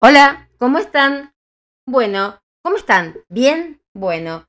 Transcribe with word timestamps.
Hola, 0.00 0.48
¿cómo 0.58 0.78
están? 0.78 1.34
Bueno, 1.84 2.38
¿cómo 2.62 2.76
están? 2.76 3.16
¿Bien? 3.28 3.82
Bueno, 3.92 4.46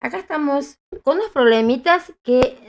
acá 0.00 0.16
estamos 0.16 0.78
con 1.02 1.18
unos 1.18 1.28
problemitas 1.32 2.14
que 2.22 2.66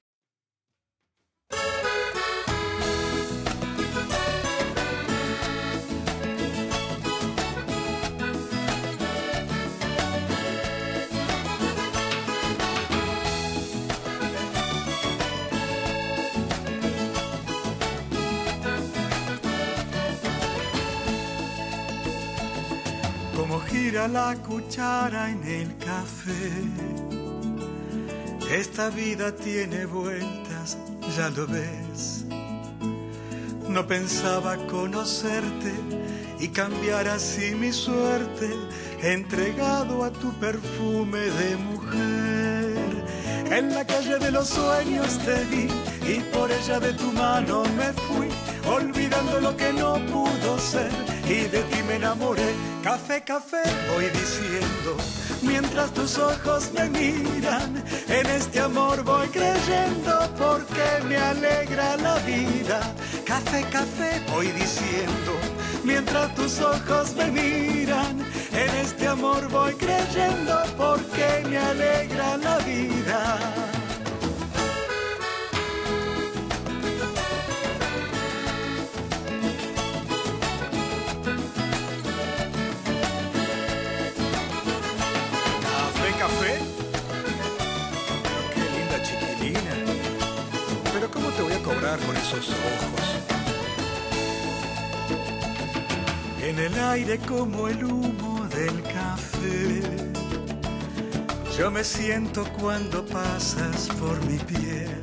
gira 23.81 24.07
la 24.07 24.35
cuchara 24.35 25.29
en 25.29 25.43
el 25.43 25.77
café. 25.77 26.51
Esta 28.51 28.89
vida 28.89 29.35
tiene 29.35 29.85
vueltas, 29.85 30.77
ya 31.17 31.29
lo 31.29 31.47
ves. 31.47 32.25
No 33.67 33.87
pensaba 33.87 34.57
conocerte 34.67 35.73
y 36.39 36.49
cambiar 36.49 37.07
así 37.07 37.55
mi 37.55 37.71
suerte, 37.71 38.49
entregado 39.01 40.03
a 40.03 40.11
tu 40.11 40.31
perfume 40.33 41.21
de 41.39 41.55
mujer. 41.55 42.77
En 43.49 43.73
la 43.73 43.83
calle 43.85 44.19
de 44.19 44.31
los 44.31 44.49
sueños 44.49 45.17
te 45.25 45.43
vi 45.45 45.67
y 46.11 46.19
por 46.35 46.51
ella 46.51 46.79
de 46.79 46.93
tu 46.93 47.11
mano 47.13 47.63
me 47.77 47.93
fui, 47.93 48.27
olvidando 48.65 49.39
lo 49.39 49.55
que 49.55 49.71
no 49.71 49.93
pudo 50.07 50.59
ser 50.59 50.91
y 51.25 51.47
de 51.47 51.61
ti 51.63 51.79
me 51.87 51.95
enamoré. 51.95 52.51
Café, 52.83 53.23
café, 53.23 53.63
voy 53.93 54.05
diciendo, 54.09 54.97
mientras 55.41 55.93
tus 55.93 56.17
ojos 56.17 56.71
me 56.73 56.89
miran, 56.89 57.83
en 58.09 58.25
este 58.27 58.59
amor 58.59 59.03
voy 59.03 59.27
creyendo 59.27 60.13
porque 60.37 60.85
me 61.07 61.17
alegra 61.17 61.95
la 61.97 62.15
vida. 62.19 62.79
Café, 63.25 63.63
café, 63.71 64.21
voy 64.33 64.47
diciendo, 64.47 65.31
mientras 65.83 66.35
tus 66.35 66.59
ojos 66.59 67.15
me 67.15 67.27
miran, 67.31 68.19
en 68.51 68.69
este 68.85 69.07
amor 69.07 69.47
voy 69.49 69.73
creyendo 69.75 70.55
porque 70.77 71.43
me 71.49 71.57
alegra 71.57 72.37
la 72.37 72.57
vida. 72.59 73.80
Con 91.97 92.15
esos 92.15 92.47
ojos. 92.49 93.01
En 96.41 96.57
el 96.57 96.79
aire 96.79 97.17
como 97.19 97.67
el 97.67 97.83
humo 97.83 98.47
del 98.47 98.81
café. 98.83 99.81
Yo 101.57 101.69
me 101.69 101.83
siento 101.83 102.45
cuando 102.59 103.05
pasas 103.05 103.89
por 103.99 104.19
mi 104.25 104.37
piel. 104.37 105.01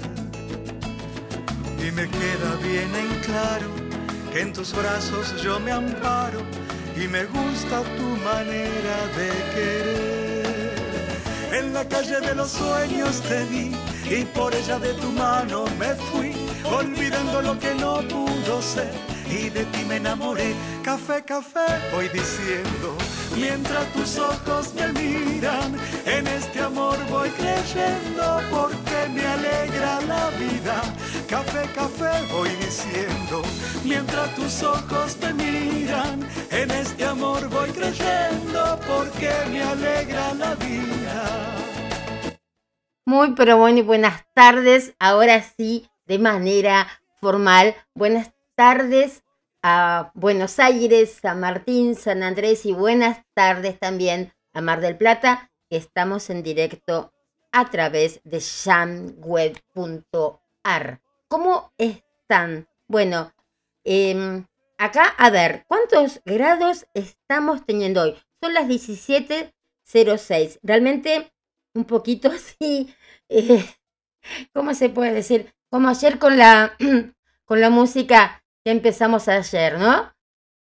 Y 1.79 1.91
me 1.93 2.09
queda 2.09 2.57
bien 2.63 2.95
en 2.95 3.21
claro 3.21 3.69
que 4.33 4.41
en 4.41 4.53
tus 4.53 4.73
brazos 4.73 5.41
yo 5.43 5.61
me 5.61 5.73
amparo 5.73 6.41
y 6.97 7.07
me 7.07 7.25
gusta 7.27 7.83
tu 7.97 8.09
manera 8.25 8.97
de 9.17 9.31
querer. 9.55 10.75
En 11.53 11.75
la 11.75 11.87
calle 11.87 12.21
de 12.21 12.35
los 12.35 12.51
sueños 12.51 13.21
te 13.23 13.45
vi 13.45 13.77
y 14.11 14.25
por 14.25 14.55
ella 14.55 14.79
de 14.79 14.95
tu 14.95 15.11
mano 15.13 15.65
me 15.79 15.95
fui 15.95 16.48
olvidando 16.73 17.43
lo 17.43 17.59
que 17.59 17.75
no 17.75 18.01
pudo 18.09 18.63
ser 18.63 18.93
y 19.31 19.51
de 19.51 19.65
ti 19.67 19.85
me 19.85 19.97
enamoré. 19.97 20.55
Café, 20.83 21.23
café, 21.23 21.67
voy 21.93 22.09
diciendo, 22.09 22.97
mientras 23.37 23.87
tus 23.93 24.19
ojos 24.19 24.75
me 24.75 24.89
miran, 24.93 25.77
en 26.07 26.27
este 26.27 26.61
amor 26.61 26.97
voy 27.11 27.29
creyendo 27.31 28.41
porque 28.51 29.09
me 29.13 29.27
alegra 29.27 30.01
la 30.03 30.31
vida. 30.31 30.83
Café, 31.29 31.69
café, 31.75 32.27
voy 32.33 32.51
diciendo, 32.57 33.43
mientras 33.85 34.35
tus 34.35 34.63
ojos 34.63 35.19
me 35.21 35.35
miran, 35.35 36.27
en 36.51 36.71
este 36.71 37.05
amor 37.05 37.49
voy 37.49 37.71
creyendo 37.71 38.81
porque 38.87 39.31
me 39.51 39.63
alegra 39.63 40.35
la 40.35 40.55
vida. 40.55 41.55
Muy, 43.05 43.35
pero 43.35 43.57
bueno 43.57 43.79
y 43.79 43.83
buenas 43.83 44.27
tardes. 44.35 44.95
Ahora 44.99 45.43
sí, 45.43 45.89
de 46.09 46.19
manera 46.19 46.89
formal. 47.21 47.77
Buenas 47.95 48.33
tardes 48.57 49.23
a 49.63 50.11
Buenos 50.15 50.59
Aires, 50.59 51.19
San 51.21 51.39
Martín, 51.41 51.95
San 51.95 52.23
Andrés 52.23 52.65
y 52.67 52.73
buenas 52.73 53.23
tardes 53.35 53.79
también 53.79 54.33
a 54.55 54.63
Mar 54.63 54.81
del 54.81 54.97
Plata, 54.97 55.53
que 55.69 55.77
estamos 55.77 56.31
en 56.31 56.43
directo 56.43 57.13
a 57.53 57.69
través 57.71 58.21
de 58.25 58.41
shamweb.ar. 58.41 59.21
¿Cómo 61.29 61.73
están? 61.77 62.67
Bueno, 62.87 63.35
em, 63.85 64.47
acá 64.79 65.15
a 65.19 65.29
ver, 65.31 65.67
¿cuántos 65.69 66.23
grados 66.25 66.87
estamos 66.95 67.67
teniendo 67.67 68.01
hoy? 68.03 68.17
Son 68.41 68.55
las 68.55 68.67
17.06. 68.67 70.59
Realmente 70.63 71.31
un 71.75 71.85
poquito 71.85 72.31
así, 72.33 72.95
eh, 73.29 73.63
¿cómo 74.55 74.73
se 74.73 74.89
puede 74.89 75.13
decir? 75.13 75.53
Como 75.71 75.89
ayer 75.89 76.19
con 76.19 76.39
la, 76.39 76.77
con 77.45 77.61
la 77.61 77.71
música 77.71 78.43
que 78.65 78.71
empezamos 78.71 79.29
ayer, 79.29 79.79
¿no? 79.79 80.15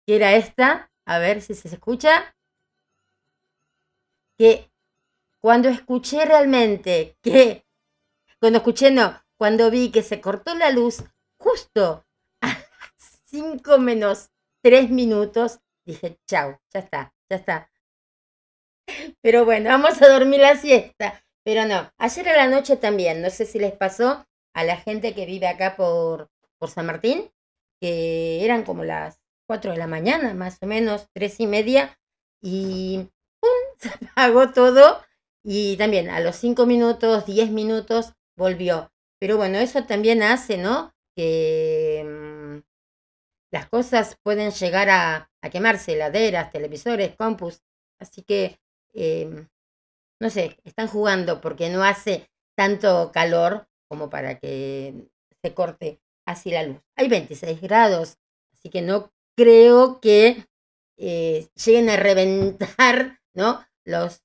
Que 0.07 0.17
era 0.17 0.35
esta, 0.35 0.91
a 1.05 1.19
ver 1.19 1.43
si 1.43 1.55
se 1.55 1.69
escucha. 1.69 2.35
Que 4.37 4.71
cuando 5.41 5.69
escuché 5.69 6.25
realmente 6.25 7.17
que, 7.23 7.65
cuando 8.41 8.59
escuché 8.59 8.91
no, 8.91 9.23
cuando 9.37 9.71
vi 9.71 9.91
que 9.91 10.03
se 10.03 10.21
cortó 10.21 10.55
la 10.55 10.71
luz 10.71 11.05
justo 11.39 12.05
a 12.41 12.57
5 13.25 13.79
menos 13.79 14.31
3 14.63 14.91
minutos, 14.91 15.61
dije, 15.85 16.19
chau, 16.27 16.59
ya 16.73 16.81
está, 16.81 17.15
ya 17.31 17.37
está. 17.37 17.71
Pero 19.23 19.45
bueno, 19.45 19.71
vamos 19.71 20.01
a 20.03 20.09
dormir 20.09 20.41
la 20.41 20.57
siesta. 20.57 21.25
Pero 21.45 21.65
no, 21.65 21.91
ayer 21.97 22.29
a 22.29 22.37
la 22.37 22.49
noche 22.49 22.77
también, 22.77 23.23
no 23.23 23.31
sé 23.31 23.47
si 23.47 23.59
les 23.59 23.73
pasó, 23.73 24.27
a 24.59 24.65
la 24.65 24.77
gente 24.77 25.15
que 25.15 25.25
vive 25.25 25.47
acá 25.47 25.77
por, 25.77 26.31
por 26.59 26.69
San 26.69 26.87
Martín, 26.87 27.31
que 27.81 28.45
eran 28.45 28.65
como 28.65 28.83
las 28.83 29.21
4 29.47 29.71
de 29.71 29.79
la 29.79 29.87
mañana, 29.87 30.35
más 30.35 30.59
o 30.61 30.67
menos, 30.67 31.07
tres 31.15 31.39
y 31.39 31.47
media, 31.47 31.97
y 32.43 33.09
¡pum! 33.41 33.51
se 33.79 33.91
apagó 34.07 34.51
todo. 34.51 35.01
Y 35.45 35.77
también 35.77 36.11
a 36.11 36.19
los 36.19 36.35
5 36.37 36.67
minutos, 36.67 37.25
10 37.25 37.53
minutos, 37.53 38.15
volvió. 38.37 38.91
Pero 39.21 39.37
bueno, 39.37 39.59
eso 39.59 39.85
también 39.85 40.25
hace, 40.25 40.59
¿no? 40.59 40.93
Que 41.15 42.05
mm, 42.05 42.59
las 43.53 43.69
cosas 43.69 44.19
pueden 44.25 44.51
llegar 44.51 44.91
a, 44.91 45.31
quemarse, 45.53 45.93
heladeras, 45.93 46.51
televisores, 46.51 47.15
compus. 47.15 47.63
Así 48.01 48.23
que, 48.23 48.59
eh, 48.93 49.47
no 50.21 50.31
sé, 50.31 50.59
están 50.65 50.89
jugando 50.89 51.41
porque 51.41 51.71
no 51.71 51.85
hace 51.85 52.29
tanto 52.57 53.13
calor 53.13 53.68
como 53.89 54.11
para 54.11 54.39
que 54.39 54.95
se 55.43 55.55
corte 55.55 56.01
así 56.27 56.51
la 56.51 56.63
luz. 56.63 56.79
Hay 56.97 57.09
26 57.09 57.61
grados, 57.61 58.19
así 58.53 58.71
que 58.71 58.83
no 58.83 59.11
creo 59.37 60.01
que 60.01 60.47
eh, 60.97 61.49
lleguen 61.65 61.91
a 61.91 61.97
reventar, 61.97 63.21
¿no? 63.35 63.65
Los 63.85 64.23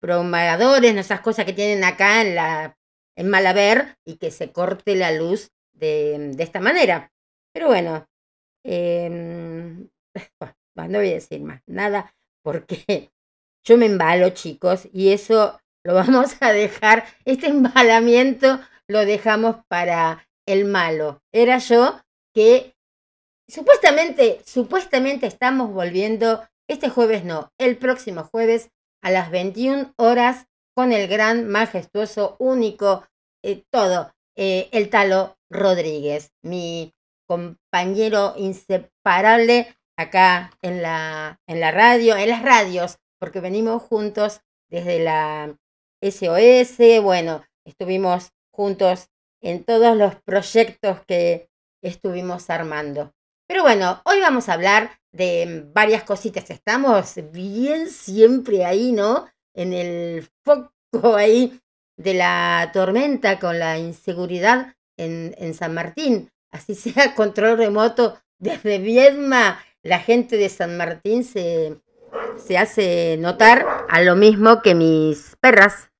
propagadores, 0.00 0.96
esas 0.96 1.20
cosas 1.20 1.44
que 1.44 1.52
tienen 1.52 1.84
acá 1.84 2.22
en 2.22 2.34
la 2.34 2.78
en 3.16 3.30
Malaber 3.30 3.96
y 4.04 4.16
que 4.16 4.30
se 4.30 4.50
corte 4.52 4.96
la 4.96 5.12
luz 5.12 5.52
de, 5.72 6.32
de 6.34 6.42
esta 6.42 6.60
manera. 6.60 7.12
Pero 7.52 7.68
bueno, 7.68 8.06
eh, 8.64 9.08
no 9.08 10.98
voy 10.98 11.10
a 11.10 11.14
decir 11.14 11.40
más 11.42 11.62
nada 11.66 12.14
porque 12.42 13.10
yo 13.64 13.78
me 13.78 13.86
embalo, 13.86 14.30
chicos, 14.30 14.88
y 14.92 15.12
eso 15.12 15.60
lo 15.84 15.94
vamos 15.94 16.36
a 16.40 16.52
dejar, 16.52 17.04
este 17.24 17.46
embalamiento 17.48 18.60
lo 18.88 19.04
dejamos 19.04 19.56
para 19.68 20.28
el 20.46 20.64
malo. 20.64 21.22
Era 21.32 21.58
yo 21.58 22.00
que 22.34 22.74
supuestamente, 23.48 24.40
supuestamente 24.44 25.26
estamos 25.26 25.72
volviendo, 25.72 26.46
este 26.68 26.88
jueves 26.88 27.24
no, 27.24 27.52
el 27.58 27.76
próximo 27.76 28.24
jueves 28.24 28.70
a 29.02 29.10
las 29.10 29.30
21 29.30 29.92
horas 29.96 30.46
con 30.74 30.92
el 30.92 31.08
gran, 31.08 31.48
majestuoso, 31.48 32.36
único, 32.38 33.06
eh, 33.42 33.64
todo, 33.70 34.12
eh, 34.36 34.68
el 34.72 34.90
Talo 34.90 35.36
Rodríguez, 35.50 36.32
mi 36.42 36.94
compañero 37.28 38.34
inseparable 38.36 39.74
acá 39.96 40.50
en 40.62 40.82
la, 40.82 41.40
en 41.46 41.60
la 41.60 41.70
radio, 41.70 42.16
en 42.16 42.28
las 42.28 42.42
radios, 42.42 42.98
porque 43.20 43.40
venimos 43.40 43.82
juntos 43.82 44.40
desde 44.68 44.98
la 44.98 45.56
SOS, 46.02 47.02
bueno, 47.02 47.44
estuvimos 47.64 48.32
juntos 48.54 49.08
en 49.40 49.64
todos 49.64 49.96
los 49.96 50.14
proyectos 50.16 51.00
que 51.06 51.48
estuvimos 51.82 52.48
armando. 52.50 53.12
Pero 53.46 53.62
bueno, 53.62 54.00
hoy 54.04 54.20
vamos 54.20 54.48
a 54.48 54.54
hablar 54.54 54.98
de 55.12 55.66
varias 55.74 56.04
cositas. 56.04 56.48
Estamos 56.50 57.14
bien 57.32 57.88
siempre 57.88 58.64
ahí, 58.64 58.92
¿no? 58.92 59.26
En 59.54 59.72
el 59.72 60.28
foco 60.44 61.16
ahí 61.16 61.60
de 61.96 62.14
la 62.14 62.70
tormenta 62.72 63.38
con 63.38 63.58
la 63.58 63.78
inseguridad 63.78 64.74
en, 64.96 65.34
en 65.38 65.52
San 65.54 65.74
Martín. 65.74 66.30
Así 66.50 66.74
sea 66.74 67.14
control 67.14 67.58
remoto 67.58 68.18
desde 68.38 68.78
Viedma, 68.78 69.64
la 69.82 69.98
gente 69.98 70.36
de 70.36 70.48
San 70.48 70.76
Martín 70.76 71.24
se, 71.24 71.78
se 72.36 72.58
hace 72.58 73.16
notar 73.18 73.66
a 73.88 74.02
lo 74.02 74.16
mismo 74.16 74.62
que 74.62 74.74
mis 74.74 75.36
perras. 75.40 75.90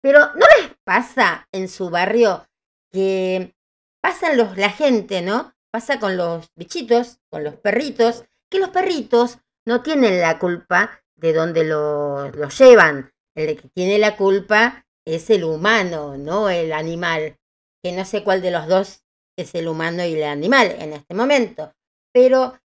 Pero 0.00 0.20
¿no 0.34 0.46
les 0.58 0.70
pasa 0.90 1.46
en 1.52 1.68
su 1.68 1.88
barrio 1.88 2.48
que 2.90 3.54
pasan 4.02 4.36
los, 4.36 4.56
la 4.56 4.70
gente, 4.70 5.22
¿no? 5.22 5.54
Pasa 5.70 6.00
con 6.00 6.16
los 6.16 6.50
bichitos, 6.56 7.20
con 7.30 7.44
los 7.44 7.54
perritos, 7.54 8.24
que 8.50 8.58
los 8.58 8.70
perritos 8.70 9.38
no 9.64 9.84
tienen 9.84 10.20
la 10.20 10.40
culpa 10.40 11.00
de 11.14 11.32
dónde 11.32 11.62
los 11.62 12.34
lo 12.34 12.48
llevan. 12.48 13.12
El 13.36 13.56
que 13.56 13.68
tiene 13.68 13.98
la 13.98 14.16
culpa 14.16 14.84
es 15.06 15.30
el 15.30 15.44
humano, 15.44 16.16
no 16.16 16.50
el 16.50 16.72
animal. 16.72 17.38
Que 17.84 17.92
no 17.92 18.04
sé 18.04 18.24
cuál 18.24 18.42
de 18.42 18.50
los 18.50 18.66
dos 18.66 19.04
es 19.38 19.54
el 19.54 19.68
humano 19.68 20.04
y 20.04 20.14
el 20.14 20.24
animal 20.24 20.74
en 20.76 20.94
este 20.94 21.14
momento. 21.14 21.72
Pero 22.12 22.58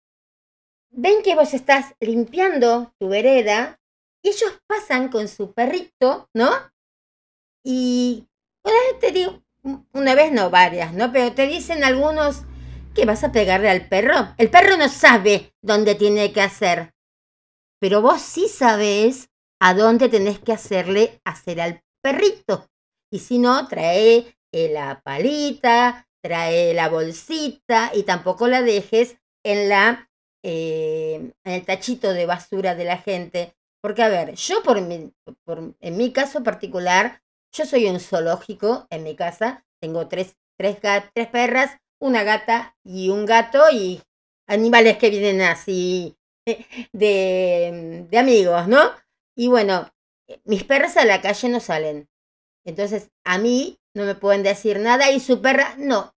ven 0.89 1.21
que 1.21 1.35
vos 1.35 1.53
estás 1.53 1.93
limpiando 1.99 2.91
tu 2.97 3.07
vereda 3.07 3.79
y 4.23 4.29
ellos 4.29 4.59
pasan 4.65 5.09
con 5.09 5.27
su 5.27 5.53
perrito, 5.53 6.27
¿no? 6.33 6.49
Y 7.67 8.27
vez 8.63 8.99
te 9.01 9.11
digo, 9.11 9.41
una 9.91 10.13
vez 10.13 10.31
no, 10.31 10.51
varias, 10.51 10.93
¿no? 10.93 11.11
Pero 11.11 11.33
te 11.33 11.47
dicen 11.47 11.83
algunos 11.83 12.43
que 12.93 13.05
vas 13.05 13.23
a 13.23 13.31
pegarle 13.31 13.69
al 13.69 13.89
perro. 13.89 14.35
El 14.37 14.51
perro 14.51 14.77
no 14.77 14.87
sabe 14.87 15.53
dónde 15.61 15.95
tiene 15.95 16.31
que 16.31 16.41
hacer. 16.41 16.93
Pero 17.79 18.03
vos 18.03 18.21
sí 18.21 18.47
sabés 18.47 19.31
a 19.59 19.73
dónde 19.73 20.09
tenés 20.09 20.39
que 20.39 20.53
hacerle 20.53 21.19
hacer 21.25 21.59
al 21.59 21.83
perrito. 22.01 22.69
Y 23.11 23.19
si 23.19 23.39
no, 23.39 23.67
trae 23.67 24.37
la 24.53 25.01
palita, 25.01 26.07
trae 26.21 26.73
la 26.73 26.87
bolsita 26.87 27.91
y 27.93 28.03
tampoco 28.03 28.47
la 28.47 28.61
dejes 28.61 29.17
en 29.43 29.69
la 29.69 30.09
eh, 30.43 31.31
en 31.43 31.51
el 31.51 31.65
tachito 31.65 32.13
de 32.13 32.27
basura 32.27 32.75
de 32.75 32.85
la 32.85 32.99
gente. 32.99 33.55
Porque, 33.81 34.03
a 34.03 34.09
ver, 34.09 34.35
yo 34.35 34.61
por, 34.61 34.79
mi, 34.81 35.11
por 35.43 35.75
en 35.79 35.97
mi 35.97 36.13
caso 36.13 36.43
particular, 36.43 37.23
yo 37.55 37.65
soy 37.65 37.87
un 37.87 37.99
zoológico 37.99 38.87
en 38.89 39.03
mi 39.03 39.15
casa, 39.15 39.65
tengo 39.81 40.07
tres, 40.07 40.35
tres, 40.57 40.77
tres 41.13 41.27
perras, 41.27 41.77
una 41.99 42.23
gata 42.23 42.75
y 42.83 43.09
un 43.09 43.25
gato 43.25 43.63
y 43.71 44.01
animales 44.47 44.97
que 44.97 45.09
vienen 45.09 45.41
así 45.41 46.17
de, 46.93 48.05
de 48.09 48.17
amigos, 48.17 48.67
¿no? 48.67 48.91
Y 49.35 49.47
bueno, 49.47 49.89
mis 50.43 50.63
perras 50.63 50.97
a 50.97 51.05
la 51.05 51.21
calle 51.21 51.49
no 51.49 51.59
salen. 51.59 52.09
Entonces, 52.65 53.11
a 53.23 53.37
mí 53.37 53.79
no 53.95 54.03
me 54.03 54.15
pueden 54.15 54.43
decir 54.43 54.79
nada 54.79 55.11
y 55.11 55.19
su 55.19 55.41
perra, 55.41 55.75
no. 55.77 56.13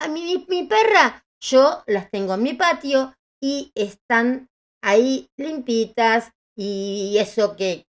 A 0.00 0.08
mí, 0.08 0.22
mi, 0.22 0.46
mi 0.48 0.66
perra, 0.66 1.24
yo 1.40 1.82
las 1.86 2.10
tengo 2.10 2.34
en 2.34 2.42
mi 2.42 2.54
patio, 2.54 3.14
y 3.40 3.72
están 3.74 4.48
ahí 4.82 5.30
limpitas 5.36 6.32
y 6.56 7.16
eso 7.18 7.56
que 7.56 7.86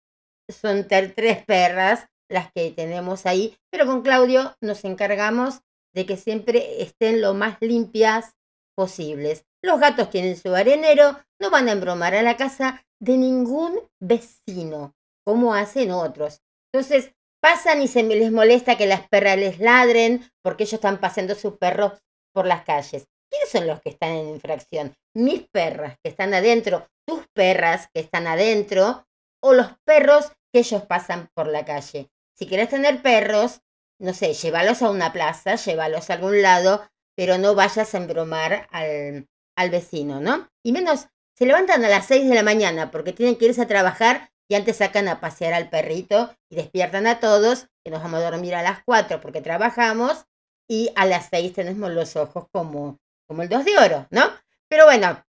son 0.48 0.88
tres 0.88 1.44
perras 1.46 2.08
las 2.30 2.52
que 2.52 2.72
tenemos 2.72 3.26
ahí, 3.26 3.58
pero 3.72 3.86
con 3.86 4.02
Claudio 4.02 4.56
nos 4.62 4.86
encargamos 4.86 5.62
de 5.94 6.06
que 6.06 6.18
siempre 6.18 6.82
estén 6.82 7.22
lo 7.22 7.34
más 7.34 7.58
limpias 7.62 8.36
posibles. 8.76 9.46
Los 9.62 9.80
gatos 9.80 10.10
tienen 10.10 10.38
su 10.38 10.56
arenero, 10.56 11.18
no 11.40 11.50
van 11.50 11.68
a 11.68 11.74
embromar 11.74 12.16
a 12.16 12.22
la 12.22 12.38
casa 12.38 12.86
de 13.02 13.18
ningún 13.18 13.80
vecino, 14.00 14.96
como 15.26 15.54
hacen 15.54 15.92
otros. 15.92 16.42
Entonces, 16.72 17.12
pasan 17.42 17.82
y 17.82 17.88
se 17.88 18.04
les 18.04 18.32
molesta 18.32 18.78
que 18.78 18.86
las 18.86 19.08
perras 19.10 19.38
les 19.38 19.60
ladren 19.60 20.30
porque 20.44 20.64
ellos 20.64 20.74
están 20.74 21.00
paseando 21.00 21.36
sus 21.36 21.58
perros 21.58 21.94
por 22.34 22.46
las 22.46 22.64
calles. 22.64 23.08
¿Quiénes 23.30 23.50
son 23.50 23.68
los 23.68 23.82
que 23.82 23.90
están 23.90 24.12
en 24.12 24.30
infracción? 24.30 24.96
Mis 25.14 25.48
perras 25.50 25.98
que 26.04 26.10
están 26.10 26.34
adentro, 26.34 26.88
tus 27.08 27.28
perras 27.34 27.90
que 27.94 28.02
están 28.02 28.28
adentro 28.28 29.06
o 29.42 29.54
los 29.54 29.68
perros 29.86 30.32
que 30.52 30.60
ellos 30.60 30.84
pasan 30.84 31.30
por 31.34 31.48
la 31.48 31.66
calle. 31.66 32.10
Si 32.40 32.48
quieres 32.48 32.70
tener 32.70 33.02
perros, 33.02 33.62
no 34.00 34.14
sé, 34.14 34.34
llévalos 34.34 34.82
a 34.82 34.90
una 34.90 35.12
plaza, 35.12 35.56
llévalos 35.56 36.10
a 36.10 36.14
algún 36.14 36.42
lado, 36.42 36.90
pero 37.18 37.38
no 37.38 37.54
vayas 37.54 37.94
a 37.94 37.98
embromar 37.98 38.70
al, 38.72 39.28
al 39.58 39.70
vecino, 39.70 40.22
¿no? 40.22 40.50
Y 40.64 40.72
menos, 40.72 41.08
se 41.36 41.46
levantan 41.46 41.84
a 41.84 41.90
las 41.90 42.06
6 42.06 42.30
de 42.30 42.36
la 42.36 42.44
mañana 42.44 42.92
porque 42.92 43.12
tienen 43.12 43.36
que 43.36 43.48
irse 43.48 43.62
a 43.62 43.68
trabajar 43.68 44.32
y 44.48 44.56
antes 44.56 44.78
sacan 44.78 45.10
a 45.10 45.20
pasear 45.20 45.54
al 45.54 45.70
perrito 45.70 46.34
y 46.50 46.56
despiertan 46.56 47.08
a 47.08 47.20
todos, 47.20 47.68
que 47.84 47.92
nos 47.92 48.02
vamos 48.02 48.22
a 48.22 48.32
dormir 48.32 48.56
a 48.56 48.64
las 48.64 48.84
4 48.86 49.20
porque 49.20 49.42
trabajamos, 49.42 50.26
y 50.66 50.92
a 50.96 51.06
las 51.06 51.28
6 51.30 51.54
tenemos 51.54 51.92
los 51.92 52.16
ojos 52.16 52.48
como 52.52 53.00
como 53.30 53.44
el 53.44 53.50
2 53.50 53.64
de 53.64 53.78
oro, 53.78 54.08
¿no? 54.10 54.24
Pero 54.68 54.86
bueno, 54.86 55.24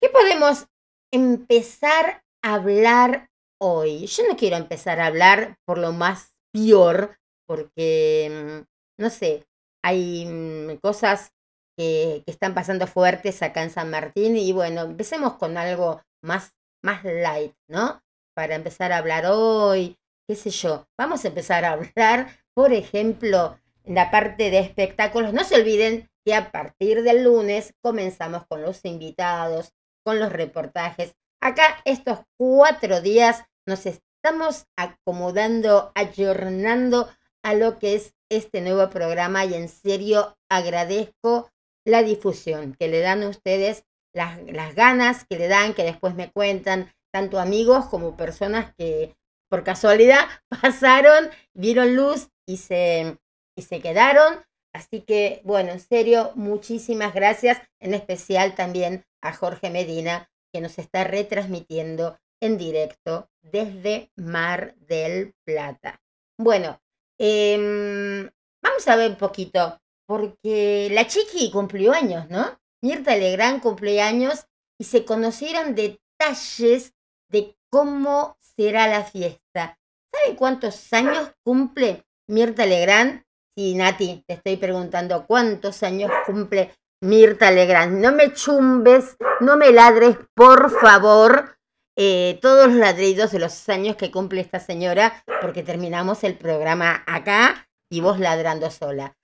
¿qué 0.00 0.08
podemos 0.08 0.66
empezar 1.12 2.24
a 2.42 2.54
hablar 2.54 3.28
hoy? 3.60 4.06
Yo 4.06 4.26
no 4.28 4.36
quiero 4.36 4.56
empezar 4.56 5.00
a 5.00 5.06
hablar 5.06 5.56
por 5.66 5.78
lo 5.78 5.92
más 5.92 6.34
peor, 6.52 7.18
porque, 7.46 8.30
mm, 8.30 8.60
no 9.02 9.10
sé, 9.10 9.46
hay 9.84 10.24
mm, 10.26 10.78
cosas 10.82 11.32
que, 11.76 12.22
que, 12.24 12.32
están 12.32 12.54
pasando 12.54 12.86
fuertes 12.86 13.42
acá 13.42 13.62
en 13.62 13.70
San 13.70 13.90
Martín 13.90 14.36
y 14.36 14.52
bueno, 14.52 14.82
empecemos 14.82 15.34
con 15.34 15.58
algo 15.58 16.00
más 16.22 16.56
más 16.86 17.04
light, 17.04 17.52
¿no? 17.68 18.00
Para 18.34 18.54
empezar 18.54 18.92
a 18.92 18.98
hablar 18.98 19.26
hoy, 19.26 19.98
qué 20.28 20.36
sé 20.36 20.50
yo. 20.50 20.86
Vamos 20.96 21.24
a 21.24 21.28
empezar 21.28 21.64
a 21.64 21.72
hablar, 21.72 22.28
por 22.54 22.72
ejemplo, 22.72 23.58
la 23.86 24.10
parte 24.10 24.50
de 24.50 24.58
espectáculos. 24.58 25.32
No 25.32 25.44
se 25.44 25.54
olviden 25.54 26.10
que 26.24 26.34
a 26.34 26.50
partir 26.50 27.02
del 27.02 27.24
lunes 27.24 27.72
comenzamos 27.80 28.46
con 28.46 28.62
los 28.62 28.84
invitados, 28.84 29.72
con 30.04 30.18
los 30.18 30.32
reportajes. 30.32 31.14
Acá 31.40 31.80
estos 31.84 32.20
cuatro 32.36 33.00
días 33.00 33.44
nos 33.66 33.86
estamos 33.86 34.66
acomodando, 34.76 35.92
ayornando 35.94 37.08
a 37.42 37.54
lo 37.54 37.78
que 37.78 37.94
es 37.94 38.14
este 38.28 38.60
nuevo 38.60 38.90
programa 38.90 39.44
y 39.44 39.54
en 39.54 39.68
serio 39.68 40.36
agradezco 40.50 41.50
la 41.84 42.02
difusión 42.02 42.74
que 42.74 42.88
le 42.88 43.00
dan 43.00 43.22
a 43.22 43.28
ustedes 43.28 43.84
las, 44.12 44.74
ganas 44.74 45.24
que 45.26 45.38
le 45.38 45.46
dan, 45.46 45.74
que 45.74 45.84
después 45.84 46.14
me 46.14 46.32
cuentan, 46.32 46.92
tanto 47.12 47.38
amigos 47.38 47.86
como 47.86 48.16
personas 48.16 48.74
que 48.76 49.14
por 49.48 49.62
casualidad 49.62 50.26
pasaron, 50.62 51.30
vieron 51.54 51.94
luz 51.94 52.30
y 52.46 52.56
se, 52.56 53.18
y 53.56 53.62
se 53.62 53.80
quedaron. 53.80 54.44
Así 54.72 55.00
que, 55.00 55.40
bueno, 55.44 55.72
en 55.72 55.80
serio, 55.80 56.32
muchísimas 56.34 57.14
gracias, 57.14 57.60
en 57.80 57.94
especial 57.94 58.54
también 58.54 59.04
a 59.22 59.32
Jorge 59.32 59.70
Medina, 59.70 60.30
que 60.52 60.60
nos 60.60 60.78
está 60.78 61.04
retransmitiendo 61.04 62.18
en 62.40 62.58
directo 62.58 63.30
desde 63.42 64.10
Mar 64.16 64.74
del 64.76 65.34
Plata. 65.44 66.02
Bueno, 66.38 66.80
em, 67.18 68.28
vamos 68.62 68.86
a 68.88 68.96
ver 68.96 69.10
un 69.10 69.16
poquito 69.16 69.80
porque 70.06 70.88
la 70.92 71.06
chiqui 71.06 71.50
cumplió 71.50 71.92
años, 71.92 72.28
¿no? 72.28 72.60
Mirta 72.82 73.16
Legrand 73.16 73.62
cumplió 73.62 74.02
años 74.02 74.46
y 74.78 74.84
se 74.84 75.04
conocieron 75.04 75.74
detalles 75.74 76.94
de 77.30 77.56
cómo 77.70 78.36
será 78.40 78.86
la 78.86 79.04
fiesta. 79.04 79.78
¿Saben 80.12 80.36
cuántos 80.36 80.92
años 80.92 81.32
cumple 81.42 82.04
Mirta 82.28 82.66
Legrand? 82.66 83.25
Sí, 83.58 83.74
Nati, 83.74 84.22
te 84.26 84.34
estoy 84.34 84.58
preguntando 84.58 85.26
cuántos 85.26 85.82
años 85.82 86.10
cumple 86.26 86.74
Mirta 87.00 87.50
Legrand. 87.50 88.02
No 88.04 88.12
me 88.12 88.34
chumbes, 88.34 89.16
no 89.40 89.56
me 89.56 89.72
ladres, 89.72 90.18
por 90.34 90.70
favor. 90.78 91.56
Eh, 91.96 92.38
todos 92.42 92.66
los 92.66 92.76
ladridos 92.76 93.32
de 93.32 93.38
los 93.38 93.66
años 93.70 93.96
que 93.96 94.10
cumple 94.10 94.42
esta 94.42 94.60
señora, 94.60 95.24
porque 95.40 95.62
terminamos 95.62 96.22
el 96.22 96.36
programa 96.36 97.02
acá 97.06 97.66
y 97.90 98.02
vos 98.02 98.20
ladrando 98.20 98.70
sola. 98.70 99.16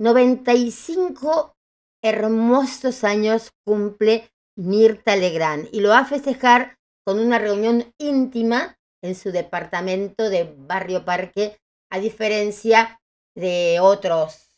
95 0.00 1.54
hermosos 2.02 3.04
años 3.04 3.50
cumple 3.66 4.32
Mirta 4.56 5.14
Legrand 5.14 5.68
y 5.72 5.80
lo 5.80 5.90
va 5.90 5.98
a 5.98 6.06
festejar 6.06 6.78
con 7.04 7.18
una 7.18 7.38
reunión 7.38 7.92
íntima 7.98 8.78
en 9.02 9.14
su 9.14 9.30
departamento 9.30 10.30
de 10.30 10.54
Barrio 10.56 11.04
Parque, 11.04 11.58
a 11.90 11.98
diferencia 11.98 12.98
de 13.34 13.78
otros 13.80 14.56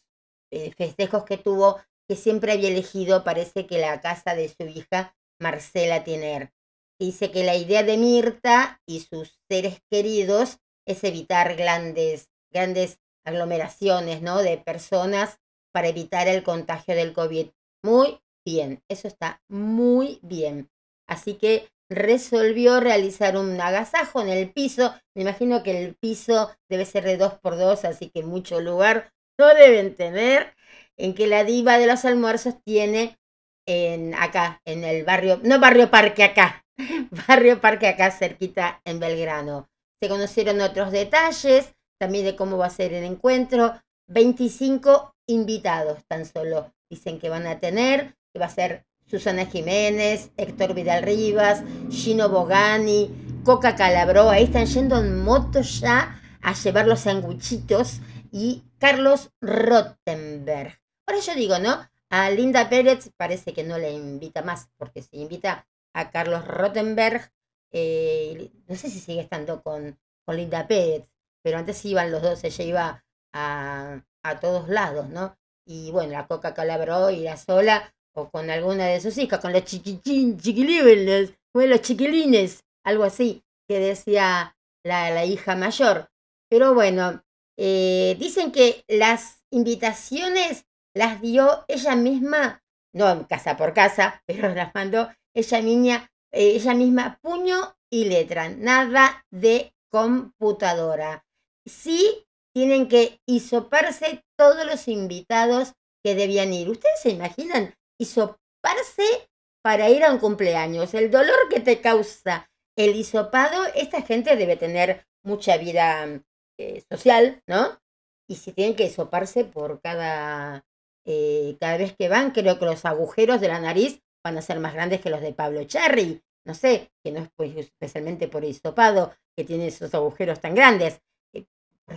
eh, 0.50 0.72
festejos 0.76 1.24
que 1.24 1.38
tuvo, 1.38 1.80
que 2.08 2.16
siempre 2.16 2.52
había 2.52 2.68
elegido, 2.68 3.24
parece 3.24 3.66
que 3.66 3.78
la 3.78 4.00
casa 4.00 4.34
de 4.34 4.48
su 4.48 4.64
hija 4.64 5.16
Marcela 5.40 6.04
Tiner. 6.04 6.52
Dice 6.98 7.30
que 7.30 7.44
la 7.44 7.56
idea 7.56 7.82
de 7.82 7.96
Mirta 7.96 8.80
y 8.86 9.00
sus 9.00 9.38
seres 9.50 9.82
queridos 9.90 10.60
es 10.86 11.04
evitar 11.04 11.56
grandes, 11.56 12.30
grandes 12.50 13.00
aglomeraciones 13.24 14.22
¿no? 14.22 14.38
de 14.38 14.56
personas 14.56 15.40
para 15.72 15.88
evitar 15.88 16.28
el 16.28 16.42
contagio 16.42 16.94
del 16.94 17.12
COVID. 17.12 17.48
Muy 17.84 18.20
bien, 18.46 18.82
eso 18.88 19.08
está 19.08 19.42
muy 19.48 20.20
bien. 20.22 20.70
Así 21.06 21.34
que 21.34 21.68
resolvió 21.90 22.80
realizar 22.80 23.36
un 23.36 23.60
agasajo 23.60 24.20
en 24.20 24.28
el 24.28 24.50
piso. 24.52 24.94
Me 25.14 25.22
imagino 25.22 25.62
que 25.62 25.84
el 25.84 25.94
piso 25.94 26.50
debe 26.68 26.84
ser 26.84 27.04
de 27.04 27.16
dos 27.16 27.34
por 27.34 27.56
dos, 27.56 27.84
así 27.84 28.10
que 28.10 28.22
mucho 28.22 28.60
lugar 28.60 29.12
no 29.38 29.54
deben 29.54 29.94
tener. 29.94 30.54
En 30.98 31.14
que 31.14 31.26
la 31.26 31.44
diva 31.44 31.78
de 31.78 31.86
los 31.86 32.04
almuerzos 32.04 32.54
tiene 32.64 33.18
en 33.66 34.14
acá, 34.14 34.62
en 34.64 34.84
el 34.84 35.04
barrio, 35.04 35.40
no 35.42 35.60
barrio 35.60 35.90
parque 35.90 36.24
acá, 36.24 36.64
barrio 37.28 37.60
parque 37.60 37.86
acá 37.86 38.10
cerquita 38.10 38.80
en 38.84 38.98
Belgrano. 39.00 39.68
Se 40.00 40.08
conocieron 40.08 40.60
otros 40.60 40.92
detalles, 40.92 41.74
también 41.98 42.24
de 42.24 42.36
cómo 42.36 42.58
va 42.58 42.66
a 42.66 42.70
ser 42.70 42.92
el 42.92 43.04
encuentro. 43.04 43.74
25 44.08 45.14
invitados 45.26 45.98
tan 46.08 46.24
solo 46.24 46.72
dicen 46.90 47.18
que 47.18 47.28
van 47.28 47.46
a 47.46 47.58
tener, 47.58 48.14
que 48.32 48.38
va 48.38 48.46
a 48.46 48.50
ser 48.50 48.84
Susana 49.06 49.46
Jiménez, 49.46 50.30
Héctor 50.36 50.74
Vidal 50.74 51.02
Rivas, 51.02 51.62
Gino 51.90 52.28
Bogani, 52.28 53.10
Coca 53.44 53.76
Calabró, 53.76 54.30
ahí 54.30 54.44
están 54.44 54.66
yendo 54.66 54.98
en 54.98 55.22
moto 55.22 55.60
ya 55.60 56.20
a 56.42 56.52
llevar 56.54 56.86
los 56.86 57.00
sanguchitos, 57.00 58.00
y 58.32 58.64
Carlos 58.78 59.30
Rottenberg. 59.40 60.78
Por 61.06 61.14
eso 61.14 61.34
digo, 61.34 61.58
¿no? 61.58 61.88
A 62.10 62.30
Linda 62.30 62.68
Pérez 62.68 63.10
parece 63.16 63.54
que 63.54 63.64
no 63.64 63.78
le 63.78 63.92
invita 63.92 64.42
más, 64.42 64.68
porque 64.76 65.02
si 65.02 65.16
invita 65.18 65.66
a 65.94 66.10
Carlos 66.10 66.46
Rottenberg, 66.46 67.32
eh, 67.72 68.50
no 68.68 68.76
sé 68.76 68.90
si 68.90 69.00
sigue 69.00 69.22
estando 69.22 69.62
con, 69.62 69.98
con 70.24 70.36
Linda 70.36 70.66
Pérez, 70.66 71.08
pero 71.42 71.58
antes 71.58 71.84
iban 71.84 72.12
los 72.12 72.22
dos, 72.22 72.44
ella 72.44 72.64
iba 72.64 73.04
a, 73.32 74.02
a 74.22 74.40
todos 74.40 74.68
lados, 74.68 75.08
¿no? 75.08 75.38
Y 75.64 75.90
bueno, 75.90 76.12
la 76.12 76.26
Coca 76.26 76.52
Calabró 76.52 77.10
la 77.10 77.36
sola, 77.36 77.94
o 78.16 78.30
con 78.30 78.50
alguna 78.50 78.86
de 78.86 79.00
sus 79.00 79.16
hijas, 79.18 79.40
con 79.40 79.52
los 79.52 79.64
chiquichín, 79.64 80.38
chiquilines, 80.38 81.34
con 81.52 81.68
los 81.68 81.82
chiquilines, 81.82 82.64
algo 82.84 83.04
así, 83.04 83.42
que 83.68 83.78
decía 83.78 84.56
la, 84.84 85.10
la 85.10 85.24
hija 85.24 85.54
mayor. 85.54 86.08
Pero 86.48 86.74
bueno, 86.74 87.22
eh, 87.58 88.16
dicen 88.18 88.52
que 88.52 88.84
las 88.88 89.42
invitaciones 89.50 90.66
las 90.94 91.20
dio 91.20 91.64
ella 91.68 91.94
misma, 91.94 92.62
no 92.94 93.26
casa 93.28 93.56
por 93.56 93.74
casa, 93.74 94.22
pero 94.26 94.54
las 94.54 94.74
mandó 94.74 95.10
ella, 95.34 95.60
niña, 95.60 96.10
eh, 96.32 96.52
ella 96.56 96.74
misma 96.74 97.18
puño 97.20 97.76
y 97.90 98.06
letra, 98.06 98.48
nada 98.48 99.24
de 99.30 99.74
computadora. 99.90 101.24
Sí 101.66 102.26
tienen 102.54 102.88
que 102.88 103.20
hisoparse 103.26 104.24
todos 104.38 104.64
los 104.64 104.88
invitados 104.88 105.74
que 106.02 106.14
debían 106.14 106.54
ir. 106.54 106.70
¿Ustedes 106.70 107.00
se 107.02 107.10
imaginan 107.10 107.74
hisoparse 107.98 109.28
para 109.62 109.90
ir 109.90 110.04
a 110.04 110.12
un 110.12 110.18
cumpleaños. 110.18 110.94
El 110.94 111.10
dolor 111.10 111.36
que 111.50 111.60
te 111.60 111.80
causa 111.80 112.50
el 112.76 112.94
hisopado, 112.94 113.64
esta 113.74 114.02
gente 114.02 114.36
debe 114.36 114.56
tener 114.56 115.06
mucha 115.24 115.56
vida 115.56 116.22
eh, 116.58 116.82
social, 116.90 117.42
¿no? 117.46 117.80
Y 118.28 118.36
si 118.36 118.52
tienen 118.52 118.76
que 118.76 118.84
hisoparse 118.84 119.44
por 119.44 119.80
cada, 119.80 120.64
eh, 121.04 121.56
cada 121.60 121.78
vez 121.78 121.94
que 121.96 122.08
van, 122.08 122.32
creo 122.32 122.58
que 122.58 122.66
los 122.66 122.84
agujeros 122.84 123.40
de 123.40 123.48
la 123.48 123.60
nariz 123.60 124.02
van 124.24 124.36
a 124.38 124.42
ser 124.42 124.60
más 124.60 124.74
grandes 124.74 125.00
que 125.00 125.10
los 125.10 125.20
de 125.20 125.32
Pablo 125.32 125.64
Cherry. 125.64 126.22
No 126.44 126.54
sé, 126.54 126.90
que 127.02 127.12
no 127.12 127.20
es 127.20 127.28
pues, 127.36 127.56
especialmente 127.56 128.28
por 128.28 128.44
hisopado 128.44 129.14
que 129.36 129.44
tiene 129.44 129.68
esos 129.68 129.94
agujeros 129.94 130.40
tan 130.40 130.54
grandes. 130.54 131.00
Eh, 131.32 131.46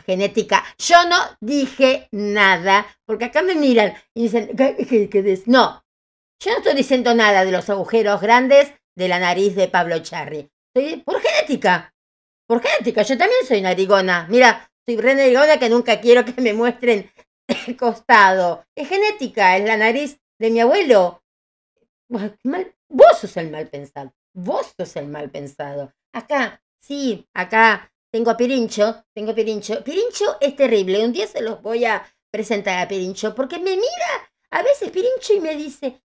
genética. 0.06 0.64
Yo 0.78 0.98
no 1.08 1.18
dije 1.40 2.08
nada, 2.12 2.86
porque 3.06 3.26
acá 3.26 3.42
me 3.42 3.56
miran 3.56 3.94
y 4.14 4.24
dicen 4.24 4.56
que, 4.56 5.10
que, 5.10 5.44
no, 5.46 5.84
yo 6.40 6.52
no 6.52 6.58
estoy 6.58 6.74
diciendo 6.74 7.14
nada 7.14 7.44
de 7.44 7.52
los 7.52 7.70
agujeros 7.70 8.22
grandes 8.22 8.74
de 8.96 9.08
la 9.08 9.20
nariz 9.20 9.56
de 9.56 9.68
Pablo 9.68 10.00
Charri. 10.00 10.50
Estoy 10.74 11.02
por 11.04 11.22
genética. 11.22 11.94
Por 12.48 12.62
genética, 12.62 13.02
yo 13.02 13.18
también 13.18 13.46
soy 13.46 13.62
narigona. 13.62 14.26
Mira, 14.30 14.72
soy 14.88 14.98
re 14.98 15.16
narigona 15.16 15.60
que 15.60 15.70
nunca 15.70 16.00
quiero 16.00 16.24
que 16.24 16.40
me 16.42 16.54
muestren 16.54 17.12
el 17.48 17.76
costado. 17.76 18.66
Es 18.76 18.88
genética, 18.88 19.58
es 19.58 19.66
la 19.66 19.78
nariz 19.78 20.20
de 20.40 20.50
mi 20.50 20.62
abuelo. 20.62 21.22
Vos 22.08 23.20
sos 23.20 23.36
el 23.38 23.52
mal 23.52 23.68
pensado. 23.68 24.14
Vos 24.34 24.74
sos 24.78 24.96
el 24.96 25.08
mal 25.08 25.30
pensado. 25.30 25.94
Acá, 26.14 26.64
sí, 26.80 27.28
acá 27.34 27.92
tengo 28.12 28.32
a 28.32 28.38
Pirincho. 28.38 29.04
Tengo 29.14 29.32
a 29.32 29.36
Pirincho. 29.36 29.84
Pirincho 29.84 30.38
es 30.40 30.56
terrible. 30.56 31.04
Un 31.04 31.12
día 31.12 31.28
se 31.28 31.42
los 31.42 31.62
voy 31.62 31.86
a 31.86 32.04
presentar 32.32 32.80
a 32.80 32.88
Pirincho 32.88 33.36
porque 33.36 33.58
me 33.58 33.76
mira 33.76 34.32
a 34.52 34.64
veces 34.64 34.90
Pirincho 34.90 35.34
y 35.34 35.42
me 35.42 35.56
dice, 35.56 36.02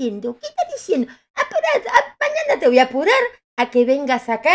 diciendo? 0.00 0.38
¿Qué 0.40 0.46
está 0.46 0.62
diciendo? 0.72 1.12
mañana 2.20 2.60
te 2.60 2.68
voy 2.68 2.78
a 2.78 2.84
apurar 2.84 3.20
a 3.58 3.70
que 3.70 3.84
vengas 3.84 4.28
acá 4.28 4.54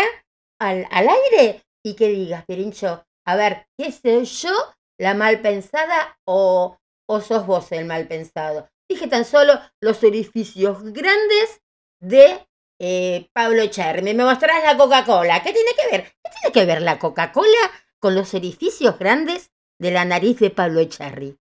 al, 0.60 0.86
al 0.90 1.08
aire 1.08 1.64
y 1.84 1.94
que 1.94 2.08
digas, 2.08 2.44
Pirincho, 2.46 3.06
a 3.24 3.36
ver, 3.36 3.66
¿qué 3.78 3.92
soy 3.92 4.24
yo 4.24 4.52
la 4.98 5.14
mal 5.14 5.40
pensada 5.40 6.18
o, 6.26 6.78
o 7.08 7.20
sos 7.20 7.46
vos 7.46 7.70
el 7.72 7.84
mal 7.84 8.08
pensado? 8.08 8.68
Dije 8.88 9.06
tan 9.06 9.24
solo 9.24 9.60
los 9.80 10.02
orificios 10.02 10.82
grandes 10.92 11.60
de 12.00 12.46
eh, 12.80 13.28
Pablo 13.32 13.66
Chermi. 13.66 14.14
Me 14.14 14.24
mostrarás 14.24 14.64
la 14.64 14.76
Coca-Cola. 14.76 15.42
¿Qué 15.42 15.52
tiene 15.52 15.70
que 15.76 15.96
ver? 15.96 16.04
¿Qué 16.22 16.30
tiene 16.40 16.52
que 16.52 16.64
ver 16.64 16.82
la 16.82 16.98
Coca-Cola 16.98 17.70
con 18.00 18.14
los 18.14 18.34
orificios 18.34 18.98
grandes 18.98 19.50
de 19.80 19.90
la 19.90 20.04
nariz 20.04 20.38
de 20.38 20.50
Pablo 20.50 20.80
Echarri? 20.80 21.36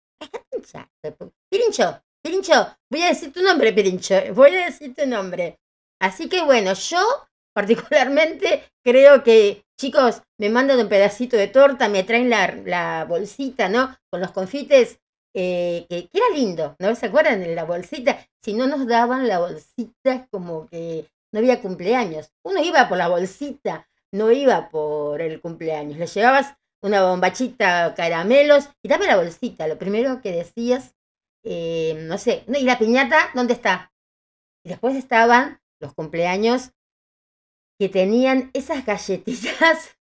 Pirincho, 1.50 2.02
Pirincho, 2.22 2.76
voy 2.90 3.02
a 3.02 3.08
decir 3.08 3.32
tu 3.32 3.42
nombre, 3.42 3.72
Pirincho, 3.72 4.14
voy 4.34 4.54
a 4.54 4.66
decir 4.66 4.94
tu 4.94 5.06
nombre. 5.06 5.58
Así 6.00 6.28
que 6.28 6.42
bueno, 6.42 6.74
yo 6.74 6.98
particularmente 7.54 8.64
creo 8.84 9.22
que, 9.22 9.64
chicos, 9.78 10.22
me 10.38 10.50
mandan 10.50 10.80
un 10.80 10.88
pedacito 10.88 11.36
de 11.36 11.48
torta, 11.48 11.88
me 11.88 12.04
traen 12.04 12.28
la, 12.28 13.06
bolsita, 13.08 13.68
¿no? 13.68 13.96
Con 14.10 14.20
los 14.20 14.32
confites, 14.32 14.98
eh, 15.34 15.86
que, 15.88 16.08
que, 16.08 16.18
era 16.18 16.28
lindo, 16.34 16.76
¿no? 16.78 16.94
¿Se 16.94 17.06
acuerdan 17.06 17.40
de 17.40 17.54
la 17.54 17.64
bolsita? 17.64 18.18
Si 18.42 18.52
no 18.52 18.66
nos 18.66 18.86
daban 18.86 19.26
la 19.26 19.38
bolsita, 19.38 20.26
como 20.30 20.68
que 20.68 21.06
no 21.32 21.38
había 21.38 21.62
cumpleaños. 21.62 22.32
Uno 22.42 22.62
iba 22.62 22.88
por 22.88 22.98
la 22.98 23.08
bolsita, 23.08 23.88
no 24.12 24.30
iba 24.30 24.68
por 24.68 25.22
el 25.22 25.40
cumpleaños. 25.40 25.98
Le 25.98 26.06
llevabas 26.06 26.54
una 26.82 27.02
bombachita, 27.02 27.94
caramelos, 27.94 28.68
y 28.82 28.88
dame 28.88 29.06
la 29.06 29.16
bolsita. 29.16 29.66
Lo 29.68 29.78
primero 29.78 30.20
que 30.20 30.32
decías 30.32 30.94
eh, 31.44 31.94
no 32.06 32.18
sé, 32.18 32.44
¿y 32.48 32.64
la 32.64 32.78
piñata 32.78 33.30
dónde 33.34 33.54
está? 33.54 33.92
Y 34.64 34.70
después 34.70 34.96
estaban 34.96 35.60
los 35.80 35.94
cumpleaños 35.94 36.72
que 37.78 37.88
tenían 37.88 38.50
esas 38.52 38.84
galletitas 38.84 39.96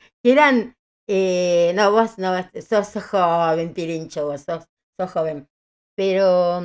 que 0.22 0.32
eran, 0.32 0.76
eh, 1.06 1.72
no, 1.74 1.92
vos 1.92 2.18
no, 2.18 2.34
sos, 2.66 3.04
joven, 3.04 3.74
Pirincho, 3.74 4.26
vos 4.26 4.42
sos, 4.42 4.64
sos 4.98 5.10
joven, 5.10 5.48
pero 5.96 6.62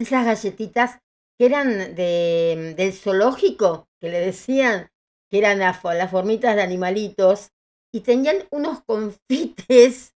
esas 0.00 0.24
galletitas 0.24 1.00
que 1.38 1.46
eran 1.46 1.94
de, 1.94 2.74
del 2.76 2.92
zoológico, 2.92 3.88
que 4.00 4.08
le 4.08 4.20
decían 4.20 4.90
que 5.30 5.38
eran 5.38 5.58
las, 5.58 5.82
las 5.84 6.10
formitas 6.10 6.56
de 6.56 6.62
animalitos, 6.62 7.50
y 7.92 8.00
tenían 8.00 8.46
unos 8.50 8.82
confites 8.86 10.14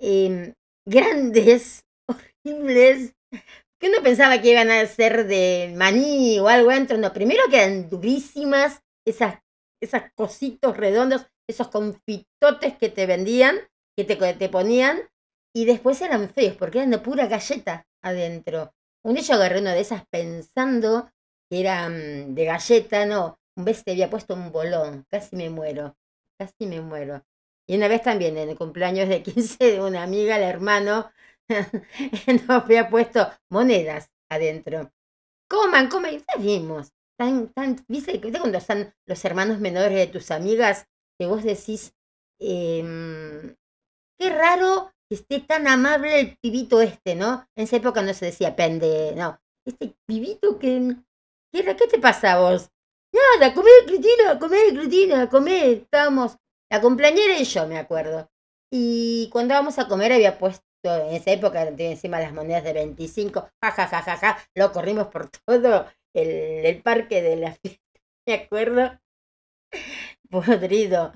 eh, 0.00 0.54
grandes, 0.86 1.84
horribles, 2.08 3.14
que 3.80 3.88
uno 3.88 4.02
pensaba 4.02 4.40
que 4.40 4.52
iban 4.52 4.70
a 4.70 4.86
ser 4.86 5.26
de 5.26 5.72
maní 5.76 6.38
o 6.38 6.48
algo 6.48 6.70
dentro. 6.70 6.98
No, 6.98 7.12
primero 7.12 7.42
que 7.50 7.56
eran 7.62 7.90
durísimas, 7.90 8.82
esas, 9.06 9.40
esas 9.82 10.12
cositos 10.14 10.76
redondos, 10.76 11.26
esos 11.48 11.68
confitotes 11.68 12.76
que 12.78 12.88
te 12.88 13.06
vendían, 13.06 13.56
que 13.96 14.04
te, 14.04 14.16
te 14.34 14.48
ponían, 14.48 15.00
y 15.54 15.64
después 15.66 16.00
eran 16.00 16.30
feos, 16.30 16.56
porque 16.56 16.78
eran 16.78 16.90
de 16.90 16.98
pura 16.98 17.26
galleta 17.26 17.86
adentro. 18.02 18.72
Un 19.04 19.14
día 19.14 19.24
yo 19.24 19.34
agarré 19.34 19.60
una 19.60 19.74
de 19.74 19.80
esas 19.80 20.04
pensando 20.10 21.10
que 21.50 21.60
era 21.60 21.88
mm, 21.88 22.34
de 22.34 22.44
galleta, 22.44 23.04
no, 23.06 23.38
un 23.56 23.64
vez 23.64 23.84
te 23.84 23.92
había 23.92 24.08
puesto 24.08 24.34
un 24.34 24.52
bolón, 24.52 25.04
casi 25.10 25.36
me 25.36 25.50
muero, 25.50 25.96
casi 26.38 26.66
me 26.66 26.80
muero. 26.80 27.22
Y 27.72 27.76
una 27.76 27.88
vez 27.88 28.02
también 28.02 28.36
en 28.36 28.50
el 28.50 28.58
cumpleaños 28.58 29.08
de 29.08 29.22
15 29.22 29.72
de 29.72 29.80
una 29.80 30.02
amiga, 30.02 30.36
el 30.36 30.42
hermano, 30.42 31.10
nos 32.26 32.50
había 32.50 32.90
puesto 32.90 33.26
monedas 33.48 34.10
adentro. 34.30 34.92
Coman, 35.48 35.88
coman, 35.88 36.16
y 36.16 36.22
vimos. 36.38 36.92
Tan, 37.18 37.48
tan, 37.54 37.82
¿viste? 37.88 38.20
cuando 38.20 38.58
están 38.58 38.94
los 39.06 39.24
hermanos 39.24 39.58
menores 39.58 39.96
de 39.96 40.06
tus 40.06 40.30
amigas 40.30 40.86
que 41.18 41.24
vos 41.24 41.44
decís, 41.44 41.94
em, 42.38 43.56
qué 44.18 44.28
raro 44.28 44.92
que 45.08 45.14
esté 45.14 45.40
tan 45.40 45.66
amable 45.66 46.20
el 46.20 46.36
pibito 46.42 46.82
este, 46.82 47.14
¿no? 47.14 47.48
En 47.56 47.64
esa 47.64 47.76
época 47.76 48.02
no 48.02 48.12
se 48.12 48.26
decía 48.26 48.54
pende, 48.54 49.14
no. 49.16 49.40
Este 49.64 49.96
pibito 50.04 50.58
que... 50.58 50.94
¿Qué, 51.50 51.64
¿Qué 51.64 51.86
te 51.86 51.98
pasa 51.98 52.34
a 52.34 52.40
vos? 52.40 52.68
Nada, 53.14 53.54
comer, 53.54 53.86
Cristina, 53.86 54.38
comer, 54.38 54.74
Cristina, 54.74 55.30
comer. 55.30 55.84
Estábamos, 55.84 56.36
la 56.72 56.80
cumpleañera 56.80 57.38
y 57.38 57.44
yo, 57.44 57.66
me 57.66 57.78
acuerdo. 57.78 58.30
Y 58.72 59.28
cuando 59.30 59.52
vamos 59.52 59.78
a 59.78 59.88
comer 59.88 60.10
había 60.10 60.38
puesto, 60.38 60.64
en 60.82 61.14
esa 61.14 61.32
época 61.32 61.66
tenía 61.66 61.90
encima 61.90 62.18
las 62.18 62.32
monedas 62.32 62.64
de 62.64 62.72
25, 62.72 63.50
ja, 63.62 64.38
lo 64.54 64.72
corrimos 64.72 65.08
por 65.08 65.28
todo 65.46 65.86
el, 66.14 66.30
el 66.64 66.82
parque 66.82 67.20
de 67.20 67.36
la 67.36 67.52
fiesta, 67.52 68.00
me 68.26 68.34
acuerdo. 68.34 68.98
Podrido. 70.30 71.12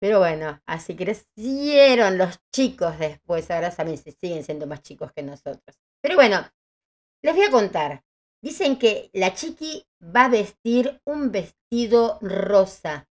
Pero 0.00 0.18
bueno, 0.18 0.60
así 0.66 0.94
crecieron 0.94 2.18
los 2.18 2.38
chicos 2.54 2.98
después, 2.98 3.50
ahora 3.50 3.70
también 3.70 3.96
siguen 3.96 4.44
siendo 4.44 4.66
más 4.66 4.82
chicos 4.82 5.12
que 5.12 5.22
nosotros. 5.22 5.78
Pero 6.02 6.16
bueno, 6.16 6.46
les 7.22 7.34
voy 7.34 7.44
a 7.44 7.50
contar. 7.50 8.04
Dicen 8.42 8.78
que 8.78 9.08
la 9.14 9.32
chiqui 9.32 9.86
va 10.02 10.26
a 10.26 10.30
vestir 10.30 11.00
un 11.06 11.32
vestido 11.32 12.18
rosa, 12.20 13.08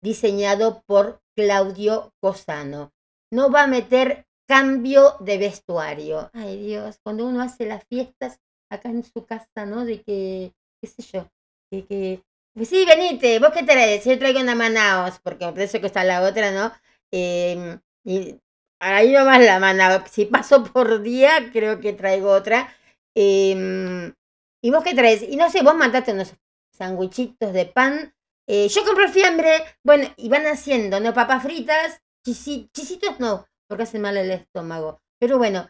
diseñado 0.00 0.82
por 0.86 1.21
Claudio 1.36 2.12
Cosano. 2.20 2.92
No 3.30 3.50
va 3.50 3.64
a 3.64 3.66
meter 3.66 4.26
cambio 4.46 5.16
de 5.20 5.38
vestuario. 5.38 6.30
Ay 6.32 6.66
Dios, 6.66 6.98
cuando 7.02 7.26
uno 7.26 7.42
hace 7.42 7.66
las 7.66 7.84
fiestas 7.84 8.40
acá 8.70 8.90
en 8.90 9.04
su 9.04 9.24
casa, 9.24 9.66
¿no? 9.66 9.84
De 9.84 10.02
que, 10.02 10.52
qué 10.80 10.86
sé 10.88 11.02
yo, 11.02 11.28
de 11.70 11.84
que... 11.86 12.22
Pues 12.54 12.68
sí, 12.68 12.84
venite, 12.84 13.38
vos 13.38 13.50
qué 13.52 13.62
traes, 13.62 14.04
yo 14.04 14.18
traigo 14.18 14.40
una 14.40 14.54
Manaos, 14.54 15.18
porque 15.20 15.46
me 15.46 15.52
parece 15.52 15.80
que 15.80 15.86
está 15.86 16.04
la 16.04 16.22
otra, 16.22 16.50
¿no? 16.52 16.70
Eh, 17.10 17.78
y 18.04 18.38
ahí 18.78 19.12
nomás 19.12 19.40
la 19.42 19.58
Manaos, 19.58 20.10
si 20.10 20.26
paso 20.26 20.62
por 20.64 21.00
día, 21.00 21.50
creo 21.50 21.80
que 21.80 21.94
traigo 21.94 22.30
otra. 22.30 22.68
Eh, 23.14 24.12
¿Y 24.64 24.70
vos 24.70 24.84
qué 24.84 24.94
traes? 24.94 25.22
Y 25.22 25.36
no 25.36 25.50
sé, 25.50 25.62
vos 25.62 25.74
mandaste 25.74 26.12
unos 26.12 26.34
sandwichitos 26.72 27.52
de 27.52 27.66
pan. 27.66 28.14
Eh, 28.48 28.68
yo 28.68 28.84
compro 28.84 29.08
fiambre. 29.08 29.64
Bueno, 29.84 30.08
y 30.16 30.28
van 30.28 30.46
haciendo, 30.46 31.00
¿no? 31.00 31.14
Papas 31.14 31.42
fritas, 31.42 32.00
chisitos 32.24 33.18
no, 33.20 33.46
porque 33.68 33.84
hacen 33.84 34.02
mal 34.02 34.16
el 34.16 34.30
estómago. 34.30 35.00
Pero 35.20 35.38
bueno, 35.38 35.68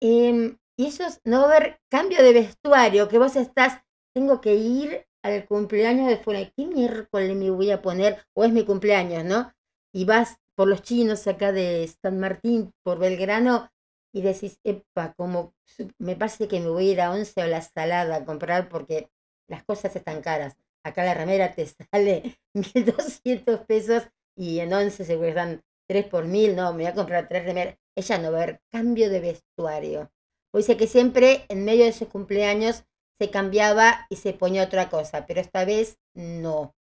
em, 0.00 0.58
y 0.78 0.86
eso 0.86 1.04
es 1.06 1.20
no 1.24 1.44
haber 1.44 1.80
cambio 1.90 2.22
de 2.22 2.32
vestuario, 2.32 3.08
que 3.08 3.18
vos 3.18 3.36
estás, 3.36 3.82
tengo 4.14 4.40
que 4.40 4.54
ir 4.54 5.06
al 5.22 5.46
cumpleaños 5.46 6.08
de 6.08 6.18
fuera. 6.18 6.50
¿Qué 6.56 6.66
miércoles 6.66 7.36
me 7.36 7.50
voy 7.50 7.70
a 7.70 7.82
poner? 7.82 8.24
O 8.34 8.44
es 8.44 8.52
mi 8.52 8.64
cumpleaños, 8.64 9.24
¿no? 9.24 9.52
Y 9.94 10.04
vas 10.04 10.36
por 10.56 10.68
los 10.68 10.82
chinos 10.82 11.26
acá 11.26 11.52
de 11.52 11.90
San 12.02 12.18
Martín, 12.20 12.72
por 12.82 12.98
Belgrano, 12.98 13.70
y 14.14 14.22
decís, 14.22 14.58
epa, 14.64 15.12
como 15.14 15.54
me 15.98 16.16
parece 16.16 16.48
que 16.48 16.60
me 16.60 16.68
voy 16.68 16.88
a 16.88 16.92
ir 16.92 17.00
a 17.02 17.10
Once 17.12 17.42
o 17.42 17.46
la 17.46 17.60
Salada 17.60 18.16
a 18.16 18.24
comprar 18.24 18.68
porque 18.68 19.10
las 19.48 19.64
cosas 19.64 19.94
están 19.94 20.22
caras. 20.22 20.56
Acá 20.86 21.02
la 21.02 21.14
remera 21.14 21.52
te 21.52 21.66
sale 21.92 22.38
1.200 22.54 23.66
pesos 23.66 24.04
y 24.36 24.60
en 24.60 24.72
Once 24.72 25.04
se 25.04 25.32
dan 25.32 25.62
3 25.88 26.06
por 26.06 26.26
1.000, 26.26 26.54
no, 26.54 26.72
me 26.72 26.84
voy 26.84 26.86
a 26.86 26.94
comprar 26.94 27.28
tres 27.28 27.44
remeras. 27.44 27.76
Ella 27.96 28.18
no 28.18 28.30
va 28.30 28.42
a 28.42 28.46
ver 28.46 28.60
cambio 28.70 29.10
de 29.10 29.20
vestuario. 29.20 30.12
O 30.52 30.58
dice 30.58 30.76
que 30.76 30.86
siempre 30.86 31.44
en 31.48 31.64
medio 31.64 31.84
de 31.84 31.92
sus 31.92 32.08
cumpleaños 32.08 32.84
se 33.18 33.30
cambiaba 33.30 34.06
y 34.10 34.16
se 34.16 34.32
ponía 34.32 34.64
otra 34.64 34.88
cosa, 34.88 35.26
pero 35.26 35.40
esta 35.40 35.64
vez 35.64 35.98
no. 36.14 36.74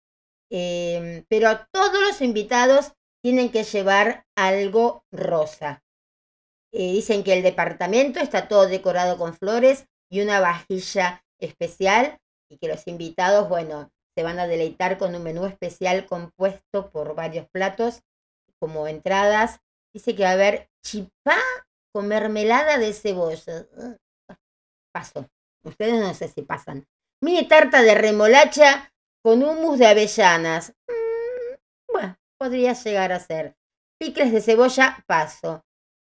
Eh, 0.51 1.23
pero 1.29 1.59
todos 1.71 2.01
los 2.01 2.21
invitados 2.21 2.93
tienen 3.23 3.51
que 3.51 3.63
llevar 3.63 4.25
algo 4.35 5.05
rosa. 5.11 5.83
Eh, 6.73 6.91
dicen 6.91 7.23
que 7.23 7.33
el 7.33 7.43
departamento 7.43 8.19
está 8.19 8.47
todo 8.47 8.67
decorado 8.67 9.17
con 9.17 9.33
flores 9.33 9.85
y 10.09 10.21
una 10.21 10.39
vajilla 10.39 11.23
especial 11.39 12.17
y 12.53 12.57
que 12.57 12.67
los 12.67 12.87
invitados, 12.87 13.49
bueno, 13.49 13.91
se 14.15 14.23
van 14.23 14.39
a 14.39 14.47
deleitar 14.47 14.97
con 14.97 15.15
un 15.15 15.23
menú 15.23 15.45
especial 15.45 16.05
compuesto 16.05 16.91
por 16.91 17.15
varios 17.15 17.47
platos 17.49 18.03
como 18.59 18.87
entradas. 18.87 19.59
Dice 19.93 20.15
que 20.15 20.23
va 20.23 20.29
a 20.29 20.33
haber 20.33 20.69
chipá 20.85 21.37
con 21.91 22.07
mermelada 22.07 22.77
de 22.77 22.93
cebolla. 22.93 23.67
Paso. 24.93 25.27
Ustedes 25.63 25.99
no 25.99 26.13
sé 26.13 26.27
si 26.27 26.43
pasan. 26.43 26.85
Mini 27.21 27.47
tarta 27.47 27.81
de 27.81 27.95
remolacha 27.95 28.93
con 29.23 29.43
humus 29.43 29.79
de 29.79 29.87
avellanas. 29.87 30.73
Mm, 30.87 31.91
bueno, 31.91 32.17
podría 32.37 32.73
llegar 32.73 33.11
a 33.11 33.19
ser. 33.19 33.55
Picles 33.99 34.31
de 34.31 34.41
cebolla, 34.41 35.03
paso 35.07 35.63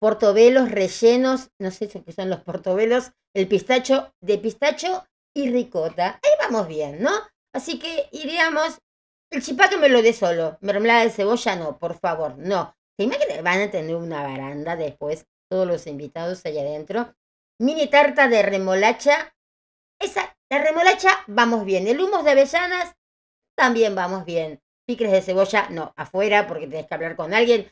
portobelos 0.00 0.70
rellenos, 0.70 1.50
no 1.60 1.70
sé 1.70 1.88
qué 1.88 2.12
son 2.12 2.30
los 2.30 2.40
portobelos, 2.40 3.12
el 3.34 3.46
pistacho 3.46 4.12
de 4.20 4.38
pistacho 4.38 5.06
y 5.34 5.50
ricota. 5.50 6.20
Ahí 6.22 6.30
vamos 6.40 6.68
bien, 6.68 7.02
¿no? 7.02 7.10
Así 7.54 7.78
que 7.78 8.08
iríamos, 8.12 8.78
el 9.30 9.42
que 9.42 9.76
me 9.78 9.88
lo 9.88 10.02
dé 10.02 10.12
solo, 10.12 10.58
mermelada 10.60 11.04
de 11.04 11.10
cebolla 11.10 11.56
no, 11.56 11.78
por 11.78 11.98
favor, 11.98 12.36
no. 12.38 12.74
¿Se 12.96 13.04
imaginan? 13.04 13.44
Van 13.44 13.60
a 13.60 13.70
tener 13.70 13.96
una 13.96 14.22
baranda 14.22 14.76
después, 14.76 15.26
todos 15.48 15.66
los 15.66 15.86
invitados 15.86 16.44
allá 16.44 16.62
adentro. 16.62 17.14
Mini 17.58 17.88
tarta 17.88 18.28
de 18.28 18.42
remolacha. 18.42 19.34
Esa, 19.98 20.36
la 20.50 20.62
remolacha, 20.62 21.10
vamos 21.26 21.64
bien. 21.64 21.86
El 21.86 22.00
humo 22.00 22.22
de 22.22 22.30
avellanas, 22.30 22.94
también 23.56 23.94
vamos 23.94 24.24
bien. 24.24 24.60
Picles 24.86 25.12
de 25.12 25.22
cebolla, 25.22 25.68
no, 25.70 25.92
afuera, 25.96 26.46
porque 26.46 26.66
tenés 26.66 26.86
que 26.86 26.94
hablar 26.94 27.16
con 27.16 27.34
alguien 27.34 27.70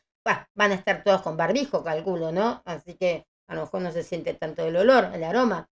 van 0.55 0.73
a 0.73 0.75
estar 0.75 1.03
todos 1.03 1.23
con 1.23 1.37
barbijo, 1.37 1.83
calculo, 1.83 2.33
¿no? 2.33 2.63
Así 2.65 2.95
que 2.95 3.27
a 3.49 3.55
lo 3.55 3.63
mejor 3.63 3.83
no 3.83 3.93
se 3.93 4.03
siente 4.03 4.35
tanto 4.35 4.67
el 4.67 4.77
olor, 4.77 5.11
el 5.15 5.25
aroma. 5.25 5.69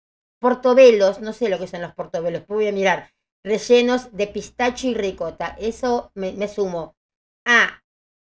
Portobelos, 0.42 1.22
no 1.22 1.32
sé 1.32 1.48
lo 1.50 1.60
que 1.60 1.68
son 1.68 1.82
los 1.82 1.94
portobelos, 1.94 2.46
voy 2.48 2.68
a 2.68 2.72
mirar. 2.72 3.12
Rellenos 3.44 4.12
de 4.12 4.28
pistacho 4.28 4.88
y 4.88 4.94
ricota, 4.94 5.56
eso 5.60 6.12
me, 6.16 6.48
sumo. 6.48 6.96
Ah, 7.46 7.82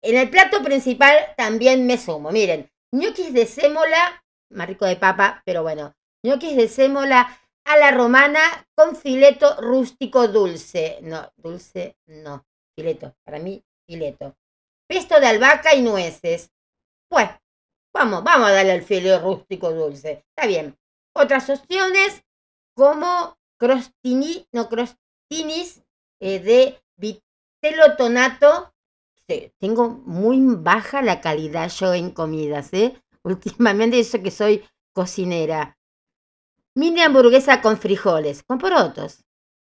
en 0.02 0.18
el 0.18 0.30
plato 0.30 0.63
principal 0.63 1.18
también 1.36 1.86
me 1.86 1.98
sumo. 1.98 2.32
Miren, 2.32 2.72
ñoquis 2.94 3.34
de 3.34 3.46
sémola, 3.46 4.24
más 4.52 4.68
rico 4.68 4.86
de 4.86 4.96
papa, 4.96 5.41
pero 5.46 5.63
bueno, 5.63 5.96
ñoquis 6.24 6.56
de 6.56 6.68
sémola 6.68 7.39
a 7.65 7.78
la 7.78 7.91
romana 7.91 8.68
con 8.76 8.96
fileto 8.96 9.60
rústico 9.60 10.28
dulce. 10.28 11.00
No, 11.02 11.32
dulce 11.36 11.98
no, 12.06 12.46
fileto, 12.76 13.15
para 13.26 13.39
mí 13.39 13.63
fileto 13.88 14.36
pesto 14.88 15.20
de 15.20 15.28
albahaca 15.28 15.74
y 15.76 15.82
nueces. 15.82 16.52
Pues, 17.10 17.30
vamos, 17.94 18.24
vamos 18.24 18.50
a 18.50 18.54
darle 18.54 18.76
el 18.76 18.84
fileo 18.84 19.20
rústico 19.20 19.72
dulce. 19.72 20.26
Está 20.30 20.48
bien. 20.48 20.78
Otras 21.15 21.49
opciones 21.49 22.23
como 22.75 23.38
crostini, 23.58 24.47
no 24.51 24.67
crostinis 24.67 25.82
eh, 26.19 26.39
de 26.39 26.84
vitelo 26.97 27.95
tonato. 27.97 28.73
tengo 29.58 29.89
muy 29.89 30.39
baja 30.41 31.01
la 31.01 31.21
calidad 31.21 31.69
yo 31.69 31.93
en 31.93 32.12
comidas, 32.12 32.73
¿eh? 32.73 33.01
Últimamente 33.23 33.99
eso 33.99 34.21
que 34.21 34.30
soy 34.30 34.67
cocinera. 34.93 35.78
Mini 36.75 37.01
hamburguesa 37.01 37.62
con 37.62 37.78
frijoles, 37.78 38.43
con 38.43 38.58
porotos. 38.58 39.23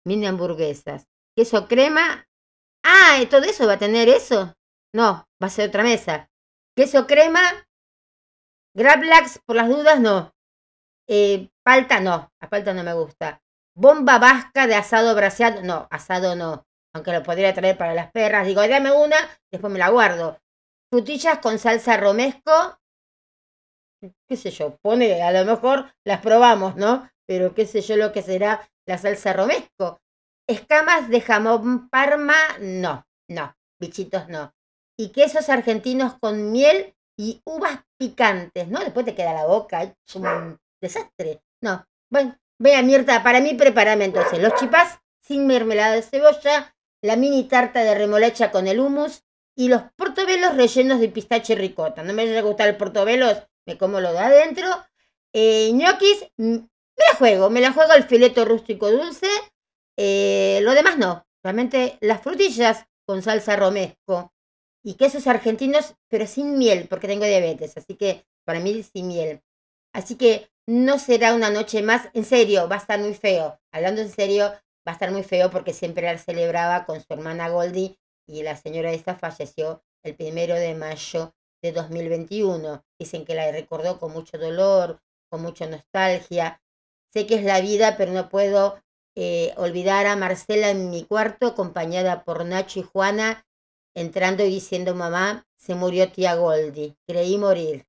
Mini 0.04 0.26
hamburguesas. 0.26 1.06
Queso 1.36 1.68
crema. 1.68 2.26
Ah, 2.82 3.20
¿todo 3.28 3.42
eso 3.42 3.66
va 3.66 3.74
a 3.74 3.78
tener 3.78 4.08
eso? 4.08 4.54
No, 4.94 5.28
va 5.42 5.46
a 5.46 5.50
ser 5.50 5.68
otra 5.68 5.82
mesa. 5.82 6.30
Queso 6.74 7.06
crema. 7.06 7.42
Grablax, 8.74 9.40
por 9.44 9.56
las 9.56 9.68
dudas, 9.68 10.00
no. 10.00 10.35
Eh, 11.08 11.50
palta, 11.62 12.00
no. 12.00 12.32
La 12.40 12.48
palta 12.48 12.74
no 12.74 12.82
me 12.82 12.94
gusta. 12.94 13.40
Bomba 13.74 14.18
vasca 14.18 14.66
de 14.66 14.74
asado 14.74 15.14
braseado. 15.14 15.62
No, 15.62 15.86
asado 15.90 16.34
no. 16.34 16.66
Aunque 16.94 17.12
lo 17.12 17.22
podría 17.22 17.54
traer 17.54 17.76
para 17.76 17.94
las 17.94 18.10
perras. 18.10 18.46
Digo, 18.46 18.66
dame 18.66 18.90
una, 18.92 19.16
después 19.50 19.72
me 19.72 19.78
la 19.78 19.90
guardo. 19.90 20.38
Frutillas 20.90 21.38
con 21.38 21.58
salsa 21.58 21.96
romesco. 21.96 22.78
qué 24.28 24.36
sé 24.36 24.50
yo, 24.50 24.76
pone, 24.82 25.22
a 25.22 25.32
lo 25.32 25.44
mejor 25.44 25.92
las 26.04 26.20
probamos, 26.20 26.76
¿no? 26.76 27.10
Pero 27.26 27.54
qué 27.54 27.66
sé 27.66 27.80
yo 27.80 27.96
lo 27.96 28.12
que 28.12 28.22
será 28.22 28.68
la 28.86 28.98
salsa 28.98 29.32
romesco. 29.32 30.00
Escamas 30.48 31.08
de 31.08 31.20
jamón 31.20 31.88
parma, 31.88 32.36
no, 32.60 33.04
no, 33.28 33.54
bichitos 33.80 34.28
no. 34.28 34.54
Y 34.96 35.10
quesos 35.10 35.48
argentinos 35.48 36.14
con 36.20 36.52
miel 36.52 36.94
y 37.18 37.42
uvas 37.44 37.80
picantes, 37.98 38.68
¿no? 38.68 38.80
Después 38.80 39.04
te 39.04 39.14
queda 39.14 39.34
la 39.34 39.46
boca, 39.46 39.82
es 39.82 40.14
un 40.14 40.58
desastre. 40.80 41.42
No, 41.60 41.86
bueno, 42.10 42.38
vea 42.58 42.82
Mirta, 42.82 43.22
para 43.22 43.40
mí 43.40 43.54
prepárame 43.54 44.04
entonces 44.04 44.40
los 44.40 44.54
chipás 44.54 44.98
sin 45.20 45.46
mermelada 45.46 45.94
de 45.94 46.02
cebolla, 46.02 46.76
la 47.02 47.16
mini 47.16 47.44
tarta 47.44 47.82
de 47.82 47.94
remolacha 47.94 48.50
con 48.50 48.66
el 48.66 48.80
hummus 48.80 49.24
y 49.56 49.68
los 49.68 49.82
portobelos 49.96 50.56
rellenos 50.56 51.00
de 51.00 51.08
pistache 51.08 51.54
y 51.54 51.56
ricota. 51.56 52.02
No 52.02 52.12
me 52.12 52.22
haya 52.22 52.42
gustado 52.42 52.70
el 52.70 52.76
portobelos, 52.76 53.42
me 53.66 53.76
como 53.78 54.00
lo 54.00 54.12
de 54.12 54.18
adentro. 54.18 54.68
Eh, 55.32 55.72
ñoquis, 55.72 56.26
me 56.36 56.68
la 56.96 57.16
juego, 57.18 57.50
me 57.50 57.60
la 57.60 57.72
juego 57.72 57.92
el 57.94 58.04
fileto 58.04 58.44
rústico 58.44 58.90
dulce. 58.90 59.28
Eh, 59.96 60.60
lo 60.62 60.74
demás 60.74 60.98
no, 60.98 61.26
realmente 61.42 61.96
las 62.00 62.20
frutillas 62.22 62.86
con 63.06 63.22
salsa 63.22 63.56
romesco 63.56 64.32
y 64.84 64.94
quesos 64.94 65.26
argentinos, 65.26 65.94
pero 66.08 66.26
sin 66.26 66.58
miel, 66.58 66.86
porque 66.88 67.08
tengo 67.08 67.24
diabetes, 67.24 67.76
así 67.76 67.96
que 67.96 68.26
para 68.44 68.60
mí 68.60 68.82
sin 68.82 69.08
miel. 69.08 69.42
Así 69.92 70.16
que 70.16 70.50
no 70.66 70.98
será 70.98 71.34
una 71.34 71.50
noche 71.50 71.82
más, 71.82 72.08
en 72.12 72.24
serio, 72.24 72.68
va 72.68 72.76
a 72.76 72.78
estar 72.78 72.98
muy 72.98 73.14
feo. 73.14 73.60
Hablando 73.70 74.02
en 74.02 74.10
serio, 74.10 74.50
va 74.86 74.92
a 74.92 74.92
estar 74.92 75.12
muy 75.12 75.22
feo 75.22 75.50
porque 75.50 75.72
siempre 75.72 76.04
la 76.04 76.18
celebraba 76.18 76.84
con 76.84 77.00
su 77.00 77.06
hermana 77.10 77.48
Goldie 77.48 77.98
y 78.26 78.42
la 78.42 78.56
señora 78.56 78.90
esta 78.92 79.14
falleció 79.14 79.84
el 80.02 80.16
primero 80.16 80.54
de 80.54 80.74
mayo 80.74 81.34
de 81.62 81.72
2021. 81.72 82.84
Dicen 82.98 83.24
que 83.24 83.34
la 83.34 83.50
recordó 83.50 83.98
con 83.98 84.12
mucho 84.12 84.38
dolor, 84.38 85.00
con 85.28 85.42
mucha 85.42 85.66
nostalgia. 85.66 86.60
Sé 87.12 87.26
que 87.26 87.36
es 87.36 87.44
la 87.44 87.60
vida, 87.60 87.96
pero 87.96 88.12
no 88.12 88.28
puedo 88.28 88.80
eh, 89.14 89.54
olvidar 89.56 90.06
a 90.06 90.16
Marcela 90.16 90.70
en 90.70 90.90
mi 90.90 91.04
cuarto, 91.04 91.46
acompañada 91.46 92.24
por 92.24 92.44
Nacho 92.44 92.80
y 92.80 92.82
Juana, 92.82 93.46
entrando 93.94 94.44
y 94.44 94.50
diciendo, 94.50 94.94
mamá, 94.94 95.46
se 95.56 95.74
murió 95.74 96.10
tía 96.12 96.34
Goldie, 96.34 96.96
creí 97.06 97.38
morir. 97.38 97.86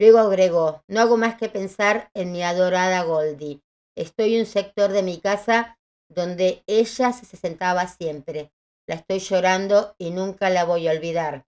Luego 0.00 0.18
agregó, 0.18 0.84
no 0.86 1.00
hago 1.00 1.16
más 1.16 1.36
que 1.36 1.48
pensar 1.48 2.10
en 2.14 2.30
mi 2.30 2.42
adorada 2.42 3.02
Goldie. 3.02 3.62
Estoy 3.96 4.34
en 4.34 4.40
un 4.40 4.46
sector 4.46 4.92
de 4.92 5.02
mi 5.02 5.20
casa 5.20 5.78
donde 6.08 6.62
ella 6.66 7.12
se 7.12 7.36
sentaba 7.36 7.86
siempre. 7.88 8.52
La 8.86 8.94
estoy 8.94 9.18
llorando 9.18 9.96
y 9.98 10.10
nunca 10.10 10.50
la 10.50 10.64
voy 10.64 10.86
a 10.86 10.92
olvidar. 10.92 11.46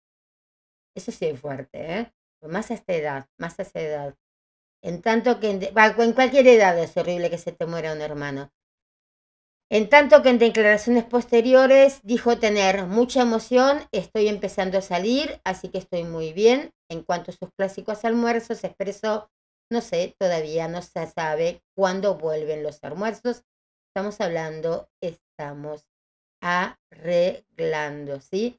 Eso 0.97 1.13
sí 1.13 1.27
es 1.27 1.39
fuerte, 1.39 1.99
¿eh? 1.99 2.13
Más 2.43 2.71
a 2.71 2.75
esta 2.75 2.95
edad, 2.95 3.29
más 3.37 3.59
a 3.59 3.63
esta 3.63 3.81
edad. 3.81 4.17
En 4.83 5.03
tanto 5.03 5.41
que 5.41 5.51
en 5.51 6.13
cualquier 6.13 6.47
edad 6.47 6.79
es 6.79 6.97
horrible 6.97 7.31
que 7.31 7.39
se 7.39 7.53
te 7.53 7.67
muera 7.67 7.93
un 7.93 8.01
hermano. 8.01 8.51
En 9.71 9.91
tanto 9.91 10.23
que 10.23 10.31
en 10.31 10.39
declaraciones 10.39 11.05
posteriores 11.05 12.01
dijo 12.03 12.39
tener 12.39 12.87
mucha 12.87 13.21
emoción, 13.21 13.81
estoy 13.93 14.29
empezando 14.29 14.79
a 14.79 14.83
salir, 14.83 15.43
así 15.45 15.69
que 15.69 15.77
estoy 15.77 16.05
muy 16.05 16.33
bien. 16.33 16.73
En 16.91 17.03
cuanto 17.03 17.31
a 17.31 17.35
sus 17.35 17.51
clásicos 17.55 18.07
almuerzos, 18.07 18.65
expresó, 18.65 19.31
no 19.71 19.83
sé, 19.83 20.17
todavía 20.19 20.69
no 20.69 20.81
se 20.81 21.07
sabe 21.09 21.63
cuándo 21.77 22.17
vuelven 22.17 22.63
los 22.63 22.83
almuerzos. 22.83 23.43
Estamos 23.91 24.19
hablando, 24.23 24.89
estamos 25.03 25.87
arreglando, 26.43 28.21
¿sí? 28.23 28.59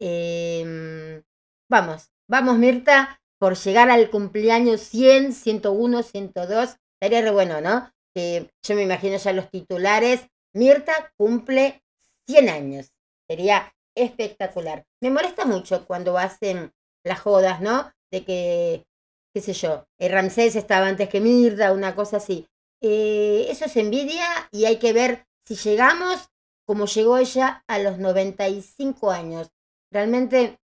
Em, 0.00 1.24
vamos, 1.68 2.12
vamos 2.30 2.58
Mirta, 2.58 3.20
por 3.40 3.56
llegar 3.56 3.90
al 3.90 4.08
cumpleaños 4.08 4.82
100, 4.82 5.32
101, 5.32 6.02
102. 6.04 6.76
Sería 7.02 7.22
re 7.22 7.32
bueno, 7.32 7.60
¿no? 7.60 7.90
Que 8.14 8.52
yo 8.64 8.76
me 8.76 8.82
imagino 8.82 9.16
ya 9.16 9.32
los 9.32 9.50
titulares 9.50 10.28
Mirta 10.54 11.12
cumple 11.16 11.82
100 12.26 12.48
años. 12.48 12.92
Sería 13.28 13.74
espectacular. 13.94 14.86
Me 15.00 15.10
molesta 15.10 15.44
mucho 15.44 15.86
cuando 15.86 16.18
hacen 16.18 16.72
las 17.04 17.20
jodas, 17.20 17.60
¿no? 17.60 17.92
De 18.10 18.24
que, 18.24 18.86
qué 19.34 19.40
sé 19.40 19.52
yo, 19.52 19.86
el 19.98 20.12
Ramsés 20.12 20.56
estaba 20.56 20.86
antes 20.86 21.08
que 21.08 21.20
Mirta, 21.20 21.72
una 21.72 21.94
cosa 21.94 22.18
así. 22.18 22.46
Eh, 22.80 23.46
eso 23.48 23.64
es 23.64 23.76
envidia 23.76 24.26
y 24.52 24.66
hay 24.66 24.78
que 24.78 24.92
ver 24.92 25.26
si 25.46 25.56
llegamos 25.56 26.28
como 26.66 26.86
llegó 26.86 27.18
ella 27.18 27.64
a 27.66 27.78
los 27.78 27.98
95 27.98 29.10
años. 29.10 29.50
Realmente 29.90 30.58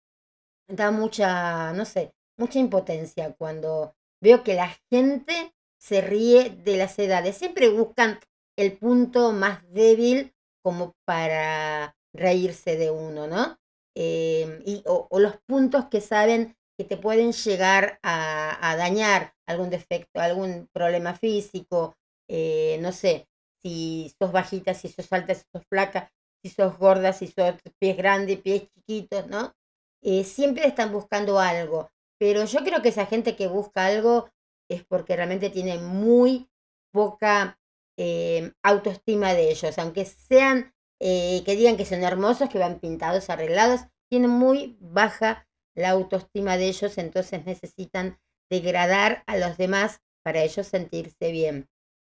da 0.68 0.90
mucha, 0.90 1.72
no 1.72 1.84
sé, 1.84 2.12
mucha 2.36 2.58
impotencia 2.58 3.34
cuando 3.36 3.94
veo 4.20 4.42
que 4.42 4.54
la 4.54 4.76
gente 4.90 5.54
se 5.78 6.00
ríe 6.00 6.50
de 6.50 6.76
las 6.76 6.98
edades. 6.98 7.36
Siempre 7.36 7.68
buscan 7.68 8.20
el 8.58 8.76
punto 8.76 9.32
más 9.32 9.62
débil 9.72 10.34
como 10.62 10.96
para 11.04 11.96
reírse 12.12 12.76
de 12.76 12.90
uno, 12.90 13.28
¿no? 13.28 13.56
Em, 13.94 14.60
y, 14.66 14.82
o, 14.86 15.08
los 15.18 15.36
puntos 15.46 15.86
que 15.86 16.00
saben 16.00 16.56
que 16.76 16.84
te 16.84 16.96
pueden 16.96 17.32
llegar 17.32 17.98
a, 18.02 18.74
dañar 18.76 19.32
algún 19.46 19.70
defecto, 19.70 20.20
algún 20.20 20.68
problema 20.72 21.14
físico, 21.14 21.96
eh, 22.28 22.78
no 22.80 22.92
sé, 22.92 23.28
si 23.62 24.12
sos 24.18 24.32
bajita, 24.32 24.74
si 24.74 24.88
sos 24.88 25.12
alta, 25.12 25.34
si 25.34 25.44
sos 25.52 25.64
flaca, 25.68 26.10
si 26.42 26.50
sos 26.50 26.78
gorda, 26.78 27.12
si 27.12 27.28
sos 27.28 27.54
pies 27.80 27.96
grandes, 27.96 28.40
pies 28.40 28.68
chiquitos, 28.74 29.26
¿no? 29.28 29.54
Eh, 30.02 30.24
siempre 30.24 30.66
están 30.66 30.92
buscando 30.92 31.38
algo, 31.38 31.90
pero 32.18 32.44
yo 32.44 32.60
creo 32.64 32.82
que 32.82 32.90
esa 32.90 33.06
gente 33.06 33.36
que 33.36 33.46
busca 33.46 33.86
algo 33.86 34.30
es 34.68 34.84
porque 34.84 35.16
realmente 35.16 35.50
tiene 35.50 35.78
muy 35.78 36.48
poca 36.92 37.58
eh, 38.00 38.52
autoestima 38.62 39.34
de 39.34 39.50
ellos, 39.50 39.76
aunque 39.76 40.04
sean, 40.04 40.72
eh, 41.00 41.42
que 41.44 41.56
digan 41.56 41.76
que 41.76 41.84
son 41.84 42.04
hermosos, 42.04 42.48
que 42.48 42.58
van 42.58 42.78
pintados, 42.78 43.28
arreglados, 43.28 43.80
tienen 44.08 44.30
muy 44.30 44.78
baja 44.80 45.48
la 45.74 45.90
autoestima 45.90 46.56
de 46.56 46.68
ellos, 46.68 46.96
entonces 46.96 47.44
necesitan 47.44 48.20
degradar 48.48 49.24
a 49.26 49.36
los 49.36 49.58
demás 49.58 50.00
para 50.22 50.44
ellos 50.44 50.68
sentirse 50.68 51.32
bien. 51.32 51.68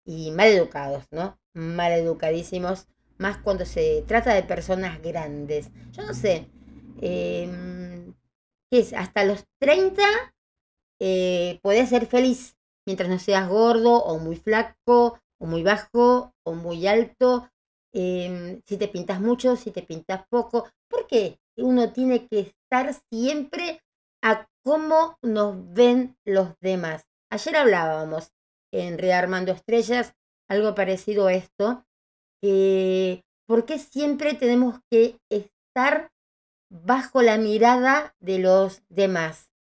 Y 0.05 0.33
mal 0.33 0.49
educados, 0.49 1.05
¿no? 1.13 1.39
Mal 1.55 1.93
educadísimos, 1.93 2.89
más 3.17 3.39
cuando 3.39 3.65
se 3.65 4.03
trata 4.07 4.35
de 4.35 4.43
personas 4.43 5.01
grandes. 5.01 5.71
Yo 5.93 6.03
no 6.03 6.13
sé, 6.13 6.49
em, 7.01 8.15
¿qué 8.69 8.81
es? 8.81 8.93
Hasta 8.95 9.25
los 9.25 9.45
30 9.61 10.03
eh, 11.01 11.61
ser 11.89 12.07
feliz 12.07 12.57
mientras 12.85 13.09
no 13.09 13.19
seas 13.21 13.49
gordo 13.49 14.03
o 14.03 14.19
muy 14.19 14.35
flaco 14.35 15.21
o 15.41 15.47
muy 15.47 15.63
bajo 15.63 16.33
o 16.45 16.55
muy 16.55 16.87
alto, 16.87 17.51
em, 17.93 18.61
si 18.67 18.77
te 18.77 18.89
pintas 18.89 19.21
mucho, 19.21 19.57
si 19.57 19.71
te 19.71 19.83
pintas 19.83 20.25
poco, 20.29 20.69
porque 20.89 21.39
uno 21.57 21.93
tiene 21.93 22.27
que 22.29 22.41
estar 22.41 22.95
siempre 23.11 23.81
a 24.23 24.47
cómo 24.65 25.17
nos 25.23 25.73
ven 25.73 26.17
los 26.25 26.59
demás. 26.61 27.05
Ayer 27.31 27.57
hablábamos 27.57 28.33
en 28.73 28.99
Rearmando 28.99 29.53
Estrellas 29.53 30.15
algo 30.49 30.75
parecido 30.75 31.27
a 31.27 31.35
esto, 31.35 31.85
eh, 32.43 33.23
¿por 33.47 33.65
qué 33.67 33.79
siempre 33.79 34.35
tenemos 34.35 34.81
que 34.91 35.19
estar 35.31 36.11
bajo 36.71 37.23
la 37.23 37.39
mirada 37.39 38.15
de 38.21 38.39
los 38.39 38.83
demás? 38.89 39.51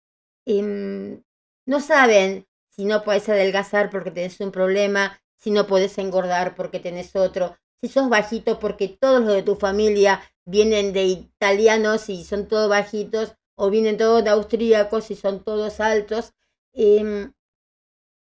Em, 0.47 1.23
no 1.67 1.81
saben 1.81 2.47
si 2.71 2.85
no 2.85 3.03
puedes 3.03 3.29
adelgazar 3.29 3.91
porque 3.91 4.11
tienes 4.11 4.41
un 4.41 4.51
problema, 4.51 5.21
si 5.39 5.51
no 5.51 5.67
puedes 5.67 5.97
engordar 5.99 6.55
porque 6.55 6.81
tenés 6.81 7.15
otro, 7.17 7.57
si 7.81 7.89
sos 7.89 8.09
bajito 8.09 8.59
porque 8.59 8.89
todos 8.89 9.21
los 9.21 9.33
de 9.33 9.43
tu 9.43 9.57
familia 9.57 10.21
vienen 10.45 10.93
de 10.93 11.05
italianos 11.05 12.09
y 12.09 12.25
son 12.25 12.49
todos 12.49 12.69
bajitos, 12.69 13.39
o 13.59 13.71
vienen 13.71 13.97
todos 13.99 14.23
de 14.23 14.31
austríacos 14.31 15.11
y 15.11 15.17
son 15.17 15.43
todos 15.43 15.81
altos. 15.81 16.33
Em, 16.73 17.33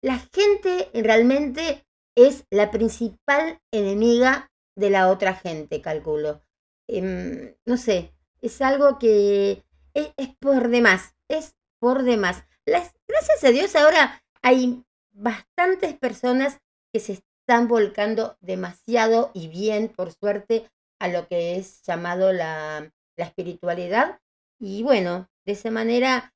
la 0.03 0.18
gente 0.18 0.90
realmente 0.92 1.87
es 2.14 2.44
la 2.51 2.70
principal 2.70 3.61
enemiga 3.72 4.51
de 4.77 4.90
la 4.90 5.11
otra 5.11 5.35
gente, 5.35 5.81
calculo. 5.81 6.42
Em, 6.87 7.55
no 7.64 7.77
sé, 7.79 8.12
es 8.42 8.61
algo 8.61 8.98
que 8.98 9.64
es, 9.94 10.11
por 10.38 10.68
demás, 10.68 11.14
es 11.29 11.55
por 11.81 12.03
demás. 12.03 12.44
Gracias 12.66 13.42
a 13.42 13.51
Dios 13.51 13.75
ahora 13.75 14.22
hay 14.42 14.85
bastantes 15.12 15.94
personas 15.98 16.61
que 16.92 17.00
se 17.00 17.22
están 17.42 17.68
volcando 17.68 18.37
demasiado 18.40 19.31
y 19.35 19.48
bien, 19.48 19.88
por 19.88 20.12
suerte, 20.12 20.70
a 21.00 21.09
lo 21.09 21.26
que 21.26 21.57
es 21.57 21.83
llamado 21.83 22.33
la, 22.33 22.92
espiritualidad. 23.16 24.20
Y 24.59 24.83
bueno, 24.83 25.28
de 25.44 25.52
esa 25.52 25.70
manera 25.70 26.35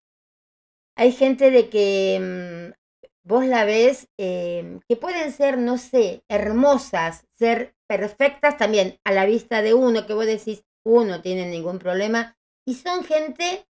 hay 0.94 1.10
gente 1.10 1.50
de 1.50 1.68
que 1.68 2.18
mm, 2.20 2.96
vos 3.24 3.44
la 3.44 3.64
ves, 3.64 4.08
em, 4.16 4.80
que 4.88 4.96
pueden 4.96 5.32
ser, 5.32 5.58
no 5.58 5.78
sé, 5.78 6.22
hermosas, 6.28 7.26
ser 7.34 7.74
perfectas 7.88 8.56
también 8.56 9.00
a 9.04 9.10
la 9.10 9.26
vista 9.26 9.62
de 9.62 9.74
uno, 9.74 10.06
que 10.06 10.14
vos 10.14 10.26
decís, 10.26 10.64
uno 10.84 11.22
tiene 11.22 11.46
ningún 11.46 11.80
problema, 11.80 12.36
y 12.64 12.74
son 12.74 13.04
gente 13.04 13.66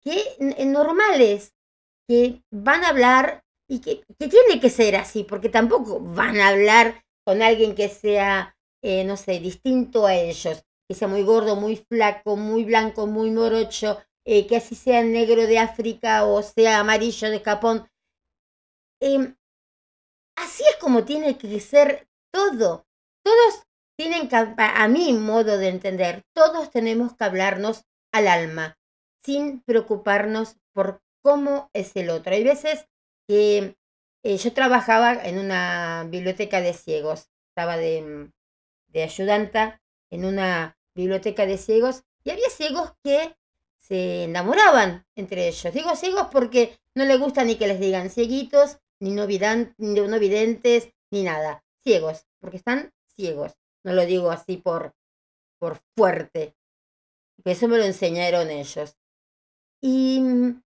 que 0.00 0.22
normales, 0.66 1.54
que 2.08 2.42
van 2.50 2.84
a 2.84 2.88
hablar 2.90 3.42
y 3.70 3.78
que, 3.78 4.02
tiene 4.18 4.60
que 4.60 4.68
ser 4.68 4.96
así, 4.96 5.22
porque 5.22 5.48
tampoco 5.48 6.00
van 6.00 6.40
a 6.40 6.48
hablar 6.48 7.04
con 7.24 7.40
alguien 7.40 7.76
que 7.76 7.88
sea, 7.88 8.56
eh, 8.82 9.04
no 9.04 9.16
sé, 9.16 9.38
distinto 9.38 10.06
a 10.06 10.14
ellos, 10.16 10.64
que 10.88 10.96
sea 10.96 11.06
muy 11.06 11.22
gordo, 11.22 11.54
muy 11.54 11.76
flaco, 11.76 12.36
muy 12.36 12.64
blanco, 12.64 13.06
muy 13.06 13.30
morocho, 13.30 14.02
eh, 14.26 14.48
que 14.48 14.56
así 14.56 14.74
sea 14.74 15.04
negro 15.04 15.46
de 15.46 15.60
África 15.60 16.24
o 16.24 16.42
sea 16.42 16.80
amarillo 16.80 17.30
de 17.30 17.40
Japón. 17.40 17.88
Em, 19.00 19.36
así 20.36 20.64
es 20.68 20.76
como 20.78 21.04
tiene 21.04 21.38
que 21.38 21.60
ser 21.60 22.08
todo. 22.32 22.86
Todos 23.24 23.62
tienen 23.96 24.28
que, 24.28 24.34
a 24.36 24.88
mi 24.88 25.12
modo 25.12 25.58
de 25.58 25.68
entender, 25.68 26.24
todos 26.34 26.72
tenemos 26.72 27.14
que 27.14 27.24
hablarnos 27.24 27.84
al 28.12 28.26
alma, 28.26 28.78
sin 29.24 29.60
preocuparnos 29.62 30.56
por 30.74 31.02
cómo 31.22 31.70
es 31.72 31.94
el 31.94 32.10
otro. 32.10 32.32
Hay 32.32 32.42
veces 32.42 32.89
que 33.30 33.76
eh, 34.24 34.36
yo 34.38 34.52
trabajaba 34.52 35.12
en 35.12 35.38
una 35.38 36.04
biblioteca 36.10 36.60
de 36.60 36.72
ciegos, 36.72 37.30
estaba 37.50 37.76
de, 37.76 38.02
mm, 38.02 38.32
de 38.88 39.02
ayudanta 39.04 39.80
en 40.10 40.24
una 40.24 40.76
biblioteca 40.96 41.46
de 41.46 41.56
ciegos 41.56 42.02
y 42.24 42.30
había 42.30 42.50
ciegos 42.50 42.92
que 43.04 43.36
se 43.78 44.24
enamoraban 44.24 45.06
entre 45.14 45.46
ellos. 45.46 45.72
Digo 45.72 45.94
ciegos 45.94 46.26
porque 46.32 46.76
no 46.96 47.04
les 47.04 47.20
gusta 47.20 47.44
ni 47.44 47.54
que 47.54 47.68
les 47.68 47.78
digan 47.78 48.10
cieguitos, 48.10 48.80
ni 48.98 49.12
no, 49.12 49.28
ni 49.28 50.00
no 50.00 50.18
videntes, 50.18 50.90
ni 51.12 51.22
nada. 51.22 51.64
Ciegos, 51.84 52.26
porque 52.40 52.56
están 52.56 52.92
ciegos. 53.14 53.52
No 53.84 53.92
lo 53.92 54.06
digo 54.06 54.32
así 54.32 54.56
por, 54.56 54.92
por 55.60 55.80
fuerte. 55.96 56.56
Eso 57.44 57.68
me 57.68 57.78
lo 57.78 57.84
enseñaron 57.84 58.50
ellos. 58.50 58.96
Y 59.80 60.18
mm, 60.20 60.62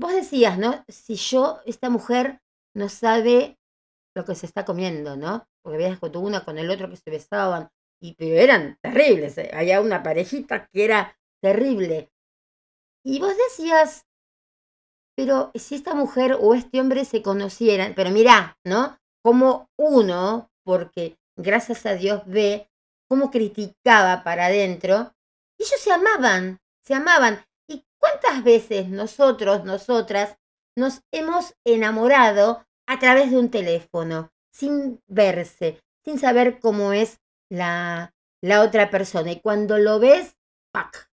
vos 0.00 0.12
decías, 0.12 0.58
¿no? 0.58 0.84
Si 0.88 1.14
yo, 1.14 1.60
esta 1.66 1.90
mujer, 1.90 2.40
no 2.74 2.88
sabe 2.88 3.58
lo 4.16 4.24
que 4.24 4.34
se 4.34 4.46
está 4.46 4.64
comiendo, 4.64 5.16
¿no? 5.16 5.46
Porque 5.62 5.78
veías 5.78 5.98
con 5.98 6.16
una 6.16 6.44
con 6.44 6.58
el 6.58 6.70
otro 6.70 6.88
que 6.88 6.96
se 6.96 7.10
besaban, 7.10 7.70
y 8.02 8.16
eran 8.18 8.78
terribles. 8.80 9.36
¿eh? 9.38 9.50
Había 9.52 9.80
una 9.80 10.02
parejita 10.02 10.66
que 10.72 10.84
era 10.84 11.16
terrible. 11.42 12.10
Y 13.04 13.20
vos 13.20 13.34
decías, 13.36 14.06
pero 15.16 15.50
si 15.54 15.74
esta 15.74 15.94
mujer 15.94 16.36
o 16.40 16.54
este 16.54 16.80
hombre 16.80 17.04
se 17.04 17.22
conocieran, 17.22 17.94
pero 17.94 18.10
mirá, 18.10 18.58
¿no? 18.64 18.98
Como 19.22 19.68
uno, 19.78 20.50
porque 20.64 21.18
gracias 21.36 21.84
a 21.84 21.94
Dios 21.94 22.22
ve 22.26 22.70
cómo 23.08 23.30
criticaba 23.30 24.22
para 24.24 24.46
adentro, 24.46 25.12
ellos 25.58 25.78
se 25.78 25.92
amaban, 25.92 26.58
se 26.82 26.94
amaban. 26.94 27.44
¿Y 28.20 28.22
cuántas 28.22 28.44
veces 28.44 28.88
nosotros, 28.88 29.64
nosotras, 29.64 30.36
nos 30.76 31.02
hemos 31.10 31.54
enamorado 31.64 32.66
a 32.86 32.98
través 32.98 33.30
de 33.30 33.38
un 33.38 33.50
teléfono, 33.50 34.30
sin 34.52 35.02
verse, 35.06 35.80
sin 36.04 36.18
saber 36.18 36.60
cómo 36.60 36.92
es 36.92 37.20
la, 37.50 38.14
la 38.42 38.62
otra 38.62 38.90
persona? 38.90 39.32
Y 39.32 39.40
cuando 39.40 39.78
lo 39.78 39.98
ves, 40.00 40.36
¡pac! 40.70 41.10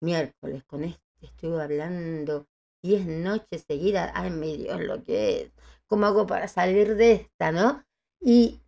Miércoles, 0.00 0.62
con 0.64 0.84
este 0.84 1.02
estuve 1.20 1.62
hablando 1.62 2.46
diez 2.82 3.04
noches 3.06 3.64
seguidas. 3.66 4.12
Ay, 4.14 4.30
mi 4.30 4.56
Dios, 4.56 4.80
lo 4.80 5.02
que 5.02 5.42
es. 5.42 5.52
¿Cómo 5.86 6.06
hago 6.06 6.26
para 6.26 6.46
salir 6.46 6.94
de 6.94 7.12
esta, 7.12 7.50
no? 7.50 7.84
Y 8.20 8.60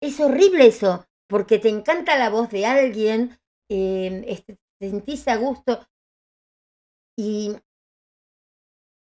es 0.00 0.18
horrible 0.20 0.66
eso, 0.66 1.06
porque 1.28 1.58
te 1.58 1.68
encanta 1.68 2.18
la 2.18 2.30
voz 2.30 2.48
de 2.48 2.64
alguien, 2.64 3.38
eh, 3.68 4.42
te 4.46 4.88
sentís 4.88 5.28
a 5.28 5.36
gusto 5.36 5.86
y 7.16 7.56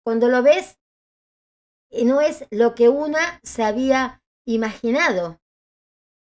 cuando 0.05 0.29
lo 0.29 0.43
ves, 0.43 0.79
eh, 1.90 2.05
no 2.05 2.21
es 2.21 2.47
lo 2.51 2.75
que 2.75 2.88
una 2.88 3.40
se 3.43 3.62
había 3.62 4.23
imaginado. 4.47 5.40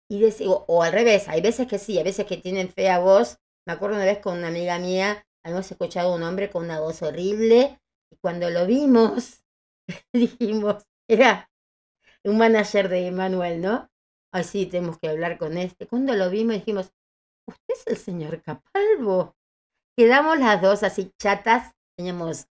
Y 0.09 0.23
o, 0.47 0.83
al 0.83 0.93
revés, 0.93 1.29
hay 1.29 1.41
veces 1.41 1.67
que 1.67 1.79
sí, 1.79 1.97
hay 1.97 2.05
veces 2.05 2.27
que 2.27 2.37
tienen 2.37 2.69
fea 2.69 2.99
voz. 2.99 3.39
Me 3.67 3.73
acuerdo 3.73 3.97
una 3.97 4.05
vez 4.05 4.19
con 4.19 4.39
una 4.39 4.49
amiga 4.49 4.79
mía, 4.79 5.27
habíamos 5.43 5.71
escuchado 5.71 6.15
un 6.15 6.23
hombre 6.23 6.51
con 6.51 6.65
una 6.65 6.81
voz 6.81 7.03
horrible, 7.03 7.81
y 8.11 8.17
cuando 8.17 8.51
lo 8.51 8.67
vimos, 8.67 9.43
dijimos, 10.13 10.85
era 11.09 11.51
un 12.25 12.39
manager 12.39 12.89
de 12.89 13.07
Emanuel, 13.07 13.61
¿no? 13.63 13.91
Ay, 14.33 14.45
sí, 14.45 14.67
tenemos 14.67 14.99
que 14.99 15.09
hablar 15.09 15.39
con 15.39 15.57
este. 15.59 15.87
Cuando 15.87 16.15
lo 16.15 16.31
vimos 16.31 16.55
dijimos, 16.55 16.93
¿usted 17.47 17.75
es 17.75 17.87
el 17.87 17.97
señor 17.97 18.43
Capalvo? 18.43 19.37
Quedamos 19.97 20.39
las 20.39 20.63
dos 20.63 20.83
así 20.83 21.13
chatas, 21.19 21.75
teníamos 21.97 22.47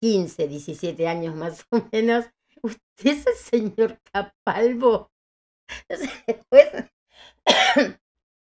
15, 0.00 0.48
17 0.48 1.06
años 1.06 1.34
más 1.34 1.64
o 1.70 1.88
menos. 1.92 2.26
¿Usted 2.62 2.82
es 3.10 3.26
el 3.26 3.34
señor 3.34 4.00
Capalvo? 4.12 5.10
después 6.26 6.68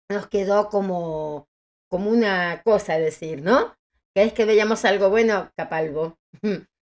nos 0.09 0.29
quedó 0.29 0.69
como, 0.69 1.49
como 1.89 2.11
una 2.11 2.63
cosa 2.63 2.99
decir, 2.99 3.43
¿no? 3.43 3.77
Que 4.15 4.23
es 4.23 4.33
que 4.33 4.45
veíamos 4.45 4.85
algo 4.85 5.11
bueno, 5.11 5.51
Capalvo. 5.57 6.19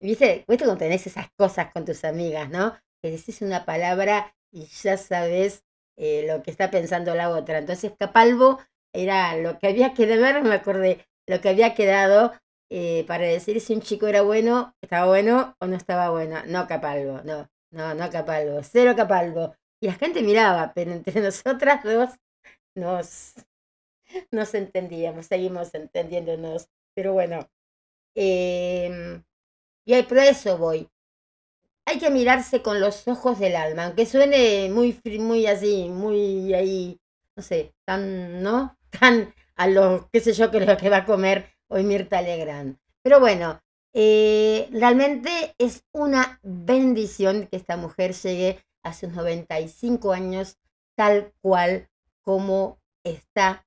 ¿Viste? 0.02 0.44
¿Viste 0.48 0.66
cuando 0.66 0.78
tenés 0.78 1.08
esas 1.08 1.30
cosas 1.38 1.72
con 1.72 1.86
tus 1.86 2.04
amigas, 2.04 2.50
¿no? 2.50 2.78
Que 3.02 3.12
decís 3.12 3.42
una 3.42 3.64
palabra 3.66 4.36
y 4.52 4.66
ya 4.66 4.98
sabes 4.98 5.64
eh, 5.98 6.26
lo 6.28 6.44
que 6.44 6.52
está 6.52 6.70
pensando 6.70 7.16
la 7.16 7.30
otra. 7.30 7.60
Entonces, 7.60 7.94
Capalvo 7.98 8.60
era 8.94 9.38
lo 9.38 9.58
que 9.58 9.68
había 9.68 9.94
que 9.94 10.06
ver, 10.06 10.44
me 10.44 10.56
acordé, 10.56 11.08
lo 11.28 11.42
que 11.42 11.50
había 11.50 11.76
quedado 11.76 12.34
eh, 12.70 13.06
para 13.08 13.26
decir 13.26 13.60
si 13.62 13.74
un 13.74 13.82
chico 13.82 14.08
era 14.08 14.22
bueno, 14.22 14.76
estaba 14.82 15.08
bueno 15.08 15.56
o 15.60 15.68
no 15.68 15.76
estaba 15.76 16.10
bueno. 16.10 16.42
No 16.48 16.68
Capalvo, 16.68 17.22
no, 17.24 17.50
no, 17.72 17.94
no 17.94 18.10
Capalvo, 18.10 18.62
cero 18.64 18.94
Capalvo. 18.96 19.56
Y 19.82 19.88
la 19.88 19.94
gente 19.94 20.24
miraba, 20.24 20.74
pero 20.74 20.92
entre 20.92 21.22
nosotras 21.22 21.84
dos 21.84 22.10
nos, 22.76 23.34
nos 24.32 24.54
entendíamos, 24.54 25.28
seguimos 25.28 25.74
entendiéndonos. 25.74 26.68
Pero 26.96 27.14
bueno, 27.14 27.50
eh, 28.16 29.22
y 29.86 30.04
por 30.04 30.20
eso 30.20 30.58
voy 30.58 30.90
hay 31.86 32.00
que 32.00 32.10
mirarse 32.10 32.62
con 32.62 32.80
los 32.80 33.08
ojos 33.08 33.40
del 33.40 33.56
alma, 33.56 33.86
aunque 33.86 34.06
suene 34.06 34.70
muy, 34.70 35.00
muy 35.20 35.46
así, 35.48 35.90
muy 35.90 36.54
ahí, 36.54 37.00
no 37.36 37.44
sé, 37.44 37.74
tan, 37.86 38.42
¿no? 38.42 38.78
Tan 39.00 39.34
a 39.56 39.68
lo, 39.68 40.10
qué 40.12 40.20
sé 40.20 40.34
yo, 40.34 40.52
que 40.52 40.60
lo 40.60 40.78
que 40.78 40.90
va 40.90 40.98
a 40.98 41.06
comer 41.06 41.50
hoy 41.68 41.84
Mirta 41.84 42.22
Legrand. 42.22 42.78
Pero 43.02 43.20
bueno, 43.20 43.62
eh, 43.94 44.70
realmente 44.72 45.56
es 45.58 45.86
una 45.92 46.40
bendición 46.42 47.48
que 47.48 47.58
esta 47.58 47.78
mujer 47.78 48.14
llegue 48.14 48.64
a 48.84 48.94
sus 48.94 49.10
95 49.10 50.14
años 50.14 50.58
tal 50.96 51.34
cual 51.42 51.90
como 52.22 52.80
está. 53.04 53.66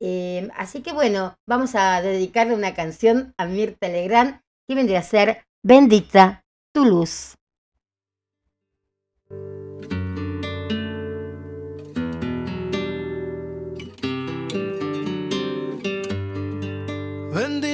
Eh, 0.00 0.48
así 0.56 0.82
que 0.82 0.92
bueno, 0.92 1.38
vamos 1.46 1.74
a 1.74 2.00
dedicarle 2.02 2.54
una 2.54 2.74
canción 2.74 3.34
a 3.36 3.46
Mirta 3.46 3.88
Legrand 3.88 4.40
que 4.66 4.74
vendría 4.74 5.00
a 5.00 5.02
ser 5.02 5.44
Bendita 5.62 6.44
tu 6.72 6.84
luz. 6.84 7.36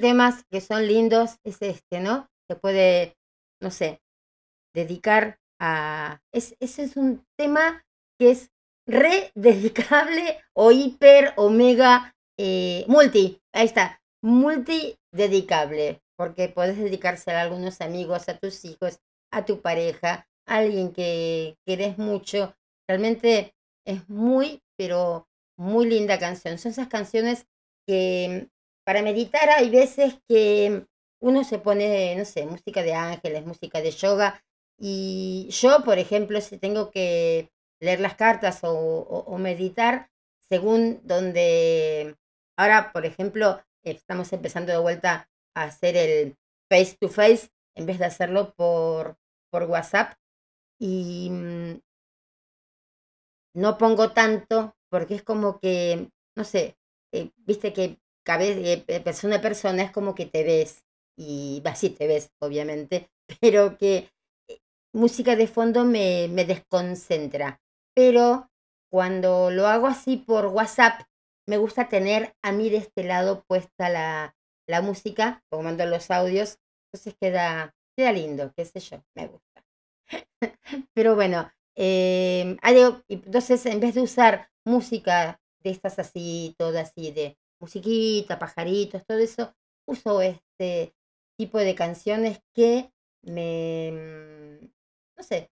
Temas 0.00 0.44
que 0.50 0.60
son 0.60 0.86
lindos, 0.86 1.38
es 1.44 1.60
este, 1.62 2.00
¿no? 2.00 2.28
Se 2.48 2.56
puede, 2.56 3.16
no 3.60 3.70
sé, 3.70 4.00
dedicar 4.74 5.38
a... 5.60 6.20
Es, 6.32 6.56
ese 6.60 6.82
es 6.84 6.96
un 6.96 7.24
tema 7.38 7.84
que 8.18 8.30
es 8.30 8.50
re 8.86 9.30
dedicable 9.34 10.40
o 10.54 10.70
hiper, 10.70 11.34
omega, 11.36 12.14
eh, 12.38 12.84
multi. 12.88 13.40
Ahí 13.52 13.66
está, 13.66 14.00
multi 14.22 14.98
dedicable, 15.12 16.02
porque 16.16 16.48
puedes 16.48 16.78
dedicarse 16.78 17.30
a 17.30 17.42
algunos 17.42 17.80
amigos, 17.80 18.28
a 18.28 18.38
tus 18.38 18.64
hijos, 18.64 19.00
a 19.32 19.44
tu 19.44 19.60
pareja, 19.60 20.26
a 20.46 20.56
alguien 20.56 20.92
que 20.92 21.56
querés 21.66 21.98
mucho. 21.98 22.54
Realmente 22.88 23.54
es 23.86 24.08
muy, 24.08 24.62
pero 24.76 25.28
muy 25.58 25.86
linda 25.86 26.18
canción. 26.18 26.58
Son 26.58 26.72
esas 26.72 26.88
canciones 26.88 27.46
que 27.86 28.48
para 28.90 29.02
meditar 29.02 29.48
hay 29.50 29.70
veces 29.70 30.18
que 30.28 30.84
uno 31.20 31.44
se 31.44 31.60
pone, 31.60 32.16
no 32.16 32.24
sé, 32.24 32.44
música 32.44 32.82
de 32.82 32.92
ángeles, 32.92 33.46
música 33.46 33.80
de 33.80 33.92
yoga. 33.92 34.42
Y 34.80 35.46
yo, 35.52 35.84
por 35.84 36.00
ejemplo, 36.00 36.40
si 36.40 36.58
tengo 36.58 36.90
que 36.90 37.52
leer 37.80 38.00
las 38.00 38.16
cartas 38.16 38.58
o, 38.64 39.36
meditar, 39.38 40.10
según 40.40 41.00
donde 41.04 42.16
ahora, 42.56 42.90
por 42.92 43.06
ejemplo, 43.06 43.62
estamos 43.84 44.32
empezando 44.32 44.72
de 44.72 44.78
vuelta 44.78 45.30
a 45.54 45.62
hacer 45.62 45.96
el 45.96 46.36
face 46.68 46.96
to 47.00 47.08
face 47.08 47.48
en 47.76 47.86
vez 47.86 48.00
de 48.00 48.06
hacerlo 48.06 48.54
por, 48.56 49.16
por 49.52 49.70
WhatsApp. 49.70 50.14
Y 50.80 51.30
mm, 51.30 51.80
no 53.54 53.78
pongo 53.78 54.10
tanto 54.10 54.74
porque 54.88 55.14
es 55.14 55.22
como 55.22 55.60
que, 55.60 56.10
no 56.34 56.42
sé, 56.42 56.76
eh, 57.12 57.30
viste 57.36 57.72
que 57.72 58.00
cabe, 58.24 58.84
eh, 58.86 59.00
persona 59.00 59.36
a 59.36 59.40
persona 59.40 59.82
es 59.82 59.90
como 59.90 60.14
que 60.14 60.26
te 60.26 60.44
ves 60.44 60.84
y 61.16 61.62
así 61.64 61.90
te 61.90 62.06
ves, 62.06 62.32
obviamente, 62.40 63.10
pero 63.40 63.76
que 63.78 64.10
eh, 64.48 64.60
música 64.92 65.36
de 65.36 65.46
fondo 65.46 65.84
me, 65.84 66.28
me 66.28 66.44
desconcentra. 66.44 67.60
Pero 67.94 68.50
cuando 68.90 69.50
lo 69.50 69.66
hago 69.66 69.86
así 69.86 70.16
por 70.16 70.46
WhatsApp, 70.46 71.02
me 71.46 71.58
gusta 71.58 71.88
tener 71.88 72.34
a 72.42 72.52
mí 72.52 72.70
de 72.70 72.78
este 72.78 73.04
lado 73.04 73.44
puesta 73.46 73.88
la, 73.88 74.36
la 74.68 74.82
música, 74.82 75.42
como 75.50 75.64
mando 75.64 75.84
los 75.86 76.10
audios, 76.10 76.58
entonces 76.86 77.14
queda, 77.20 77.74
queda 77.96 78.12
lindo, 78.12 78.52
qué 78.56 78.64
sé 78.64 78.80
yo, 78.80 79.02
me 79.16 79.26
gusta. 79.26 79.64
Pero 80.94 81.14
bueno, 81.14 81.50
eh, 81.76 82.56
entonces 83.08 83.66
en 83.66 83.80
vez 83.80 83.94
de 83.94 84.02
usar 84.02 84.48
música 84.64 85.40
de 85.62 85.70
estas 85.70 85.98
así, 85.98 86.54
todas 86.58 86.90
así 86.90 87.10
de 87.12 87.36
musiquita, 87.60 88.38
pajaritos, 88.38 89.04
todo 89.06 89.18
eso, 89.18 89.54
uso 89.86 90.22
este 90.22 90.94
tipo 91.38 91.58
de 91.58 91.74
canciones 91.74 92.40
que 92.54 92.90
me, 93.22 93.92
mm, 93.92 94.66
no 95.16 95.22
sé, 95.22 95.50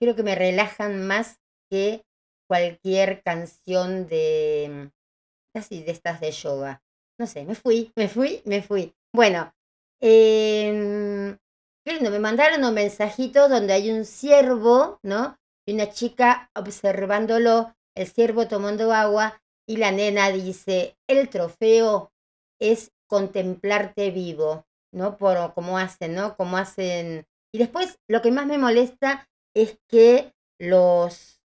creo 0.00 0.16
que 0.16 0.22
me 0.22 0.34
relajan 0.34 1.06
más 1.06 1.38
que 1.70 2.04
cualquier 2.48 3.22
canción 3.22 4.08
de, 4.08 4.90
así, 5.54 5.82
de 5.82 5.92
estas 5.92 6.20
de 6.20 6.32
yoga. 6.32 6.82
No 7.18 7.26
sé, 7.26 7.44
me 7.44 7.54
fui, 7.54 7.92
me 7.96 8.08
fui, 8.08 8.42
me 8.44 8.62
fui. 8.62 8.94
Bueno, 9.14 9.52
eh, 10.00 11.36
me 11.84 12.18
mandaron 12.18 12.64
un 12.64 12.74
mensajito 12.74 13.48
donde 13.48 13.72
hay 13.72 13.90
un 13.90 14.04
ciervo, 14.04 14.98
¿no? 15.02 15.38
Y 15.66 15.74
una 15.74 15.90
chica 15.90 16.50
observándolo, 16.54 17.74
el 17.94 18.06
ciervo 18.06 18.48
tomando 18.48 18.92
agua, 18.92 19.39
y 19.66 19.76
la 19.76 19.92
nena 19.92 20.30
dice, 20.30 20.96
el 21.08 21.28
trofeo 21.28 22.12
es 22.60 22.92
contemplarte 23.06 24.10
vivo, 24.10 24.66
¿no? 24.92 25.16
Por 25.16 25.54
cómo 25.54 25.78
hacen, 25.78 26.14
¿no? 26.14 26.36
Como 26.36 26.56
hacen. 26.56 27.26
Y 27.52 27.58
después 27.58 27.98
lo 28.08 28.22
que 28.22 28.30
más 28.30 28.46
me 28.46 28.58
molesta 28.58 29.28
es 29.54 29.78
que 29.88 30.32
los, 30.58 31.42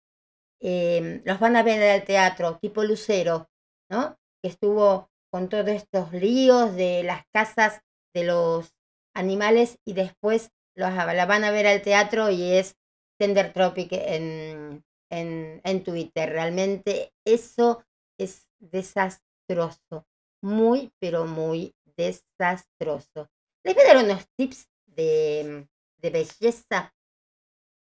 em, 0.61 1.21
los 1.25 1.39
van 1.39 1.55
a 1.55 1.63
ver 1.63 1.81
al 1.89 2.05
teatro, 2.05 2.57
tipo 2.59 2.83
Lucero, 2.83 3.49
¿no? 3.89 4.17
Que 4.41 4.49
estuvo 4.49 5.09
con 5.31 5.49
todos 5.49 5.69
estos 5.69 6.13
líos 6.13 6.75
de 6.75 7.03
las 7.03 7.25
casas 7.33 7.81
de 8.13 8.25
los 8.25 8.73
animales 9.15 9.79
y 9.85 9.93
después 9.93 10.51
los, 10.75 10.93
la 10.93 11.25
van 11.25 11.43
a 11.43 11.51
ver 11.51 11.67
al 11.67 11.81
teatro 11.81 12.29
y 12.29 12.53
es 12.53 12.75
Tender 13.19 13.53
Tropic 13.53 13.91
en, 13.93 14.83
en, 15.09 15.61
en 15.63 15.83
Twitter. 15.83 16.29
Realmente 16.29 17.13
eso 17.25 17.83
es 18.17 18.47
desastroso, 18.59 20.05
muy, 20.41 20.91
pero 20.99 21.25
muy 21.25 21.75
desastroso. 21.97 23.29
Les 23.63 23.73
voy 23.73 23.83
a 23.83 23.93
dar 23.93 24.03
unos 24.05 24.27
tips 24.37 24.69
de, 24.85 25.67
de 25.97 26.09
belleza 26.09 26.93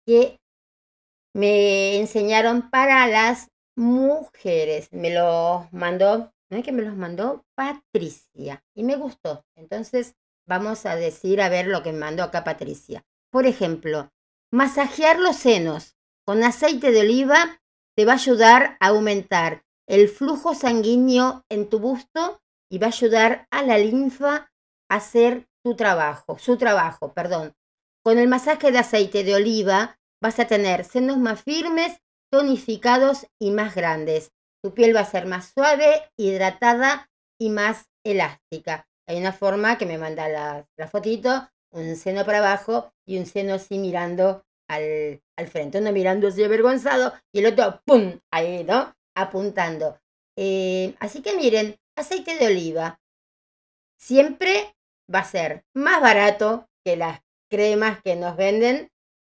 que 0.06 0.40
me 1.34 1.96
enseñaron 1.98 2.70
para 2.70 3.06
las 3.06 3.50
mujeres. 3.76 4.88
Me 4.92 5.12
los 5.14 5.72
mandó, 5.72 6.32
¿no 6.50 6.58
es 6.58 6.64
que 6.64 6.72
me 6.72 6.82
los 6.82 6.96
mandó 6.96 7.44
Patricia 7.54 8.64
y 8.74 8.84
me 8.84 8.96
gustó. 8.96 9.44
Entonces 9.56 10.14
vamos 10.46 10.86
a 10.86 10.96
decir 10.96 11.40
a 11.40 11.48
ver 11.48 11.66
lo 11.66 11.82
que 11.82 11.92
me 11.92 12.00
mandó 12.00 12.22
acá 12.22 12.44
Patricia. 12.44 13.04
Por 13.30 13.46
ejemplo, 13.46 14.12
masajear 14.50 15.18
los 15.18 15.36
senos 15.36 15.96
con 16.24 16.44
aceite 16.44 16.90
de 16.90 17.00
oliva 17.00 17.60
te 17.96 18.04
va 18.04 18.12
a 18.12 18.16
ayudar 18.16 18.76
a 18.80 18.88
aumentar 18.88 19.64
el 19.88 20.08
flujo 20.08 20.54
sanguíneo 20.54 21.44
en 21.48 21.68
tu 21.68 21.78
busto 21.78 22.40
y 22.70 22.78
va 22.78 22.86
a 22.86 22.90
ayudar 22.90 23.46
a 23.50 23.62
la 23.62 23.78
linfa 23.78 24.50
a 24.88 24.96
hacer 24.96 25.46
tu 25.64 25.76
trabajo, 25.76 26.38
su 26.38 26.56
trabajo, 26.56 27.12
perdón. 27.12 27.54
Con 28.04 28.18
el 28.18 28.28
masaje 28.28 28.72
de 28.72 28.78
aceite 28.78 29.24
de 29.24 29.34
oliva 29.34 29.98
vas 30.20 30.38
a 30.38 30.46
tener 30.46 30.84
senos 30.84 31.18
más 31.18 31.42
firmes, 31.42 31.98
tonificados 32.30 33.26
y 33.40 33.50
más 33.50 33.74
grandes. 33.74 34.32
Tu 34.62 34.72
piel 34.74 34.94
va 34.94 35.00
a 35.00 35.04
ser 35.04 35.26
más 35.26 35.52
suave, 35.52 36.10
hidratada 36.16 37.10
y 37.38 37.50
más 37.50 37.90
elástica. 38.04 38.86
Hay 39.08 39.18
una 39.18 39.32
forma 39.32 39.78
que 39.78 39.86
me 39.86 39.98
manda 39.98 40.28
la, 40.28 40.66
la 40.76 40.88
fotito, 40.88 41.48
un 41.72 41.96
seno 41.96 42.24
para 42.24 42.38
abajo 42.38 42.92
y 43.06 43.18
un 43.18 43.26
seno 43.26 43.54
así 43.54 43.78
mirando 43.78 44.44
al, 44.68 45.20
al 45.36 45.48
frente. 45.48 45.78
Uno 45.78 45.92
mirando 45.92 46.28
así 46.28 46.42
avergonzado 46.42 47.12
y 47.32 47.40
el 47.40 47.46
otro, 47.46 47.82
¡pum! 47.84 48.18
Ahí, 48.30 48.64
¿no? 48.64 48.94
Apuntando. 49.14 50.00
Eh, 50.36 50.94
así 51.00 51.22
que 51.22 51.36
miren, 51.36 51.78
aceite 51.96 52.36
de 52.38 52.46
oliva 52.46 53.00
siempre 53.96 54.74
va 55.12 55.20
a 55.20 55.24
ser 55.24 55.64
más 55.74 56.00
barato 56.00 56.68
que 56.84 56.96
las 56.96 57.20
cremas 57.48 58.02
que 58.02 58.16
nos 58.16 58.36
venden 58.36 58.90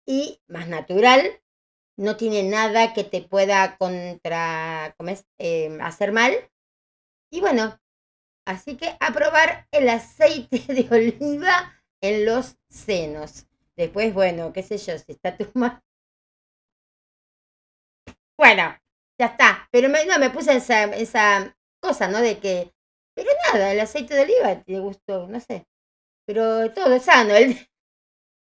y 0.05 0.41
más 0.47 0.67
natural. 0.67 1.41
No 1.97 2.17
tiene 2.17 2.43
nada 2.43 2.93
que 2.93 3.03
te 3.03 3.21
pueda 3.21 3.77
contra, 3.77 4.95
eh, 5.37 5.77
hacer 5.81 6.11
mal. 6.11 6.33
Y 7.31 7.41
bueno, 7.41 7.79
así 8.45 8.75
que 8.77 8.97
a 8.99 9.13
probar 9.13 9.67
el 9.71 9.89
aceite 9.89 10.59
de 10.73 10.87
oliva 10.89 11.73
en 12.01 12.25
los 12.25 12.57
senos. 12.69 13.47
Después, 13.75 14.13
bueno, 14.13 14.53
qué 14.53 14.63
sé 14.63 14.77
yo, 14.77 14.97
si 14.97 15.11
está 15.11 15.37
tu 15.37 15.47
mano. 15.53 15.81
Bueno, 18.37 18.75
ya 19.19 19.27
está. 19.27 19.67
Pero 19.71 19.87
no, 19.89 20.19
me 20.19 20.29
puse 20.29 20.55
esa, 20.55 20.85
esa 20.85 21.55
cosa, 21.81 22.07
¿no? 22.07 22.19
De 22.21 22.39
que, 22.39 22.73
pero 23.15 23.29
nada, 23.51 23.71
el 23.71 23.79
aceite 23.79 24.15
de 24.15 24.23
oliva 24.23 24.63
te 24.63 24.79
gustó, 24.79 25.27
no 25.27 25.39
sé. 25.39 25.67
Pero 26.25 26.71
todo 26.73 26.99
sano. 26.99 27.35
El... 27.35 27.57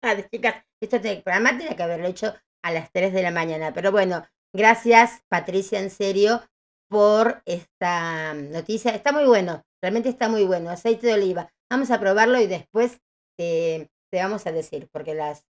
Ah, 0.02 0.16
chicas, 0.32 0.64
esto 0.82 0.96
el 0.96 1.22
programa 1.22 1.58
tenía 1.58 1.76
que 1.76 1.82
haberlo 1.82 2.08
hecho 2.08 2.34
a 2.64 2.72
las 2.72 2.90
3 2.90 3.12
de 3.12 3.22
la 3.22 3.30
mañana. 3.30 3.74
Pero 3.74 3.92
bueno, 3.92 4.26
gracias 4.50 5.22
Patricia, 5.28 5.78
en 5.78 5.90
serio, 5.90 6.42
por 6.88 7.42
esta 7.44 8.32
noticia. 8.32 8.92
Está 8.94 9.12
muy 9.12 9.26
bueno, 9.26 9.62
realmente 9.82 10.08
está 10.08 10.30
muy 10.30 10.44
bueno. 10.44 10.70
Aceite 10.70 11.06
de 11.06 11.12
oliva. 11.12 11.52
Vamos 11.70 11.90
a 11.90 12.00
probarlo 12.00 12.40
y 12.40 12.46
después 12.46 12.98
te 13.36 13.90
vamos 14.10 14.46
a 14.46 14.52
decir, 14.52 14.88
porque 14.90 15.14
las 15.14 15.44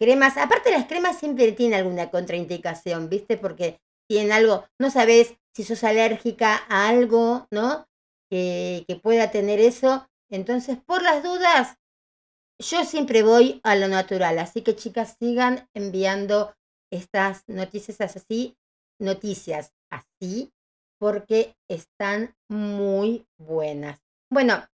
cremas, 0.00 0.36
aparte 0.36 0.70
las 0.70 0.86
cremas 0.86 1.18
siempre 1.18 1.52
tienen 1.52 1.78
alguna 1.78 2.10
contraindicación, 2.10 3.08
¿viste? 3.08 3.36
Porque 3.36 3.80
tienen 4.10 4.32
algo, 4.32 4.66
no 4.76 4.90
sabes 4.90 5.36
si 5.54 5.62
sos 5.62 5.84
alérgica 5.84 6.64
a 6.68 6.88
algo, 6.88 7.46
¿no? 7.52 7.86
Que, 8.28 8.84
pueda 9.04 9.30
tener 9.30 9.60
eso. 9.60 10.10
Entonces, 10.28 10.78
por 10.84 11.00
las 11.00 11.22
dudas, 11.22 11.76
yo 12.58 12.84
siempre 12.84 13.22
voy 13.22 13.60
a 13.62 13.76
lo 13.76 13.86
natural. 13.86 14.40
Así 14.40 14.62
que 14.62 14.74
chicas, 14.74 15.14
sigan 15.20 15.68
enviando 15.74 16.56
estas 16.90 17.44
noticias 17.46 18.00
así, 18.00 18.56
noticias 18.98 19.74
así, 19.92 20.52
porque 20.98 21.54
están 21.68 22.34
muy 22.48 23.28
buenas. 23.38 24.00
Bueno, 24.28 24.68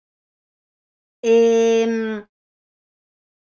eh, 1.21 2.25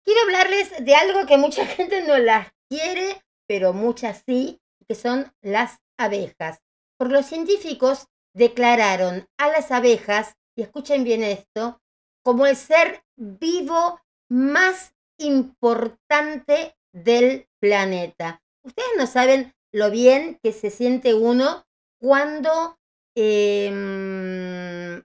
quiero 0.03 0.21
hablarles 0.23 0.73
de 0.83 0.93
algo 0.93 1.25
que 1.25 1.37
mucha 1.37 1.65
gente 1.65 2.05
no 2.05 2.17
las 2.17 2.51
quiere, 2.67 3.23
pero 3.47 3.71
muchas 3.71 4.23
sí, 4.27 4.59
que 4.89 4.95
son 4.95 5.33
las 5.41 5.79
abejas. 5.97 6.61
Por 6.97 7.11
los 7.11 7.25
científicos 7.25 8.07
declararon 8.33 9.27
a 9.37 9.49
las 9.49 9.71
abejas 9.71 10.35
y 10.55 10.61
escuchen 10.61 11.03
bien 11.03 11.23
esto, 11.23 11.81
como 12.23 12.45
el 12.45 12.55
ser 12.55 13.03
vivo 13.15 13.99
más 14.29 14.95
importante 15.19 16.75
del 16.93 17.47
planeta. 17.59 18.41
Ustedes 18.63 18.89
no 18.97 19.07
saben 19.07 19.53
lo 19.71 19.91
bien 19.91 20.39
que 20.41 20.53
se 20.53 20.69
siente 20.69 21.13
uno 21.13 21.65
cuando 21.99 22.77
em, 23.15 25.03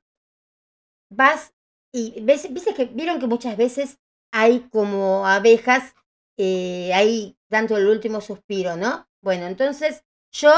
vas 1.10 1.52
y 1.92 2.20
ves, 2.22 2.48
que 2.76 2.84
vieron 2.86 3.18
que 3.18 3.26
muchas 3.26 3.56
veces 3.56 3.98
hay 4.32 4.60
como 4.70 5.26
abejas 5.26 5.94
eh, 6.38 6.92
ahí 6.94 7.36
dando 7.50 7.76
el 7.76 7.88
último 7.88 8.20
suspiro, 8.20 8.76
¿no? 8.76 9.08
Bueno, 9.22 9.46
entonces 9.46 10.04
yo, 10.32 10.50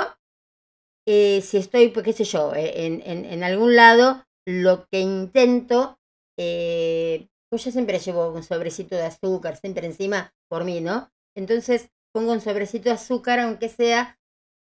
eh, 1.07 1.40
si 1.42 1.59
estoy, 1.59 1.88
pues 1.88 2.05
qué 2.05 2.12
sé 2.12 2.24
yo, 2.24 2.55
eh, 2.55 2.86
en, 2.86 3.03
en, 3.05 3.44
algún 3.44 3.74
lado, 3.74 4.24
lo 4.46 4.86
que 4.90 5.00
intento, 5.00 5.98
eh, 6.38 7.28
pues 7.50 7.64
yo 7.64 7.70
siempre 7.70 7.98
llevo 7.98 8.30
un 8.30 8.42
sobrecito 8.42 8.96
de 8.96 9.07
azúcar, 9.07 9.57
siempre 9.57 9.86
encima 9.86 10.32
por 10.48 10.64
mí, 10.64 10.80
¿no? 10.80 11.11
Entonces 11.36 11.90
pongo 12.12 12.32
un 12.32 12.40
sobrecito 12.40 12.84
de 12.84 12.94
azúcar, 12.94 13.40
aunque 13.40 13.68
sea, 13.68 14.18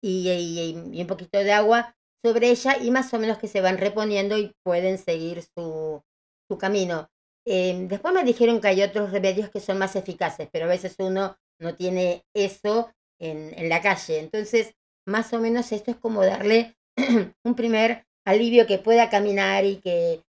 y, 0.03 0.29
y, 0.29 1.01
un 1.01 1.07
poquito 1.07 1.39
de 1.39 1.51
agua 1.51 1.95
sobre 2.23 2.49
ella, 2.49 2.77
y 2.77 2.91
más 2.91 3.13
o 3.13 3.19
menos 3.19 3.37
que 3.37 3.47
se 3.47 3.61
van 3.61 3.77
reponiendo 3.77 4.37
y 4.37 4.51
pueden 4.63 4.97
seguir 4.97 5.43
su, 5.55 6.03
su 6.49 6.57
camino. 6.57 7.09
Em, 7.47 7.87
después 7.87 8.13
me 8.13 8.23
dijeron 8.23 8.59
que 8.59 8.67
hay 8.67 8.81
otros 8.81 9.11
remedios 9.11 9.49
que 9.49 9.59
son 9.59 9.77
más 9.77 9.95
eficaces, 9.95 10.49
pero 10.51 10.65
a 10.65 10.69
veces 10.69 10.95
uno 10.99 11.37
no 11.59 11.75
tiene 11.75 12.25
eso 12.33 12.91
en, 13.19 13.53
en 13.57 13.69
la 13.69 13.81
calle. 13.81 14.19
Entonces, 14.19 14.75
más 15.05 15.33
o 15.33 15.39
menos 15.39 15.71
esto 15.71 15.91
es 15.91 15.97
como 15.97 16.23
darle 16.25 16.75
un 17.43 17.55
primer 17.55 18.05
alivio 18.25 18.65
que 18.65 18.79
pueda 18.79 19.09
caminar 19.09 19.65
y 19.65 19.77
que 19.77 20.23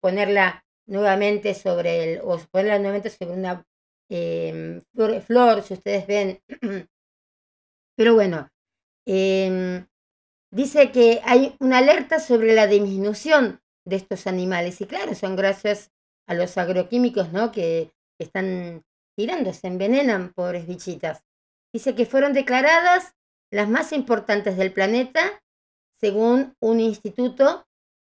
ponerla 0.00 0.64
nuevamente 0.86 1.54
sobre 1.54 2.02
el, 2.14 2.20
o 2.22 2.38
ponerla 2.50 2.78
nuevamente 2.78 3.10
sobre 3.10 3.34
una 3.34 3.64
em, 4.10 4.80
flor, 5.26 5.62
si 5.62 5.74
ustedes 5.74 6.06
ven. 6.06 6.40
Pero 7.96 8.14
bueno, 8.14 8.48
em, 9.06 9.86
dice 10.50 10.90
que 10.92 11.20
hay 11.24 11.56
una 11.60 11.78
alerta 11.78 12.20
sobre 12.20 12.54
la 12.54 12.66
disminución 12.66 13.60
de 13.84 13.96
estos 13.96 14.26
animales. 14.26 14.80
Y 14.80 14.86
claro, 14.86 15.14
son 15.14 15.36
gracias 15.36 15.90
a 16.26 16.34
los 16.34 16.56
agroquímicos, 16.56 17.32
¿no? 17.32 17.52
Que 17.52 17.90
están 18.18 18.84
tirando, 19.16 19.52
se 19.52 19.66
envenenan, 19.66 20.32
pobres 20.32 20.66
bichitas. 20.66 21.24
Dice 21.72 21.94
que 21.94 22.06
fueron 22.06 22.32
declaradas 22.32 23.14
las 23.50 23.68
más 23.68 23.92
importantes 23.92 24.56
del 24.56 24.72
planeta 24.72 25.42
según 26.00 26.54
un 26.60 26.80
instituto 26.80 27.66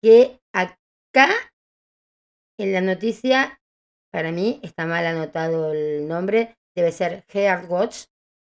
que 0.03 0.41
acá 0.53 1.31
en 2.59 2.73
la 2.73 2.81
noticia, 2.81 3.61
para 4.13 4.31
mí 4.31 4.61
está 4.63 4.87
mal 4.87 5.07
anotado 5.07 5.73
el 5.73 6.07
nombre, 6.07 6.57
debe 6.77 6.93
ser 6.93 7.25
Watch 7.69 8.05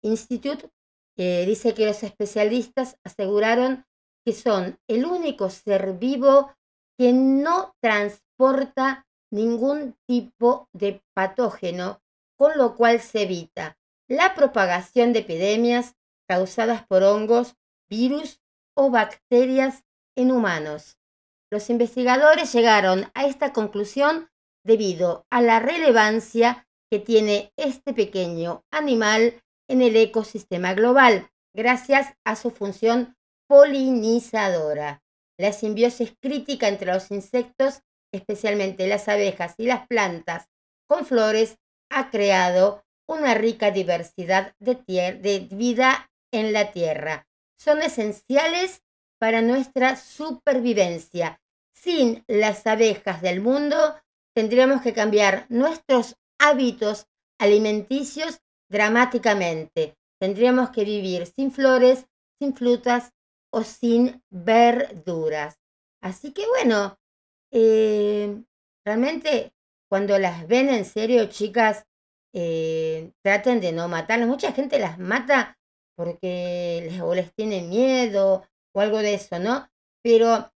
Institute, 0.04 0.70
dice 1.18 1.74
que 1.74 1.86
los 1.86 2.04
especialistas 2.04 2.98
aseguraron 3.04 3.86
que 4.26 4.34
son 4.34 4.78
el 4.88 5.06
único 5.06 5.50
ser 5.50 5.94
vivo 5.94 6.54
que 6.98 7.12
no 7.14 7.76
transporta 7.82 9.06
ningún 9.32 9.96
tipo 10.08 10.70
de 10.74 11.02
patógeno, 11.14 12.02
con 12.38 12.58
lo 12.58 12.76
cual 12.76 13.02
se 13.02 13.24
evita 13.24 13.78
la 14.08 14.36
propagación 14.36 15.12
de 15.12 15.20
epidemias 15.20 15.96
causadas 16.28 16.86
por 16.86 17.04
hongos, 17.04 17.56
virus 17.90 18.42
o 18.76 18.90
bacterias 18.90 19.84
en 20.16 20.32
humanos. 20.32 20.98
Los 21.50 21.70
investigadores 21.70 22.52
llegaron 22.54 23.10
a 23.14 23.26
esta 23.26 23.54
conclusión 23.54 24.30
debido 24.64 25.26
a 25.30 25.42
la 25.42 25.60
relevancia 25.60 26.68
que 26.92 27.00
tiene 27.00 27.54
este 27.58 27.94
pequeño 27.94 28.66
animal 28.72 29.42
en 29.70 29.82
el 29.82 29.96
ecosistema 29.96 30.74
global, 30.74 31.30
gracias 31.54 32.14
a 32.26 32.36
su 32.36 32.52
función 32.52 33.16
polinizadora. 33.48 35.02
La 35.38 35.54
simbiosis 35.54 36.14
crítica 36.20 36.68
entre 36.68 36.94
los 36.94 37.12
insectos, 37.12 37.82
especialmente 38.12 38.88
las 38.88 39.08
abejas 39.08 39.56
y 39.58 39.66
las 39.66 39.88
plantas 39.88 40.50
con 40.88 41.06
flores, 41.06 41.58
ha 41.90 42.10
creado 42.10 42.84
una 43.08 43.34
rica 43.34 43.72
diversidad 43.72 44.54
de, 44.60 45.48
vida 45.52 46.12
en 46.32 46.54
la 46.54 46.72
Tierra. 46.72 47.28
Son 47.58 47.82
esenciales 47.82 48.84
para 49.20 49.42
nuestra 49.42 49.96
supervivencia. 49.96 51.40
Sin 51.74 52.24
las 52.28 52.66
abejas 52.68 53.22
del 53.22 53.42
mundo, 53.42 53.96
tendríamos 54.36 54.82
que 54.82 54.94
cambiar 54.94 55.46
nuestros 55.50 56.16
hábitos 56.40 57.08
alimenticios 57.40 58.40
dramáticamente. 58.70 59.96
Tendríamos 60.20 60.72
que 60.72 60.84
vivir 60.84 61.28
sin 61.28 61.52
flores, 61.52 62.08
sin 62.40 62.56
frutas 62.56 63.12
o 63.52 63.64
sin 63.64 64.24
verduras. 64.30 65.60
Así 66.02 66.34
que 66.34 66.46
bueno, 66.48 66.98
eh, 67.52 68.44
realmente 68.86 69.54
cuando 69.90 70.18
las 70.20 70.48
ven 70.48 70.70
en 70.70 70.86
serio, 70.86 71.28
chicas, 71.28 71.86
eh, 72.34 73.12
traten 73.24 73.62
de 73.62 73.72
no 73.72 73.88
matarlas. 73.88 74.28
Mucha 74.28 74.52
gente 74.52 74.80
las 74.80 75.00
mata 75.00 75.57
porque 75.98 76.88
les, 76.90 77.02
o 77.02 77.14
les 77.16 77.34
tiene 77.34 77.62
miedo 77.62 78.48
o 78.74 78.80
algo 78.80 79.00
de 79.00 79.16
eso, 79.16 79.40
¿no? 79.40 79.68
Pero, 80.04 80.52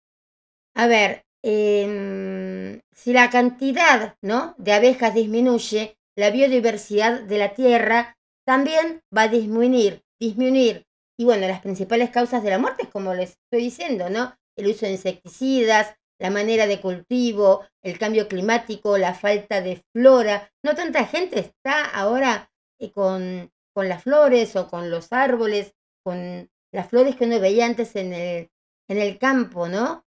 a 0.74 0.86
ver, 0.86 1.24
em, 1.42 2.80
si 2.92 3.12
la 3.12 3.28
cantidad, 3.28 4.16
¿no? 4.22 4.54
De 4.56 4.72
abejas 4.72 5.14
disminuye, 5.14 5.96
la 6.16 6.30
biodiversidad 6.30 7.20
de 7.20 7.38
la 7.38 7.54
Tierra 7.54 8.16
también 8.46 9.02
va 9.14 9.22
a 9.22 9.28
disminuir, 9.28 10.02
disminuir. 10.20 10.86
Y 11.18 11.24
bueno, 11.24 11.46
las 11.48 11.60
principales 11.60 12.10
causas 12.10 12.42
de 12.42 12.50
la 12.50 12.58
muerte 12.58 12.84
es 12.84 12.88
como 12.88 13.12
les 13.14 13.30
estoy 13.30 13.64
diciendo, 13.64 14.08
¿no? 14.08 14.34
El 14.56 14.68
uso 14.68 14.86
de 14.86 14.92
insecticidas, 14.92 15.94
la 16.18 16.30
manera 16.30 16.68
de 16.68 16.80
cultivo, 16.80 17.64
el 17.82 17.98
cambio 17.98 18.28
climático, 18.28 18.96
la 18.96 19.14
falta 19.14 19.60
de 19.60 19.82
flora. 19.92 20.50
No 20.64 20.74
tanta 20.76 21.04
gente 21.04 21.40
está 21.40 21.84
ahora 21.84 22.48
eh, 22.78 22.92
con 22.92 23.50
con 23.74 23.88
las 23.88 24.02
flores 24.02 24.54
o 24.56 24.68
con 24.68 24.90
los 24.90 25.12
árboles, 25.12 25.74
con 26.04 26.50
las 26.72 26.88
flores 26.88 27.16
que 27.16 27.24
uno 27.24 27.40
veía 27.40 27.66
antes 27.66 27.96
en 27.96 28.12
el, 28.12 28.50
en 28.88 28.98
el 28.98 29.18
campo, 29.18 29.68
¿no? 29.68 30.06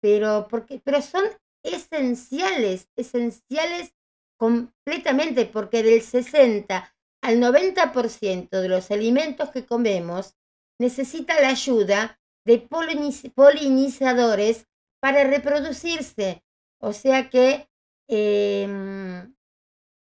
Pero, 0.00 0.46
porque, 0.48 0.80
pero 0.84 1.00
son 1.02 1.24
esenciales, 1.62 2.88
esenciales 2.96 3.94
completamente, 4.38 5.46
porque 5.46 5.82
del 5.82 6.02
60 6.02 6.94
al 7.22 7.40
90% 7.40 8.60
de 8.60 8.68
los 8.68 8.90
alimentos 8.90 9.50
que 9.50 9.64
comemos 9.64 10.36
necesita 10.78 11.40
la 11.40 11.48
ayuda 11.48 12.20
de 12.44 12.58
polinizadores 13.34 14.68
para 15.00 15.24
reproducirse. 15.24 16.44
O 16.80 16.92
sea 16.92 17.30
que, 17.30 17.68
em, 18.08 19.34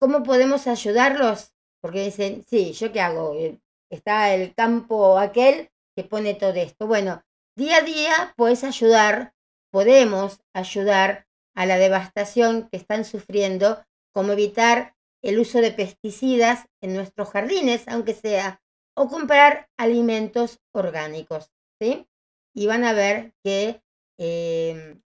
¿cómo 0.00 0.24
podemos 0.24 0.66
ayudarlos? 0.66 1.52
Porque 1.82 2.04
dicen, 2.04 2.44
sí, 2.48 2.72
¿yo 2.72 2.92
qué 2.92 3.00
hago? 3.00 3.34
Eh, 3.34 3.60
está 3.90 4.32
el 4.34 4.54
campo 4.54 5.18
aquel 5.18 5.70
que 5.94 6.04
pone 6.04 6.34
todo 6.34 6.54
esto. 6.54 6.86
Bueno, 6.86 7.22
día 7.56 7.78
a 7.78 7.82
día 7.82 8.34
puedes 8.36 8.64
ayudar, 8.64 9.34
podemos 9.70 10.40
ayudar 10.54 11.26
a 11.54 11.66
la 11.66 11.76
devastación 11.76 12.68
que 12.70 12.76
están 12.78 13.04
sufriendo, 13.04 13.84
como 14.14 14.32
evitar 14.32 14.94
el 15.22 15.38
uso 15.38 15.60
de 15.60 15.72
pesticidas 15.72 16.66
en 16.80 16.94
nuestros 16.94 17.30
jardines, 17.30 17.86
aunque 17.88 18.14
sea, 18.14 18.62
o 18.94 19.08
comprar 19.08 19.68
alimentos 19.76 20.60
orgánicos, 20.72 21.50
¿sí? 21.80 22.06
Y 22.54 22.66
van 22.66 22.84
a 22.84 22.92
ver 22.92 23.32
que, 23.42 23.82
em, 24.18 25.02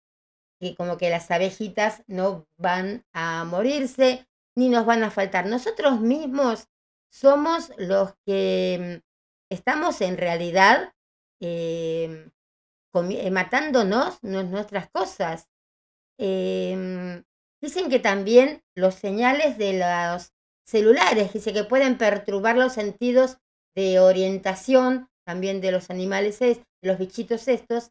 que 0.60 0.74
como 0.76 0.96
que 0.96 1.10
las 1.10 1.30
abejitas 1.30 2.02
no 2.06 2.46
van 2.56 3.04
a 3.12 3.44
morirse, 3.44 4.26
ni 4.56 4.68
nos 4.68 4.86
van 4.86 5.02
a 5.02 5.10
faltar. 5.10 5.46
Nosotros 5.46 6.00
mismos 6.00 6.68
somos 7.10 7.72
los 7.78 8.14
que 8.26 9.00
mm, 9.02 9.54
estamos 9.54 10.00
en 10.00 10.16
realidad 10.16 10.94
em, 11.40 12.30
eh, 12.94 13.30
matándonos 13.30 14.22
nuestras 14.22 14.90
cosas. 14.90 15.48
Em, 16.18 17.24
dicen 17.60 17.88
que 17.90 17.98
también 17.98 18.62
los 18.74 18.94
señales 18.94 19.58
de 19.58 19.78
los 19.78 20.32
celulares, 20.64 21.32
dice 21.32 21.52
que 21.52 21.64
pueden 21.64 21.98
perturbar 21.98 22.56
los 22.56 22.74
sentidos 22.74 23.38
de 23.74 23.98
orientación 24.00 25.08
también 25.24 25.60
de 25.60 25.72
los 25.72 25.90
animales, 25.90 26.40
los 26.82 26.98
bichitos 26.98 27.48
estos, 27.48 27.90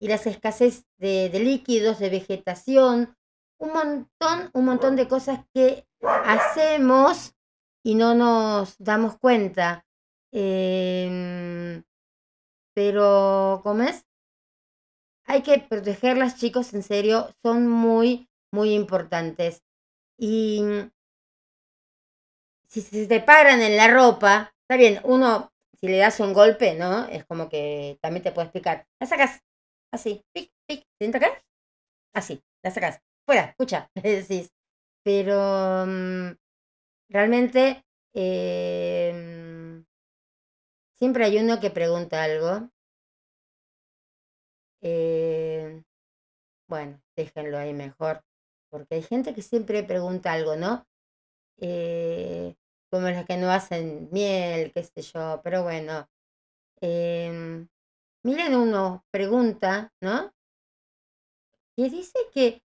y 0.00 0.08
las 0.08 0.26
escasez 0.26 0.84
de, 0.98 1.28
de 1.30 1.38
líquidos, 1.38 2.00
de 2.00 2.10
vegetación, 2.10 3.16
un 3.62 3.72
montón, 3.72 4.50
un 4.54 4.64
montón 4.64 4.96
de 4.96 5.08
cosas 5.08 5.40
que 5.54 5.86
hacemos 6.02 7.34
y 7.84 7.94
no 7.94 8.14
nos 8.14 8.76
damos 8.78 9.18
cuenta. 9.18 9.86
Em, 10.32 11.82
pero, 12.74 13.60
¿cómo 13.62 13.82
es? 13.82 14.06
hay 15.26 15.42
que 15.42 15.58
protegerlas, 15.58 16.36
chicos, 16.36 16.74
en 16.74 16.82
serio, 16.82 17.30
son 17.42 17.68
muy, 17.68 18.28
muy 18.52 18.74
importantes. 18.74 19.62
Y 20.18 20.62
si 22.68 22.82
se 22.82 23.06
te 23.06 23.20
paran 23.20 23.60
en 23.60 23.76
la 23.76 23.88
ropa, 23.88 24.54
está 24.62 24.76
bien, 24.76 25.00
uno, 25.04 25.50
si 25.78 25.88
le 25.88 25.98
das 25.98 26.20
un 26.20 26.32
golpe, 26.32 26.74
¿no? 26.74 27.06
Es 27.08 27.24
como 27.24 27.48
que 27.48 27.98
también 28.02 28.22
te 28.22 28.32
puedes 28.32 28.50
picar. 28.50 28.86
La 29.00 29.06
sacas 29.06 29.40
así, 29.92 30.22
pic, 30.34 30.50
pic, 30.66 30.84
¿siento 30.98 31.18
acá? 31.18 31.42
Así, 32.14 32.42
la 32.62 32.70
sacas. 32.70 33.00
Fuera, 33.26 33.44
escucha, 33.50 33.90
le 34.02 34.22
decís. 34.22 34.50
Pero 35.04 35.84
mm, 35.86 36.32
realmente 37.10 37.84
em, 38.14 39.84
siempre 40.98 41.24
hay 41.24 41.38
uno 41.38 41.60
que 41.60 41.70
pregunta 41.70 42.22
algo. 42.22 42.70
Eh, 44.82 45.82
bueno, 46.68 47.00
déjenlo 47.16 47.58
ahí 47.58 47.74
mejor, 47.74 48.22
porque 48.70 48.96
hay 48.96 49.02
gente 49.02 49.34
que 49.34 49.42
siempre 49.42 49.84
pregunta 49.84 50.32
algo, 50.32 50.56
¿no? 50.56 50.86
Eh, 51.58 52.56
como 52.90 53.08
las 53.10 53.26
que 53.26 53.36
no 53.38 53.50
hacen 53.50 54.08
miel, 54.12 54.72
qué 54.74 54.84
sé 54.84 55.02
yo, 55.02 55.40
pero 55.44 55.62
bueno. 55.64 56.08
Em, 56.80 57.68
miren 58.24 58.56
uno, 58.56 59.04
pregunta, 59.12 59.92
¿no? 60.00 60.32
Y 61.76 61.90
dice 61.90 62.18
que 62.32 62.62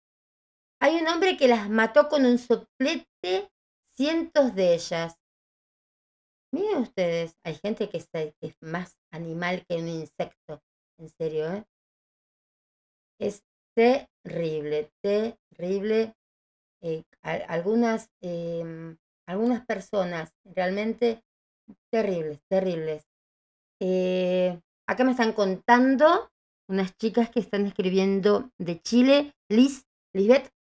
hay 0.85 0.97
un 1.01 1.07
hombre 1.07 1.35
que 1.35 1.47
las 1.47 1.67
mató 1.67 2.09
con 2.09 2.27
un 2.27 2.37
soplete, 2.37 3.49
cientos 3.97 4.53
de 4.53 4.75
ellas. 4.75 5.17
Miren 6.53 6.83
ustedes, 6.83 7.35
hay 7.43 7.55
gente 7.55 7.89
que 7.89 7.97
es, 7.97 8.55
más 8.61 8.95
animal 9.11 9.65
que 9.67 9.77
un 9.77 9.87
insecto, 9.87 10.61
en 10.99 11.09
serio, 11.09 11.51
¿eh? 11.51 11.65
Es 13.19 13.43
terrible, 13.75 14.91
terrible. 15.01 16.13
Eh, 16.83 17.03
algunas, 17.23 18.11
em, 18.21 18.95
algunas 19.27 19.65
personas 19.65 20.35
realmente 20.43 21.23
terribles, 21.91 22.41
terribles. 22.47 23.07
Eh, 23.81 24.61
acá 24.87 25.03
me 25.03 25.11
están 25.11 25.33
contando 25.33 26.29
unas 26.69 26.95
chicas 26.97 27.31
que 27.31 27.39
están 27.39 27.65
escribiendo 27.65 28.51
de 28.59 28.79
Chile, 28.81 29.33
Liz, 29.49 29.87
Lisbeth, 30.13 30.54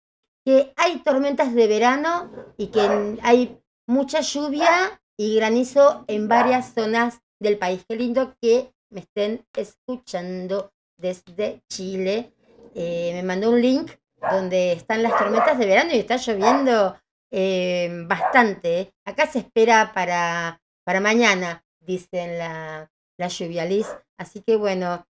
que 0.45 0.73
hay 0.77 0.99
tormentas 0.99 1.55
de 1.55 1.67
verano 1.67 2.31
y 2.57 2.69
que 2.69 2.81
hay 3.23 3.61
mucha 3.87 4.21
lluvia 4.21 5.01
y 5.17 5.37
granizo 5.37 6.05
en 6.09 6.29
varias 6.29 6.75
zonas 6.75 7.21
del 7.39 7.59
país. 7.59 7.85
Qué 7.89 7.97
lindo 7.97 8.35
que 8.41 8.73
me 8.91 9.01
estén 9.01 9.47
escuchando 9.57 10.73
desde 10.97 11.63
Chile. 11.69 12.33
Eh, 12.75 13.13
me 13.15 13.23
mandó 13.23 13.51
un 13.51 13.61
link 13.61 13.93
donde 14.31 14.73
están 14.73 15.03
las 15.03 15.17
tormentas 15.19 15.59
de 15.59 15.67
verano 15.67 15.91
y 15.93 15.99
está 15.99 16.17
lloviendo 16.17 16.97
eh, 17.31 18.05
bastante. 18.07 18.95
Acá 19.05 19.27
se 19.27 19.41
espera 19.41 19.93
para, 19.93 20.61
para 20.85 21.01
mañana, 21.01 21.65
dicen 21.81 22.39
la, 22.39 22.91
la 23.17 23.29
lluvia, 23.29 23.65
Liz. 23.65 23.89
Así 24.17 24.43
que 24.43 24.57
bueno, 24.57 25.07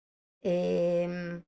em, 0.42 1.44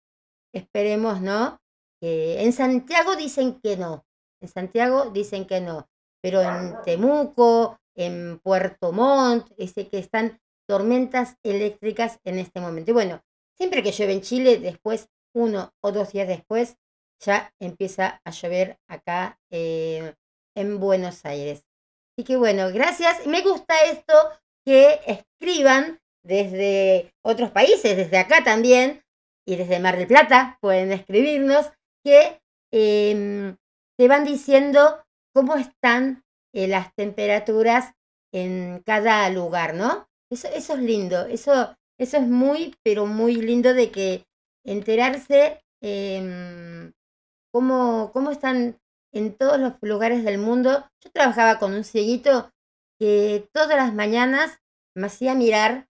esperemos, 0.54 1.22
¿no? 1.22 1.60
En 2.02 2.54
Santiago 2.54 3.16
dicen 3.16 3.60
que 3.62 3.78
no. 3.78 4.06
En 4.42 4.48
Santiago 4.48 5.10
dicen 5.12 5.46
que 5.46 5.62
no. 5.62 5.90
Pero 6.22 6.42
en 6.42 6.76
Temuco, 6.84 7.80
en 7.96 8.40
Puerto 8.40 8.92
Montt, 8.92 9.52
ese 9.58 9.88
que 9.88 10.00
están 10.00 10.40
tormentas 10.68 11.36
eléctricas 11.44 12.20
en 12.24 12.40
este 12.40 12.62
momento. 12.62 12.92
Y 12.92 12.94
bueno, 12.94 13.22
siempre 13.58 13.84
que 13.84 13.92
llueve 13.92 14.14
en 14.14 14.22
Chile, 14.22 14.58
después, 14.60 15.10
uno 15.34 15.74
o 15.82 15.92
dos 15.92 16.12
días 16.12 16.28
después, 16.28 16.78
ya 17.20 17.54
empieza 17.60 18.22
a 18.24 18.32
llover 18.32 18.80
acá 18.88 19.40
eh, 19.50 20.14
en 20.56 20.80
Buenos 20.80 21.26
Aires. 21.26 21.66
Así 22.16 22.26
que 22.26 22.38
bueno, 22.38 22.72
gracias. 22.72 23.26
Me 23.28 23.42
gusta 23.42 23.74
esto 23.86 24.14
que 24.66 25.00
escriban 25.06 26.00
desde 26.24 27.14
otros 27.24 27.52
países, 27.52 27.98
desde 27.98 28.18
acá 28.18 28.44
también, 28.44 29.04
y 29.46 29.56
desde 29.56 29.80
Mar 29.80 29.98
del 29.98 30.08
Plata, 30.08 30.58
pueden 30.62 30.92
escribirnos, 30.92 31.72
que 32.04 32.42
em, 32.72 33.58
te 33.98 34.08
van 34.08 34.24
diciendo 34.24 35.04
cómo 35.34 35.56
están 35.56 36.24
eh, 36.54 36.68
las 36.68 36.94
temperaturas 36.96 37.94
en 38.34 38.82
cada 38.86 39.30
lugar, 39.30 39.74
¿no? 39.74 40.08
Eso, 40.32 40.48
eso 40.50 40.74
es 40.74 40.80
lindo, 40.80 41.26
eso, 41.26 41.76
eso 41.98 42.18
es 42.18 42.28
muy, 42.28 42.76
pero 42.84 43.06
muy 43.06 43.36
lindo 43.36 43.74
de 43.74 43.92
que 43.92 44.26
enterarse 44.66 45.64
em, 45.82 46.92
cómo, 47.52 48.12
cómo 48.14 48.32
están 48.32 48.80
en 49.12 49.36
todos 49.36 49.60
los 49.60 49.74
lugares 49.82 50.24
del 50.24 50.38
mundo. 50.38 50.86
Yo 51.04 51.12
trabajaba 51.12 51.60
con 51.60 51.74
un 51.74 51.84
cieguito 51.84 52.52
que 53.00 53.50
todas 53.54 53.78
las 53.78 53.94
mañanas 53.94 54.60
me 54.96 55.08
hacía 55.08 55.34
mirar 55.34 55.88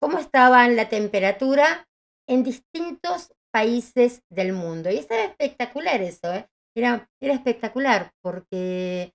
cómo 0.00 0.18
estaba 0.18 0.66
la 0.68 0.88
temperatura 0.88 1.88
en 2.28 2.42
distintos 2.44 3.32
países 3.52 4.22
del 4.30 4.52
mundo. 4.52 4.90
Y 4.90 4.98
era 4.98 5.24
espectacular 5.24 6.02
eso, 6.02 6.32
¿eh? 6.32 6.46
Era, 6.74 7.08
era 7.20 7.34
espectacular 7.34 8.10
porque 8.22 9.12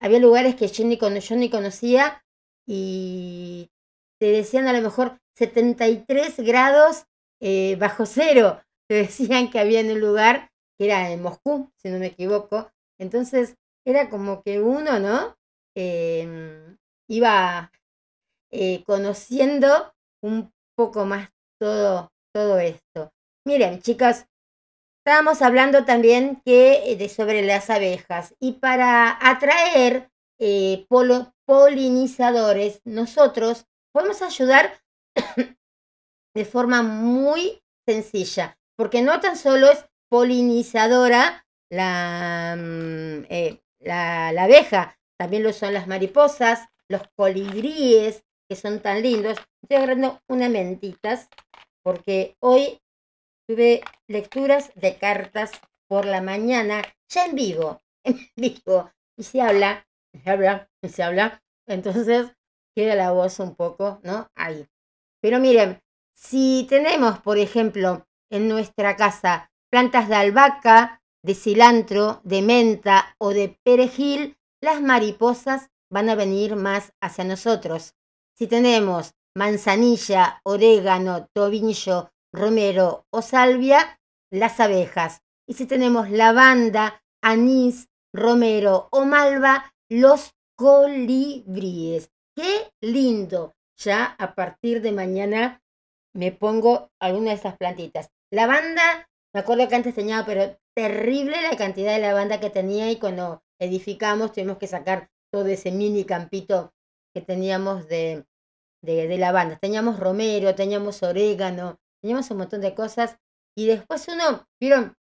había 0.00 0.18
lugares 0.18 0.56
que 0.56 0.68
yo 0.68 0.84
ni, 0.84 0.98
yo 0.98 1.36
ni 1.36 1.50
conocía 1.50 2.24
y 2.66 3.70
te 4.18 4.26
decían 4.26 4.66
a 4.68 4.72
lo 4.72 4.80
mejor 4.80 5.18
73 5.36 6.36
grados 6.40 7.04
eh, 7.40 7.76
bajo 7.76 8.06
cero. 8.06 8.62
Te 8.88 8.96
decían 8.96 9.50
que 9.50 9.58
había 9.58 9.80
en 9.80 9.90
un 9.90 10.00
lugar 10.00 10.50
que 10.78 10.86
era 10.86 11.10
en 11.10 11.22
Moscú, 11.22 11.70
si 11.76 11.90
no 11.90 11.98
me 11.98 12.06
equivoco. 12.06 12.70
Entonces 12.98 13.54
era 13.86 14.08
como 14.08 14.42
que 14.42 14.60
uno, 14.60 14.98
¿no? 14.98 15.36
Em, 15.76 16.76
iba 17.08 17.70
eh, 18.50 18.82
conociendo 18.84 19.92
un 20.22 20.52
poco 20.76 21.04
más 21.04 21.30
todo, 21.60 22.10
todo 22.32 22.58
esto. 22.58 23.13
Miren, 23.46 23.82
chicas, 23.82 24.26
estábamos 25.00 25.42
hablando 25.42 25.84
también 25.84 26.40
eh, 26.46 26.96
de 26.96 27.10
sobre 27.10 27.42
las 27.42 27.68
abejas 27.68 28.34
y 28.40 28.52
para 28.52 29.18
atraer 29.20 30.10
eh, 30.40 30.86
polinizadores, 31.44 32.80
nosotros 32.84 33.66
podemos 33.92 34.22
ayudar 34.22 34.72
de 36.34 36.44
forma 36.46 36.82
muy 36.82 37.62
sencilla, 37.86 38.58
porque 38.78 39.02
no 39.02 39.20
tan 39.20 39.36
solo 39.36 39.70
es 39.70 39.84
polinizadora 40.08 41.46
la, 41.70 42.56
mm, 42.58 43.26
eh, 43.28 43.62
la, 43.80 44.32
la, 44.32 44.44
abeja, 44.44 44.98
también 45.18 45.42
lo 45.42 45.52
son 45.52 45.74
las 45.74 45.86
mariposas, 45.86 46.66
los 46.88 47.02
colibríes, 47.14 48.24
que 48.48 48.56
son 48.56 48.80
tan 48.80 49.02
lindos. 49.02 49.36
Estoy 49.62 49.76
agarrando 49.76 50.20
unas 50.28 50.50
mentitas, 50.50 51.28
porque 51.82 52.36
hoy 52.40 52.80
tuve 53.46 53.82
lecturas 54.08 54.72
de 54.74 54.96
cartas 54.96 55.52
por 55.88 56.06
la 56.06 56.20
mañana, 56.20 56.82
ya 57.08 57.26
en 57.26 57.34
vivo, 57.34 57.82
en 58.04 58.18
vivo, 58.36 58.90
y 59.16 59.22
se 59.22 59.40
habla, 59.40 59.86
se 60.12 60.30
habla, 60.30 60.68
se 60.82 61.02
habla, 61.02 61.42
entonces 61.66 62.32
queda 62.74 62.94
la 62.94 63.12
voz 63.12 63.38
un 63.40 63.54
poco, 63.54 64.00
¿no? 64.02 64.28
Ahí. 64.34 64.66
Pero 65.20 65.38
miren, 65.38 65.80
si 66.14 66.66
tenemos, 66.68 67.20
por 67.20 67.38
ejemplo, 67.38 68.06
en 68.30 68.48
nuestra 68.48 68.96
casa 68.96 69.50
plantas 69.70 70.08
de 70.08 70.14
albahaca, 70.14 71.02
de 71.22 71.34
cilantro, 71.34 72.20
de 72.24 72.42
menta 72.42 73.16
o 73.18 73.30
de 73.30 73.58
perejil, 73.64 74.36
las 74.60 74.80
mariposas 74.80 75.70
van 75.90 76.08
a 76.08 76.14
venir 76.14 76.54
más 76.56 76.92
hacia 77.00 77.24
nosotros. 77.24 77.94
Si 78.36 78.46
tenemos 78.46 79.14
manzanilla, 79.34 80.40
orégano, 80.44 81.28
tobillo, 81.32 82.10
romero 82.34 83.06
o 83.10 83.22
salvia, 83.22 84.00
las 84.30 84.60
abejas. 84.60 85.22
Y 85.46 85.54
si 85.54 85.66
tenemos 85.66 86.10
lavanda, 86.10 87.02
anís, 87.22 87.88
romero 88.12 88.88
o 88.90 89.04
malva, 89.04 89.72
los 89.88 90.34
colibríes. 90.56 92.10
¡Qué 92.36 92.72
lindo! 92.80 93.54
Ya 93.76 94.04
a 94.18 94.34
partir 94.34 94.82
de 94.82 94.92
mañana 94.92 95.62
me 96.14 96.32
pongo 96.32 96.90
alguna 97.00 97.30
de 97.30 97.36
estas 97.36 97.56
plantitas. 97.56 98.10
Lavanda, 98.30 99.08
me 99.32 99.40
acuerdo 99.40 99.68
que 99.68 99.74
antes 99.74 99.94
tenía, 99.94 100.24
pero 100.24 100.56
terrible 100.74 101.40
la 101.42 101.56
cantidad 101.56 101.92
de 101.92 102.00
lavanda 102.00 102.40
que 102.40 102.50
tenía 102.50 102.90
y 102.90 102.98
cuando 102.98 103.42
edificamos 103.60 104.32
tuvimos 104.32 104.58
que 104.58 104.66
sacar 104.66 105.10
todo 105.32 105.46
ese 105.46 105.70
mini 105.72 106.04
campito 106.04 106.72
que 107.12 107.20
teníamos 107.20 107.88
de, 107.88 108.24
de, 108.82 109.08
de 109.08 109.18
lavanda. 109.18 109.58
Teníamos 109.60 109.98
romero, 109.98 110.54
teníamos 110.54 111.02
orégano, 111.02 111.78
teníamos 112.04 112.30
un 112.30 112.36
montón 112.36 112.60
de 112.60 112.74
cosas 112.74 113.16
y 113.56 113.66
después 113.66 114.06
uno, 114.08 114.46
vieron, 114.60 114.94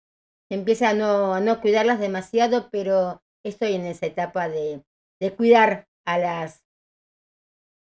empieza 0.50 0.92
a 0.92 0.94
no, 0.94 1.34
a 1.34 1.42
no 1.42 1.60
cuidarlas 1.60 2.00
demasiado, 2.00 2.70
pero 2.72 3.22
estoy 3.44 3.74
en 3.74 3.86
esa 3.86 4.06
etapa 4.06 4.48
de, 4.48 4.86
de 5.20 5.36
cuidar 5.36 5.90
a 6.08 6.18
las, 6.18 6.64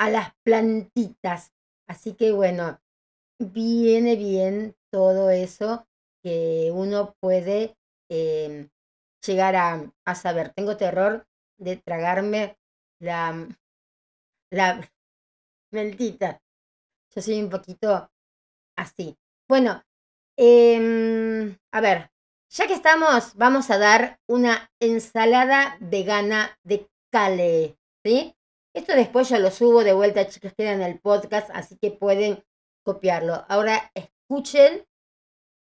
a 0.01 0.11
las 0.11 0.33
plantitas. 0.45 1.53
Así 1.89 2.15
que 2.15 2.33
bueno, 2.33 2.81
viene 3.39 4.17
bien 4.17 4.77
todo 4.93 5.31
eso 5.31 5.87
que 6.25 6.71
uno 6.75 7.15
puede 7.21 7.77
em, 8.11 8.71
llegar 9.25 9.57
a, 9.57 9.93
a 10.07 10.15
saber. 10.17 10.53
Tengo 10.55 10.77
terror 10.77 11.27
de 11.59 11.77
tragarme 11.77 12.59
la, 13.01 13.49
la 14.53 14.89
mentita. 15.73 16.41
Yo 17.15 17.23
soy 17.23 17.43
un 17.43 17.51
poquito 17.51 18.12
así. 18.83 19.17
Bueno, 19.49 19.83
em, 20.37 21.57
a 21.73 21.81
ver, 21.81 22.11
ya 22.51 22.67
que 22.67 22.75
estamos, 22.75 23.35
vamos 23.37 23.71
a 23.71 23.79
dar 23.79 24.21
una 24.29 24.71
ensalada 24.81 25.77
vegana 25.81 26.59
de 26.63 26.89
cale, 27.11 27.79
¿sí? 28.05 28.35
Esto 28.75 28.95
después 28.95 29.29
yo 29.29 29.39
lo 29.39 29.51
subo 29.51 29.85
de 29.85 29.93
vuelta, 29.93 30.27
chicas, 30.29 30.55
queda 30.57 30.73
en 30.73 30.83
el 30.83 30.99
podcast, 30.99 31.51
así 31.53 31.77
que 31.77 31.91
pueden 31.91 32.43
copiarlo. 32.85 33.45
Ahora 33.49 33.91
escuchen 33.95 34.87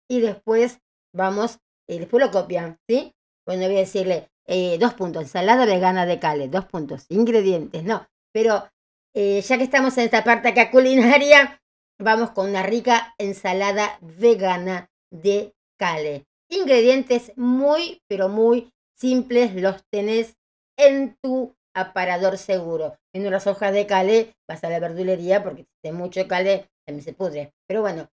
y 0.10 0.22
después 0.22 0.80
vamos, 1.14 1.60
y 1.88 2.00
después 2.00 2.24
lo 2.24 2.32
copian, 2.32 2.80
¿sí? 2.88 3.14
Bueno, 3.46 3.66
voy 3.66 3.78
a 3.78 3.80
decirle 3.80 4.30
eh, 4.48 4.78
dos 4.80 4.94
puntos, 4.94 5.24
ensalada 5.24 5.66
vegana 5.66 6.06
de 6.06 6.20
cale, 6.20 6.48
dos 6.48 6.66
puntos, 6.66 7.06
ingredientes, 7.10 7.84
no, 7.84 8.08
pero 8.34 8.70
eh, 9.14 9.42
ya 9.42 9.58
que 9.58 9.64
estamos 9.64 9.98
en 9.98 10.06
esta 10.06 10.24
parte 10.24 10.50
acá 10.50 10.72
culinaria, 10.72 11.62
vamos 12.00 12.32
con 12.32 12.50
una 12.50 12.64
rica 12.64 13.14
ensalada 13.18 13.98
vegana 14.02 14.90
de 15.12 15.54
cale. 15.78 16.26
Ingredientes 16.50 17.32
muy, 17.36 18.02
pero 18.08 18.30
muy 18.30 18.72
simples, 18.96 19.56
los 19.56 19.84
tenés 19.92 20.36
en 20.78 21.18
tu 21.22 21.56
aparador 21.74 22.38
seguro. 22.38 22.98
En 23.14 23.30
las 23.30 23.48
hojas 23.48 23.74
de 23.74 23.86
cale 23.86 24.36
vas 24.48 24.64
a 24.64 24.70
la 24.70 24.80
verdulería 24.80 25.44
porque 25.44 25.66
si 25.84 25.92
mucho 25.92 26.28
cale 26.28 26.70
también 26.86 27.04
se 27.04 27.14
pudre. 27.14 27.54
Pero 27.68 27.82
bueno, 27.82 28.10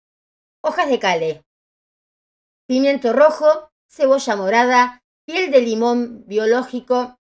hojas 0.63 0.89
de 0.89 0.99
cale, 0.99 1.43
pimiento 2.67 3.13
rojo, 3.13 3.71
cebolla 3.89 4.36
morada, 4.36 5.03
piel 5.25 5.51
de 5.51 5.61
limón 5.61 6.25
biológico, 6.27 7.17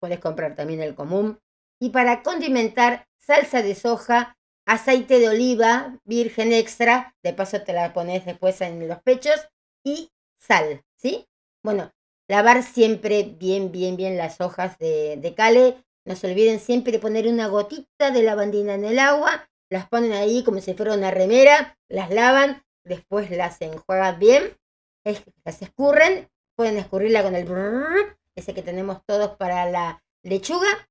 puedes 0.00 0.20
comprar 0.20 0.54
también 0.54 0.82
el 0.82 0.94
común, 0.94 1.38
y 1.80 1.90
para 1.90 2.22
condimentar 2.22 3.06
salsa 3.18 3.62
de 3.62 3.74
soja, 3.74 4.37
aceite 4.68 5.18
de 5.18 5.28
oliva 5.28 5.98
virgen 6.04 6.52
extra, 6.52 7.16
de 7.22 7.32
paso 7.32 7.62
te 7.62 7.72
la 7.72 7.92
pones 7.94 8.26
después 8.26 8.60
en 8.60 8.86
los 8.86 9.00
pechos, 9.02 9.48
y 9.82 10.10
sal, 10.38 10.84
¿sí? 10.94 11.26
Bueno, 11.64 11.90
lavar 12.28 12.62
siempre 12.62 13.22
bien, 13.22 13.72
bien, 13.72 13.96
bien 13.96 14.18
las 14.18 14.40
hojas 14.40 14.78
de, 14.78 15.16
de 15.16 15.34
cale. 15.34 15.82
No 16.04 16.16
se 16.16 16.30
olviden 16.30 16.60
siempre 16.60 16.92
de 16.92 16.98
poner 16.98 17.26
una 17.26 17.48
gotita 17.48 18.10
de 18.10 18.22
lavandina 18.22 18.74
en 18.74 18.84
el 18.84 18.98
agua, 18.98 19.48
las 19.70 19.88
ponen 19.88 20.12
ahí 20.12 20.42
como 20.44 20.60
si 20.60 20.74
fuera 20.74 20.94
una 20.94 21.10
remera, 21.10 21.78
las 21.88 22.10
lavan, 22.10 22.62
después 22.84 23.30
las 23.30 23.60
enjuagan 23.60 24.18
bien, 24.18 24.56
las 25.44 25.62
escurren, 25.62 26.30
pueden 26.56 26.78
escurrirla 26.78 27.22
con 27.22 27.34
el 27.34 27.44
brrr, 27.44 28.18
ese 28.36 28.54
que 28.54 28.62
tenemos 28.62 29.04
todos 29.06 29.36
para 29.36 29.70
la 29.70 30.02
lechuga. 30.22 30.87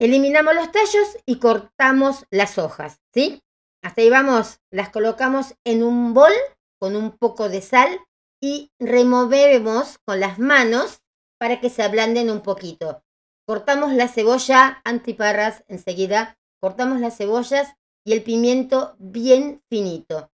Eliminamos 0.00 0.54
los 0.54 0.70
tallos 0.70 1.16
y 1.26 1.40
cortamos 1.40 2.24
las 2.30 2.56
hojas, 2.56 3.00
¿sí? 3.12 3.42
Hasta 3.82 4.02
ahí 4.02 4.10
vamos, 4.10 4.60
las 4.70 4.90
colocamos 4.90 5.54
en 5.64 5.82
un 5.82 6.14
bol 6.14 6.32
con 6.78 6.94
un 6.94 7.16
poco 7.16 7.48
de 7.48 7.60
sal 7.60 8.00
y 8.40 8.70
removemos 8.78 9.98
con 10.04 10.20
las 10.20 10.38
manos 10.38 11.02
para 11.38 11.60
que 11.60 11.68
se 11.68 11.82
ablanden 11.82 12.30
un 12.30 12.42
poquito. 12.42 13.02
Cortamos 13.44 13.92
la 13.92 14.08
cebolla 14.08 14.80
antiparras 14.84 15.64
enseguida, 15.66 16.38
cortamos 16.60 17.00
las 17.00 17.16
cebollas 17.16 17.74
y 18.04 18.12
el 18.12 18.22
pimiento 18.22 18.94
bien 18.98 19.62
finito. 19.68 20.30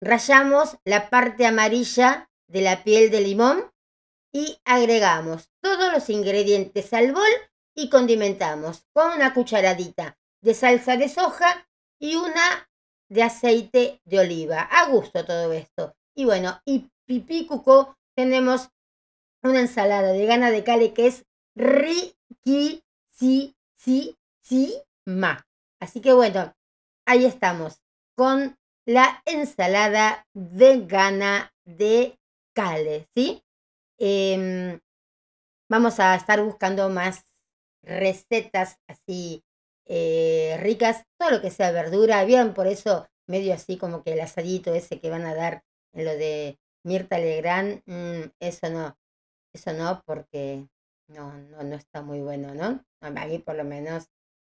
Rayamos 0.00 0.78
la 0.84 1.10
parte 1.10 1.44
amarilla 1.44 2.30
de 2.46 2.62
la 2.62 2.84
piel 2.84 3.10
de 3.10 3.20
limón 3.20 3.72
y 4.32 4.58
agregamos 4.64 5.50
todos 5.60 5.92
los 5.92 6.08
ingredientes 6.08 6.92
al 6.92 7.12
bol 7.12 7.28
y 7.78 7.88
condimentamos 7.90 8.88
con 8.92 9.12
una 9.12 9.32
cucharadita 9.32 10.18
de 10.40 10.52
salsa 10.52 10.96
de 10.96 11.08
soja 11.08 11.68
y 12.00 12.16
una 12.16 12.68
de 13.08 13.22
aceite 13.22 14.00
de 14.04 14.18
oliva. 14.18 14.62
A 14.62 14.88
gusto 14.88 15.24
todo 15.24 15.52
esto. 15.52 15.94
Y 16.12 16.24
bueno, 16.24 16.60
y 16.64 16.90
pipí 17.06 17.46
cucó 17.46 17.96
tenemos 18.16 18.70
una 19.44 19.60
ensalada 19.60 20.10
de 20.10 20.26
gana 20.26 20.50
de 20.50 20.64
cale 20.64 20.92
que 20.92 21.06
es 21.06 21.24
riquísima. 21.54 22.66
Así 25.78 26.00
que 26.00 26.12
bueno, 26.12 26.52
ahí 27.06 27.26
estamos 27.26 27.80
con 28.16 28.58
la 28.86 29.22
ensalada 29.24 30.26
vegana 30.34 31.54
de 31.64 32.18
cale, 32.54 33.08
¿sí? 33.14 33.44
Em, 33.98 34.80
vamos 35.68 36.00
a 36.00 36.16
estar 36.16 36.42
buscando 36.42 36.88
más 36.88 37.27
recetas 37.88 38.78
así 38.86 39.42
eh, 39.86 40.58
ricas, 40.60 41.04
todo 41.18 41.30
lo 41.30 41.40
que 41.40 41.50
sea 41.50 41.72
verdura, 41.72 42.24
bien, 42.24 42.52
por 42.52 42.66
eso 42.66 43.08
medio 43.26 43.54
así 43.54 43.78
como 43.78 44.02
que 44.02 44.12
el 44.12 44.20
asadito 44.20 44.74
ese 44.74 45.00
que 45.00 45.10
van 45.10 45.24
a 45.24 45.34
dar 45.34 45.64
en 45.94 46.04
lo 46.04 46.12
de 46.12 46.58
Mirta 46.84 47.18
Legrand, 47.18 47.82
mm, 47.86 48.30
eso 48.40 48.70
no, 48.70 48.96
eso 49.52 49.72
no, 49.72 50.02
porque 50.04 50.68
no, 51.08 51.32
no, 51.32 51.62
no 51.62 51.76
está 51.76 52.02
muy 52.02 52.20
bueno, 52.20 52.54
¿no? 52.54 52.84
A 53.00 53.10
mí 53.10 53.38
por 53.38 53.56
lo 53.56 53.64
menos 53.64 54.08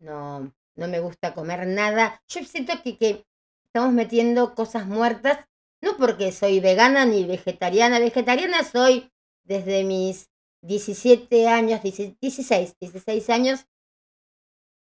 no, 0.01 0.53
no 0.75 0.89
me 0.89 1.01
gusta 1.01 1.35
comer 1.35 1.67
nada. 1.67 2.23
Yo 2.29 2.43
siento 2.45 2.73
que, 2.83 2.99
que 2.99 3.25
estamos 3.67 3.93
metiendo 3.93 4.55
cosas 4.55 4.87
muertas, 4.87 5.47
no 5.81 5.97
porque 5.97 6.33
soy 6.33 6.61
vegana 6.61 7.05
ni 7.07 7.25
vegetariana, 7.25 7.99
vegetariana 8.01 8.65
soy 8.65 9.11
desde 9.45 9.85
mis 9.85 10.29
17 10.63 11.49
años, 11.49 11.83
16, 11.83 12.77
16 12.81 13.31
años, 13.31 13.67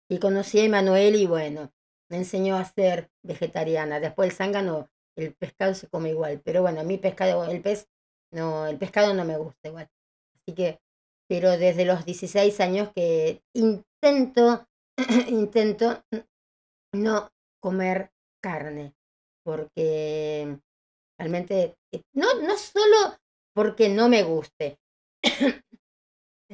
y 0.10 0.20
conocí 0.20 0.60
a 0.60 0.66
Emanuel 0.66 1.16
y 1.16 1.28
bueno, 1.28 1.72
me 2.10 2.18
enseñó 2.18 2.58
a 2.58 2.66
ser 2.66 3.10
vegetariana. 3.24 4.00
Después 4.00 4.30
el 4.30 4.36
zángano 4.36 4.90
el 5.16 5.34
pescado 5.36 5.74
se 5.74 5.88
come 5.88 6.10
igual, 6.10 6.42
pero 6.44 6.62
bueno, 6.62 6.82
a 6.82 6.84
mí 6.84 6.98
pescado, 6.98 7.46
el 7.46 7.62
pez, 7.62 7.88
no, 8.32 8.68
el 8.68 8.78
pescado 8.78 9.14
no 9.14 9.26
me 9.26 9.38
gusta 9.38 9.68
igual. 9.68 9.90
Así 10.36 10.56
que, 10.56 10.80
pero 11.28 11.58
desde 11.58 11.86
los 11.86 12.06
16 12.06 12.60
años 12.62 12.92
que 12.96 13.44
intento, 13.54 14.66
intento 15.28 16.04
no 16.94 17.30
comer 17.62 18.12
carne, 18.42 18.94
porque 19.44 20.58
realmente, 21.20 21.76
no, 22.14 22.34
no 22.42 22.58
solo 22.58 23.18
porque 23.54 23.90
no 23.90 24.08
me 24.08 24.24
guste, 24.24 24.80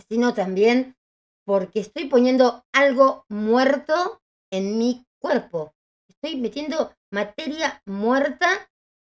sino 0.01 0.33
también 0.33 0.95
porque 1.45 1.79
estoy 1.79 2.05
poniendo 2.05 2.65
algo 2.73 3.25
muerto 3.29 4.21
en 4.51 4.77
mi 4.77 5.05
cuerpo. 5.19 5.73
Estoy 6.09 6.39
metiendo 6.39 6.93
materia 7.11 7.81
muerta 7.85 8.47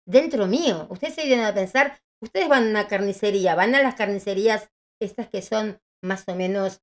dentro 0.06 0.46
mío. 0.46 0.86
Ustedes 0.90 1.14
se 1.14 1.26
vienen 1.26 1.46
a 1.46 1.54
pensar, 1.54 1.98
ustedes 2.22 2.48
van 2.48 2.66
a 2.66 2.70
una 2.70 2.88
carnicería, 2.88 3.54
van 3.54 3.74
a 3.74 3.82
las 3.82 3.94
carnicerías 3.94 4.70
estas 5.00 5.28
que 5.28 5.42
son 5.42 5.80
más 6.02 6.24
o 6.28 6.34
menos 6.34 6.82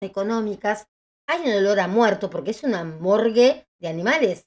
económicas, 0.00 0.88
hay 1.26 1.42
un 1.42 1.56
olor 1.58 1.80
a 1.80 1.88
muerto 1.88 2.30
porque 2.30 2.50
es 2.50 2.64
una 2.64 2.84
morgue 2.84 3.68
de 3.78 3.88
animales. 3.88 4.46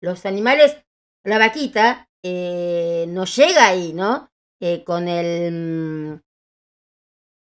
Los 0.00 0.24
animales, 0.26 0.76
la 1.24 1.38
vaquita 1.38 2.08
eh, 2.22 3.04
no 3.08 3.24
llega 3.24 3.66
ahí, 3.66 3.92
¿no? 3.92 4.30
Eh, 4.60 4.84
con 4.84 5.08
el... 5.08 6.22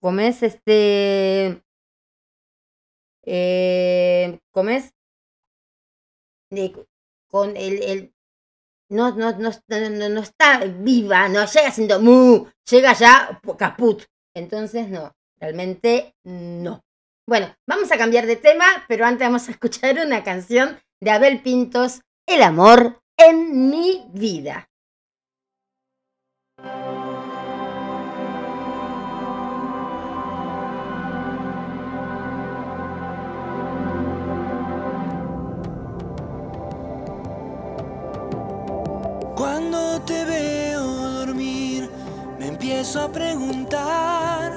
Mm, 0.04 0.08
¿Cómo 0.08 0.20
es 0.20 0.44
este? 0.44 1.64
Eh, 3.26 4.40
¿Cómo 4.52 4.70
es? 4.70 4.94
con 7.30 7.58
el, 7.58 7.82
el 7.82 8.14
no, 8.92 9.16
no, 9.16 9.32
no, 9.32 9.50
no, 10.10 10.22
está 10.22 10.60
viva, 10.66 11.28
no 11.28 11.46
llega 11.46 11.72
siendo 11.72 12.00
mu, 12.00 12.46
llega 12.70 12.94
ya 12.94 13.42
caput. 13.58 14.04
Entonces, 14.36 14.88
no, 14.90 15.12
realmente 15.40 16.14
no. 16.24 16.84
Bueno, 17.28 17.56
vamos 17.68 17.92
a 17.92 17.98
cambiar 17.98 18.28
de 18.28 18.36
tema, 18.36 18.86
pero 18.88 19.06
antes 19.06 19.28
vamos 19.28 19.48
a 19.48 19.52
escuchar 19.52 19.98
una 20.06 20.24
canción 20.24 20.80
de 21.02 21.10
Abel 21.10 21.42
Pintos, 21.42 22.02
El 22.28 22.44
amor 22.44 23.02
en 23.18 23.70
mi 23.70 24.06
vida. 24.14 24.70
Cuando 39.44 40.02
te 40.04 40.24
veo 40.24 40.82
dormir, 41.20 41.90
me 42.40 42.48
empiezo 42.48 43.02
a 43.02 43.12
preguntar. 43.12 44.56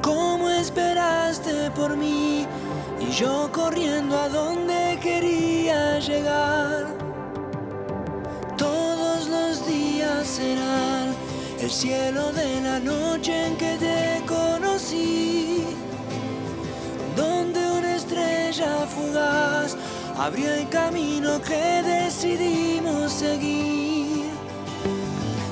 ¿Cómo 0.00 0.48
esperaste 0.48 1.72
por 1.72 1.96
mí? 1.96 2.46
Y 3.00 3.10
yo 3.10 3.50
corriendo 3.50 4.16
a 4.16 4.28
donde 4.28 4.96
quería 5.02 5.98
llegar. 5.98 6.86
será 10.22 11.06
el 11.60 11.70
cielo 11.70 12.30
de 12.32 12.60
la 12.60 12.78
noche 12.78 13.46
en 13.46 13.56
que 13.56 13.76
te 13.76 14.22
conocí, 14.24 15.64
donde 17.16 17.60
una 17.72 17.96
estrella 17.96 18.86
fugaz 18.86 19.76
abrió 20.18 20.52
el 20.52 20.68
camino 20.68 21.40
que 21.42 21.82
decidimos 21.82 23.12
seguir. 23.12 24.30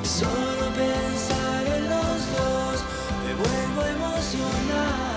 Solo 0.03 0.65
pensar 0.75 1.67
en 1.77 1.89
los 1.89 2.19
dos 2.37 2.85
me 3.25 3.33
vuelvo 3.35 3.81
a 3.83 3.89
emocionar. 3.91 5.09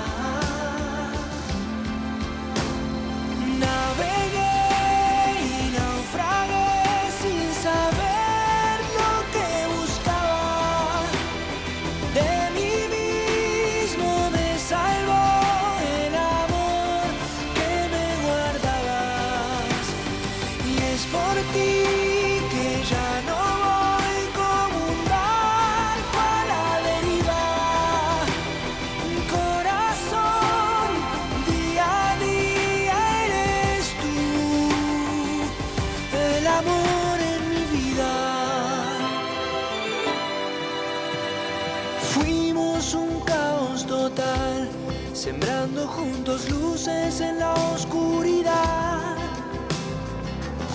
Navegué 3.60 4.51
juntos 46.24 46.52
luces 46.52 47.20
en 47.20 47.40
la 47.40 47.52
oscuridad, 47.74 49.16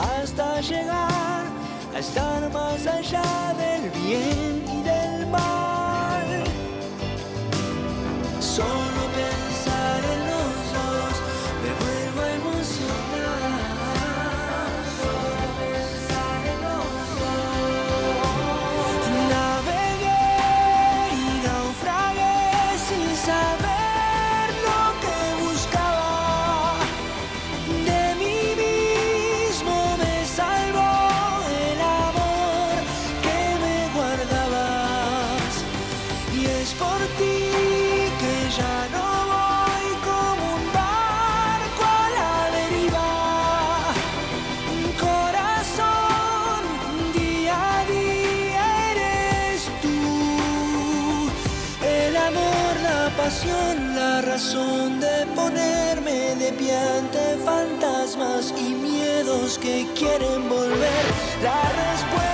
hasta 0.01 0.61
llegar 0.61 1.44
a 1.94 1.99
estar 2.01 2.53
más 2.53 2.84
allá 2.84 3.55
del 3.57 3.88
bien 3.90 4.64
y 4.68 4.82
del 4.82 5.26
mal. 5.28 6.42
Que 59.55 59.86
quieren 59.94 60.49
volver. 60.49 61.05
La 61.40 61.62
respuesta 61.70 62.26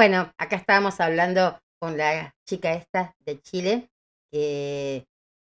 Bueno, 0.00 0.32
acá 0.38 0.56
estábamos 0.56 0.98
hablando 0.98 1.60
con 1.78 1.98
la 1.98 2.34
chica 2.48 2.72
esta 2.72 3.14
de 3.26 3.38
Chile 3.42 3.90
que, 4.32 5.04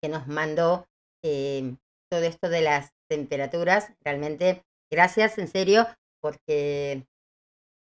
nos 0.10 0.28
mandó 0.28 0.90
eh, 1.24 1.78
todo 2.10 2.24
esto 2.24 2.50
de 2.50 2.60
las 2.60 2.92
temperaturas. 3.10 3.94
Realmente, 4.04 4.66
gracias, 4.92 5.38
en 5.38 5.48
serio, 5.48 5.88
porque 6.20 7.08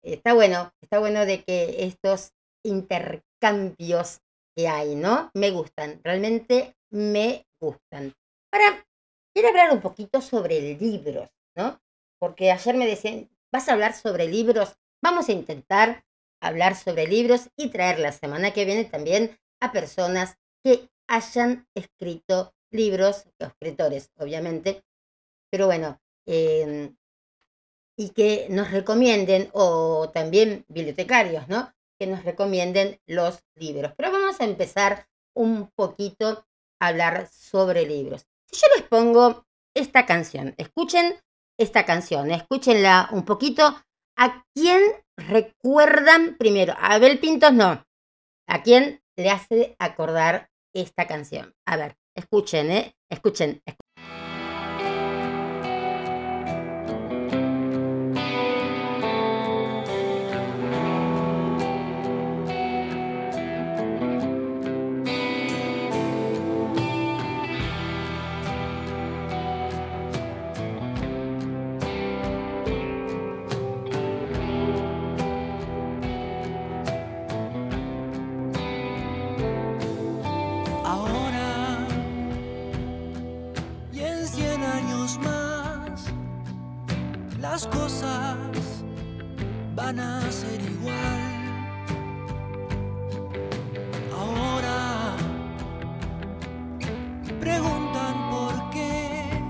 está 0.04 0.34
bueno, 0.34 0.70
está 0.82 0.98
bueno 0.98 1.24
de 1.24 1.42
que 1.44 1.86
estos 1.86 2.34
intercambios 2.62 4.20
que 4.54 4.68
hay, 4.68 4.96
¿no? 4.96 5.30
Me 5.32 5.52
gustan, 5.52 6.02
realmente 6.04 6.76
me 6.90 7.46
gustan. 7.58 8.12
Ahora, 8.52 8.84
quiero 9.32 9.48
hablar 9.48 9.72
un 9.72 9.80
poquito 9.80 10.20
sobre 10.20 10.60
libros, 10.78 11.30
¿no? 11.56 11.80
Porque 12.18 12.52
ayer 12.52 12.76
me 12.76 12.86
decían, 12.86 13.30
¿vas 13.50 13.66
a 13.70 13.72
hablar 13.72 13.94
sobre 13.94 14.28
libros? 14.28 14.76
Vamos 15.02 15.30
a 15.30 15.32
intentar 15.32 16.04
hablar 16.40 16.76
sobre 16.76 17.06
libros 17.06 17.50
y 17.56 17.68
traer 17.68 17.98
la 17.98 18.12
semana 18.12 18.52
que 18.52 18.64
viene 18.64 18.84
también 18.84 19.38
a 19.60 19.72
personas 19.72 20.36
que 20.64 20.88
hayan 21.08 21.66
escrito 21.74 22.54
libros, 22.70 23.26
escritores, 23.38 24.10
obviamente, 24.16 24.82
pero 25.50 25.66
bueno, 25.66 26.00
eh, 26.26 26.92
y 28.00 28.10
que 28.10 28.46
nos 28.48 28.70
recomienden, 28.70 29.50
o 29.52 30.10
también 30.14 30.64
bibliotecarios, 30.68 31.48
¿no? 31.48 31.70
Que 31.98 32.06
nos 32.06 32.24
recomienden 32.24 32.98
los 33.06 33.44
libros. 33.56 33.92
Pero 33.96 34.10
vamos 34.10 34.40
a 34.40 34.44
empezar 34.44 35.06
un 35.36 35.70
poquito 35.76 36.46
a 36.80 36.86
hablar 36.88 37.28
sobre 37.28 37.84
libros. 37.86 38.26
Si 38.46 38.58
yo 38.58 38.66
les 38.74 38.86
pongo 38.86 39.44
esta 39.74 40.06
canción, 40.06 40.54
escuchen 40.56 41.14
esta 41.58 41.84
canción, 41.84 42.30
escúchenla 42.30 43.10
un 43.12 43.26
poquito, 43.26 43.76
¿A 44.22 44.44
quién 44.54 44.82
recuerdan 45.16 46.36
primero? 46.36 46.74
A 46.76 46.96
Abel 46.96 47.18
Pintos 47.20 47.54
no. 47.54 47.86
¿A 48.46 48.62
quién 48.62 49.02
le 49.16 49.30
hace 49.30 49.76
acordar 49.78 50.50
esta 50.74 51.06
canción? 51.06 51.54
A 51.66 51.78
ver, 51.78 51.96
escuchen, 52.14 52.70
¿eh? 52.70 52.94
Escuchen. 53.08 53.62
escuchen. 53.64 53.89
Preguntan 97.40 98.30
por 98.30 98.70
qué 98.70 99.42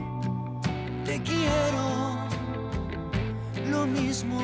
te 1.04 1.20
quiero 1.22 2.16
lo 3.70 3.86
mismo 3.86 4.38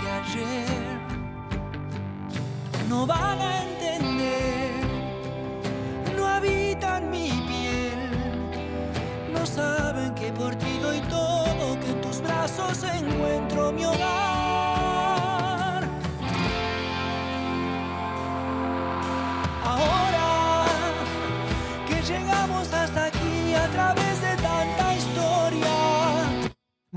que 0.00 0.10
ayer. 0.10 0.98
No 2.88 3.06
van 3.06 3.40
a 3.40 3.75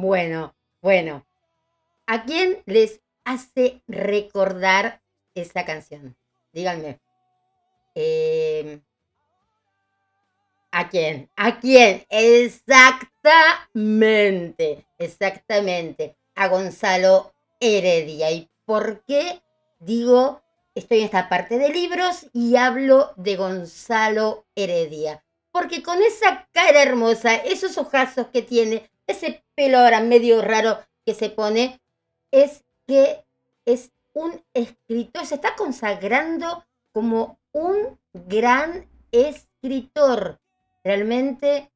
Bueno, 0.10 0.55
bueno. 0.82 1.24
¿A 2.07 2.24
quién 2.24 2.64
les 2.66 2.99
hace 3.26 3.84
recordar 3.88 5.03
esa 5.36 5.66
canción? 5.66 6.18
Díganme. 6.51 6.99
Eh, 7.93 8.82
¿A 10.72 10.89
quién? 10.89 11.30
¿A 11.36 11.60
quién? 11.60 12.07
Exactamente, 12.10 14.88
exactamente. 14.97 16.18
A 16.34 16.47
Gonzalo 16.47 17.36
Heredia. 17.60 18.32
¿Y 18.32 18.49
por 18.66 19.05
qué 19.05 19.43
digo, 19.78 20.41
estoy 20.74 21.01
en 21.01 21.05
esta 21.05 21.30
parte 21.30 21.60
de 21.60 21.70
libros 21.70 22.26
y 22.34 22.55
hablo 22.55 23.14
de 23.16 23.36
Gonzalo 23.36 24.47
Heredia? 24.55 25.24
Porque 25.51 25.84
con 25.84 26.01
esa 26.01 26.47
cara 26.51 26.82
hermosa, 26.82 27.36
esos 27.36 27.78
ojazos 27.78 28.30
que 28.30 28.41
tiene, 28.41 28.89
ese 29.10 29.43
pelo 29.55 29.80
ahora 29.80 30.01
medio 30.01 30.41
raro 30.41 30.80
que 31.05 31.14
se 31.14 31.30
pone, 31.30 31.82
es 32.32 32.64
que 32.88 33.26
es 33.66 33.91
un 34.14 34.43
escritor, 34.53 35.26
se 35.26 35.36
está 35.36 35.55
consagrando 35.55 36.66
como 36.91 37.39
un 37.51 37.99
gran 38.14 38.88
escritor. 39.12 40.39
Realmente 40.84 41.72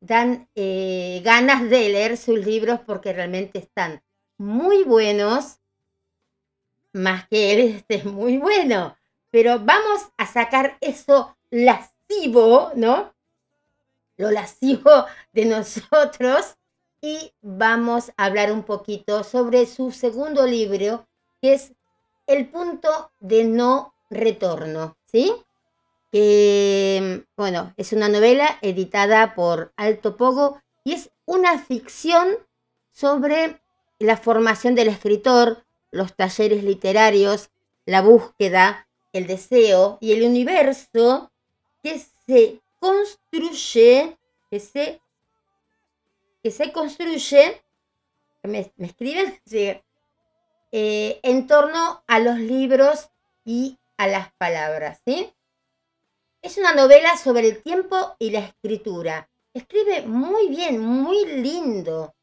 dan 0.00 0.48
eh, 0.54 1.20
ganas 1.24 1.62
de 1.68 1.88
leer 1.88 2.16
sus 2.16 2.38
libros 2.38 2.80
porque 2.86 3.12
realmente 3.12 3.58
están 3.58 4.02
muy 4.38 4.84
buenos, 4.84 5.58
más 6.92 7.26
que 7.28 7.52
él 7.52 7.76
esté 7.76 8.04
muy 8.04 8.38
bueno. 8.38 8.96
Pero 9.30 9.58
vamos 9.58 10.02
a 10.16 10.26
sacar 10.26 10.78
eso 10.80 11.36
lascivo, 11.50 12.70
¿no? 12.74 13.14
Lo 14.16 14.30
lascivo 14.30 15.06
de 15.32 15.44
nosotros 15.44 16.56
y 17.06 17.32
vamos 17.40 18.10
a 18.16 18.24
hablar 18.24 18.50
un 18.50 18.64
poquito 18.64 19.22
sobre 19.22 19.66
su 19.66 19.92
segundo 19.92 20.44
libro, 20.44 21.06
que 21.40 21.54
es 21.54 21.72
El 22.26 22.48
punto 22.48 23.12
de 23.20 23.44
no 23.44 23.94
retorno, 24.10 24.96
¿sí? 25.06 25.32
Bueno, 27.36 27.72
es 27.76 27.92
una 27.92 28.08
novela 28.08 28.58
editada 28.60 29.36
por 29.36 29.72
Alto 29.76 30.16
Pogo 30.16 30.60
y 30.82 30.94
es 30.94 31.10
una 31.26 31.60
ficción 31.60 32.38
sobre 32.90 33.60
la 34.00 34.16
formación 34.16 34.74
del 34.74 34.88
escritor, 34.88 35.64
los 35.92 36.12
talleres 36.12 36.64
literarios, 36.64 37.50
la 37.84 38.02
búsqueda, 38.02 38.88
el 39.12 39.28
deseo 39.28 39.98
y 40.00 40.12
el 40.12 40.24
universo 40.24 41.30
que 41.84 42.02
se 42.26 42.60
construye, 42.80 44.18
que 44.50 44.58
se, 44.58 45.00
que 46.46 46.52
se 46.52 46.70
construye, 46.70 47.60
¿me, 48.44 48.72
escriben? 48.78 49.40
Eh, 50.72 51.20
en 51.22 51.46
torno 51.46 52.02
a 52.06 52.18
los 52.18 52.38
libros 52.38 53.08
y 53.44 53.78
a 53.96 54.08
las 54.08 54.32
palabras, 54.34 55.00
¿sí? 55.06 55.32
Es 56.42 56.58
una 56.58 56.74
novela 56.74 57.16
sobre 57.16 57.48
el 57.48 57.62
tiempo 57.62 58.14
y 58.18 58.30
la 58.30 58.40
escritura. 58.40 59.30
Escribe 59.54 60.02
muy 60.02 60.48
bien, 60.48 60.80
muy 60.80 61.24
lindo. 61.24 62.14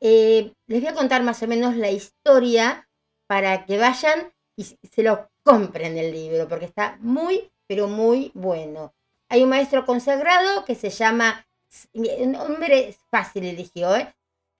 Eh, 0.00 0.52
les 0.66 0.80
voy 0.80 0.88
a 0.90 0.94
contar 0.94 1.22
más 1.22 1.42
o 1.42 1.46
menos 1.46 1.76
la 1.76 1.90
historia 1.90 2.88
para 3.26 3.64
que 3.66 3.78
vayan 3.78 4.32
y 4.56 4.64
se 4.64 5.02
lo 5.02 5.30
compren 5.44 5.96
el 5.96 6.12
libro, 6.12 6.48
porque 6.48 6.64
está 6.64 6.96
muy, 7.00 7.52
pero 7.68 7.86
muy 7.86 8.32
bueno. 8.34 8.94
Hay 9.28 9.44
un 9.44 9.50
maestro 9.50 9.84
consagrado 9.86 10.64
que 10.64 10.74
se 10.74 10.90
llama, 10.90 11.46
un 11.94 12.32
nombre 12.32 12.94
fácil 13.10 13.44
eligió, 13.44 13.94
¿eh? 13.96 14.14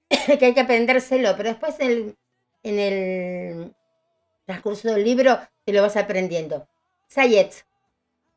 que 0.38 0.46
hay 0.46 0.54
que 0.54 0.60
aprendérselo, 0.60 1.36
pero 1.36 1.50
después 1.50 1.78
en 1.80 1.90
el, 1.90 2.16
en 2.62 2.78
el 2.78 3.74
transcurso 4.46 4.88
del 4.88 5.04
libro 5.04 5.38
te 5.64 5.72
lo 5.72 5.82
vas 5.82 5.96
aprendiendo. 5.96 6.66
Sayed. 7.08 7.52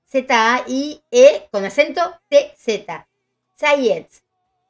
Z-A-I-E 0.08 1.48
con 1.52 1.66
acento 1.66 2.02
T-Z. 2.30 3.08
Sayed. 3.56 4.06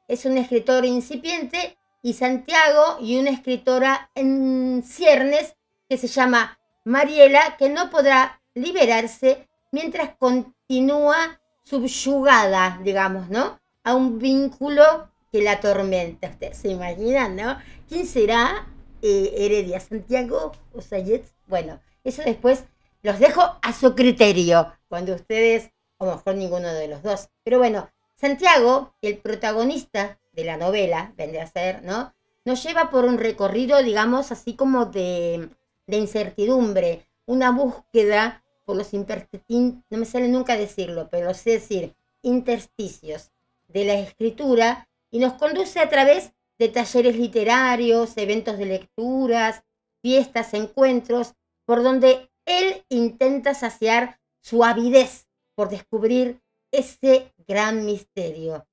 Es 0.08 0.26
un 0.26 0.38
escritor 0.38 0.86
incipiente 0.86 1.78
y 2.02 2.14
Santiago 2.14 2.98
y 3.02 3.20
una 3.20 3.32
escritora 3.32 4.12
en 4.16 4.84
ciernes 4.86 5.56
que 5.90 5.98
se 5.98 6.08
llama 6.08 6.60
Mariela, 6.84 7.58
que 7.58 7.70
no 7.70 7.90
podrá 7.90 8.42
liberarse 8.54 9.48
mientras 9.72 10.16
continúa 10.18 11.42
subyugada, 11.64 12.80
digamos, 12.84 13.30
¿no? 13.30 13.60
A 13.86 13.96
un 13.96 14.20
vínculo 14.20 14.84
que 15.32 15.42
la 15.42 15.54
atormenta. 15.54 16.30
Ustedes 16.30 16.58
se 16.58 16.70
imaginan, 16.70 17.36
¿no? 17.36 17.58
¿Quién 17.88 18.08
será 18.08 18.68
eh, 19.02 19.34
Heredia? 19.38 19.80
¿Santiago 19.80 20.52
o 20.74 20.82
Sayed? 20.82 21.22
Bueno, 21.46 21.80
eso 22.04 22.24
después 22.24 22.66
los 23.04 23.20
dejo 23.20 23.42
a 23.62 23.74
su 23.74 23.94
criterio, 23.94 24.74
cuando 24.88 25.14
ustedes, 25.14 25.70
o 25.98 26.08
mejor 26.08 26.36
ninguno 26.36 26.74
de 26.74 26.88
los 26.88 27.04
dos. 27.04 27.30
Pero 27.44 27.60
bueno, 27.60 27.88
Santiago, 28.16 28.96
el 29.02 29.20
protagonista 29.20 30.20
de 30.34 30.46
la 30.46 30.58
novela, 30.58 31.14
vendría 31.16 31.44
a 31.44 31.48
ser, 31.48 31.84
¿no? 31.84 32.14
Nos 32.44 32.64
lleva 32.64 32.90
por 32.90 33.06
un 33.06 33.20
recorrido, 33.20 33.84
digamos, 33.84 34.32
así 34.32 34.56
como 34.56 34.86
de, 34.88 35.50
de 35.86 35.98
incertidumbre, 35.98 37.06
una 37.28 37.52
búsqueda 37.52 38.44
por 38.66 38.76
los 38.76 38.96
intersticios, 38.96 39.76
no 39.92 39.98
me 39.98 40.06
sale 40.06 40.28
nunca 40.28 40.58
decirlo, 40.58 41.10
pero 41.12 41.34
sé 41.36 41.52
decir, 41.52 41.96
intersticios 42.24 43.32
de 43.76 43.84
la 43.84 43.96
escritura 43.96 44.90
y 45.12 45.20
nos 45.20 45.34
conduce 45.34 45.82
a 45.82 45.90
través 45.90 46.32
de 46.58 46.70
talleres 46.70 47.18
literarios, 47.18 48.16
eventos 48.16 48.58
de 48.58 48.66
lecturas, 48.66 49.64
fiestas, 50.02 50.54
encuentros, 50.54 51.34
por 51.66 51.84
donde 51.84 52.32
él 52.46 52.86
intenta 52.88 53.54
saciar 53.54 54.22
su 54.42 54.64
avidez 54.64 55.28
por 55.56 55.68
descubrir 55.68 56.42
ese 56.72 57.34
gran 57.48 57.86
misterio. 57.86 58.66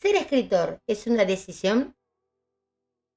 ¿Ser 0.00 0.14
escritor 0.14 0.80
es 0.86 1.08
una 1.08 1.24
decisión? 1.24 1.96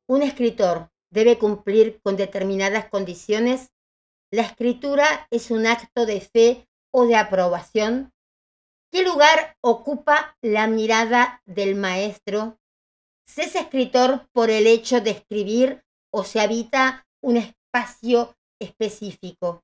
¿Un 0.07 0.23
escritor 0.23 0.89
debe 1.11 1.37
cumplir 1.37 2.01
con 2.01 2.17
determinadas 2.17 2.89
condiciones? 2.89 3.71
¿La 4.31 4.41
escritura 4.41 5.27
es 5.29 5.51
un 5.51 5.67
acto 5.67 6.07
de 6.07 6.21
fe 6.21 6.67
o 6.91 7.05
de 7.05 7.15
aprobación? 7.17 8.13
¿Qué 8.91 9.03
lugar 9.03 9.55
ocupa 9.61 10.37
la 10.41 10.67
mirada 10.67 11.41
del 11.45 11.75
maestro? 11.75 12.59
¿Se 13.27 13.43
es 13.43 13.55
escritor 13.55 14.27
por 14.31 14.49
el 14.49 14.65
hecho 14.65 15.01
de 15.01 15.11
escribir 15.11 15.83
o 16.11 16.23
se 16.23 16.39
habita 16.39 17.05
un 17.21 17.37
espacio 17.37 18.35
específico. 18.59 19.63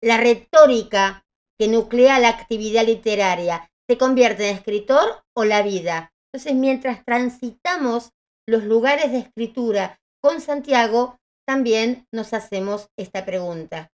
La 0.00 0.16
retórica 0.16 1.24
que 1.58 1.68
nuclea 1.68 2.18
la 2.18 2.28
actividad 2.28 2.84
literaria 2.84 3.70
se 3.88 3.98
convierte 3.98 4.48
en 4.48 4.56
escritor 4.56 5.24
o 5.34 5.44
la 5.44 5.62
vida. 5.62 6.12
Entonces, 6.32 6.54
mientras 6.54 7.04
transitamos 7.04 8.10
los 8.46 8.64
lugares 8.64 9.12
de 9.12 9.18
escritura 9.18 10.00
con 10.20 10.40
Santiago, 10.40 11.18
también 11.46 12.06
nos 12.12 12.32
hacemos 12.32 12.88
esta 12.96 13.24
pregunta. 13.24 13.92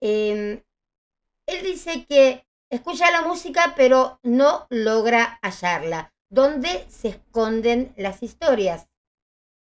Em, 0.00 0.62
él 1.46 1.62
dice 1.62 2.04
que 2.06 2.44
escucha 2.70 3.10
la 3.10 3.22
música 3.22 3.74
pero 3.76 4.18
no 4.22 4.66
logra 4.70 5.38
hallarla. 5.42 6.12
¿Dónde 6.28 6.86
se 6.88 7.08
esconden 7.08 7.94
las 7.96 8.22
historias? 8.22 8.88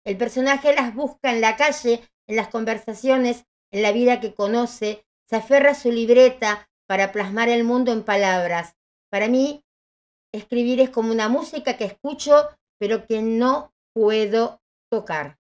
El 0.04 0.18
personaje 0.18 0.74
las 0.76 0.94
busca 0.94 1.32
en 1.32 1.42
la 1.42 1.56
calle, 1.56 2.02
en 2.28 2.36
las 2.36 2.50
conversaciones, 2.50 3.46
en 3.72 3.82
la 3.82 3.92
vida 3.92 4.20
que 4.20 4.34
conoce, 4.34 5.06
se 5.28 5.36
aferra 5.36 5.72
a 5.72 5.76
su 5.76 5.92
libreta 5.92 6.70
para 6.88 7.12
plasmar 7.12 7.50
el 7.50 7.64
mundo 7.64 7.92
en 7.92 8.04
palabras. 8.04 8.76
Para 9.10 9.28
mí, 9.28 9.64
escribir 10.32 10.82
es 10.82 10.90
como 10.90 11.12
una 11.12 11.30
música 11.30 11.78
que 11.78 11.86
escucho, 11.86 12.50
pero 12.78 13.06
que 13.06 13.22
no 13.22 13.74
puedo 13.94 14.62
tocar. 14.90 15.38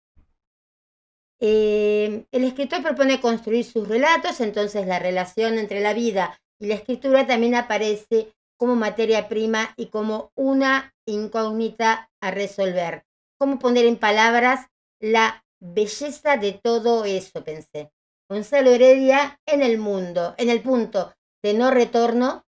Eh, 1.40 2.26
el 2.32 2.44
escritor 2.44 2.84
propone 2.84 3.22
construir 3.22 3.64
sus 3.66 3.88
relatos, 3.88 4.42
entonces 4.42 4.88
la 4.88 5.00
relación 5.00 5.58
entre 5.58 5.80
la 5.80 5.94
vida 5.94 6.40
y 6.60 6.68
la 6.68 6.76
escritura 6.76 7.26
también 7.26 7.56
aparece 7.56 8.34
como 8.58 8.76
materia 8.76 9.30
prima 9.30 9.74
y 9.78 9.88
como 9.88 10.32
una 10.36 10.94
incógnita 11.06 12.12
a 12.22 12.32
resolver. 12.32 13.06
¿Cómo 13.40 13.58
poner 13.58 13.86
en 13.86 13.98
palabras 13.98 14.68
la 15.00 15.46
belleza 15.62 16.38
de 16.38 16.54
todo 16.54 17.06
eso? 17.06 17.44
Pensé. 17.44 17.92
Gonzalo 18.30 18.70
Heredia 18.70 19.40
en 19.46 19.64
el 19.64 19.78
mundo, 19.78 20.36
en 20.38 20.50
el 20.50 20.62
punto 20.62 21.14
de 21.42 21.54
no 21.54 21.72
retorno, 21.72 22.46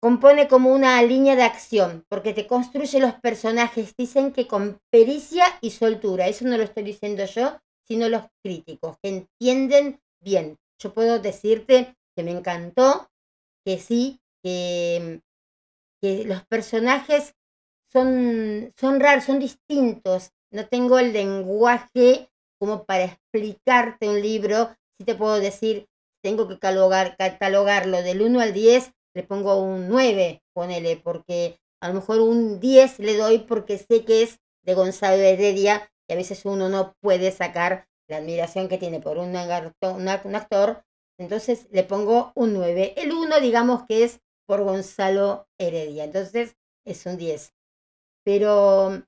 compone 0.00 0.46
como 0.46 0.72
una 0.72 1.02
línea 1.02 1.34
de 1.34 1.42
acción, 1.42 2.04
porque 2.08 2.34
te 2.34 2.46
construye 2.46 3.00
los 3.00 3.14
personajes, 3.14 3.96
dicen 3.96 4.32
que 4.32 4.46
con 4.46 4.78
pericia 4.90 5.46
y 5.62 5.70
soltura, 5.70 6.28
eso 6.28 6.44
no 6.44 6.56
lo 6.56 6.62
estoy 6.62 6.84
diciendo 6.84 7.24
yo, 7.24 7.58
sino 7.88 8.08
los 8.08 8.24
críticos, 8.44 8.98
que 9.02 9.08
entienden 9.08 10.00
bien. 10.20 10.58
Yo 10.78 10.92
puedo 10.92 11.18
decirte 11.18 11.96
que 12.16 12.24
me 12.24 12.32
encantó, 12.32 13.10
que 13.64 13.78
sí, 13.78 14.20
que, 14.42 15.20
que 16.00 16.24
los 16.24 16.44
personajes 16.46 17.34
son, 17.92 18.72
son 18.76 19.00
raros, 19.00 19.24
son 19.24 19.38
distintos. 19.38 20.32
No 20.50 20.66
tengo 20.66 20.98
el 20.98 21.12
lenguaje 21.12 22.30
como 22.58 22.84
para 22.84 23.04
explicarte 23.04 24.08
un 24.08 24.20
libro. 24.20 24.74
Si 24.98 25.04
te 25.04 25.14
puedo 25.14 25.38
decir, 25.38 25.86
tengo 26.22 26.48
que 26.48 26.58
catalogar, 26.58 27.16
catalogarlo 27.16 28.02
del 28.02 28.22
1 28.22 28.40
al 28.40 28.52
10, 28.52 28.92
le 29.14 29.22
pongo 29.22 29.62
un 29.62 29.88
9, 29.88 30.42
ponele, 30.54 30.96
porque 30.96 31.58
a 31.80 31.88
lo 31.88 31.94
mejor 31.94 32.20
un 32.20 32.60
10 32.60 32.98
le 32.98 33.16
doy 33.16 33.38
porque 33.40 33.78
sé 33.78 34.04
que 34.04 34.22
es 34.22 34.40
de 34.64 34.74
Gonzalo 34.74 35.22
Heredia 35.22 35.90
y 36.08 36.14
a 36.14 36.16
veces 36.16 36.44
uno 36.44 36.68
no 36.68 36.94
puede 37.00 37.30
sacar 37.30 37.86
la 38.08 38.18
admiración 38.18 38.68
que 38.68 38.78
tiene 38.78 39.00
por 39.00 39.18
un 39.18 39.36
actor, 39.36 40.84
entonces 41.18 41.66
le 41.70 41.82
pongo 41.84 42.32
un 42.34 42.52
9. 42.52 42.94
El 42.96 43.12
1 43.12 43.40
digamos 43.40 43.84
que 43.88 44.04
es 44.04 44.20
por 44.46 44.62
Gonzalo 44.62 45.48
Heredia, 45.58 46.04
entonces 46.04 46.56
es 46.84 47.04
un 47.06 47.16
10. 47.16 47.52
Pero 48.24 49.02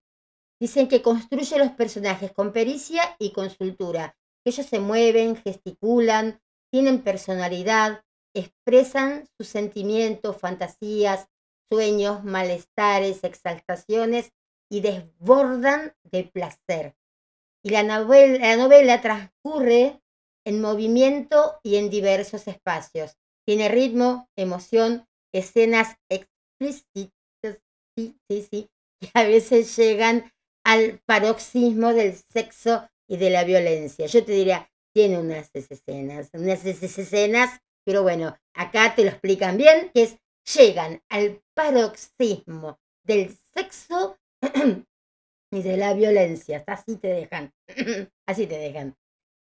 dicen 0.60 0.88
que 0.88 1.02
construye 1.02 1.58
los 1.58 1.70
personajes 1.72 2.32
con 2.32 2.52
pericia 2.52 3.16
y 3.18 3.32
con 3.32 3.50
soltura, 3.50 4.16
que 4.44 4.50
ellos 4.50 4.66
se 4.66 4.80
mueven, 4.80 5.36
gesticulan, 5.36 6.40
tienen 6.70 7.02
personalidad, 7.02 8.04
expresan 8.34 9.28
sus 9.36 9.48
sentimientos, 9.48 10.36
fantasías, 10.36 11.28
sueños, 11.70 12.24
malestares, 12.24 13.24
exaltaciones 13.24 14.32
y 14.70 14.80
desbordan 14.80 15.94
de 16.04 16.24
placer. 16.24 16.96
Y 17.64 17.70
la 17.70 17.82
novela, 17.82 18.38
la 18.38 18.56
novela 18.56 19.00
transcurre 19.00 20.00
en 20.48 20.62
movimiento 20.62 21.60
y 21.62 21.76
en 21.76 21.90
diversos 21.90 22.48
espacios. 22.48 23.18
Tiene 23.46 23.68
ritmo, 23.68 24.30
emoción, 24.34 25.06
escenas 25.30 25.96
explícitas, 26.08 27.60
sí, 27.94 28.18
sí, 28.28 28.48
sí, 28.50 28.70
que 29.00 29.10
a 29.12 29.24
veces 29.24 29.76
llegan 29.76 30.32
al 30.64 31.00
paroxismo 31.04 31.92
del 31.92 32.14
sexo 32.32 32.88
y 33.06 33.18
de 33.18 33.28
la 33.28 33.44
violencia. 33.44 34.06
Yo 34.06 34.24
te 34.24 34.32
diría, 34.32 34.70
tiene 34.94 35.18
unas 35.18 35.50
escenas, 35.54 36.30
unas 36.32 36.64
escenas, 36.64 37.60
pero 37.84 38.02
bueno, 38.02 38.34
acá 38.54 38.94
te 38.94 39.04
lo 39.04 39.10
explican 39.10 39.58
bien, 39.58 39.90
que 39.92 40.02
es, 40.04 40.16
llegan 40.56 41.02
al 41.10 41.42
paroxismo 41.54 42.78
del 43.04 43.36
sexo 43.54 44.16
y 45.52 45.62
de 45.62 45.76
la 45.76 45.92
violencia. 45.92 46.64
Así 46.66 46.96
te 46.96 47.08
dejan, 47.08 47.52
así 48.26 48.46
te 48.46 48.56
dejan. 48.56 48.96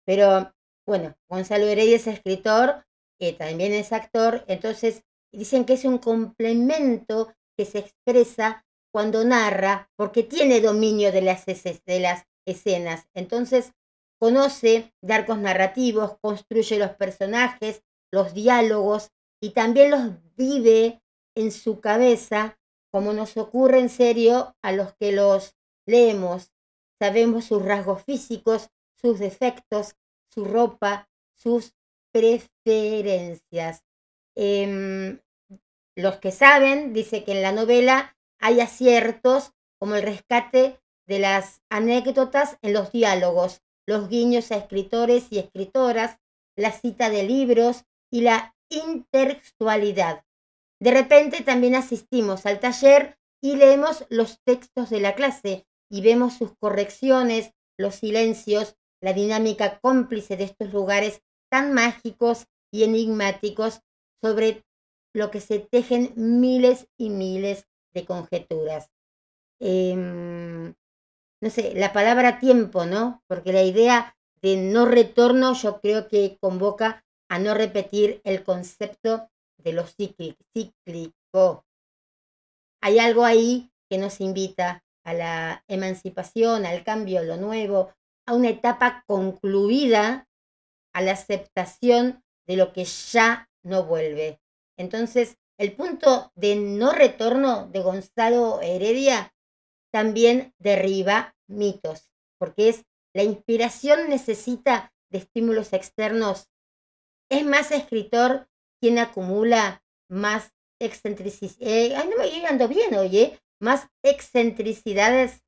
Pero 0.06 0.54
bueno, 0.86 1.16
Gonzalo 1.30 1.68
Heredia 1.68 1.96
es 1.96 2.08
escritor, 2.08 2.86
que 3.20 3.34
también 3.34 3.74
es 3.74 3.94
actor, 3.94 4.44
entonces 4.48 5.04
dicen 5.32 5.66
que 5.66 5.74
es 5.74 5.86
un 5.86 5.98
complemento 5.98 7.34
que 7.58 7.66
se 7.66 7.80
expresa 7.80 8.66
cuando 8.92 9.24
narra, 9.24 9.90
porque 9.96 10.24
tiene 10.24 10.62
dominio 10.62 11.12
de 11.12 11.22
las, 11.22 11.46
de 11.46 12.00
las 12.00 12.26
escenas. 12.46 13.08
Entonces, 13.14 13.74
conoce 14.20 14.94
de 15.02 15.14
arcos 15.14 15.40
narrativos, 15.40 16.18
construye 16.22 16.78
los 16.78 16.92
personajes, 16.92 17.84
los 18.12 18.34
diálogos 18.34 19.12
y 19.42 19.50
también 19.50 19.92
los 19.92 20.12
vive 20.36 21.02
en 21.36 21.52
su 21.52 21.80
cabeza, 21.80 22.60
como 22.92 23.14
nos 23.14 23.36
ocurre 23.38 23.80
en 23.80 23.90
serio 23.90 24.56
a 24.62 24.72
los 24.72 24.94
que 24.94 25.12
los 25.12 25.56
leemos. 25.88 26.54
Sabemos 27.02 27.46
sus 27.46 27.64
rasgos 27.64 28.04
físicos, 28.04 28.70
sus 28.96 29.20
defectos, 29.20 29.96
su 30.34 30.46
ropa, 30.46 31.10
sus 31.36 31.76
preferencias. 32.12 33.84
Em, 34.36 35.20
los 35.96 36.18
que 36.18 36.32
saben, 36.32 36.94
dice 36.94 37.24
que 37.24 37.34
en 37.34 37.42
la 37.42 37.52
novela 37.52 38.18
hay 38.40 38.62
aciertos 38.62 39.52
como 39.80 39.96
el 39.96 40.04
rescate 40.04 40.80
de 41.08 41.20
las 41.20 41.62
anécdotas 41.70 42.58
en 42.62 42.74
los 42.74 42.92
diálogos, 42.92 43.62
los 43.86 44.10
guiños 44.10 44.52
a 44.52 44.58
escritores 44.58 45.28
y 45.30 45.40
escritoras, 45.40 46.20
la 46.56 46.72
cita 46.72 47.10
de 47.10 47.24
libros 47.24 47.84
y 48.12 48.22
la 48.22 48.56
intertextualidad. 48.70 50.24
De 50.80 50.92
repente 50.92 51.44
también 51.44 51.76
asistimos 51.76 52.46
al 52.46 52.60
taller 52.60 53.18
y 53.42 53.56
leemos 53.56 54.06
los 54.10 54.40
textos 54.44 54.90
de 54.90 55.02
la 55.02 55.16
clase 55.16 55.66
y 55.90 56.02
vemos 56.02 56.34
sus 56.34 56.56
correcciones, 56.58 57.54
los 57.78 57.96
silencios, 57.96 58.78
la 59.04 59.12
dinámica 59.12 59.80
cómplice 59.82 60.38
de 60.38 60.46
estos 60.46 60.72
lugares 60.72 61.22
tan 61.50 61.74
mágicos 61.74 62.48
y 62.72 62.86
enigmáticos 62.86 63.82
sobre 64.22 64.64
lo 65.14 65.30
que 65.30 65.42
se 65.42 65.60
tejen 65.60 66.14
miles 66.16 66.88
y 66.98 67.10
miles 67.10 67.68
de 67.94 68.06
conjeturas. 68.06 68.90
Em, 69.60 70.74
no 71.42 71.50
sé, 71.50 71.74
la 71.76 71.92
palabra 71.92 72.40
tiempo, 72.40 72.86
¿no? 72.86 73.22
Porque 73.28 73.52
la 73.52 73.64
idea 73.64 74.16
de 74.42 74.56
no 74.56 74.86
retorno 74.86 75.54
yo 75.54 75.82
creo 75.82 76.08
que 76.08 76.38
convoca 76.40 77.04
a 77.30 77.40
no 77.40 77.54
repetir 77.54 78.22
el 78.24 78.46
concepto 78.46 79.30
de 79.58 79.74
lo 79.74 79.84
cíclico. 79.86 81.66
Hay 82.82 83.00
algo 83.00 83.26
ahí 83.26 83.70
que 83.90 83.98
nos 83.98 84.22
invita 84.22 84.82
a 85.04 85.14
la 85.14 85.66
emancipación, 85.68 86.66
al 86.66 86.86
cambio, 86.86 87.22
lo 87.24 87.36
nuevo, 87.36 87.94
a 88.26 88.34
una 88.34 88.50
etapa 88.50 89.04
concluida, 89.08 90.28
a 90.94 91.02
la 91.02 91.14
aceptación 91.14 92.24
de 92.48 92.58
lo 92.58 92.74
que 92.74 92.86
ya 92.86 93.50
no 93.64 93.84
vuelve. 93.84 94.40
Entonces, 94.78 95.38
el 95.58 95.74
punto 95.76 96.32
de 96.36 96.56
no 96.56 96.92
retorno 96.92 97.68
de 97.68 97.82
Gonzalo 97.82 98.62
Heredia 98.62 99.34
también 99.92 100.54
derriba 100.58 101.36
mitos, 101.48 102.10
porque 102.40 102.70
es 102.70 102.86
la 103.14 103.24
inspiración 103.24 104.10
necesita 104.10 104.92
de 105.10 105.20
estímulos 105.20 105.74
externos. 105.74 106.50
Es 107.30 107.46
más 107.46 107.72
escritor 107.72 108.50
quien 108.82 108.98
acumula 108.98 109.84
más 110.10 110.52
excentricidades. 110.82 111.58
Eh, 111.62 111.96
ay, 111.96 112.10
no 112.10 112.18
me 112.18 112.48
ando 112.48 112.68
bien, 112.68 112.96
oye, 112.96 113.40
más 113.60 113.88
excentricidades. 114.04 115.44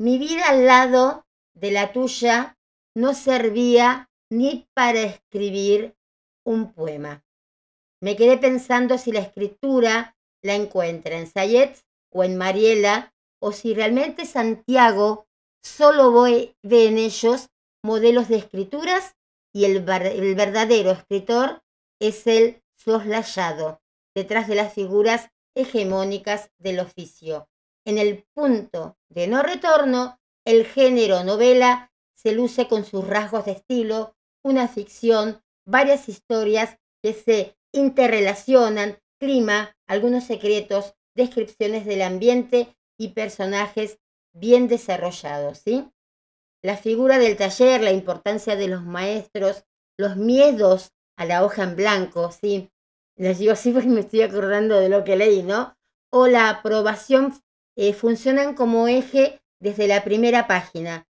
Mi 0.00 0.16
vida 0.16 0.48
al 0.48 0.64
lado 0.64 1.26
de 1.54 1.72
la 1.72 1.92
tuya 1.92 2.56
no 2.94 3.14
servía 3.14 4.08
ni 4.30 4.68
para 4.72 5.02
escribir 5.02 5.96
un 6.44 6.72
poema. 6.72 7.24
Me 8.00 8.14
quedé 8.14 8.38
pensando 8.38 8.96
si 8.96 9.10
la 9.10 9.18
escritura 9.18 10.16
la 10.40 10.54
encuentra 10.54 11.18
en 11.18 11.26
Sayet 11.26 11.80
o 12.12 12.22
en 12.22 12.36
Mariela, 12.36 13.12
o 13.40 13.50
si 13.50 13.74
realmente 13.74 14.24
Santiago 14.24 15.26
solo 15.64 16.12
ve 16.12 16.54
en 16.62 16.98
ellos 16.98 17.48
modelos 17.84 18.28
de 18.28 18.36
escrituras 18.36 19.16
y 19.52 19.64
el, 19.64 19.78
el 19.88 20.34
verdadero 20.36 20.92
escritor 20.92 21.62
es 22.00 22.26
el 22.28 22.62
soslayado, 22.76 23.80
detrás 24.14 24.46
de 24.46 24.54
las 24.54 24.72
figuras 24.74 25.30
hegemónicas 25.56 26.50
del 26.58 26.78
oficio. 26.78 27.48
En 27.84 27.98
el 27.98 28.24
punto 28.34 28.96
de 29.08 29.26
no 29.28 29.42
retorno, 29.42 30.18
el 30.44 30.66
género 30.66 31.24
novela 31.24 31.90
se 32.14 32.32
luce 32.32 32.68
con 32.68 32.84
sus 32.84 33.06
rasgos 33.06 33.44
de 33.44 33.52
estilo, 33.52 34.16
una 34.42 34.68
ficción, 34.68 35.42
varias 35.66 36.08
historias 36.08 36.78
que 37.02 37.12
se 37.12 37.56
interrelacionan, 37.72 38.98
clima, 39.20 39.76
algunos 39.86 40.24
secretos, 40.24 40.94
descripciones 41.14 41.84
del 41.84 42.02
ambiente 42.02 42.76
y 42.98 43.08
personajes 43.08 43.98
bien 44.32 44.68
desarrollados, 44.68 45.58
¿sí? 45.58 45.88
La 46.62 46.76
figura 46.76 47.18
del 47.18 47.36
taller, 47.36 47.82
la 47.82 47.92
importancia 47.92 48.56
de 48.56 48.68
los 48.68 48.84
maestros, 48.84 49.64
los 49.96 50.16
miedos 50.16 50.92
a 51.16 51.24
la 51.24 51.44
hoja 51.44 51.64
en 51.64 51.76
blanco, 51.76 52.30
¿sí? 52.32 52.70
Les 53.16 53.38
digo 53.38 53.52
así 53.52 53.72
porque 53.72 53.88
me 53.88 54.00
estoy 54.00 54.22
acordando 54.22 54.78
de 54.78 54.88
lo 54.88 55.04
que 55.04 55.16
leí, 55.16 55.42
¿no? 55.42 55.76
O 56.10 56.26
la 56.26 56.48
aprobación 56.48 57.34
eh, 57.78 57.92
funcionan 57.92 58.54
como 58.54 58.88
eje 58.88 59.40
desde 59.60 59.86
la 59.86 60.02
primera 60.02 60.48
página. 60.48 61.06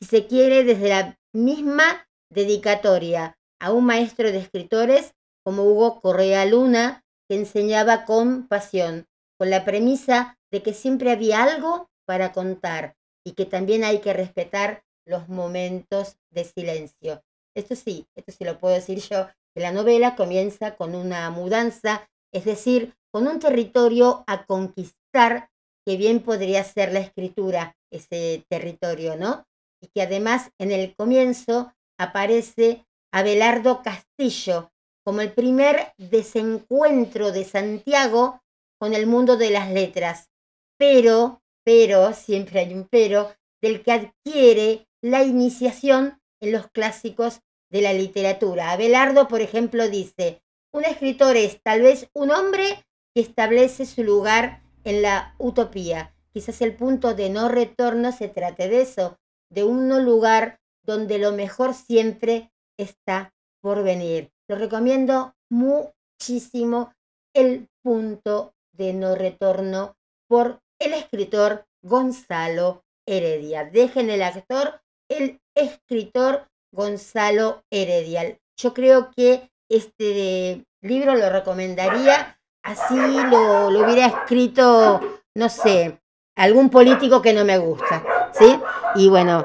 Si 0.00 0.06
se 0.06 0.26
quiere, 0.28 0.62
desde 0.62 0.88
la 0.88 1.18
misma 1.32 2.06
dedicatoria 2.30 3.36
a 3.60 3.72
un 3.72 3.84
maestro 3.84 4.30
de 4.30 4.38
escritores 4.38 5.14
como 5.44 5.64
Hugo 5.64 6.00
Correa 6.00 6.46
Luna, 6.46 7.04
que 7.28 7.34
enseñaba 7.34 8.04
con 8.04 8.46
pasión, 8.46 9.08
con 9.38 9.50
la 9.50 9.64
premisa 9.64 10.38
de 10.52 10.62
que 10.62 10.72
siempre 10.72 11.10
había 11.10 11.42
algo 11.42 11.90
para 12.06 12.32
contar 12.32 12.94
y 13.26 13.32
que 13.32 13.44
también 13.44 13.82
hay 13.82 13.98
que 13.98 14.12
respetar 14.12 14.84
los 15.04 15.28
momentos 15.28 16.16
de 16.30 16.44
silencio. 16.44 17.24
Esto 17.56 17.74
sí, 17.74 18.06
esto 18.14 18.30
sí 18.30 18.44
lo 18.44 18.58
puedo 18.60 18.74
decir 18.74 19.00
yo, 19.00 19.26
que 19.52 19.60
la 19.60 19.72
novela 19.72 20.14
comienza 20.14 20.76
con 20.76 20.94
una 20.94 21.28
mudanza, 21.30 22.08
es 22.32 22.44
decir, 22.44 22.94
con 23.12 23.26
un 23.26 23.40
territorio 23.40 24.22
a 24.28 24.46
conquistar 24.46 25.50
que 25.86 25.96
bien 25.96 26.20
podría 26.20 26.64
ser 26.64 26.92
la 26.92 27.00
escritura, 27.00 27.76
ese 27.90 28.44
territorio, 28.48 29.16
¿no? 29.16 29.46
Y 29.80 29.88
que 29.88 30.02
además 30.02 30.50
en 30.58 30.72
el 30.72 30.94
comienzo 30.96 31.72
aparece 31.98 32.86
Abelardo 33.12 33.82
Castillo 33.82 34.72
como 35.04 35.20
el 35.20 35.32
primer 35.32 35.92
desencuentro 35.98 37.30
de 37.30 37.44
Santiago 37.44 38.40
con 38.80 38.94
el 38.94 39.06
mundo 39.06 39.36
de 39.36 39.50
las 39.50 39.70
letras. 39.70 40.30
Pero, 40.78 41.42
pero, 41.62 42.12
siempre 42.14 42.60
hay 42.60 42.74
un 42.74 42.88
pero, 42.88 43.34
del 43.62 43.82
que 43.82 43.92
adquiere 43.92 44.88
la 45.02 45.22
iniciación 45.22 46.20
en 46.40 46.52
los 46.52 46.68
clásicos 46.68 47.40
de 47.70 47.82
la 47.82 47.92
literatura. 47.92 48.72
Abelardo, 48.72 49.28
por 49.28 49.42
ejemplo, 49.42 49.88
dice, 49.88 50.42
un 50.72 50.84
escritor 50.84 51.36
es 51.36 51.62
tal 51.62 51.82
vez 51.82 52.08
un 52.14 52.30
hombre 52.30 52.84
que 53.14 53.20
establece 53.20 53.86
su 53.86 54.02
lugar 54.02 54.63
en 54.84 55.02
la 55.02 55.34
utopía. 55.38 56.14
Quizás 56.32 56.60
el 56.62 56.74
punto 56.74 57.14
de 57.14 57.30
no 57.30 57.48
retorno 57.48 58.12
se 58.12 58.28
trate 58.28 58.68
de 58.68 58.82
eso, 58.82 59.18
de 59.50 59.64
un 59.64 59.88
lugar 60.04 60.60
donde 60.82 61.18
lo 61.18 61.32
mejor 61.32 61.74
siempre 61.74 62.52
está 62.78 63.32
por 63.60 63.82
venir. 63.82 64.30
Lo 64.48 64.56
recomiendo 64.56 65.34
muchísimo 65.50 66.92
el 67.34 67.68
punto 67.82 68.54
de 68.72 68.92
no 68.92 69.14
retorno 69.14 69.96
por 70.28 70.60
el 70.78 70.92
escritor 70.94 71.66
Gonzalo 71.82 72.84
Heredia. 73.06 73.64
Dejen 73.64 74.10
el 74.10 74.22
actor, 74.22 74.80
el 75.08 75.40
escritor 75.54 76.48
Gonzalo 76.72 77.62
Heredia. 77.70 78.38
Yo 78.56 78.74
creo 78.74 79.10
que 79.10 79.50
este 79.68 80.64
libro 80.82 81.14
lo 81.14 81.30
recomendaría, 81.30 82.38
así 82.64 82.96
lo, 82.96 83.70
lo 83.70 83.84
hubiera 83.84 84.06
escrito, 84.06 85.00
no 85.34 85.48
sé, 85.48 86.00
algún 86.36 86.70
político 86.70 87.22
que 87.22 87.32
no 87.32 87.44
me 87.44 87.58
gusta, 87.58 88.02
¿sí? 88.32 88.60
Y 88.96 89.08
bueno, 89.08 89.44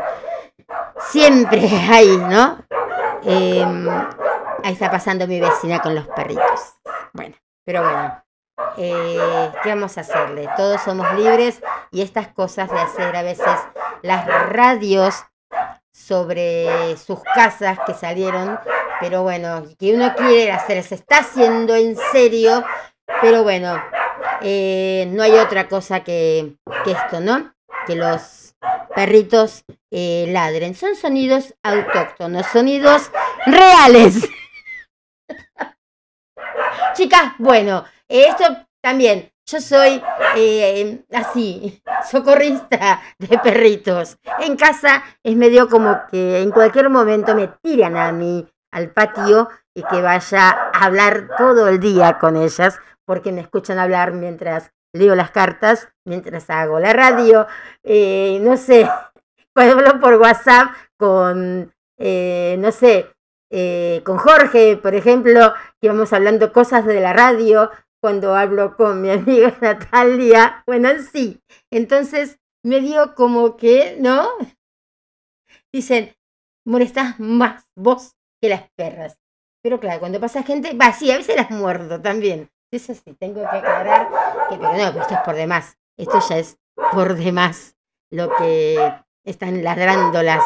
siempre 1.00 1.68
hay, 1.92 2.18
¿no? 2.18 2.58
Em, 3.24 3.88
ahí 4.64 4.74
está 4.74 4.90
pasando 4.90 5.28
mi 5.28 5.40
vecina 5.40 5.80
con 5.80 5.94
los 5.94 6.08
perritos. 6.08 6.76
Bueno, 7.14 7.36
pero 7.66 7.84
bueno, 7.84 8.24
eh, 8.78 9.52
¿qué 9.62 9.70
vamos 9.70 9.98
a 9.98 10.02
hacerle? 10.02 10.50
Todos 10.56 10.82
somos 10.82 11.14
libres 11.14 11.62
y 11.92 12.02
estas 12.02 12.30
cosas 12.30 12.70
de 12.72 12.80
hacer 12.80 13.16
a 13.16 13.24
veces 13.24 13.48
las 14.02 14.26
radios 14.50 15.26
sobre 15.92 16.96
sus 16.98 17.20
casas 17.36 17.78
que 17.86 17.94
salieron, 17.94 18.58
pero 19.02 19.24
bueno, 19.24 19.64
que 19.78 19.94
uno 19.94 20.14
quiere 20.16 20.52
hacer, 20.52 20.82
se 20.84 20.96
está 20.96 21.20
haciendo 21.20 21.76
en 21.76 21.98
serio, 22.12 22.64
pero 23.22 23.44
bueno, 23.44 23.82
eh, 24.42 25.08
no 25.12 25.24
hay 25.24 25.34
otra 25.34 25.68
cosa 25.68 26.04
que, 26.04 26.56
esto, 26.86 27.20
¿no? 27.20 27.54
Que 27.86 27.96
los 27.96 28.56
perritos 28.96 29.64
eh, 29.92 30.26
ladren. 30.30 30.76
Son 30.76 30.96
sonidos 30.96 31.54
autóctonos, 31.64 32.46
sonidos 32.48 33.12
reales. 33.46 34.28
Chicas, 36.94 37.34
bueno, 37.38 37.86
esto 38.08 38.46
también. 38.82 39.32
Yo 39.46 39.60
soy 39.60 40.00
eh, 40.36 41.02
así, 41.12 41.82
socorrista 42.10 43.02
de 43.18 43.40
perritos. 43.40 44.20
En 44.42 44.56
casa 44.56 45.04
es 45.24 45.36
medio 45.36 45.68
como 45.68 46.02
que 46.12 46.42
en 46.42 46.52
cualquier 46.52 46.90
momento 46.92 47.34
me 47.34 47.48
tiran 47.48 47.98
a 47.98 48.12
mí 48.12 48.48
al 48.72 48.92
patio 48.92 49.50
y 49.74 49.82
que 49.84 50.04
vaya 50.04 50.50
a 50.52 50.86
hablar 50.86 51.30
todo 51.36 51.68
el 51.68 51.80
día 51.80 52.20
con 52.20 52.36
ellas 52.36 52.80
porque 53.10 53.32
me 53.32 53.42
escuchan 53.42 53.80
hablar 53.80 54.14
mientras 54.14 54.72
leo 54.94 55.16
las 55.16 55.32
cartas 55.32 55.88
mientras 56.06 56.48
hago 56.52 56.80
la 56.80 56.94
radio, 56.94 57.48
eh, 57.82 58.38
no 58.44 58.56
sé, 58.56 58.88
cuando 59.52 59.74
hablo 59.80 60.00
por 60.00 60.14
WhatsApp 60.18 60.76
con, 60.96 61.74
eh, 61.98 62.56
no 62.60 62.72
sé, 62.72 63.08
eh, 63.52 64.04
con 64.06 64.20
Jorge, 64.20 64.78
por 64.78 64.94
ejemplo, 64.94 65.56
que 65.82 65.88
vamos 65.88 66.14
hablando 66.14 66.54
cosas 66.54 66.86
de 66.86 67.00
la 67.00 67.12
radio, 67.12 67.72
cuando 68.00 68.36
hablo 68.36 68.76
con 68.76 69.02
mi 69.02 69.10
amiga 69.10 69.58
Natalia, 69.62 70.62
bueno, 70.68 70.90
sí, 71.12 71.42
entonces 71.72 72.38
me 72.64 72.80
dio 72.80 73.16
como 73.16 73.58
que, 73.58 73.98
¿no? 74.00 74.30
Dicen, 75.74 76.16
molestás 76.64 77.20
más 77.20 77.66
vos 77.76 78.14
que 78.40 78.50
las 78.50 78.70
perras. 78.78 79.18
Pero 79.64 79.80
claro, 79.80 80.00
cuando 80.00 80.20
pasa 80.20 80.44
gente, 80.44 80.76
va, 80.76 80.94
sí, 80.94 81.10
a 81.10 81.18
veces 81.18 81.36
las 81.36 81.50
muerdo 81.50 82.00
también. 82.00 82.52
Eso 82.72 82.94
sí, 82.94 83.16
tengo 83.20 83.42
que 83.42 83.58
aclarar 83.58 84.10
que, 84.50 84.58
pero 84.58 84.74
no, 84.74 84.92
pero 84.92 85.02
esto 85.02 85.16
es 85.16 85.22
por 85.22 85.36
demás. 85.36 85.78
Esto 85.98 86.20
ya 86.30 86.38
es 86.38 86.58
por 86.92 87.16
demás 87.16 87.76
lo 88.12 88.30
que 88.36 88.78
están 89.26 89.64
ladrando 89.64 90.22
las 90.22 90.44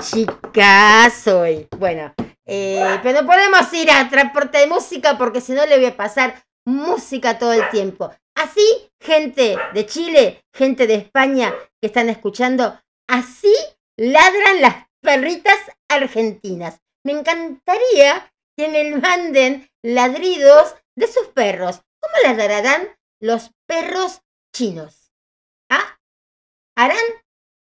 chicas 0.00 1.26
hoy. 1.28 1.68
Bueno, 1.76 2.14
eh, 2.46 2.98
pero 3.02 3.26
podemos 3.26 3.70
ir 3.74 3.90
a 3.90 4.08
transporte 4.08 4.58
de 4.58 4.66
música 4.66 5.18
porque 5.18 5.42
si 5.42 5.52
no 5.52 5.66
le 5.66 5.76
voy 5.76 5.86
a 5.86 5.96
pasar 5.96 6.42
música 6.66 7.38
todo 7.38 7.52
el 7.52 7.68
tiempo. 7.68 8.10
Así, 8.34 8.90
gente 9.00 9.58
de 9.74 9.86
Chile, 9.86 10.44
gente 10.54 10.86
de 10.86 10.94
España 10.94 11.52
que 11.80 11.88
están 11.88 12.08
escuchando, 12.08 12.80
así 13.08 13.54
ladran 13.98 14.62
las 14.62 14.86
perritas 15.02 15.58
argentinas. 15.88 16.80
Me 17.04 17.12
encantaría 17.12 18.32
que 18.56 18.68
me 18.68 18.96
manden 18.96 19.68
ladridos 19.82 20.74
de 20.98 21.06
sus 21.06 21.28
perros. 21.28 21.82
¿Cómo 22.00 22.14
las 22.24 22.36
darán 22.36 22.88
los 23.20 23.52
perros 23.66 24.22
chinos? 24.52 25.12
¿Ah? 25.70 25.98
¿Harán 26.76 26.98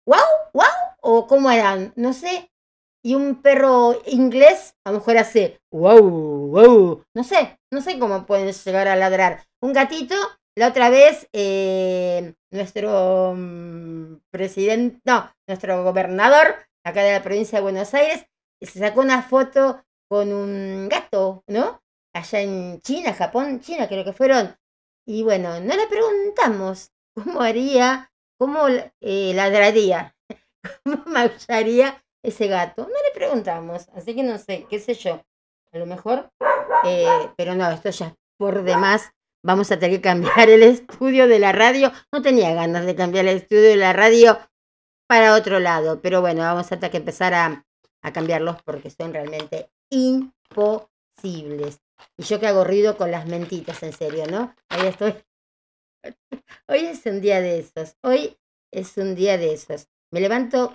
wow, 0.06 0.20
wow? 0.54 0.66
¿O 1.02 1.28
cómo 1.28 1.50
harán? 1.50 1.94
No 1.96 2.14
sé. 2.14 2.52
Y 3.04 3.16
un 3.16 3.42
perro 3.42 4.00
inglés 4.06 4.76
a 4.86 4.92
lo 4.92 5.00
mejor 5.00 5.18
hace 5.18 5.60
wow, 5.72 6.02
wow. 6.02 7.04
No 7.16 7.24
sé, 7.24 7.58
no 7.72 7.82
sé 7.82 7.98
cómo 7.98 8.26
pueden 8.26 8.52
llegar 8.52 8.88
a 8.88 8.96
ladrar. 8.96 9.44
Un 9.62 9.74
gatito, 9.74 10.16
la 10.56 10.68
otra 10.68 10.90
vez, 10.90 11.28
eh, 11.34 12.36
nuestro 12.52 13.34
mm, 13.36 14.18
presidente, 14.30 15.00
no, 15.04 15.32
nuestro 15.48 15.84
gobernador 15.84 16.56
acá 16.84 17.02
de 17.02 17.14
la 17.14 17.24
provincia 17.24 17.60
de 17.60 17.64
Buenos 17.64 17.94
Aires, 17.94 18.26
se 18.62 18.80
sacó 18.80 19.02
una 19.02 19.24
foto 19.24 19.84
con 20.08 20.32
un 20.34 20.90
gato, 20.90 21.44
¿no? 21.48 21.81
Allá 22.14 22.42
en 22.42 22.82
China, 22.82 23.14
Japón, 23.14 23.60
China 23.60 23.88
creo 23.88 24.04
que 24.04 24.14
fueron. 24.14 24.56
Y 25.06 25.24
bueno, 25.24 25.60
no 25.60 25.76
le 25.76 25.88
preguntamos 25.88 26.92
cómo 27.16 27.42
haría, 27.42 28.12
cómo 28.40 28.68
eh, 28.68 29.34
ladraría, 29.34 30.16
cómo 30.84 31.04
maullaría 31.06 32.04
ese 32.24 32.48
gato. 32.48 32.84
No 32.84 32.88
le 32.90 33.14
preguntamos, 33.14 33.90
así 33.96 34.16
que 34.16 34.24
no 34.24 34.38
sé, 34.38 34.66
qué 34.70 34.80
sé 34.80 34.94
yo. 34.94 35.22
A 35.74 35.78
lo 35.78 35.86
mejor, 35.86 36.30
eh, 36.86 37.30
pero 37.38 37.56
no, 37.56 37.70
esto 37.72 37.90
ya 37.92 38.14
por 38.38 38.64
demás. 38.64 39.12
Vamos 39.44 39.72
a 39.72 39.80
tener 39.80 39.98
que 39.98 40.02
cambiar 40.02 40.50
el 40.50 40.64
estudio 40.64 41.28
de 41.28 41.40
la 41.40 41.52
radio. 41.52 41.92
No 42.12 42.22
tenía 42.22 42.54
ganas 42.54 42.86
de 42.86 42.96
cambiar 42.96 43.26
el 43.26 43.38
estudio 43.38 43.70
de 43.70 43.76
la 43.76 43.94
radio 43.94 44.38
para 45.08 45.34
otro 45.34 45.60
lado. 45.60 46.02
Pero 46.02 46.22
bueno, 46.22 46.42
vamos 46.42 46.72
a 46.72 46.76
tener 46.76 46.92
que 46.92 46.98
empezar 46.98 47.34
a, 47.34 47.66
a 48.04 48.14
cambiarlos 48.14 48.62
porque 48.64 48.90
son 48.90 49.14
realmente 49.14 49.72
imposibles. 49.90 51.80
Y 52.18 52.24
yo 52.24 52.40
que 52.40 52.48
hago 52.48 52.64
ruido 52.64 52.98
con 52.98 53.12
las 53.12 53.28
mentitas, 53.28 53.82
en 53.84 53.94
serio, 53.94 54.26
¿no? 54.28 54.56
Ahí 54.70 54.88
estoy. 54.88 55.16
Hoy 56.68 56.86
es 56.86 57.06
un 57.06 57.22
día 57.22 57.42
de 57.42 57.60
esos. 57.60 57.96
Hoy 58.02 58.38
es 58.72 58.98
un 58.98 59.16
día 59.16 59.38
de 59.38 59.54
esos. 59.54 59.88
Me 60.12 60.20
levanto 60.20 60.74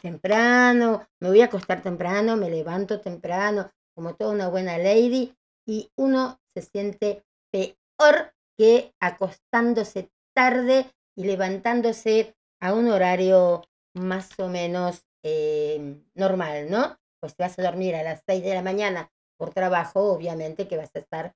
temprano, 0.00 1.08
me 1.20 1.28
voy 1.28 1.40
a 1.42 1.46
acostar 1.46 1.82
temprano, 1.82 2.36
me 2.36 2.50
levanto 2.50 3.00
temprano, 3.00 3.70
como 3.94 4.14
toda 4.14 4.32
una 4.32 4.48
buena 4.48 4.78
lady, 4.78 5.34
y 5.66 5.90
uno 5.96 6.40
se 6.54 6.62
siente 6.62 7.24
peor 7.50 8.34
que 8.56 8.94
acostándose 9.00 10.10
tarde 10.34 10.90
y 11.16 11.24
levantándose 11.24 12.34
a 12.60 12.72
un 12.74 12.88
horario 12.88 13.62
más 13.94 14.38
o 14.38 14.48
menos 14.48 15.04
eh, 15.22 16.02
normal, 16.14 16.70
¿no? 16.70 16.98
Pues 17.20 17.32
si 17.32 17.42
vas 17.42 17.58
a 17.58 17.62
dormir 17.62 17.94
a 17.94 18.02
las 18.02 18.22
6 18.26 18.42
de 18.42 18.54
la 18.54 18.62
mañana 18.62 19.10
por 19.40 19.54
trabajo, 19.54 20.12
obviamente 20.12 20.68
que 20.68 20.76
vas 20.76 20.94
a 20.94 20.98
estar 20.98 21.34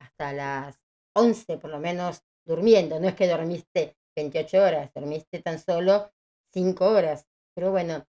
hasta 0.00 0.32
las 0.32 0.80
11 1.14 1.58
por 1.58 1.70
lo 1.70 1.78
menos 1.78 2.24
durmiendo. 2.44 2.98
No 2.98 3.06
es 3.06 3.14
que 3.14 3.28
dormiste 3.28 3.96
28 4.16 4.60
horas, 4.60 4.90
dormiste 4.92 5.40
tan 5.40 5.60
solo 5.60 6.10
5 6.52 6.84
horas. 6.84 7.28
Pero 7.54 7.70
bueno, 7.70 8.04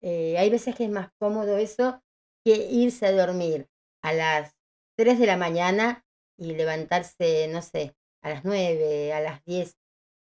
eh, 0.00 0.38
hay 0.38 0.48
veces 0.48 0.74
que 0.74 0.84
es 0.84 0.90
más 0.90 1.10
cómodo 1.18 1.58
eso 1.58 2.02
que 2.42 2.56
irse 2.56 3.04
a 3.04 3.12
dormir 3.12 3.68
a 4.02 4.14
las 4.14 4.56
3 4.96 5.18
de 5.18 5.26
la 5.26 5.36
mañana 5.36 6.06
y 6.38 6.54
levantarse, 6.54 7.48
no 7.48 7.60
sé, 7.60 7.94
a 8.22 8.30
las 8.30 8.44
9, 8.46 9.12
a 9.12 9.20
las 9.20 9.44
10. 9.44 9.76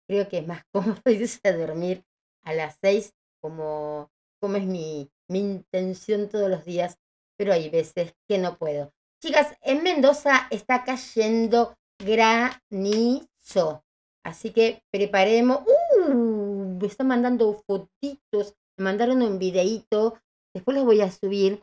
Creo 0.06 0.28
que 0.28 0.38
es 0.38 0.46
más 0.46 0.64
cómodo 0.72 1.00
irse 1.06 1.40
a 1.48 1.56
dormir 1.56 2.04
a 2.44 2.52
las 2.52 2.76
6 2.82 3.14
como, 3.40 4.10
como 4.38 4.58
es 4.58 4.66
mi, 4.66 5.10
mi 5.28 5.38
intención 5.38 6.28
todos 6.28 6.50
los 6.50 6.66
días, 6.66 6.98
pero 7.38 7.52
hay 7.52 7.70
veces 7.70 8.14
que 8.28 8.36
no 8.36 8.58
puedo. 8.58 8.92
Chicas, 9.22 9.56
en 9.62 9.82
Mendoza 9.82 10.46
está 10.50 10.84
cayendo 10.84 11.76
granizo. 11.98 13.84
Así 14.24 14.50
que 14.50 14.82
preparemos. 14.92 15.60
¡Uh! 15.66 16.78
Me 16.80 16.86
están 16.86 17.08
mandando 17.08 17.62
fotitos. 17.66 18.54
Me 18.76 18.84
mandaron 18.84 19.22
un 19.22 19.38
videíto. 19.38 20.20
Después 20.54 20.76
los 20.76 20.84
voy 20.84 21.00
a 21.00 21.10
subir. 21.10 21.62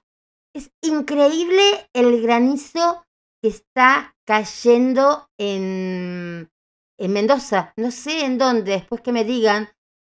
Es 0.53 0.72
increíble 0.81 1.89
el 1.93 2.22
granizo 2.22 3.06
que 3.41 3.49
está 3.49 4.15
cayendo 4.26 5.30
en, 5.38 6.49
en 6.97 7.14
Mendoza. 7.14 7.73
No 7.77 7.91
sé 7.91 8.26
en 8.26 8.38
dónde, 8.38 8.72
después 8.72 9.02
que 9.02 9.11
me 9.11 9.26
digan. 9.26 9.69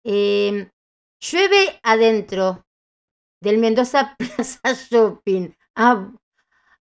Em, 0.06 0.70
llueve 1.20 1.80
adentro 1.84 2.66
del 3.42 3.58
Mendoza 3.58 4.16
Plaza 4.18 4.74
Shopping. 4.74 5.56
Ah, 5.76 6.12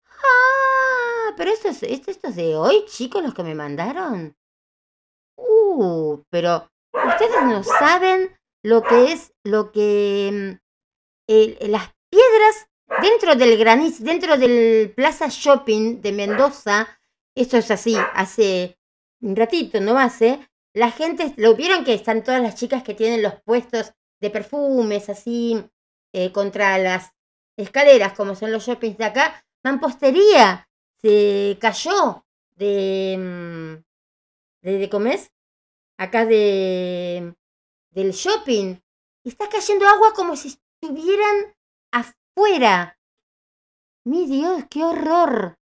ah 0.07 1.33
pero 1.35 1.51
esto 1.51 1.69
es, 1.69 1.83
esto, 1.83 2.11
esto 2.11 2.27
es 2.27 2.35
de 2.35 2.55
hoy, 2.55 2.85
chicos, 2.87 3.23
los 3.23 3.33
que 3.33 3.43
me 3.43 3.55
mandaron. 3.55 4.35
Uh, 5.35 6.21
pero 6.29 6.69
ustedes 6.93 7.43
no 7.45 7.63
saben 7.63 8.37
lo 8.63 8.83
que 8.83 9.11
es, 9.11 9.33
lo 9.43 9.71
que 9.71 10.59
mm, 11.27 11.69
las 11.69 11.91
piedras 12.09 12.67
dentro 13.01 13.35
del 13.35 13.57
granizo, 13.57 14.03
dentro 14.03 14.37
del 14.37 14.93
Plaza 14.95 15.27
Shopping 15.29 16.01
de 16.01 16.11
Mendoza, 16.11 16.99
esto 17.35 17.57
es 17.57 17.71
así, 17.71 17.95
hace 18.13 18.77
un 19.21 19.35
ratito, 19.35 19.81
¿no 19.81 19.97
hace? 19.97 20.47
La 20.75 20.91
gente, 20.91 21.33
lo 21.37 21.55
vieron 21.55 21.83
que 21.83 21.93
están 21.93 22.23
todas 22.23 22.41
las 22.41 22.55
chicas 22.55 22.83
que 22.83 22.93
tienen 22.93 23.23
los 23.23 23.41
puestos 23.41 23.93
de 24.21 24.29
perfumes 24.29 25.09
así 25.09 25.69
eh, 26.13 26.31
contra 26.31 26.77
las 26.77 27.11
escaleras, 27.57 28.13
como 28.13 28.35
son 28.35 28.51
los 28.51 28.65
shoppings 28.65 28.97
de 28.97 29.05
acá, 29.05 29.45
mampostería 29.63 30.69
se 31.01 31.57
cayó 31.59 32.25
de, 32.55 33.17
mm, 33.17 33.83
de, 34.61 34.77
de 34.77 34.89
¿cómo 34.89 35.07
es? 35.07 35.31
Acá 35.97 36.25
de, 36.25 37.35
del 37.91 38.11
shopping. 38.11 38.77
Y 39.25 39.29
está 39.29 39.49
cayendo 39.49 39.87
agua 39.87 40.13
como 40.13 40.35
si 40.35 40.57
estuvieran 40.81 41.55
afuera. 41.91 42.97
Mi 44.05 44.25
Dios, 44.25 44.63
qué 44.69 44.83
horror. 44.83 45.57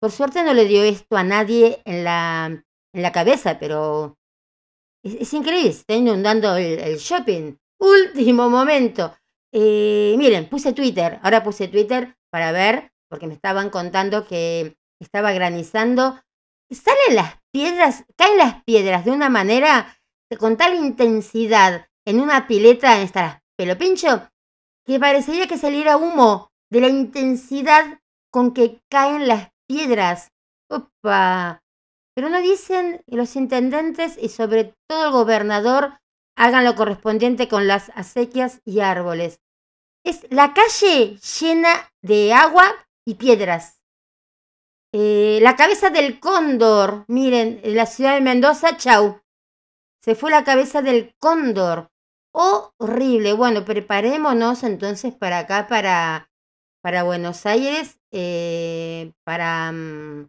Por 0.00 0.10
suerte 0.10 0.42
no 0.42 0.54
le 0.54 0.66
dio 0.66 0.82
esto 0.82 1.16
a 1.16 1.22
nadie 1.22 1.82
en 1.84 2.04
la, 2.04 2.46
en 2.46 3.02
la 3.02 3.12
cabeza, 3.12 3.58
pero 3.58 4.18
es, 5.02 5.32
increíble, 5.34 5.70
está 5.70 5.94
inundando 5.94 6.56
el, 6.56 6.96
shopping. 6.96 7.56
Último 7.78 8.48
momento. 8.48 9.14
Eh, 9.54 10.16
miren, 10.18 10.48
puse 10.48 10.72
Twitter, 10.72 11.20
ahora 11.22 11.44
puse 11.44 11.68
Twitter 11.68 12.16
para 12.30 12.50
ver, 12.50 12.92
porque 13.08 13.28
me 13.28 13.34
estaban 13.34 13.70
contando 13.70 14.26
que 14.26 14.76
estaba 15.00 15.32
granizando 15.32 16.18
salen 16.74 17.16
las 17.16 17.38
piedras, 17.52 18.04
caen 18.16 18.38
las 18.38 18.62
piedras 18.64 19.04
de 19.04 19.12
una 19.12 19.28
manera, 19.28 19.96
con 20.38 20.56
tal 20.56 20.74
intensidad 20.74 21.88
en 22.04 22.20
una 22.20 22.46
pileta, 22.46 22.96
en 22.96 23.02
esta 23.02 23.42
pelo 23.56 23.78
pincho, 23.78 24.28
que 24.84 24.98
parecería 24.98 25.46
que 25.46 25.58
saliera 25.58 25.96
humo 25.96 26.50
de 26.70 26.80
la 26.80 26.88
intensidad 26.88 28.00
con 28.30 28.52
que 28.52 28.82
caen 28.90 29.28
las 29.28 29.50
piedras. 29.68 30.32
Opa. 30.68 31.62
Pero 32.16 32.28
no 32.28 32.40
dicen 32.40 33.02
que 33.06 33.16
los 33.16 33.36
intendentes 33.36 34.18
y 34.20 34.28
sobre 34.28 34.74
todo 34.88 35.06
el 35.06 35.12
gobernador 35.12 35.98
hagan 36.36 36.64
lo 36.64 36.74
correspondiente 36.74 37.48
con 37.48 37.66
las 37.66 37.90
acequias 37.94 38.60
y 38.64 38.80
árboles. 38.80 39.40
Es 40.04 40.26
la 40.30 40.52
calle 40.52 41.18
llena 41.40 41.90
de 42.02 42.34
agua 42.34 42.66
y 43.06 43.14
piedras. 43.14 43.80
Eh, 44.92 45.38
la 45.42 45.56
cabeza 45.56 45.88
del 45.88 46.20
cóndor, 46.20 47.04
miren, 47.08 47.60
en 47.64 47.74
la 47.74 47.86
ciudad 47.86 48.14
de 48.14 48.20
Mendoza, 48.20 48.76
chau. 48.76 49.22
Se 50.02 50.14
fue 50.14 50.30
la 50.30 50.44
cabeza 50.44 50.82
del 50.82 51.14
cóndor. 51.18 51.90
horrible. 52.32 53.32
Bueno, 53.32 53.64
preparémonos 53.64 54.62
entonces 54.62 55.14
para 55.14 55.38
acá, 55.40 55.66
para, 55.68 56.30
para 56.82 57.02
Buenos 57.02 57.46
Aires, 57.46 57.98
eh, 58.12 59.12
para... 59.24 59.72
Mm, 59.72 60.28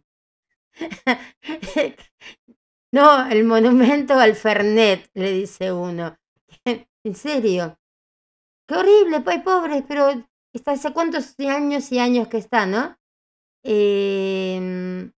no, 2.92 3.26
el 3.28 3.44
monumento 3.44 4.14
al 4.14 4.34
Fernet, 4.34 5.10
le 5.14 5.32
dice 5.32 5.70
uno. 5.72 6.16
en 7.04 7.14
serio. 7.14 7.78
Qué 8.68 8.74
horrible, 8.74 9.20
pues 9.20 9.42
pobre, 9.42 9.84
pero 9.86 10.08
está 10.52 10.72
hace 10.72 10.92
cuántos 10.92 11.38
años 11.38 11.92
y 11.92 11.98
años 12.00 12.26
que 12.28 12.38
está, 12.38 12.66
¿no? 12.66 12.96
Em, 13.62 15.12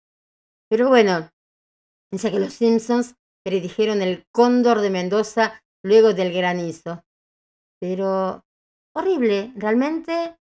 pero 0.70 0.88
bueno, 0.88 1.30
dice 2.12 2.30
que 2.30 2.40
los 2.40 2.52
Simpsons 2.52 3.14
predijeron 3.44 4.02
el 4.02 4.26
cóndor 4.32 4.80
de 4.80 4.90
Mendoza 4.90 5.62
luego 5.82 6.12
del 6.12 6.32
granizo. 6.32 7.04
Pero 7.80 8.44
horrible, 8.94 9.52
realmente 9.56 10.36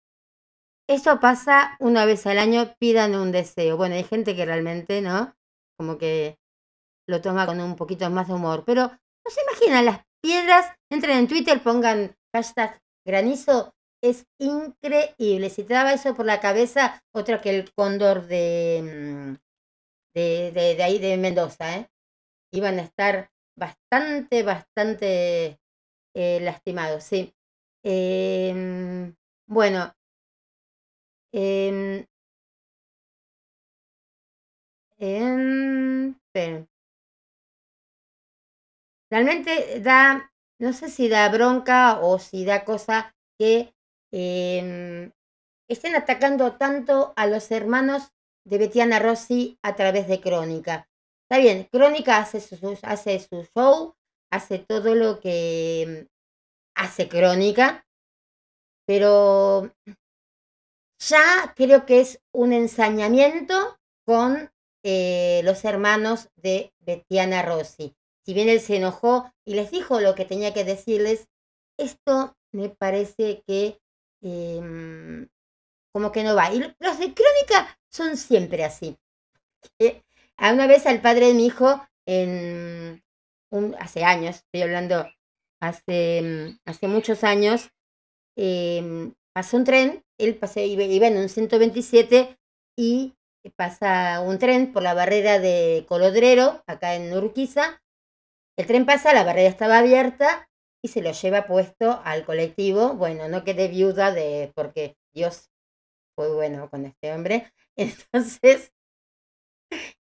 eso 0.88 1.20
pasa 1.20 1.76
una 1.80 2.04
vez 2.04 2.26
al 2.26 2.38
año, 2.38 2.74
pidan 2.78 3.14
un 3.14 3.32
deseo. 3.32 3.76
Bueno, 3.76 3.94
hay 3.94 4.04
gente 4.04 4.36
que 4.36 4.44
realmente, 4.44 5.00
¿no? 5.00 5.34
Como 5.78 5.96
que 5.96 6.38
lo 7.06 7.22
toma 7.22 7.46
con 7.46 7.60
un 7.60 7.76
poquito 7.76 8.10
más 8.10 8.28
de 8.28 8.34
humor. 8.34 8.64
Pero 8.66 8.82
no 8.88 9.30
se 9.30 9.40
imaginan 9.42 9.84
las 9.86 10.02
piedras, 10.22 10.74
entren 10.90 11.18
en 11.18 11.28
Twitter, 11.28 11.62
pongan 11.62 12.16
hashtag 12.34 12.80
granizo 13.08 13.74
es 14.02 14.26
increíble. 14.40 15.50
Si 15.50 15.64
te 15.64 15.74
daba 15.74 15.94
eso 15.94 16.14
por 16.16 16.26
la 16.26 16.40
cabeza, 16.40 17.02
otro 17.14 17.40
que 17.42 17.50
el 17.50 17.72
cóndor 17.74 18.28
de, 18.28 18.82
mm, 18.84 19.34
de, 20.14 20.52
de, 20.76 20.82
ahí 20.84 20.98
de 20.98 21.16
Mendoza, 21.18 21.76
¿eh? 21.78 21.88
Iban 22.52 22.78
a 22.80 22.82
estar 22.84 23.30
bastante, 23.56 24.42
bastante 24.44 25.60
eh, 26.14 26.40
lastimados, 26.42 27.04
sí. 27.04 27.34
Em, 27.84 29.14
bueno. 29.48 29.94
Eh, 31.32 32.04
Realmente 39.10 39.80
da, 39.80 40.30
no 40.58 40.72
sé 40.72 40.88
si 40.88 41.08
da 41.08 41.28
bronca 41.28 42.00
o 42.00 42.18
si 42.18 42.44
da 42.44 42.64
cosa 42.64 43.14
que 43.38 43.74
eh, 44.12 45.10
estén 45.68 45.94
atacando 45.94 46.56
tanto 46.56 47.12
a 47.16 47.26
los 47.26 47.50
hermanos 47.50 48.12
de 48.44 48.58
Betiana 48.58 48.98
Rossi 48.98 49.58
a 49.62 49.76
través 49.76 50.08
de 50.08 50.20
Crónica. 50.20 50.88
Está 51.22 51.38
bien, 51.38 51.68
Crónica 51.70 52.18
hace 52.18 52.40
su, 52.40 52.78
hace 52.82 53.20
su 53.20 53.46
show, 53.54 53.94
hace 54.30 54.58
todo 54.58 54.94
lo 54.94 55.20
que 55.20 56.08
hace 56.74 57.08
Crónica, 57.08 57.86
pero 58.86 59.70
ya 60.98 61.52
creo 61.54 61.84
que 61.84 62.00
es 62.00 62.20
un 62.32 62.52
ensañamiento 62.52 63.78
con 64.06 64.50
eh, 64.82 65.42
los 65.44 65.64
hermanos 65.66 66.30
de 66.36 66.72
Betiana 66.80 67.42
Rossi. 67.42 67.97
Si 68.28 68.34
bien 68.34 68.50
él 68.50 68.60
se 68.60 68.76
enojó 68.76 69.32
y 69.46 69.54
les 69.54 69.70
dijo 69.70 70.00
lo 70.00 70.14
que 70.14 70.26
tenía 70.26 70.52
que 70.52 70.62
decirles, 70.62 71.28
esto 71.78 72.36
me 72.52 72.68
parece 72.68 73.42
que 73.46 73.80
em, 74.20 75.26
como 75.94 76.12
que 76.12 76.22
no 76.22 76.34
va. 76.34 76.52
Y 76.52 76.58
los 76.58 76.98
de 76.98 77.14
crónica 77.14 77.78
son 77.90 78.18
siempre 78.18 78.64
así. 78.64 78.98
a 80.36 80.52
una 80.52 80.66
vez 80.66 80.84
al 80.84 81.00
padre 81.00 81.28
de 81.28 81.34
mi 81.34 81.46
hijo, 81.46 81.82
en 82.06 83.02
hace 83.78 84.04
años, 84.04 84.36
estoy 84.36 84.60
hablando 84.60 85.08
hace, 85.58 86.20
mm, 86.20 86.58
hace 86.66 86.86
muchos 86.86 87.24
años, 87.24 87.70
em, 88.36 89.14
pasó 89.32 89.56
un 89.56 89.64
tren, 89.64 90.04
él 90.18 90.36
pasó, 90.36 90.60
iba, 90.60 90.82
iba 90.82 91.06
en 91.06 91.16
un 91.16 91.30
127 91.30 92.38
y 92.76 93.14
pasa 93.56 94.20
un 94.20 94.38
tren 94.38 94.74
por 94.74 94.82
la 94.82 94.92
barrera 94.92 95.38
de 95.38 95.86
Colodrero, 95.88 96.62
acá 96.66 96.94
en 96.94 97.10
Urquiza. 97.16 97.80
El 98.58 98.66
tren 98.66 98.86
pasa, 98.86 99.14
la 99.14 99.22
barrera 99.22 99.48
estaba 99.48 99.78
abierta 99.78 100.50
y 100.82 100.88
se 100.88 101.00
lo 101.00 101.12
lleva 101.12 101.46
puesto 101.46 102.00
al 102.04 102.24
colectivo. 102.24 102.94
Bueno, 102.94 103.28
no 103.28 103.44
quedé 103.44 103.68
viuda 103.68 104.10
de 104.10 104.50
porque 104.52 104.96
Dios 105.14 105.52
fue 106.16 106.34
bueno 106.34 106.68
con 106.68 106.84
este 106.84 107.12
hombre. 107.12 107.52
Entonces, 107.76 108.72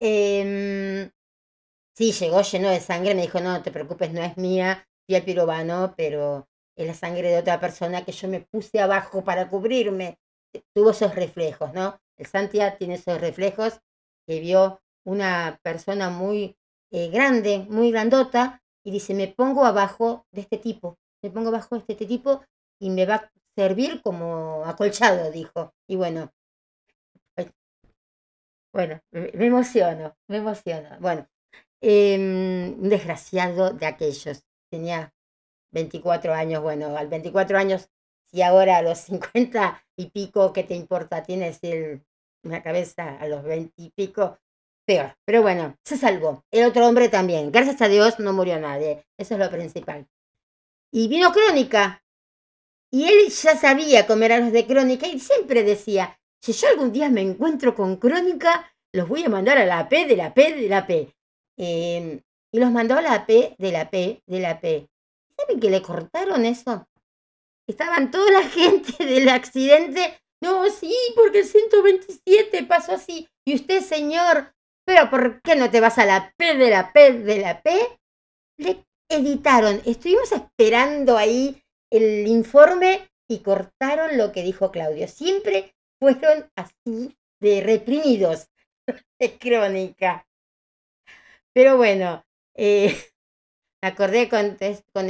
eh, 0.01 1.11
sí, 1.97 2.13
llegó 2.13 2.43
lleno 2.43 2.69
de 2.69 2.81
sangre. 2.81 3.15
Me 3.15 3.23
dijo, 3.23 3.41
no, 3.41 3.53
no 3.53 3.63
te 3.63 3.71
preocupes, 3.71 4.13
no 4.13 4.23
es 4.23 4.37
mía. 4.37 4.87
Fui 5.07 5.17
al 5.17 5.25
pirobano, 5.25 5.95
pero 5.97 6.47
es 6.77 6.87
la 6.87 6.95
sangre 6.95 7.31
de 7.31 7.39
otra 7.39 7.59
persona 7.59 8.05
que 8.05 8.13
yo 8.13 8.29
me 8.29 8.41
puse 8.41 8.81
abajo 8.81 9.25
para 9.25 9.49
cubrirme. 9.49 10.19
Tuvo 10.75 10.91
esos 10.91 11.15
reflejos, 11.15 11.73
¿no? 11.73 11.99
El 12.19 12.27
Santia 12.27 12.77
tiene 12.77 12.97
esos 12.97 13.19
reflejos 13.19 13.81
que 14.27 14.41
vio 14.41 14.83
una 15.05 15.59
persona 15.63 16.11
muy 16.11 16.59
eh, 16.93 17.09
grande, 17.09 17.67
muy 17.69 17.91
grandota, 17.91 18.63
y 18.85 18.91
dice, 18.91 19.15
me 19.15 19.29
pongo 19.29 19.65
abajo 19.65 20.27
de 20.31 20.43
este 20.43 20.59
tipo, 20.59 20.99
me 21.23 21.31
pongo 21.31 21.49
abajo 21.49 21.75
de 21.75 21.81
este 21.81 22.07
tipo 22.07 22.45
y 22.79 22.91
me 22.91 23.07
va 23.07 23.15
a 23.15 23.33
servir 23.57 24.03
como 24.03 24.65
acolchado, 24.67 25.31
dijo. 25.31 25.73
Y 25.89 25.97
bueno, 25.97 26.33
bueno, 28.73 29.01
me 29.11 29.47
emociono, 29.47 30.17
me 30.29 30.39
emociono. 30.39 30.89
Bueno, 31.01 31.29
em, 31.81 32.75
un 32.81 32.89
desgraciado 32.89 33.71
de 33.71 33.87
aquellos, 33.87 34.45
tenía 34.71 35.13
24 35.73 36.33
años, 36.35 36.63
bueno, 36.63 36.97
al 36.97 37.09
24 37.09 37.59
años, 37.59 37.91
si 38.31 38.43
ahora 38.43 38.79
a 38.79 38.83
los 38.83 38.99
50 38.99 39.85
y 39.97 40.11
pico, 40.11 40.53
¿qué 40.53 40.65
te 40.65 40.75
importa? 40.75 41.23
Tienes 41.23 41.61
una 42.43 42.63
cabeza 42.63 43.19
a 43.19 43.27
los 43.29 43.43
20 43.45 43.73
y 43.77 43.91
pico, 43.91 44.39
peor. 44.87 45.15
Pero 45.25 45.43
bueno, 45.43 45.77
se 45.85 45.97
salvó. 45.97 46.45
El 46.51 46.67
otro 46.67 46.87
hombre 46.87 47.09
también. 47.09 47.53
Gracias 47.53 47.81
a 47.83 47.89
Dios 47.89 48.19
no 48.19 48.33
murió 48.33 48.59
nadie. 48.59 49.05
Eso 49.19 49.35
es 49.35 49.41
lo 49.41 49.51
principal. 49.51 50.07
Y 50.93 51.09
vino 51.09 51.33
Crónica. 51.33 52.03
Y 52.91 53.05
él 53.05 53.29
ya 53.29 53.57
sabía 53.57 54.07
comer 54.07 54.33
a 54.33 54.39
los 54.39 54.53
de 54.53 54.67
Crónica 54.67 55.07
y 55.07 55.19
siempre 55.19 55.63
decía, 55.63 56.19
si 56.43 56.53
yo 56.53 56.69
algún 56.69 56.93
día 56.93 57.09
me 57.09 57.23
encuentro 57.23 57.75
con 57.75 57.97
Crónica, 57.97 58.71
los 58.93 59.09
voy 59.09 59.25
a 59.25 59.31
mandar 59.31 59.57
a 59.57 59.65
la 59.65 59.89
P 59.89 60.07
de 60.07 60.17
la 60.17 60.35
P 60.35 60.55
de 60.55 60.69
la 60.69 60.87
P. 60.87 61.15
Em, 61.57 62.21
y 62.53 62.59
los 62.59 62.71
mandó 62.71 62.97
a 62.99 63.03
la 63.03 63.25
P 63.25 63.55
de 63.59 63.73
la 63.73 63.89
P 63.91 64.23
de 64.27 64.41
la 64.41 64.61
P. 64.61 64.89
¿Saben 65.39 65.61
que 65.61 65.71
le 65.71 65.81
cortaron 65.81 66.45
eso? 66.45 66.87
Estaban 67.67 68.11
toda 68.11 68.31
la 68.31 68.43
gente 68.49 69.05
del 69.05 69.29
accidente. 69.29 70.21
No, 70.43 70.69
sí, 70.69 70.95
porque 71.15 71.41
el 71.41 71.47
127 71.47 72.65
pasó 72.65 72.93
así. 72.93 73.29
Y 73.47 73.55
usted, 73.55 73.81
señor, 73.81 74.53
pero 74.85 75.11
¿por 75.11 75.41
qué 75.43 75.57
no 75.57 75.71
te 75.71 75.81
vas 75.81 75.99
a 75.99 76.07
la 76.07 76.33
P 76.37 76.57
de 76.57 76.71
la 76.71 76.93
P 76.93 77.13
de 77.13 77.39
la 77.39 77.63
P? 77.63 77.71
Le 78.59 78.85
editaron. 79.09 79.81
Estuvimos 79.85 80.33
esperando 80.33 81.17
ahí 81.17 81.63
el 81.91 82.27
informe 82.27 83.09
y 83.29 83.41
cortaron 83.41 84.19
lo 84.19 84.33
que 84.33 84.43
dijo 84.43 84.71
Claudio. 84.71 85.09
Siempre 85.09 85.75
fueron 86.01 86.51
así 86.57 87.17
de 87.41 87.61
reprimidos 87.61 88.49
de 89.21 89.39
crónica. 89.39 90.27
Pero 91.55 91.77
bueno, 91.77 92.25
eh, 92.57 92.97
acordé 93.83 94.29
con, 94.29 94.57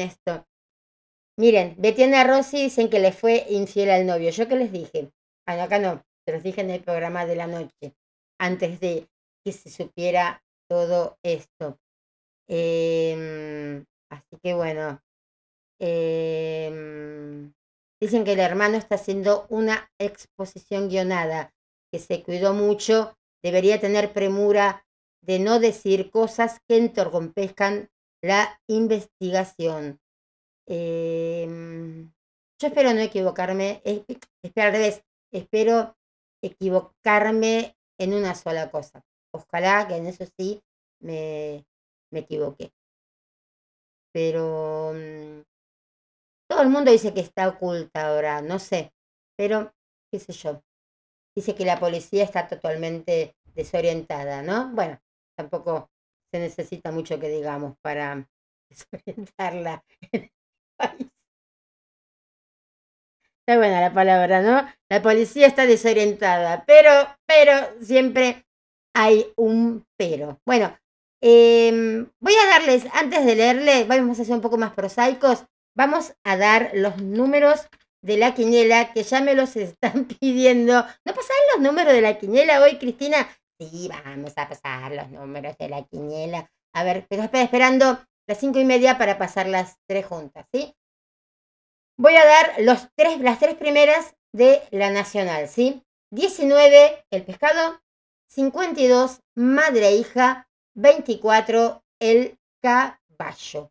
esto. 0.01 0.47
Miren, 1.39 1.75
Betiana 1.79 2.25
Rossi 2.25 2.65
dicen 2.65 2.91
que 2.91 3.01
le 3.01 3.13
fue 3.13 3.47
infiel 3.49 3.91
al 3.91 4.07
novio. 4.07 4.31
¿Yo 4.31 4.49
qué 4.49 4.57
les 4.57 4.73
dije? 4.73 5.11
Ah, 5.47 5.57
no, 5.57 5.63
acá 5.63 5.79
no, 5.79 6.03
se 6.27 6.33
los 6.33 6.43
dije 6.43 6.61
en 6.61 6.71
el 6.71 6.83
programa 6.83 7.27
de 7.27 7.37
la 7.37 7.47
noche, 7.47 7.95
antes 8.39 8.81
de 8.81 9.09
que 9.45 9.53
se 9.53 9.71
supiera 9.71 10.43
todo 10.69 11.19
esto. 11.23 11.79
Em, 12.49 13.85
así 14.11 14.37
que 14.43 14.55
bueno, 14.55 15.03
em, 15.79 17.53
dicen 18.01 18.25
que 18.25 18.33
el 18.33 18.41
hermano 18.41 18.77
está 18.77 18.97
haciendo 18.97 19.47
una 19.49 19.91
exposición 19.99 20.89
guionada, 20.89 21.55
que 21.91 21.99
se 21.99 22.23
cuidó 22.23 22.55
mucho, 22.55 23.17
debería 23.43 23.81
tener 23.81 24.13
premura 24.13 24.85
de 25.23 25.39
no 25.39 25.61
decir 25.61 26.11
cosas 26.11 26.61
que 26.69 26.77
interrompezcan 26.79 27.91
la 28.23 28.61
investigación. 28.67 30.01
Em, 30.67 32.13
yo 32.61 32.69
espero 32.69 32.95
no 32.95 33.01
equivocarme, 33.01 33.83
espero 33.85 34.67
al 34.67 34.73
revés, 34.73 35.03
espero 35.33 35.97
equivocarme 36.43 37.77
en 37.99 38.15
una 38.15 38.35
sola 38.35 38.71
cosa. 38.71 39.05
Ojalá 39.35 39.89
que 39.89 39.97
en 39.97 40.07
eso 40.07 40.25
sí 40.39 40.63
me, 41.01 41.65
me 42.11 42.21
equivoqué. 42.21 42.73
Pero 44.13 44.93
mm, 44.95 45.43
todo 46.49 46.63
el 46.63 46.69
mundo 46.69 46.91
dice 46.91 47.15
que 47.15 47.21
está 47.21 47.49
oculta 47.49 48.09
ahora, 48.09 48.43
no 48.43 48.59
sé, 48.59 48.93
pero 49.37 49.73
qué 50.11 50.19
sé 50.19 50.33
yo. 50.33 50.63
Dice 51.35 51.55
que 51.55 51.65
la 51.65 51.81
policía 51.81 52.25
está 52.25 52.47
totalmente 52.47 53.35
desorientada, 53.55 54.43
¿no? 54.43 54.71
Bueno, 54.75 55.01
tampoco 55.35 55.91
se 56.31 56.41
necesita 56.41 56.93
mucho 56.93 57.19
que 57.19 57.29
digamos 57.29 57.77
para 57.81 58.29
desorientarla 58.71 59.85
en 60.13 60.23
el 60.25 60.31
país. 60.77 61.09
Está 63.41 63.59
buena 63.59 63.81
la 63.81 63.93
palabra, 63.93 64.41
¿no? 64.41 64.73
La 64.89 65.03
policía 65.03 65.47
está 65.47 65.67
desorientada, 65.67 66.65
pero, 66.65 66.91
pero 67.27 67.53
siempre 67.83 68.45
hay 68.95 69.33
un 69.37 69.85
pero. 69.97 70.41
Bueno, 70.47 70.77
em, 71.21 72.11
voy 72.21 72.35
a 72.35 72.47
darles, 72.47 72.85
antes 72.93 73.25
de 73.25 73.37
leerle, 73.37 73.85
vamos 73.85 74.21
a 74.21 74.25
ser 74.25 74.35
un 74.35 74.41
poco 74.41 74.59
más 74.59 74.73
prosaicos, 74.73 75.45
vamos 75.77 76.15
a 76.25 76.37
dar 76.37 76.71
los 76.75 77.01
números 77.03 77.69
de 78.03 78.17
la 78.17 78.35
quiniela 78.35 78.93
que 78.93 79.03
ya 79.03 79.21
me 79.21 79.35
los 79.35 79.57
están 79.57 80.07
pidiendo. 80.07 80.75
¿No 81.05 81.15
pasan 81.15 81.37
los 81.55 81.63
números 81.63 81.93
de 81.93 82.01
la 82.01 82.19
quiniela 82.19 82.63
hoy, 82.63 82.79
Cristina? 82.79 83.29
Sí, 83.59 83.89
vamos 83.89 84.33
a 84.37 84.49
pasar 84.49 84.93
los 84.93 85.11
números 85.11 85.57
de 85.59 85.69
la 85.69 85.85
quiniela. 85.85 86.51
A 86.75 86.85
ver, 86.85 87.07
pero 87.09 87.23
espera, 87.23 87.45
esperando 87.45 87.99
las 88.27 88.39
cinco 88.39 88.59
y 88.59 88.65
media 88.65 88.99
para 88.99 89.19
pasar 89.19 89.47
las 89.47 89.79
tres 89.87 90.07
juntas, 90.07 90.47
¿sí? 90.53 90.75
Voy 91.99 92.17
a 92.17 92.25
dar 92.25 92.55
los 92.61 92.89
tres, 92.97 93.21
las 93.21 93.39
tres 93.39 93.55
primeras 93.55 94.15
de 94.33 94.63
la 94.71 94.91
nacional, 94.91 95.49
¿sí? 95.49 95.83
19, 96.11 97.05
el 97.11 97.25
pescado, 97.25 97.82
52, 98.35 99.21
madre 99.35 99.89
e 99.89 99.97
hija, 99.97 100.49
24, 100.75 101.85
el 102.01 102.39
caballo. 102.63 103.71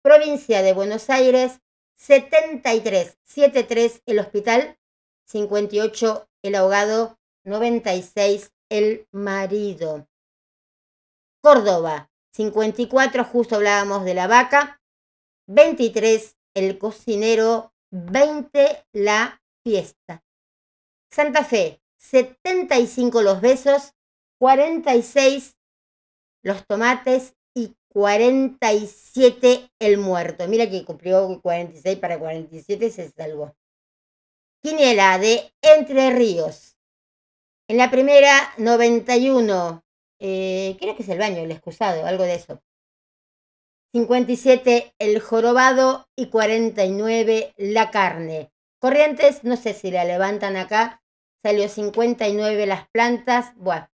Provincia 0.00 0.62
de 0.62 0.72
Buenos 0.72 1.10
Aires, 1.10 1.58
73, 1.96 3.18
73, 3.24 4.02
el 4.06 4.20
hospital, 4.20 4.78
58, 5.26 6.28
el 6.42 6.54
ahogado, 6.54 7.18
96, 7.42 8.52
el 8.68 9.08
marido. 9.10 10.06
Córdoba, 11.42 12.12
54, 12.32 13.24
justo 13.24 13.56
hablábamos 13.56 14.04
de 14.04 14.14
la 14.14 14.28
vaca, 14.28 14.80
23, 15.48 16.36
el 16.54 16.78
cocinero, 16.78 17.74
20, 17.90 18.86
la 18.92 19.42
fiesta. 19.64 20.22
Santa 21.10 21.42
Fe, 21.42 21.82
75 22.00 23.22
los 23.22 23.40
besos, 23.40 23.94
46 24.38 25.56
los 26.42 26.66
tomates 26.66 27.34
y 27.54 27.76
47 27.88 29.70
el 29.78 29.98
muerto. 29.98 30.48
Mira 30.48 30.68
que 30.68 30.84
cumplió 30.84 31.40
46 31.40 31.98
para 31.98 32.18
47 32.18 32.90
se 32.90 33.10
salvó. 33.10 33.54
Quiniela 34.62 35.18
de 35.18 35.52
Entre 35.62 36.10
Ríos. 36.10 36.76
En 37.68 37.76
la 37.76 37.90
primera, 37.90 38.52
91. 38.56 39.84
Eh, 40.18 40.76
creo 40.80 40.96
que 40.96 41.02
es 41.02 41.08
el 41.08 41.18
baño, 41.18 41.38
el 41.38 41.52
excusado, 41.52 42.06
algo 42.06 42.24
de 42.24 42.34
eso. 42.34 42.62
57 43.92 44.94
el 44.98 45.20
jorobado 45.20 46.08
y 46.16 46.26
49 46.26 47.54
la 47.56 47.90
carne. 47.90 48.52
Corrientes, 48.78 49.44
no 49.44 49.56
sé 49.56 49.74
si 49.74 49.90
la 49.90 50.04
levantan 50.04 50.56
acá, 50.56 50.99
salió 51.42 51.68
59 51.68 52.66
las 52.66 52.88
plantas, 52.88 53.52
bueno, 53.56 53.88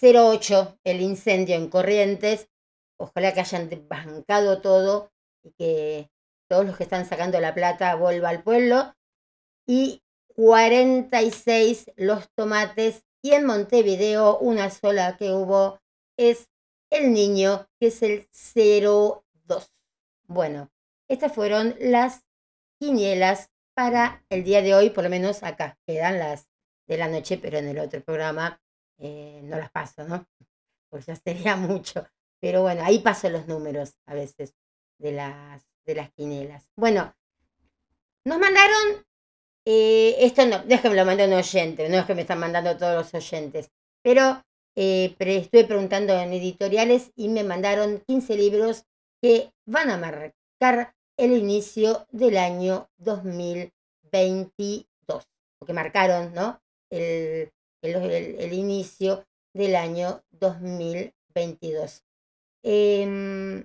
08 0.00 0.78
el 0.84 1.00
incendio 1.00 1.56
en 1.56 1.68
Corrientes, 1.68 2.48
ojalá 2.96 3.34
que 3.34 3.40
hayan 3.40 3.68
bancado 3.88 4.60
todo 4.60 5.12
y 5.42 5.52
que 5.52 6.10
todos 6.48 6.66
los 6.66 6.76
que 6.76 6.82
están 6.82 7.06
sacando 7.06 7.40
la 7.40 7.54
plata 7.54 7.94
vuelva 7.94 8.28
al 8.28 8.42
pueblo. 8.42 8.94
Y 9.66 10.02
46 10.34 11.92
los 11.96 12.28
tomates. 12.34 13.04
Y 13.22 13.32
en 13.32 13.46
Montevideo 13.46 14.38
una 14.38 14.70
sola 14.70 15.16
que 15.16 15.30
hubo 15.30 15.80
es 16.16 16.48
el 16.90 17.12
niño, 17.12 17.68
que 17.78 17.88
es 17.88 18.02
el 18.02 18.28
02. 18.54 19.72
Bueno, 20.26 20.70
estas 21.08 21.32
fueron 21.32 21.76
las 21.78 22.24
quinielas 22.80 23.50
para 23.74 24.24
el 24.28 24.42
día 24.42 24.62
de 24.62 24.74
hoy, 24.74 24.90
por 24.90 25.04
lo 25.04 25.10
menos 25.10 25.42
acá 25.42 25.78
quedan 25.86 26.18
las 26.18 26.49
de 26.90 26.98
la 26.98 27.08
noche, 27.08 27.38
pero 27.38 27.56
en 27.58 27.68
el 27.68 27.78
otro 27.78 28.02
programa 28.02 28.60
eh, 28.98 29.40
no 29.44 29.56
las 29.56 29.70
paso, 29.70 30.04
¿no? 30.04 30.26
Pues 30.90 31.06
ya 31.06 31.14
sería 31.14 31.54
mucho. 31.56 32.04
Pero 32.40 32.62
bueno, 32.62 32.82
ahí 32.84 32.98
paso 32.98 33.30
los 33.30 33.46
números 33.46 33.94
a 34.06 34.14
veces 34.14 34.56
de 34.98 35.12
las, 35.12 35.62
de 35.86 35.94
las 35.94 36.10
quinielas. 36.10 36.68
Bueno, 36.74 37.14
nos 38.24 38.40
mandaron, 38.40 39.06
eh, 39.64 40.16
esto 40.18 40.44
no, 40.46 40.64
no 40.64 40.74
es 40.74 40.80
que 40.80 40.90
me 40.90 40.96
lo 40.96 41.04
mandó 41.04 41.26
un 41.26 41.34
oyente, 41.34 41.88
no 41.88 41.98
es 41.98 42.06
que 42.06 42.16
me 42.16 42.22
están 42.22 42.40
mandando 42.40 42.76
todos 42.76 42.96
los 42.96 43.14
oyentes, 43.14 43.70
pero 44.02 44.44
eh, 44.74 45.14
estuve 45.16 45.62
preguntando 45.64 46.18
en 46.18 46.32
editoriales 46.32 47.12
y 47.14 47.28
me 47.28 47.44
mandaron 47.44 48.02
15 48.08 48.36
libros 48.36 48.84
que 49.22 49.52
van 49.64 49.90
a 49.90 49.96
marcar 49.96 50.96
el 51.16 51.36
inicio 51.36 52.08
del 52.10 52.36
año 52.36 52.90
2022, 52.98 55.28
porque 55.58 55.72
marcaron 55.72 56.34
¿no? 56.34 56.60
El, 56.90 57.50
el, 57.82 58.52
inicio 58.52 59.26
del 59.54 59.76
año 59.76 60.22
2022. 60.30 62.04
Em, 62.62 63.64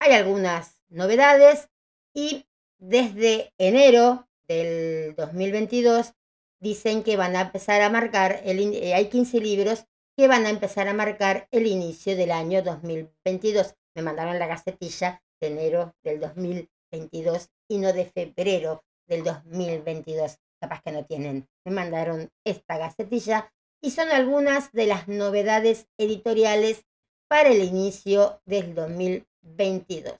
hay 0.00 0.12
algunas 0.12 0.82
novedades 0.88 1.68
y 2.14 2.46
desde 2.78 3.52
enero 3.58 4.28
del 4.48 5.14
2022 5.14 6.14
dicen 6.60 7.02
que 7.02 7.16
van 7.16 7.36
a 7.36 7.42
empezar 7.42 7.80
a 7.82 7.90
marcar, 7.90 8.40
el, 8.44 8.74
eh, 8.74 8.94
hay 8.94 9.08
15 9.08 9.40
libros 9.40 9.86
que 10.16 10.28
van 10.28 10.46
a 10.46 10.50
empezar 10.50 10.88
a 10.88 10.94
marcar 10.94 11.48
el 11.50 11.66
inicio 11.66 12.16
del 12.16 12.30
año 12.30 12.62
2022. 12.62 13.74
Me 13.94 14.02
mandaron 14.02 14.38
la 14.38 14.46
gacetilla 14.46 15.22
de 15.40 15.48
enero 15.48 15.94
del 16.02 16.20
2022 16.20 17.48
y 17.68 17.78
no 17.78 17.92
de 17.92 18.04
febrero 18.04 18.84
del 19.06 19.24
2022. 19.24 20.38
Capaz 20.60 20.82
que 20.82 20.92
no 20.92 21.04
tienen. 21.04 21.48
Me 21.64 21.72
mandaron 21.72 22.30
esta 22.44 22.78
gacetilla 22.78 23.52
y 23.80 23.90
son 23.90 24.10
algunas 24.10 24.72
de 24.72 24.86
las 24.86 25.08
novedades 25.08 25.88
editoriales 25.98 26.84
para 27.28 27.48
el 27.48 27.62
inicio 27.62 28.40
del 28.44 28.74
2022. 28.74 30.18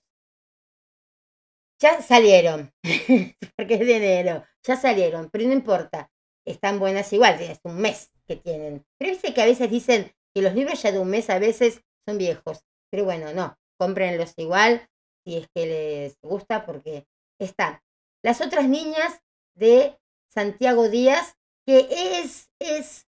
Ya 1.81 2.01
salieron, 2.01 2.73
porque 3.56 3.74
es 3.74 3.81
de 3.81 3.97
enero, 3.97 4.44
ya 4.62 4.77
salieron, 4.77 5.28
pero 5.31 5.47
no 5.47 5.52
importa, 5.52 6.10
están 6.47 6.78
buenas 6.78 7.12
igual, 7.12 7.40
es 7.40 7.60
un 7.64 7.81
mes 7.81 8.10
que 8.27 8.36
tienen. 8.36 8.85
Pero 8.98 9.12
dice 9.12 9.35
que 9.35 9.43
a 9.43 9.47
veces 9.47 9.70
dicen 9.70 10.12
que 10.35 10.43
los 10.43 10.55
libros 10.55 10.82
ya 10.82 10.93
de 10.93 10.98
un 10.98 11.10
mes 11.10 11.28
a 11.31 11.39
veces 11.39 11.82
son 12.06 12.19
viejos, 12.19 12.64
pero 12.90 13.05
bueno, 13.05 13.32
no, 13.32 13.56
cómprenlos 13.78 14.32
igual 14.36 14.89
si 15.24 15.39
es 15.39 15.48
que 15.55 15.66
les 15.66 16.20
gusta 16.20 16.64
porque 16.66 17.06
están. 17.40 17.81
Las 18.24 18.40
otras 18.40 18.69
niñas 18.69 19.20
de 19.55 19.98
Santiago 20.32 20.88
Díaz, 20.88 21.36
que 21.66 21.88
es, 21.90 22.50
es 22.59 23.06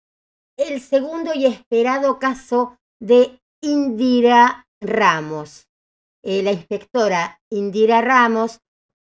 el 0.57 0.81
segundo 0.81 1.33
y 1.33 1.45
esperado 1.45 2.19
caso 2.19 2.79
de 2.99 3.41
Indira 3.61 4.67
Ramos. 4.81 5.67
Eh, 6.23 6.43
la 6.43 6.51
inspectora 6.51 7.41
Indira 7.49 8.01
Ramos, 8.01 8.59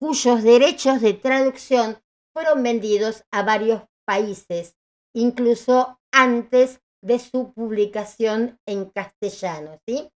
cuyos 0.00 0.42
derechos 0.42 1.00
de 1.00 1.14
traducción 1.14 1.98
fueron 2.32 2.62
vendidos 2.62 3.24
a 3.30 3.42
varios 3.42 3.82
países, 4.04 4.76
incluso 5.14 6.00
antes 6.12 6.80
de 7.02 7.18
su 7.18 7.52
publicación 7.52 8.58
en 8.66 8.90
castellano, 8.90 9.78
¿sí? 9.86 10.10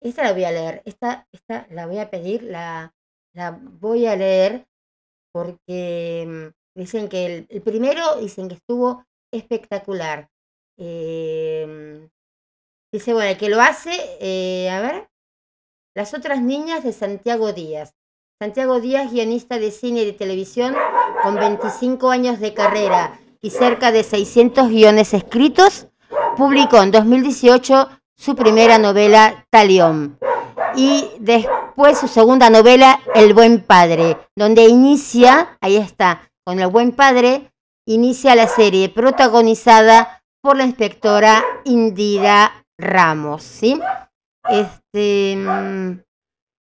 Esta 0.00 0.24
la 0.24 0.32
voy 0.32 0.44
a 0.44 0.52
leer, 0.52 0.82
esta, 0.84 1.26
esta 1.32 1.66
la 1.70 1.86
voy 1.86 1.98
a 1.98 2.10
pedir, 2.10 2.42
la, 2.42 2.94
la 3.34 3.52
voy 3.52 4.06
a 4.06 4.16
leer 4.16 4.66
porque 5.32 6.24
mm, 6.26 6.63
dicen 6.74 7.08
que 7.08 7.46
el, 7.48 7.62
primero, 7.62 8.16
dicen 8.20 8.48
que 8.48 8.54
estuvo 8.54 9.04
espectacular. 9.32 10.28
Em, 10.76 12.08
dice, 12.92 13.12
bueno, 13.12 13.30
el 13.30 13.36
que 13.36 13.48
lo 13.48 13.60
hace, 13.60 13.92
eh, 14.20 14.70
a 14.70 14.80
ver, 14.80 15.08
las 15.94 16.14
otras 16.14 16.42
niñas 16.42 16.84
de 16.84 16.92
Santiago 16.92 17.52
Díaz. 17.52 17.94
Santiago 18.40 18.80
Díaz, 18.80 19.12
guionista 19.12 19.58
de 19.58 19.70
cine 19.70 20.02
y 20.02 20.06
de 20.06 20.12
televisión, 20.12 20.74
con 21.22 21.36
25 21.36 22.10
años 22.10 22.40
de 22.40 22.52
carrera 22.52 23.20
y 23.40 23.50
cerca 23.50 23.92
de 23.92 24.02
600 24.02 24.68
guiones 24.68 25.14
escritos, 25.14 25.86
publicó 26.36 26.82
en 26.82 26.90
2018 26.90 27.88
su 28.16 28.34
primera 28.34 28.78
novela, 28.78 29.46
Talión, 29.50 30.18
y 30.76 31.08
después 31.20 31.98
su 31.98 32.08
segunda 32.08 32.50
novela, 32.50 33.00
El 33.14 33.34
Buen 33.34 33.60
Padre, 33.60 34.16
donde 34.34 34.64
inicia, 34.64 35.56
ahí 35.60 35.76
está, 35.76 36.30
con 36.44 36.60
El 36.60 36.68
Buen 36.68 36.92
Padre, 36.92 37.52
inicia 37.86 38.34
la 38.34 38.46
serie 38.48 38.88
protagonizada 38.88 40.22
por 40.42 40.56
la 40.56 40.64
inspectora 40.64 41.42
Indira 41.64 42.66
Ramos, 42.78 43.42
¿sí? 43.42 43.80
Este, 44.48 45.36
mm, 45.36 46.02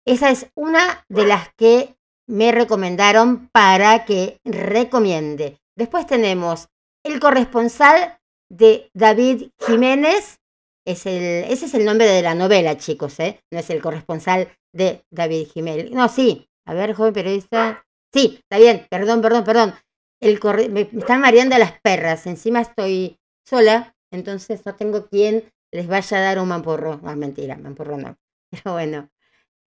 esa 0.06 0.32
es 0.32 0.50
una 0.56 1.06
de 1.10 1.26
las 1.26 1.50
que 1.56 1.96
me 2.28 2.52
recomendaron 2.52 3.50
para 3.52 4.06
que 4.06 4.40
recomiende. 4.44 5.60
Después 5.78 6.08
tenemos 6.08 6.70
el 7.06 7.20
corresponsal 7.20 8.20
de 8.50 8.90
David 8.94 9.50
Jiménez. 9.60 10.40
Es 10.86 11.06
el, 11.06 11.44
ese 11.52 11.66
es 11.66 11.74
el 11.74 11.86
nombre 11.86 12.08
de 12.08 12.22
la 12.22 12.34
novela, 12.34 12.78
chicos, 12.78 13.20
¿eh? 13.20 13.42
No 13.52 13.60
es 13.60 13.70
el 13.70 13.82
corresponsal 13.82 14.50
de 14.74 15.04
David 15.12 15.48
Jiménez. 15.54 15.92
No, 15.92 16.08
sí. 16.10 16.48
A 16.66 16.74
ver, 16.74 16.94
joven 16.94 17.14
periodista. 17.14 17.86
Sí, 18.18 18.40
está 18.42 18.58
bien. 18.58 18.88
Perdón, 18.90 19.22
perdón, 19.22 19.44
perdón. 19.44 19.76
El 20.20 20.40
me, 20.72 20.82
están 20.82 21.22
mareando 21.22 21.56
las 21.60 21.80
perras. 21.82 22.26
Encima 22.26 22.62
estoy 22.62 23.20
sola, 23.46 23.96
entonces 24.12 24.66
no 24.66 24.74
tengo 24.74 25.08
quien 25.08 25.44
les 25.72 25.86
vaya 25.86 26.18
a 26.18 26.22
dar 26.22 26.40
un 26.40 26.48
mamporro. 26.48 27.00
No, 27.04 27.16
mentira, 27.16 27.58
mamporro 27.58 27.98
no. 27.98 28.18
Pero 28.50 28.74
bueno. 28.74 29.12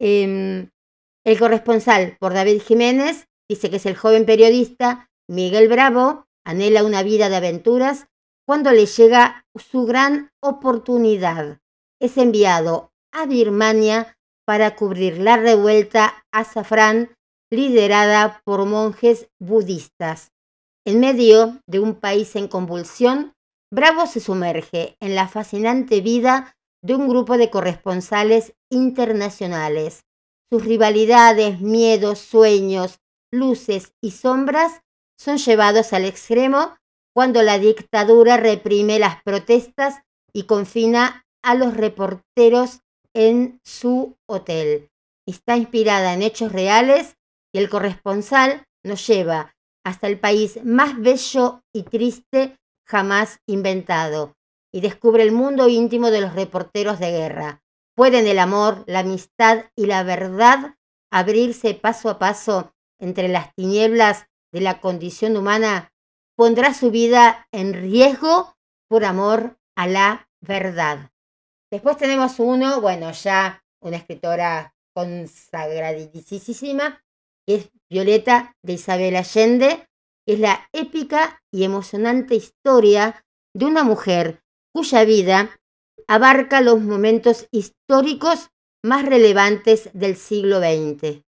Em, 0.01 0.69
el 1.25 1.39
corresponsal 1.39 2.17
por 2.19 2.35
David 2.35 2.61
Jiménez 2.61 3.29
dice 3.49 3.71
que 3.71 3.77
es 3.77 3.87
el 3.87 3.97
joven 3.97 4.27
periodista 4.27 5.11
Miguel 5.29 5.69
Bravo 5.69 6.27
anhela 6.45 6.83
una 6.83 7.05
vida 7.05 7.29
de 7.29 7.37
aventuras 7.37 8.09
cuando 8.47 8.73
le 8.73 8.87
llega 8.87 9.47
su 9.55 9.87
gran 9.87 10.33
oportunidad. 10.41 11.61
Es 12.01 12.17
enviado 12.17 12.91
a 13.13 13.27
Birmania 13.27 14.17
para 14.45 14.75
cubrir 14.75 15.19
la 15.19 15.37
revuelta 15.37 16.25
azafrán 16.33 17.17
liderada 17.51 18.41
por 18.45 18.65
monjes 18.67 19.29
budistas. 19.41 20.33
En 20.87 21.01
medio 21.01 21.61
de 21.67 21.81
un 21.81 21.95
país 21.95 22.37
en 22.37 22.49
convulsión, 22.49 23.35
Bravo 23.73 24.07
se 24.07 24.19
sumerge 24.19 24.97
en 25.01 25.15
la 25.15 25.29
fascinante 25.29 26.01
vida 26.01 26.57
de 26.83 26.97
un 26.97 27.09
grupo 27.09 27.39
de 27.39 27.51
corresponsales 27.51 28.55
internacionales. 28.69 30.05
Sus 30.51 30.65
rivalidades, 30.65 31.61
miedos, 31.61 32.19
sueños, 32.19 32.99
luces 33.33 33.93
y 34.03 34.11
sombras 34.11 34.81
son 35.17 35.39
llevados 35.39 35.93
al 35.93 36.05
extremo 36.05 36.77
cuando 37.15 37.43
la 37.43 37.59
dictadura 37.59 38.37
reprime 38.37 38.99
las 38.99 39.23
protestas 39.23 40.01
y 40.33 40.45
confina 40.45 41.25
a 41.45 41.55
los 41.55 41.77
reporteros 41.77 42.81
en 43.15 43.61
su 43.65 44.17
hotel. 44.29 44.91
Está 45.29 45.57
inspirada 45.57 46.13
en 46.15 46.23
hechos 46.23 46.51
reales 46.51 47.17
y 47.53 47.59
el 47.59 47.69
corresponsal 47.69 48.65
nos 48.85 49.07
lleva 49.07 49.55
hasta 49.85 50.07
el 50.07 50.19
país 50.19 50.59
más 50.65 51.01
bello 51.01 51.63
y 51.73 51.85
triste 51.85 52.59
jamás 52.87 53.39
inventado 53.47 54.37
y 54.73 54.81
descubre 54.81 55.23
el 55.23 55.33
mundo 55.33 55.69
íntimo 55.69 56.11
de 56.11 56.21
los 56.21 56.35
reporteros 56.35 56.99
de 56.99 57.11
guerra. 57.11 57.63
Pueden 57.95 58.27
el 58.27 58.39
amor, 58.39 58.85
la 58.87 59.01
amistad 59.01 59.67
y 59.77 59.87
la 59.87 60.03
verdad 60.03 60.77
abrirse 61.11 61.75
paso 61.75 62.09
a 62.09 62.19
paso 62.19 62.73
entre 62.99 63.29
las 63.29 63.55
tinieblas 63.55 64.27
de 64.53 64.61
la 64.61 64.81
condición 64.81 65.37
humana, 65.37 65.93
pondrá 66.37 66.75
su 66.75 66.91
vida 66.91 67.47
en 67.53 67.75
riesgo 67.75 68.57
por 68.89 69.05
amor 69.05 69.59
a 69.77 69.87
la 69.87 70.29
verdad. 70.41 71.11
Después 71.71 71.97
tenemos 71.97 72.41
uno, 72.41 72.81
bueno, 72.81 73.13
ya 73.13 73.63
una 73.81 73.97
escritora 73.97 74.75
consagradísima, 74.95 77.03
que 77.47 77.55
es 77.57 77.71
Violeta 77.91 78.55
de 78.63 78.75
Isabel 78.75 79.17
Allende, 79.17 79.89
es 80.27 80.39
la 80.39 80.69
épica 80.73 81.41
y 81.53 81.65
emocionante 81.65 82.35
historia 82.35 83.25
de 83.55 83.65
una 83.65 83.83
mujer 83.83 84.43
cuya 84.73 85.05
vida 85.05 85.59
abarca 86.07 86.61
los 86.61 86.81
momentos 86.81 87.49
históricos 87.51 88.51
más 88.85 89.05
relevantes 89.05 89.91
del 89.93 90.17
siglo 90.17 90.61
XX 90.61 91.23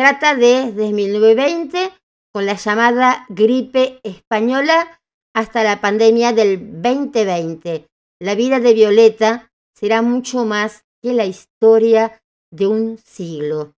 trata 0.00 0.34
de 0.34 0.72
desde 0.72 0.94
1920 0.94 1.92
con 2.32 2.46
la 2.46 2.54
llamada 2.54 3.26
gripe 3.28 4.00
española 4.02 5.00
hasta 5.34 5.62
la 5.62 5.82
pandemia 5.82 6.32
del 6.32 6.80
2020. 6.80 7.86
La 8.18 8.34
vida 8.34 8.60
de 8.60 8.72
Violeta 8.72 9.52
será 9.74 10.00
mucho 10.00 10.46
más 10.46 10.84
que 11.02 11.12
la 11.12 11.26
historia 11.26 12.18
de 12.50 12.66
un 12.66 12.96
siglo. 12.96 13.74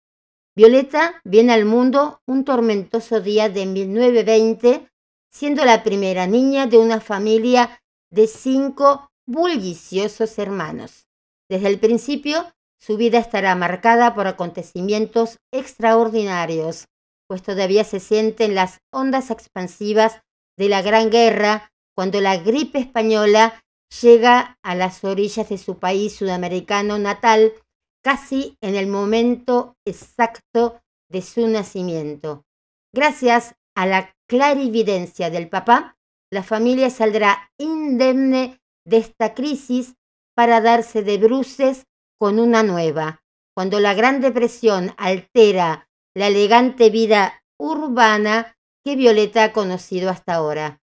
Violeta 0.54 1.20
viene 1.24 1.54
al 1.54 1.64
mundo 1.64 2.20
un 2.26 2.44
tormentoso 2.44 3.20
día 3.20 3.48
de 3.48 3.64
1920, 3.64 4.86
siendo 5.30 5.64
la 5.64 5.82
primera 5.82 6.26
niña 6.26 6.66
de 6.66 6.76
una 6.76 7.00
familia 7.00 7.80
de 8.10 8.26
cinco 8.26 9.08
bulliciosos 9.26 10.38
hermanos. 10.38 11.06
Desde 11.48 11.68
el 11.68 11.78
principio, 11.78 12.52
su 12.78 12.98
vida 12.98 13.18
estará 13.18 13.54
marcada 13.54 14.14
por 14.14 14.26
acontecimientos 14.26 15.38
extraordinarios, 15.52 16.86
pues 17.28 17.42
todavía 17.42 17.84
se 17.84 18.00
sienten 18.00 18.54
las 18.54 18.80
ondas 18.92 19.30
expansivas 19.30 20.20
de 20.58 20.68
la 20.68 20.82
Gran 20.82 21.08
Guerra 21.08 21.70
cuando 21.94 22.20
la 22.20 22.36
gripe 22.36 22.78
española 22.78 23.62
llega 24.02 24.58
a 24.62 24.74
las 24.74 25.02
orillas 25.02 25.48
de 25.48 25.56
su 25.56 25.78
país 25.78 26.14
sudamericano 26.14 26.98
natal 26.98 27.52
casi 28.02 28.56
en 28.60 28.74
el 28.74 28.86
momento 28.86 29.76
exacto 29.86 30.80
de 31.10 31.22
su 31.22 31.46
nacimiento. 31.48 32.44
Gracias 32.92 33.54
a 33.74 33.86
la 33.86 34.14
clarividencia 34.28 35.30
del 35.30 35.48
papá, 35.48 35.96
la 36.30 36.42
familia 36.42 36.90
saldrá 36.90 37.50
indemne 37.58 38.60
de 38.84 38.96
esta 38.98 39.34
crisis 39.34 39.94
para 40.34 40.60
darse 40.60 41.02
de 41.02 41.18
bruces 41.18 41.86
con 42.18 42.38
una 42.38 42.62
nueva. 42.62 43.22
Cuando 43.54 43.80
la 43.80 43.94
Gran 43.94 44.20
Depresión 44.20 44.94
altera 44.96 45.88
la 46.14 46.28
elegante 46.28 46.90
vida 46.90 47.42
urbana 47.58 48.56
que 48.84 48.96
Violeta 48.96 49.44
ha 49.44 49.52
conocido 49.52 50.10
hasta 50.10 50.34
ahora. 50.34 50.80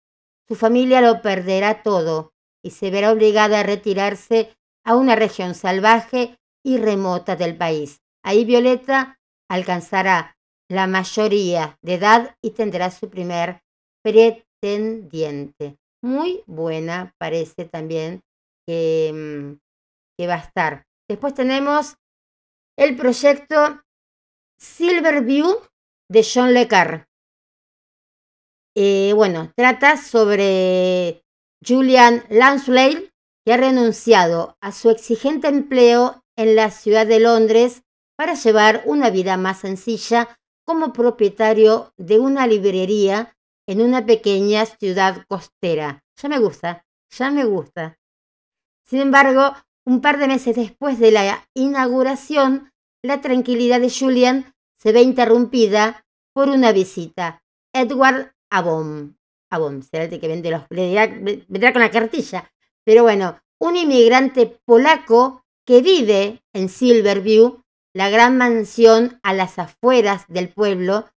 Su 0.48 0.56
familia 0.56 1.02
lo 1.02 1.22
perderá 1.22 1.84
todo 1.84 2.34
y 2.64 2.72
se 2.72 2.90
verá 2.90 3.11
obligada 3.11 3.60
a 3.60 3.64
retirarse 3.64 4.56
a 4.85 4.95
una 4.95 5.15
región 5.15 5.56
salvaje 5.56 6.38
y 6.64 6.77
remota 6.77 7.35
del 7.35 7.57
país. 7.57 8.02
Ahí 8.23 8.45
Violeta 8.45 9.19
alcanzará 9.49 10.38
la 10.69 10.88
mayoría 10.88 11.77
de 11.81 11.95
edad 11.95 12.35
y 12.41 12.52
tendrá 12.52 12.90
su 12.90 13.10
primer 13.10 13.61
pretendiente. 14.03 15.77
Muy 16.02 16.44
buena 16.48 17.14
parece 17.19 17.65
también 17.65 18.22
que, 18.65 19.11
mm, 19.14 19.60
que 20.18 20.27
va 20.27 20.35
a 20.35 20.45
estar. 20.45 20.85
Después 21.10 21.34
tenemos 21.34 21.95
el 22.77 22.95
proyecto 22.95 23.81
Silverview 24.57 25.60
de 26.10 26.23
John 26.23 26.53
Le. 26.53 26.68
Eh, 28.76 29.14
bueno, 29.14 29.52
trata 29.56 29.98
sobre 29.98 31.23
Julian 31.65 32.23
Lansley, 32.30 33.11
que 33.45 33.53
ha 33.53 33.57
renunciado 33.57 34.57
a 34.61 34.72
su 34.72 34.90
exigente 34.90 35.48
empleo 35.48 36.23
en 36.36 36.56
la 36.56 36.72
ciudad 36.72 37.06
de 37.06 37.20
Londres 37.20 37.84
para 38.16 38.34
llevar 38.36 38.84
una 38.86 39.10
vida 39.10 39.38
más 39.38 39.60
sencilla 39.60 40.40
como 40.66 40.94
propietario 40.94 41.94
de 41.98 42.20
una 42.20 42.48
librería 42.48 43.36
en 43.68 43.82
una 43.82 44.06
pequeña 44.06 44.66
ciudad 44.66 45.26
costera. 45.28 46.04
Ya 46.22 46.30
me 46.30 46.40
gusta, 46.40 46.86
ya 47.10 47.32
me 47.32 47.46
gusta. 47.46 47.98
Sin 48.86 49.00
embargo, 49.00 49.54
un 49.86 50.02
par 50.02 50.18
de 50.18 50.28
meses 50.28 50.56
después 50.56 51.00
de 51.00 51.12
la 51.12 51.48
inauguración, 51.54 52.72
la 53.02 53.22
tranquilidad 53.22 53.82
de 53.82 53.90
Julian 53.90 54.54
se 54.78 54.92
ve 54.92 55.02
interrumpida 55.02 56.06
por 56.34 56.50
una 56.50 56.72
visita. 56.72 57.44
Edward 57.74 58.34
Abom. 58.50 59.16
Abom 59.50 59.82
será 59.82 60.06
el 60.06 60.20
que 60.20 60.28
vende 60.28 60.52
los... 60.52 60.68
vendrá 60.70 61.74
con 61.74 61.82
la 61.82 61.92
cartilla. 61.92 62.52
Pero 62.84 63.04
bueno, 63.04 63.40
un 63.60 63.78
inmigrante 63.78 64.60
polaco 64.66 65.43
que 65.65 65.81
vive 65.81 66.44
en 66.53 66.69
Silverview, 66.69 67.61
la 67.95 68.10
gran 68.10 68.38
mansión 68.38 69.19
a 69.23 69.34
las 69.34 69.60
afueras 69.60 70.26
del 70.27 70.49
pueblo, 70.49 71.10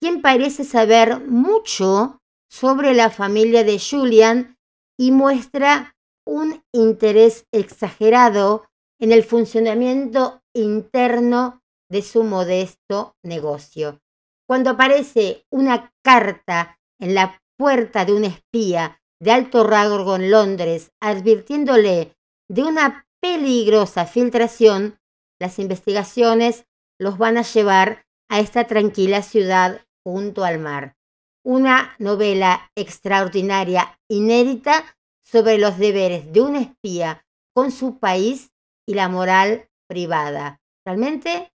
quien 0.00 0.22
parece 0.22 0.64
saber 0.64 1.20
mucho 1.20 2.20
sobre 2.50 2.94
la 2.94 3.10
familia 3.10 3.64
de 3.64 3.78
Julian 3.78 4.56
y 4.98 5.10
muestra 5.10 5.96
un 6.26 6.62
interés 6.72 7.46
exagerado 7.52 8.66
en 8.98 9.12
el 9.12 9.24
funcionamiento 9.24 10.42
interno 10.54 11.62
de 11.90 12.02
su 12.02 12.22
modesto 12.22 13.16
negocio. 13.22 14.00
Cuando 14.46 14.70
aparece 14.70 15.44
una 15.50 15.92
carta 16.02 16.78
en 16.98 17.14
la 17.14 17.40
puerta 17.56 18.04
de 18.04 18.12
un 18.12 18.24
espía 18.24 19.00
de 19.20 19.30
alto 19.30 19.64
rango 19.64 20.16
en 20.16 20.30
Londres 20.30 20.92
advirtiéndole 21.00 22.16
de 22.48 22.62
una 22.62 23.06
peligrosa 23.24 24.04
filtración, 24.04 24.98
las 25.40 25.58
investigaciones 25.58 26.66
los 27.00 27.16
van 27.16 27.38
a 27.38 27.42
llevar 27.42 28.04
a 28.28 28.38
esta 28.38 28.66
tranquila 28.66 29.22
ciudad 29.22 29.80
junto 30.04 30.44
al 30.44 30.58
mar. 30.58 30.98
Una 31.42 31.96
novela 31.98 32.70
extraordinaria, 32.76 33.98
inédita, 34.10 34.98
sobre 35.24 35.56
los 35.56 35.78
deberes 35.78 36.34
de 36.34 36.42
un 36.42 36.54
espía 36.54 37.24
con 37.54 37.72
su 37.72 37.98
país 37.98 38.52
y 38.86 38.92
la 38.92 39.08
moral 39.08 39.70
privada. 39.88 40.60
Realmente, 40.84 41.50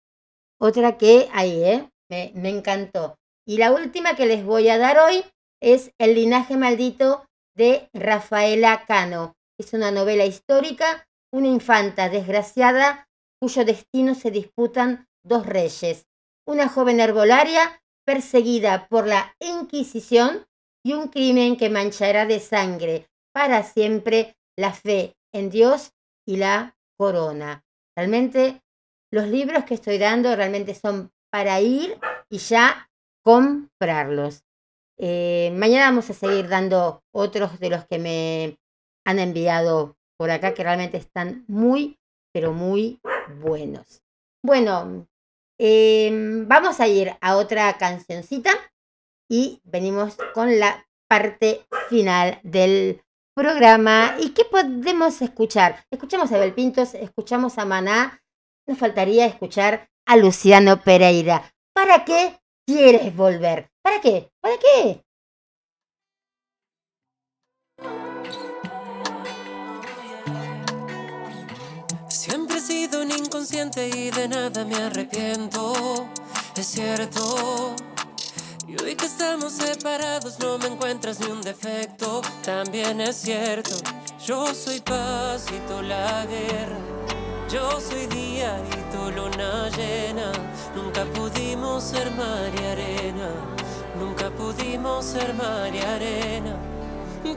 otra 0.59 0.97
que 0.97 1.29
ahí, 1.35 1.63
¿eh? 1.63 1.91
me, 2.09 2.33
me 2.35 2.49
encantó. 2.49 3.19
Y 3.47 3.59
la 3.59 3.73
última 3.73 4.17
que 4.17 4.25
les 4.25 4.43
voy 4.43 4.71
a 4.71 4.79
dar 4.79 4.99
hoy 4.99 5.23
es 5.61 5.93
El 5.99 6.15
linaje 6.15 6.57
maldito 6.57 7.27
de 7.55 7.91
Rafaela 7.93 8.87
Cano. 8.87 9.35
Es 9.59 9.75
una 9.75 9.91
novela 9.91 10.25
histórica 10.25 11.05
una 11.33 11.49
infanta 11.49 12.09
desgraciada 12.09 13.09
cuyo 13.41 13.65
destino 13.65 14.15
se 14.15 14.31
disputan 14.31 15.09
dos 15.23 15.47
reyes, 15.47 16.07
una 16.47 16.69
joven 16.69 17.01
herbolaria 17.01 17.83
perseguida 18.05 18.89
por 18.89 19.07
la 19.07 19.37
Inquisición 19.39 20.47
y 20.83 20.95
un 20.95 21.09
crimen 21.09 21.57
que 21.57 21.71
manchará 21.71 22.25
de 22.25 22.41
sangre 22.41 23.09
para 23.33 23.63
siempre 23.63 24.37
la 24.57 24.73
fe 24.73 25.15
en 25.33 25.51
Dios 25.51 25.93
y 26.27 26.37
la 26.37 26.77
corona. 26.97 27.65
Realmente 27.95 28.63
los 29.13 29.29
libros 29.29 29.65
que 29.65 29.75
estoy 29.75 29.99
dando 29.99 30.35
realmente 30.35 30.75
son 30.75 31.13
para 31.31 31.61
ir 31.61 31.99
y 32.31 32.39
ya 32.39 32.91
comprarlos. 33.23 34.45
Eh, 34.97 35.53
mañana 35.55 35.85
vamos 35.91 36.09
a 36.11 36.15
seguir 36.15 36.49
dando 36.49 37.03
otros 37.13 37.61
de 37.61 37.71
los 37.71 37.87
que 37.87 37.99
me 37.99 38.59
han 39.05 39.19
enviado 39.19 39.98
por 40.19 40.31
acá 40.31 40.53
que 40.53 40.65
realmente 40.65 40.97
están 40.97 41.45
muy, 41.47 41.99
pero 42.33 42.53
muy 42.53 43.01
buenos. 43.41 44.03
Bueno, 44.45 45.07
em, 45.59 46.47
vamos 46.47 46.81
a 46.81 46.89
ir 46.89 47.17
a 47.21 47.37
otra 47.37 47.79
cancioncita 47.79 48.51
y 49.31 49.61
venimos 49.65 50.17
con 50.35 50.59
la 50.59 50.87
parte 51.09 51.67
final 51.89 52.41
del 52.43 53.03
programa. 53.35 54.17
¿Y 54.19 54.31
qué 54.31 54.45
podemos 54.45 55.23
escuchar? 55.23 55.85
Escuchamos 55.91 56.33
a 56.33 56.39
Belpintos, 56.39 56.95
escuchamos 56.95 57.59
a 57.59 57.65
Maná, 57.65 58.21
nos 58.67 58.79
faltaría 58.79 59.27
escuchar 59.27 59.89
a 60.07 60.17
Luciano 60.17 60.83
Pereira. 60.83 61.55
¿Para 61.73 62.05
qué 62.05 62.41
quieres 62.67 63.15
volver? 63.15 63.71
¿Para 63.83 64.01
qué? 64.01 64.31
¿Para 64.41 64.57
qué? 64.59 65.05
Inconsciente 73.39 73.89
y 73.89 74.11
de 74.11 74.27
nada 74.27 74.65
me 74.65 74.75
arrepiento. 74.75 75.73
Es 76.57 76.67
cierto. 76.67 77.77
Y 78.67 78.83
hoy 78.83 78.97
que 78.97 79.07
estamos 79.07 79.53
separados 79.53 80.41
no 80.41 80.59
me 80.59 80.67
encuentras 80.67 81.21
ni 81.21 81.27
un 81.27 81.41
defecto. 81.41 82.21
También 82.43 83.01
es 83.01 83.15
cierto. 83.15 83.77
Yo 84.27 84.53
soy 84.53 84.81
paz 84.81 85.47
y 85.55 85.61
tú 85.69 85.83
la 85.83 86.27
guerra. 86.27 86.79
Yo 87.49 87.81
soy 87.81 88.07
día 88.09 88.61
y 88.73 88.93
tú 88.93 89.13
luna 89.13 89.69
llena. 89.71 90.33
Nunca 90.75 91.05
pudimos 91.05 91.85
ser 91.85 92.11
mar 92.17 92.51
y 92.53 92.65
arena. 92.65 93.31
Nunca 94.01 94.31
pudimos 94.31 95.05
ser 95.05 95.33
mar 95.35 95.73
y 95.73 95.79
arena. 95.79 96.57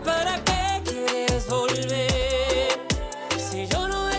¿Para 0.03 0.43
qué 0.43 0.81
quieres 0.83 1.47
volver? 1.47 2.87
Si 3.37 3.67
yo 3.67 3.87
no 3.87 4.10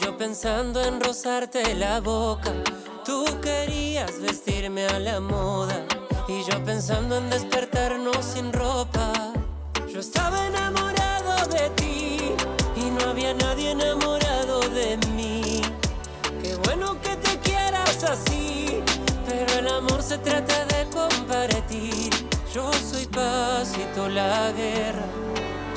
yo 0.00 0.16
pensando 0.16 0.82
en 0.82 1.00
rozarte 1.00 1.74
la 1.74 2.00
boca. 2.00 2.52
Tú 3.04 3.24
querías 3.40 4.20
vestirme 4.20 4.86
a 4.86 4.98
la 4.98 5.20
moda. 5.20 5.84
Y 6.28 6.44
yo 6.44 6.62
pensando 6.64 7.16
en 7.16 7.30
despertarnos 7.30 8.24
sin 8.24 8.52
ropa. 8.52 9.12
Yo 9.88 10.00
estaba 10.00 10.46
enamorado 10.46 11.46
de 11.48 11.70
ti. 11.70 12.18
Y 12.76 12.90
no 12.90 13.10
había 13.10 13.34
nadie 13.34 13.70
enamorado 13.72 14.60
de 14.70 14.98
mí. 15.14 15.62
Qué 16.42 16.54
bueno 16.64 17.00
que 17.00 17.16
te 17.16 17.38
quieras 17.38 18.04
así. 18.04 18.82
Pero 19.28 19.58
el 19.58 19.68
amor 19.68 20.02
se 20.02 20.18
trata 20.18 20.64
de 20.66 20.86
compartir. 20.90 22.10
Yo 22.54 22.70
soy 22.72 23.06
paz 23.06 23.72
y 23.76 23.84
tú 23.94 24.08
la 24.08 24.52
guerra. 24.52 25.06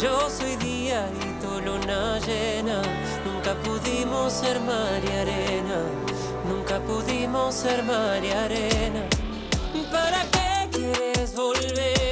Yo 0.01 0.29
soy 0.29 0.55
día 0.57 1.07
y 1.21 1.41
tú 1.41 1.61
luna 1.61 2.19
llena. 2.19 2.81
Nunca 3.43 3.59
pudimos 3.63 4.33
ser 4.33 4.59
mar 4.59 5.01
y 5.03 5.11
arena. 5.13 5.81
Nunca 6.47 6.79
pudimos 6.81 7.55
ser 7.55 7.81
mar 7.81 8.23
y 8.23 8.29
arena. 8.29 9.07
¿Para 9.91 10.21
qué 10.29 10.69
quieres 10.71 11.33
volver? 11.33 12.10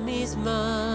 Misma. 0.00 0.87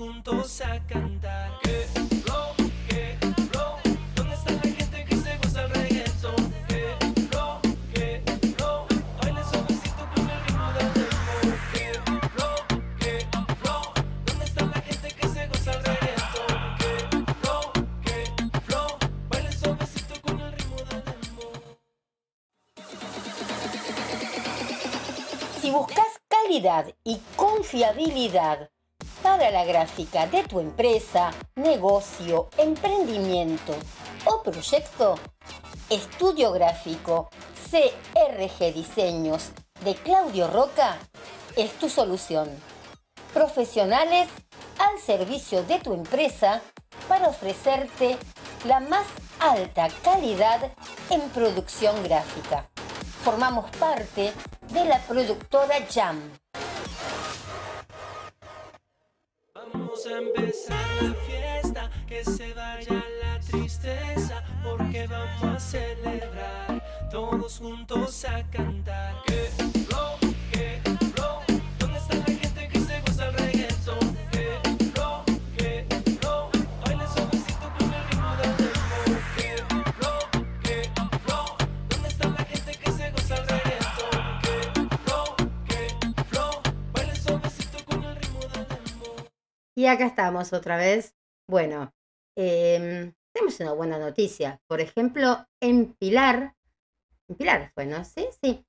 Juntos 0.00 0.62
a 0.62 0.80
cantar. 0.86 1.58
Que 1.62 1.86
flow, 2.24 2.54
que 2.88 3.18
flow, 3.50 3.76
¿dónde 4.14 4.34
está 4.34 4.52
la 4.52 4.62
gente 4.62 5.04
que 5.04 5.14
se 5.14 5.36
goza 5.36 5.64
el 5.64 5.70
reggaetón? 5.74 6.54
Que 6.68 6.96
flow, 7.28 7.60
que 7.92 8.22
flow, 8.56 8.86
baile 9.20 9.42
suavecito 9.44 10.02
con 10.14 10.30
el 10.30 10.40
ritmo 10.46 10.72
del 10.72 10.90
dembow. 10.94 11.52
Que 11.74 11.92
flow, 12.30 12.56
que 12.98 13.26
flow, 13.60 13.82
¿dónde 14.24 14.44
está 14.46 14.64
la 14.64 14.80
gente 14.80 15.08
que 15.18 15.28
se 15.28 15.46
goza 15.48 15.72
el 15.72 15.84
reggaetón? 15.84 16.56
Que 16.80 16.92
flow, 17.42 17.64
que 18.02 18.18
flow, 18.62 18.88
baile 19.28 19.52
suavecito 19.52 20.22
con 20.22 20.40
el 20.40 20.52
ritmo 20.52 20.76
del 20.76 21.04
dembow. 21.04 21.52
Si 25.60 25.70
buscas 25.70 26.20
calidad 26.26 26.86
y 27.04 27.20
confiabilidad 27.36 28.69
gráfica 29.70 30.26
de 30.26 30.42
tu 30.42 30.58
empresa, 30.58 31.30
negocio, 31.54 32.48
emprendimiento 32.58 33.72
o 34.24 34.42
proyecto, 34.42 35.14
Estudio 35.88 36.50
Gráfico 36.50 37.30
CRG 37.70 38.74
Diseños 38.74 39.52
de 39.84 39.94
Claudio 39.94 40.48
Roca 40.48 40.98
es 41.56 41.70
tu 41.74 41.88
solución. 41.88 42.50
Profesionales 43.32 44.28
al 44.78 44.98
servicio 44.98 45.62
de 45.62 45.78
tu 45.78 45.94
empresa 45.94 46.62
para 47.06 47.28
ofrecerte 47.28 48.16
la 48.64 48.80
más 48.80 49.06
alta 49.38 49.86
calidad 50.02 50.72
en 51.10 51.20
producción 51.30 52.02
gráfica. 52.02 52.68
Formamos 53.22 53.70
parte 53.76 54.32
de 54.72 54.84
la 54.84 54.98
productora 55.02 55.76
Jam. 55.88 56.39
Empezar 60.20 60.86
la 61.02 61.14
fiesta, 61.14 61.90
que 62.06 62.24
se 62.24 62.52
vaya 62.54 63.02
la 63.22 63.40
tristeza, 63.40 64.42
porque 64.62 65.06
vamos 65.06 65.42
a 65.42 65.58
celebrar 65.58 67.08
todos 67.10 67.58
juntos 67.58 68.24
a 68.24 68.42
cantar. 68.50 69.14
Que 69.26 69.48
Y 89.80 89.86
acá 89.86 90.04
estamos 90.04 90.52
otra 90.52 90.76
vez. 90.76 91.14
Bueno, 91.48 91.94
em, 92.36 93.14
tenemos 93.32 93.58
una 93.60 93.72
buena 93.72 93.98
noticia. 93.98 94.60
Por 94.66 94.82
ejemplo, 94.82 95.46
en 95.58 95.94
Pilar, 95.94 96.54
en 97.26 97.36
Pilar 97.36 97.72
fue, 97.74 97.86
¿no? 97.86 98.04
Sí, 98.04 98.28
sí. 98.42 98.62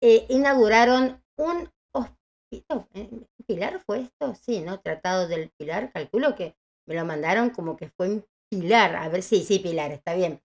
eh, 0.00 0.24
inauguraron 0.28 1.20
un 1.36 1.68
hospital. 1.90 2.86
¿En 2.94 3.26
Pilar 3.44 3.82
fue 3.84 4.02
esto? 4.02 4.36
Sí, 4.36 4.60
¿no? 4.60 4.78
Tratado 4.80 5.26
del 5.26 5.50
Pilar. 5.58 5.90
Calculo 5.90 6.36
que 6.36 6.54
me 6.86 6.94
lo 6.94 7.04
mandaron 7.04 7.50
como 7.50 7.76
que 7.76 7.88
fue 7.88 8.06
en 8.06 8.24
Pilar. 8.48 8.94
A 8.94 9.08
ver, 9.08 9.24
sí, 9.24 9.42
sí, 9.42 9.58
Pilar, 9.58 9.90
está 9.90 10.14
bien. 10.14 10.40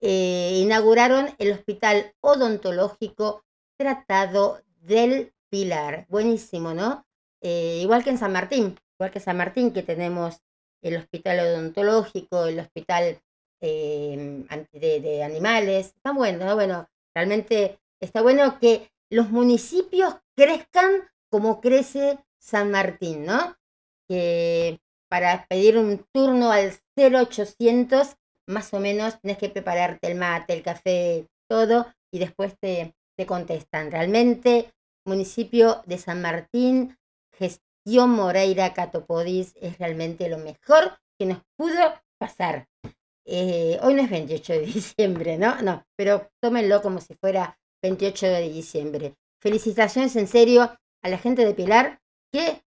Eh, 0.00 0.58
inauguraron 0.60 1.28
el 1.38 1.52
Hospital 1.52 2.16
Odontológico 2.20 3.44
Tratado 3.78 4.60
del 4.80 5.32
Pilar. 5.48 6.06
Buenísimo, 6.08 6.74
¿no? 6.74 7.06
Eh, 7.40 7.78
igual 7.82 8.02
que 8.02 8.10
en 8.10 8.18
San 8.18 8.32
Martín, 8.32 8.76
que 9.10 9.20
San 9.20 9.36
Martín, 9.36 9.72
que 9.72 9.82
tenemos 9.82 10.42
el 10.82 10.96
hospital 10.96 11.40
odontológico, 11.40 12.46
el 12.46 12.60
hospital 12.60 13.20
eh, 13.60 14.44
de 14.72 15.22
animales. 15.22 15.94
Está 15.96 16.12
bueno, 16.12 16.40
está 16.40 16.54
bueno. 16.54 16.88
Realmente 17.14 17.78
está 18.00 18.22
bueno 18.22 18.58
que 18.58 18.90
los 19.10 19.30
municipios 19.30 20.16
crezcan 20.36 21.08
como 21.30 21.60
crece 21.60 22.18
San 22.38 22.70
Martín, 22.70 23.24
¿no? 23.24 23.56
Que 24.08 24.80
para 25.08 25.46
pedir 25.46 25.78
un 25.78 26.04
turno 26.12 26.50
al 26.50 26.72
0800, 26.96 28.16
más 28.48 28.72
o 28.74 28.80
menos, 28.80 29.20
tenés 29.20 29.38
que 29.38 29.48
prepararte 29.48 30.10
el 30.10 30.18
mate, 30.18 30.54
el 30.54 30.62
café, 30.62 31.28
todo, 31.48 31.86
y 32.10 32.18
después 32.18 32.56
te, 32.58 32.94
te 33.16 33.26
contestan. 33.26 33.90
Realmente, 33.90 34.72
municipio 35.06 35.82
de 35.86 35.98
San 35.98 36.22
Martín, 36.22 36.96
gestión 37.84 38.10
Moreira 38.10 38.74
Catopodis 38.74 39.54
es 39.60 39.78
realmente 39.78 40.28
lo 40.28 40.38
mejor 40.38 40.98
que 41.18 41.26
nos 41.26 41.42
pudo 41.56 42.00
pasar. 42.18 42.68
Eh, 43.24 43.78
hoy 43.82 43.94
no 43.94 44.02
es 44.02 44.10
28 44.10 44.52
de 44.52 44.60
diciembre, 44.66 45.38
¿no? 45.38 45.60
No, 45.62 45.84
pero 45.96 46.30
tómenlo 46.40 46.82
como 46.82 47.00
si 47.00 47.14
fuera 47.14 47.58
28 47.82 48.26
de 48.26 48.48
diciembre. 48.50 49.14
Felicitaciones 49.40 50.14
en 50.16 50.28
serio 50.28 50.76
a 51.02 51.08
la 51.08 51.18
gente 51.18 51.44
de 51.44 51.54
Pilar 51.54 52.00
que 52.32 52.62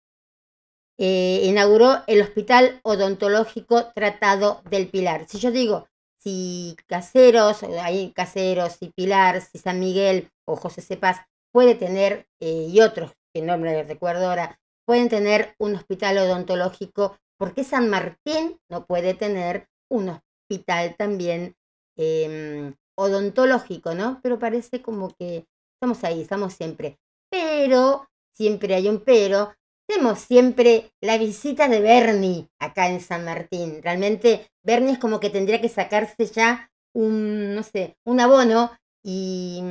eh, 0.99 1.43
inauguró 1.45 2.03
el 2.07 2.23
Hospital 2.23 2.81
Odontológico 2.83 3.91
Tratado 3.93 4.63
del 4.71 4.89
Pilar. 4.89 5.27
Si 5.29 5.39
yo 5.39 5.51
digo, 5.51 5.89
si 6.19 6.77
Caseros, 6.87 7.63
hay 7.63 8.13
Caseros, 8.13 8.75
si 8.75 8.91
Pilar, 8.91 9.41
si 9.41 9.59
San 9.59 9.81
Miguel 9.81 10.31
o 10.45 10.57
José 10.57 10.83
Cepaz 10.83 11.23
puede 11.53 11.75
tener, 11.75 12.29
eh, 12.39 12.69
y 12.71 12.81
otros 12.81 13.13
que 13.35 13.43
no 13.43 13.59
me 13.59 13.83
recuerdo 13.83 14.29
ahora, 14.29 14.61
pueden 14.91 15.09
tener 15.09 15.55
un 15.61 15.77
hospital 15.77 16.19
odontológico, 16.19 17.17
porque 17.39 17.63
San 17.63 17.89
Martín 17.89 18.59
no 18.69 18.87
puede 18.87 19.15
tener 19.15 19.69
un 19.89 20.09
hospital 20.09 20.97
también 20.99 21.55
em, 21.97 22.75
odontológico, 22.99 23.95
¿no? 23.95 24.19
Pero 24.21 24.41
parece 24.41 24.83
como 24.83 25.15
que 25.15 25.47
estamos 25.77 26.03
ahí, 26.03 26.23
estamos 26.23 26.55
siempre. 26.55 26.99
Pero, 27.31 28.09
siempre 28.37 28.75
hay 28.75 28.89
un 28.89 28.99
pero, 29.05 29.55
tenemos 29.87 30.19
siempre 30.19 30.91
la 31.01 31.19
visita 31.19 31.69
de 31.69 31.81
Bernie 31.81 32.49
acá 32.59 32.89
en 32.89 33.01
San 33.01 33.25
Martín. 33.25 33.85
Realmente 33.85 34.51
Bernie 34.65 34.95
es 34.95 34.99
como 34.99 35.21
que 35.21 35.31
tendría 35.31 35.61
que 35.61 35.69
sacarse 35.69 36.27
ya 36.27 36.69
un, 36.97 37.55
no 37.55 37.63
sé, 37.63 37.97
un 38.05 38.19
abono 38.19 38.73
y 39.05 39.63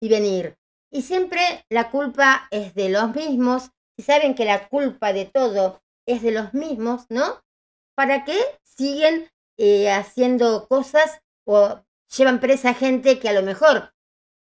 venir. 0.00 0.56
Y 0.90 1.02
siempre 1.02 1.42
la 1.68 1.90
culpa 1.90 2.48
es 2.50 2.74
de 2.74 2.88
los 2.88 3.14
mismos. 3.14 3.70
Si 3.96 4.02
saben 4.02 4.34
que 4.34 4.44
la 4.44 4.68
culpa 4.68 5.12
de 5.12 5.26
todo 5.26 5.82
es 6.06 6.22
de 6.22 6.32
los 6.32 6.54
mismos, 6.54 7.06
¿no? 7.08 7.42
¿Para 7.94 8.24
qué 8.24 8.38
siguen 8.62 9.30
eh, 9.58 9.90
haciendo 9.90 10.66
cosas 10.66 11.20
o 11.46 11.80
llevan 12.16 12.40
presa 12.40 12.74
gente 12.74 13.18
que 13.18 13.28
a 13.28 13.32
lo 13.32 13.42
mejor 13.42 13.92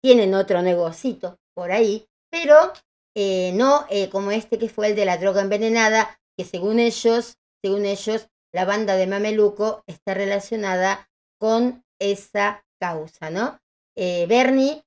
tienen 0.02 0.34
otro 0.34 0.62
negocito 0.62 1.38
por 1.54 1.72
ahí, 1.72 2.06
pero 2.30 2.72
eh, 3.16 3.52
no 3.54 3.86
eh, 3.90 4.10
como 4.10 4.30
este 4.30 4.58
que 4.58 4.68
fue 4.68 4.88
el 4.88 4.96
de 4.96 5.06
la 5.06 5.18
droga 5.18 5.42
envenenada, 5.42 6.20
que 6.36 6.44
según 6.44 6.78
ellos, 6.78 7.38
según 7.62 7.84
ellos, 7.84 8.28
la 8.52 8.64
banda 8.64 8.96
de 8.96 9.06
Mameluco 9.06 9.82
está 9.86 10.14
relacionada 10.14 11.10
con 11.38 11.84
esa 11.98 12.64
causa, 12.80 13.30
¿no? 13.30 13.58
Bernie 13.96 14.84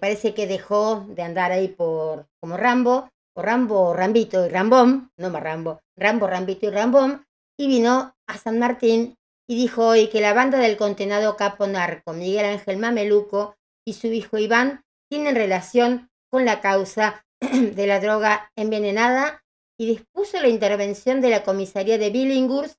parece 0.00 0.34
que 0.34 0.48
dejó 0.48 1.06
de 1.08 1.22
andar 1.22 1.52
ahí 1.52 1.68
por 1.68 2.26
como 2.40 2.56
Rambo, 2.56 3.08
Rambo, 3.40 3.94
Rambito 3.94 4.46
y 4.46 4.48
Rambón, 4.48 5.10
no 5.16 5.30
más 5.30 5.42
Rambo, 5.42 5.80
Rambo, 5.96 6.26
Rambito 6.26 6.66
y 6.66 6.70
Rambón, 6.70 7.26
y 7.58 7.66
vino 7.66 8.14
a 8.26 8.38
San 8.38 8.58
Martín 8.58 9.16
y 9.48 9.56
dijo 9.56 9.88
hoy 9.88 10.08
que 10.08 10.20
la 10.20 10.32
banda 10.32 10.58
del 10.58 10.76
condenado 10.76 11.36
capo 11.36 11.66
narco 11.66 12.12
Miguel 12.12 12.46
Ángel 12.46 12.76
Mameluco 12.78 13.56
y 13.84 13.94
su 13.94 14.06
hijo 14.06 14.38
Iván 14.38 14.84
tienen 15.10 15.34
relación 15.34 16.08
con 16.30 16.44
la 16.44 16.60
causa 16.60 17.26
de 17.40 17.86
la 17.86 18.00
droga 18.00 18.50
envenenada 18.56 19.42
y 19.76 19.86
dispuso 19.86 20.40
la 20.40 20.48
intervención 20.48 21.20
de 21.20 21.30
la 21.30 21.42
comisaría 21.42 21.98
de 21.98 22.10
Billinghurst 22.10 22.78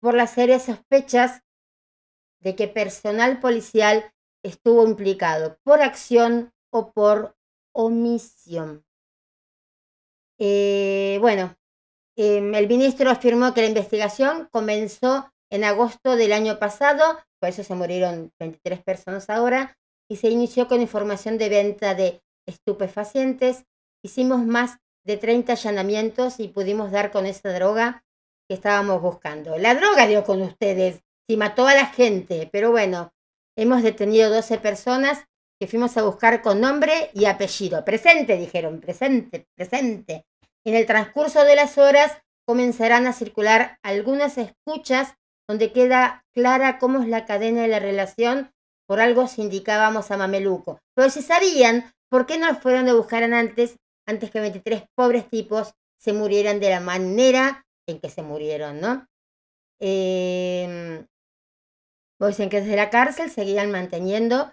por 0.00 0.14
las 0.14 0.32
serias 0.32 0.64
sospechas 0.64 1.42
de 2.40 2.56
que 2.56 2.66
personal 2.66 3.38
policial 3.38 4.10
estuvo 4.42 4.86
implicado 4.86 5.58
por 5.64 5.82
acción 5.82 6.52
o 6.72 6.92
por 6.92 7.36
omisión. 7.74 8.84
Eh, 10.42 11.18
bueno, 11.20 11.54
em, 12.16 12.54
el 12.54 12.66
ministro 12.66 13.10
afirmó 13.10 13.52
que 13.52 13.60
la 13.60 13.68
investigación 13.68 14.48
comenzó 14.50 15.30
en 15.50 15.64
agosto 15.64 16.16
del 16.16 16.32
año 16.32 16.58
pasado, 16.58 17.02
por 17.38 17.50
eso 17.50 17.62
se 17.62 17.74
murieron 17.74 18.32
23 18.40 18.82
personas 18.82 19.28
ahora, 19.28 19.76
y 20.08 20.16
se 20.16 20.30
inició 20.30 20.66
con 20.66 20.80
información 20.80 21.36
de 21.36 21.48
venta 21.50 21.94
de 21.94 22.22
estupefacientes. 22.46 23.64
Hicimos 24.02 24.44
más 24.44 24.78
de 25.04 25.18
30 25.18 25.52
allanamientos 25.52 26.40
y 26.40 26.48
pudimos 26.48 26.90
dar 26.90 27.10
con 27.10 27.26
esa 27.26 27.52
droga 27.52 28.02
que 28.48 28.54
estábamos 28.54 29.02
buscando. 29.02 29.58
La 29.58 29.74
droga 29.74 30.06
dio 30.06 30.24
con 30.24 30.40
ustedes, 30.42 31.02
si 31.28 31.36
mató 31.36 31.66
a 31.66 31.74
la 31.74 31.86
gente, 31.86 32.48
pero 32.50 32.70
bueno, 32.70 33.12
hemos 33.56 33.82
detenido 33.82 34.30
12 34.30 34.58
personas 34.58 35.24
que 35.60 35.68
fuimos 35.68 35.96
a 35.98 36.02
buscar 36.02 36.40
con 36.40 36.60
nombre 36.60 37.10
y 37.12 37.26
apellido. 37.26 37.84
Presente, 37.84 38.36
dijeron, 38.36 38.80
presente, 38.80 39.46
presente. 39.54 40.24
En 40.64 40.74
el 40.74 40.86
transcurso 40.86 41.44
de 41.44 41.56
las 41.56 41.78
horas 41.78 42.18
comenzarán 42.46 43.06
a 43.06 43.12
circular 43.12 43.78
algunas 43.82 44.38
escuchas 44.38 45.14
donde 45.48 45.72
queda 45.72 46.24
clara 46.34 46.78
cómo 46.78 47.02
es 47.02 47.08
la 47.08 47.24
cadena 47.24 47.62
de 47.62 47.68
la 47.68 47.78
relación, 47.78 48.52
por 48.86 49.00
algo 49.00 49.26
se 49.26 49.42
indicábamos 49.42 50.10
a 50.10 50.16
Mameluco. 50.16 50.78
Pero 50.94 51.10
si 51.10 51.22
sabían, 51.22 51.92
¿por 52.08 52.26
qué 52.26 52.38
no 52.38 52.54
fueron 52.56 52.88
a 52.88 52.94
buscar 52.94 53.22
antes, 53.22 53.76
antes 54.06 54.30
que 54.30 54.40
23 54.40 54.84
pobres 54.94 55.28
tipos 55.28 55.72
se 55.98 56.12
murieran 56.12 56.60
de 56.60 56.70
la 56.70 56.80
manera 56.80 57.64
en 57.86 58.00
que 58.00 58.10
se 58.10 58.22
murieron, 58.22 58.80
¿no? 58.80 59.06
Eh, 59.80 61.04
dicen 62.28 62.50
que 62.50 62.60
desde 62.60 62.76
la 62.76 62.90
cárcel 62.90 63.30
seguían 63.30 63.70
manteniendo. 63.70 64.52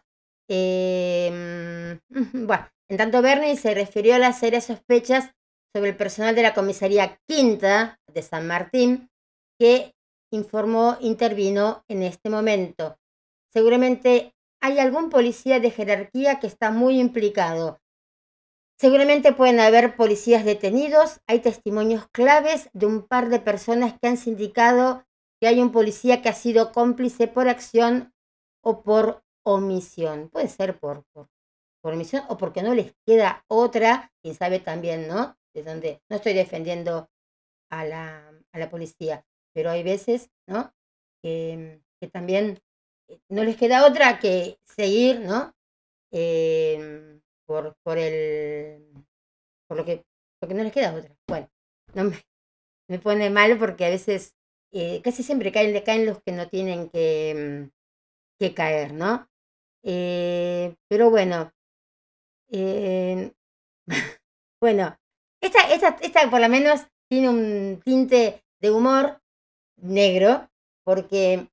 Em, 0.49 1.99
bueno, 2.33 2.67
en 2.89 2.97
tanto 2.97 3.21
Bernie 3.21 3.57
se 3.57 3.73
refirió 3.73 4.15
a 4.15 4.19
las 4.19 4.39
serias 4.39 4.65
sospechas 4.65 5.31
sobre 5.77 5.91
el 5.91 5.95
personal 5.95 6.33
de 6.33 6.41
la 6.41 6.55
comisaría 6.55 7.19
quinta 7.27 7.99
de 8.11 8.23
San 8.23 8.47
Martín, 8.47 9.11
que 9.59 9.93
informó 10.31 10.97
intervino 11.01 11.83
en 11.87 12.01
este 12.01 12.31
momento. 12.31 12.97
Seguramente 13.53 14.33
hay 14.59 14.79
algún 14.79 15.11
policía 15.11 15.59
de 15.59 15.69
jerarquía 15.69 16.39
que 16.39 16.47
está 16.47 16.71
muy 16.71 16.99
implicado. 16.99 17.79
Seguramente 18.79 19.33
pueden 19.33 19.59
haber 19.59 19.95
policías 19.95 20.45
detenidos. 20.45 21.19
Hay 21.27 21.41
testimonios 21.41 22.07
claves 22.11 22.71
de 22.73 22.87
un 22.87 23.03
par 23.07 23.29
de 23.29 23.39
personas 23.39 23.93
que 24.01 24.07
han 24.07 24.17
sindicado 24.17 25.03
que 25.39 25.47
hay 25.47 25.61
un 25.61 25.71
policía 25.71 26.23
que 26.23 26.29
ha 26.29 26.33
sido 26.33 26.71
cómplice 26.71 27.27
por 27.27 27.47
acción 27.49 28.15
o 28.63 28.81
por 28.81 29.23
omisión. 29.45 30.29
Puede 30.29 30.47
ser 30.47 30.79
por, 30.79 31.03
por, 31.13 31.29
omisión 31.83 32.23
o 32.29 32.37
porque 32.37 32.63
no 32.63 32.73
les 32.73 32.95
queda 33.05 33.45
otra, 33.47 34.11
quién 34.23 34.33
sabe 34.33 34.59
también, 34.59 35.07
¿no? 35.07 35.36
De 35.57 35.63
donde 35.63 36.03
no 36.07 36.17
estoy 36.17 36.33
defendiendo 36.33 37.09
a 37.71 37.83
la, 37.83 38.31
a 38.51 38.59
la 38.59 38.69
policía, 38.69 39.25
pero 39.55 39.71
hay 39.71 39.81
veces, 39.81 40.29
¿no? 40.47 40.71
Que, 41.23 41.81
también 42.11 42.59
eh, 43.07 43.19
no 43.29 43.43
les 43.43 43.57
queda 43.57 43.87
otra 43.87 44.19
que 44.19 44.59
seguir, 44.65 45.19
¿no? 45.21 45.55
Em, 46.11 47.19
por, 47.47 47.75
por 47.81 47.97
el 47.97 48.83
por 49.67 49.77
lo 49.77 49.85
que 49.85 50.03
no 50.53 50.63
les 50.63 50.71
queda 50.71 50.93
otra. 50.93 51.17
Bueno, 51.27 51.49
no 51.95 52.03
me, 52.03 52.17
me 52.87 52.99
pone 52.99 53.31
mal 53.31 53.57
porque 53.57 53.85
a 53.85 53.89
veces 53.89 54.35
eh, 54.71 55.01
casi 55.03 55.23
siempre 55.23 55.51
caen, 55.51 55.81
caen 55.83 56.05
los 56.05 56.21
que 56.21 56.33
no 56.33 56.47
tienen 56.49 56.91
que, 56.91 57.71
que 58.39 58.53
caer, 58.53 58.93
¿no? 58.93 59.27
Eh, 59.81 60.75
pero 60.87 61.09
bueno, 61.09 61.51
bueno, 64.61 64.97
esta, 65.41 65.73
esta, 65.73 65.97
esta 66.01 66.29
por 66.29 66.41
lo 66.41 66.49
menos 66.49 66.81
tiene 67.09 67.29
un 67.29 67.81
tinte 67.83 68.43
de 68.59 68.71
humor 68.71 69.21
negro, 69.77 70.49
porque 70.83 71.47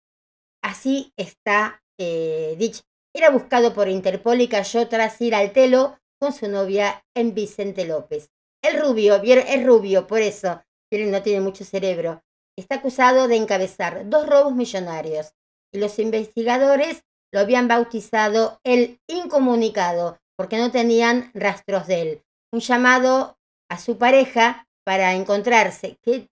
así 0.62 1.12
está 1.16 1.82
eh, 1.98 2.56
dicho. 2.58 2.82
Era 3.14 3.30
buscado 3.30 3.74
por 3.74 3.88
Interpol 3.88 4.40
y 4.40 4.48
cayó 4.48 4.88
tras 4.88 5.20
ir 5.20 5.34
al 5.34 5.52
telo 5.52 5.98
con 6.18 6.32
su 6.32 6.48
novia 6.48 7.04
en 7.14 7.34
Vicente 7.34 7.84
López. 7.84 8.30
El 8.62 8.80
rubio, 8.80 9.22
es 9.22 9.64
rubio, 9.64 10.06
por 10.06 10.22
eso, 10.22 10.62
pero 10.90 11.08
no 11.10 11.22
tiene 11.22 11.40
mucho 11.40 11.64
cerebro. 11.64 12.22
Está 12.56 12.76
acusado 12.76 13.28
de 13.28 13.36
encabezar 13.36 14.08
dos 14.08 14.26
robos 14.26 14.54
millonarios 14.54 15.32
y 15.72 15.78
los 15.78 15.98
investigadores 15.98 17.04
lo 17.32 17.40
habían 17.40 17.68
bautizado 17.68 18.60
el 18.64 19.00
incomunicado 19.06 20.18
porque 20.36 20.56
no 20.56 20.70
tenían 20.70 21.30
rastros 21.34 21.86
de 21.86 22.00
él. 22.00 22.22
Un 22.52 22.60
llamado 22.60 23.36
a 23.74 23.78
su 23.78 23.98
pareja 23.98 24.68
para 24.84 25.14
encontrarse. 25.14 25.98
Qué 26.00 26.30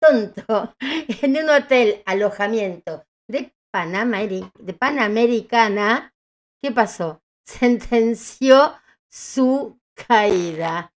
tonto, 0.00 0.76
en 1.22 1.36
un 1.36 1.50
hotel 1.50 2.02
alojamiento 2.06 3.04
de, 3.28 3.52
de 3.72 4.74
Panamericana, 4.74 6.14
¿qué 6.62 6.70
pasó? 6.70 7.20
Sentenció 7.44 8.74
su 9.10 9.80
caída. 9.94 10.94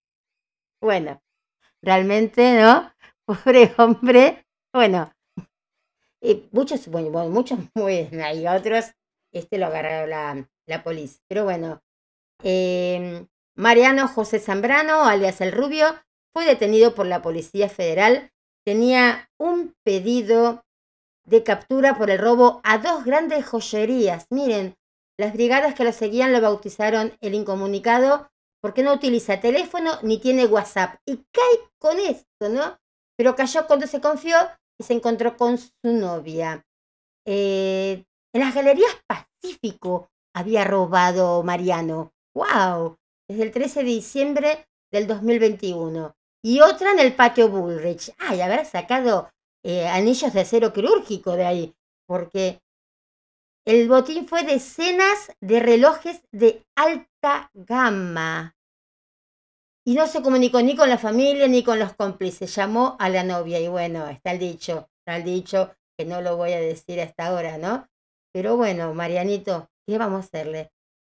Bueno, 0.81 1.21
realmente, 1.83 2.61
¿no? 2.61 2.93
Pobre 3.27 3.75
hombre. 3.77 4.47
Bueno, 4.73 5.13
y 6.23 6.49
muchos, 6.53 6.87
bueno, 6.89 7.11
muchos, 7.29 7.59
muy, 7.75 8.09
hay 8.23 8.47
otros, 8.47 8.93
este 9.33 9.59
lo 9.59 9.67
agarró 9.67 10.07
la, 10.07 10.49
la 10.67 10.85
policía. 10.85 11.21
Pero 11.29 11.45
bueno, 11.45 11.83
em, 12.43 13.27
Mariano 13.57 14.07
José 14.09 14.39
Zambrano, 14.39 15.05
alias 15.05 15.41
El 15.41 15.53
Rubio, 15.53 15.87
fue 16.33 16.45
detenido 16.45 16.95
por 16.95 17.07
la 17.07 17.23
Policía 17.23 17.69
Federal 17.69 18.31
tenía 18.65 19.31
un 19.39 19.75
pedido 19.85 20.65
de 21.25 21.45
captura 21.45 21.97
por 21.97 22.11
el 22.11 22.19
robo 22.19 22.61
a 22.65 22.79
dos 22.79 23.05
grandes 23.05 23.47
joyerías. 23.47 24.27
Miren, 24.31 24.75
las 25.19 25.33
brigadas 25.33 25.75
que 25.75 25.85
lo 25.85 25.93
seguían 25.93 26.33
lo 26.33 26.41
bautizaron 26.41 27.17
el 27.21 27.35
incomunicado 27.35 28.29
porque 28.61 28.83
no 28.83 28.93
utiliza 28.93 29.41
teléfono 29.41 29.93
ni 30.03 30.19
tiene 30.19 30.47
WhatsApp. 30.47 30.97
Y 31.07 31.25
cae 31.33 31.71
con 31.79 31.99
esto, 32.01 32.49
¿no? 32.49 32.77
pero 33.17 33.35
cayó 33.35 33.67
cuando 33.67 33.87
se 33.87 34.01
confió 34.01 34.37
y 34.79 34.85
se 34.85 34.93
encontró 34.93 35.37
con 35.37 35.59
su 35.59 35.73
novia. 35.85 36.65
Eh, 37.27 38.05
en 38.33 38.41
las 38.41 38.55
galerías 38.55 38.95
Pacífico 39.07 40.11
había 40.35 40.65
robado 40.65 41.43
Mariano. 41.43 42.13
¡Wow! 42.35 42.99
Desde 43.29 43.43
el 43.43 43.51
13 43.51 43.81
de 43.81 43.87
diciembre 43.87 44.69
del 44.93 45.07
2021. 45.07 46.17
Y 46.43 46.61
otra 46.61 46.93
en 46.93 47.01
el 47.01 47.15
patio 47.15 47.49
Bullrich. 47.49 48.13
Ay, 48.19 48.41
habrá 48.41 48.65
sacado 48.65 49.31
eh, 49.65 49.89
anillos 49.89 50.33
de 50.33 50.41
acero 50.43 50.73
quirúrgico 50.73 51.33
de 51.33 51.45
ahí, 51.45 51.77
porque 52.07 52.63
el 53.67 53.89
botín 53.89 54.29
fue 54.29 54.45
decenas 54.45 55.33
de 55.41 55.59
relojes 55.59 56.23
de 56.31 56.65
alta 56.77 57.51
gama. 57.53 58.57
Y 59.85 59.95
no 59.95 60.07
se 60.07 60.23
comunicó 60.23 60.63
ni 60.63 60.77
con 60.77 60.89
la 60.89 60.99
familia 60.99 61.49
ni 61.49 61.65
con 61.65 61.81
los 61.81 61.95
cómplices. 61.95 62.55
Llamó 62.55 62.97
a 63.01 63.09
la 63.09 63.25
novia 63.25 63.59
y 63.59 63.67
bueno, 63.67 64.07
está 64.09 64.31
el 64.31 64.39
dicho, 64.39 64.89
está 65.01 65.17
el 65.17 65.25
dicho 65.25 65.75
que 65.99 66.05
no 66.05 66.21
lo 66.23 66.37
voy 66.37 66.53
a 66.53 66.61
decir 66.61 67.01
hasta 67.01 67.27
ahora, 67.27 67.59
¿no? 67.59 67.89
Pero 68.33 68.57
bueno, 68.57 68.95
Marianito, 68.95 69.69
¿qué 69.85 69.99
vamos 69.99 70.19
a 70.19 70.27
hacerle? 70.27 70.71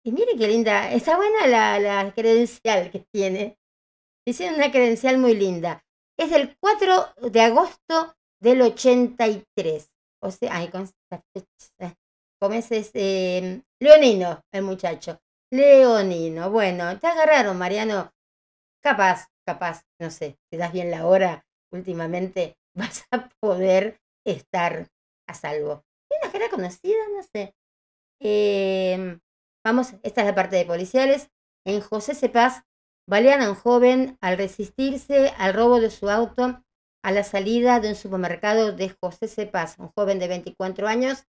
Y 0.08 0.14
mire 0.14 0.38
qué 0.38 0.48
linda, 0.48 0.90
está 0.94 1.18
buena 1.18 1.48
la, 1.48 1.80
la 1.82 2.14
credencial 2.14 2.90
que 2.92 3.06
tiene. 3.12 3.60
Dice 4.26 4.54
una 4.54 4.72
credencial 4.72 5.18
muy 5.18 5.36
linda. 5.36 5.84
Es 6.18 6.30
del 6.32 6.56
4 6.62 7.30
de 7.30 7.42
agosto 7.42 8.16
del 8.42 8.62
83. 8.62 9.92
O 10.24 10.32
sea, 10.32 10.56
ay, 10.56 10.70
con 10.70 10.90
como 12.40 12.54
es 12.54 12.72
eh, 12.94 13.62
Leonino, 13.82 14.40
el 14.54 14.64
muchacho. 14.64 15.20
Leonino, 15.52 16.52
bueno, 16.52 16.98
te 17.00 17.08
agarraron, 17.08 17.58
Mariano. 17.58 18.14
Capaz, 18.82 19.28
capaz, 19.46 19.84
no 20.00 20.10
sé, 20.10 20.38
te 20.50 20.58
das 20.58 20.72
bien 20.72 20.90
la 20.90 21.06
hora 21.06 21.46
últimamente, 21.74 22.56
vas 22.78 23.04
a 23.12 23.28
poder 23.42 24.00
estar 24.26 24.88
a 25.28 25.34
salvo. 25.34 25.84
¿Tiene 26.08 26.24
una 26.24 26.32
cara 26.32 26.50
conocida? 26.50 26.96
No 27.14 27.24
sé. 27.24 27.54
Em, 28.22 29.20
vamos, 29.68 29.96
esta 30.02 30.22
es 30.22 30.28
la 30.28 30.36
parte 30.36 30.56
de 30.56 30.66
policiales. 30.66 31.30
En 31.66 31.82
José 31.82 32.16
Cepaz, 32.16 32.64
balean 33.06 33.42
a 33.42 33.50
un 33.50 33.56
joven 33.56 34.18
al 34.22 34.38
resistirse 34.38 35.34
al 35.38 35.54
robo 35.54 35.82
de 35.82 35.90
su 35.90 36.10
auto 36.10 36.64
a 37.04 37.12
la 37.12 37.24
salida 37.24 37.82
de 37.82 37.90
un 37.90 37.96
supermercado 37.96 38.72
de 38.72 38.96
José 39.02 39.28
Cepaz. 39.28 39.78
Un 39.78 39.90
joven 39.90 40.20
de 40.20 40.30
24 40.30 40.88
años 40.88 41.26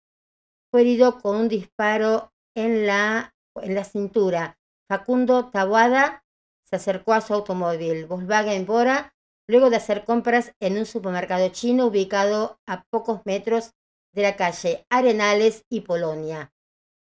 fue 0.70 0.80
herido 0.80 1.20
con 1.20 1.36
un 1.36 1.48
disparo 1.48 2.32
en 2.56 2.86
la, 2.86 3.34
en 3.54 3.74
la 3.76 3.84
cintura. 3.84 4.58
Facundo 4.88 5.50
Tabuada 5.50 6.24
se 6.64 6.76
acercó 6.76 7.12
a 7.12 7.20
su 7.20 7.34
automóvil 7.34 8.06
Volkswagen 8.06 8.66
Bora 8.66 9.14
luego 9.48 9.70
de 9.70 9.76
hacer 9.76 10.04
compras 10.04 10.52
en 10.58 10.76
un 10.76 10.86
supermercado 10.86 11.48
chino 11.50 11.86
ubicado 11.86 12.58
a 12.66 12.84
pocos 12.90 13.20
metros 13.26 13.74
de 14.12 14.22
la 14.22 14.36
calle 14.36 14.86
Arenales 14.90 15.64
y 15.68 15.82
Polonia. 15.82 16.53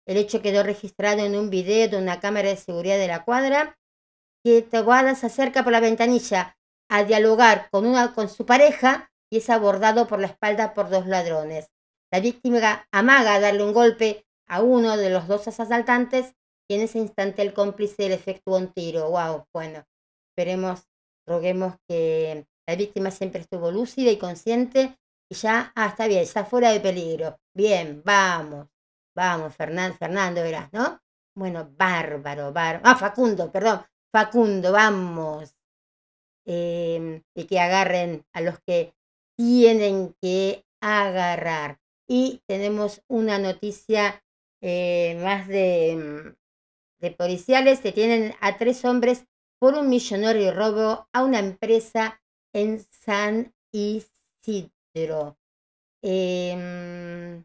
El 0.06 0.18
hecho 0.18 0.42
quedó 0.42 0.64
registrado 0.64 1.26
en 1.26 1.36
un 1.36 1.50
video 1.50 1.90
de 1.90 1.98
una 1.98 2.20
cámara 2.20 2.50
de 2.50 2.58
seguridad 2.58 2.98
de 2.98 3.08
la 3.08 3.24
cuadra 3.24 3.78
que 4.44 4.62
Tabuada 4.62 5.16
se 5.16 5.28
acerca 5.28 5.64
por 5.64 5.72
la 5.72 5.80
ventanilla 5.80 6.58
a 6.90 7.04
dialogar 7.04 7.70
con, 7.72 7.86
una, 7.86 8.14
con 8.14 8.30
su 8.30 8.46
pareja 8.46 9.12
y 9.32 9.38
es 9.38 9.50
abordado 9.50 10.08
por 10.08 10.20
la 10.20 10.28
espalda 10.28 10.74
por 10.74 10.90
dos 10.90 11.08
ladrones. 11.08 11.72
La 12.12 12.20
víctima 12.20 12.88
amaga 12.92 13.40
darle 13.40 13.64
un 13.64 13.74
golpe 13.74 14.26
a 14.48 14.62
uno 14.62 14.98
de 14.98 15.10
los 15.10 15.28
dos 15.28 15.48
asaltantes 15.48 16.36
y 16.70 16.76
en 16.76 16.82
ese 16.82 17.00
instante 17.00 17.42
el 17.42 17.54
cómplice 17.54 18.10
le 18.10 18.16
efectuó 18.16 18.58
un 18.58 18.72
tiro. 18.74 19.10
¡Wow! 19.10 19.46
Bueno, 19.54 19.86
esperemos, 20.30 20.88
roguemos 21.26 21.76
que 21.88 22.46
la 22.68 22.76
víctima 22.76 23.12
siempre 23.12 23.42
estuvo 23.42 23.72
lúcida 23.72 24.12
y 24.12 24.18
consciente 24.18 24.98
y 25.30 25.36
ya, 25.36 25.72
ah, 25.76 25.88
está 25.88 26.08
bien, 26.08 26.22
está 26.22 26.46
fuera 26.46 26.72
de 26.72 26.80
peligro. 26.80 27.40
Bien, 27.56 28.02
vamos, 28.06 28.68
vamos, 29.16 29.56
Fernando, 29.56 29.98
Fernando, 29.98 30.42
verás, 30.42 30.72
¿no? 30.74 31.02
Bueno, 31.36 31.70
bárbaro, 31.78 32.52
bárbaro. 32.52 32.82
Ah, 32.84 32.96
Facundo, 32.96 33.52
perdón, 33.52 33.84
Facundo, 34.12 34.72
vamos. 34.72 35.56
Em, 36.46 37.24
y 37.34 37.46
que 37.46 37.60
agarren 37.60 38.26
a 38.34 38.42
los 38.42 38.60
que 38.60 38.94
tienen 39.38 40.16
que 40.22 40.66
agarrar. 40.82 41.80
Y 42.08 42.42
tenemos 42.48 43.02
una 43.08 43.40
noticia 43.40 44.22
eh, 44.62 45.18
más 45.24 45.48
de, 45.48 46.36
de 47.00 47.12
policiales. 47.12 47.82
tienen 47.82 48.34
a 48.42 48.58
tres 48.58 48.84
hombres 48.86 49.26
por 49.60 49.76
un 49.76 49.90
millonario 49.90 50.54
robo 50.54 51.08
a 51.14 51.24
una 51.24 51.40
empresa 51.40 52.22
en 52.54 52.80
San 52.92 53.54
Isidro. 53.72 55.38
Eh, 56.02 57.44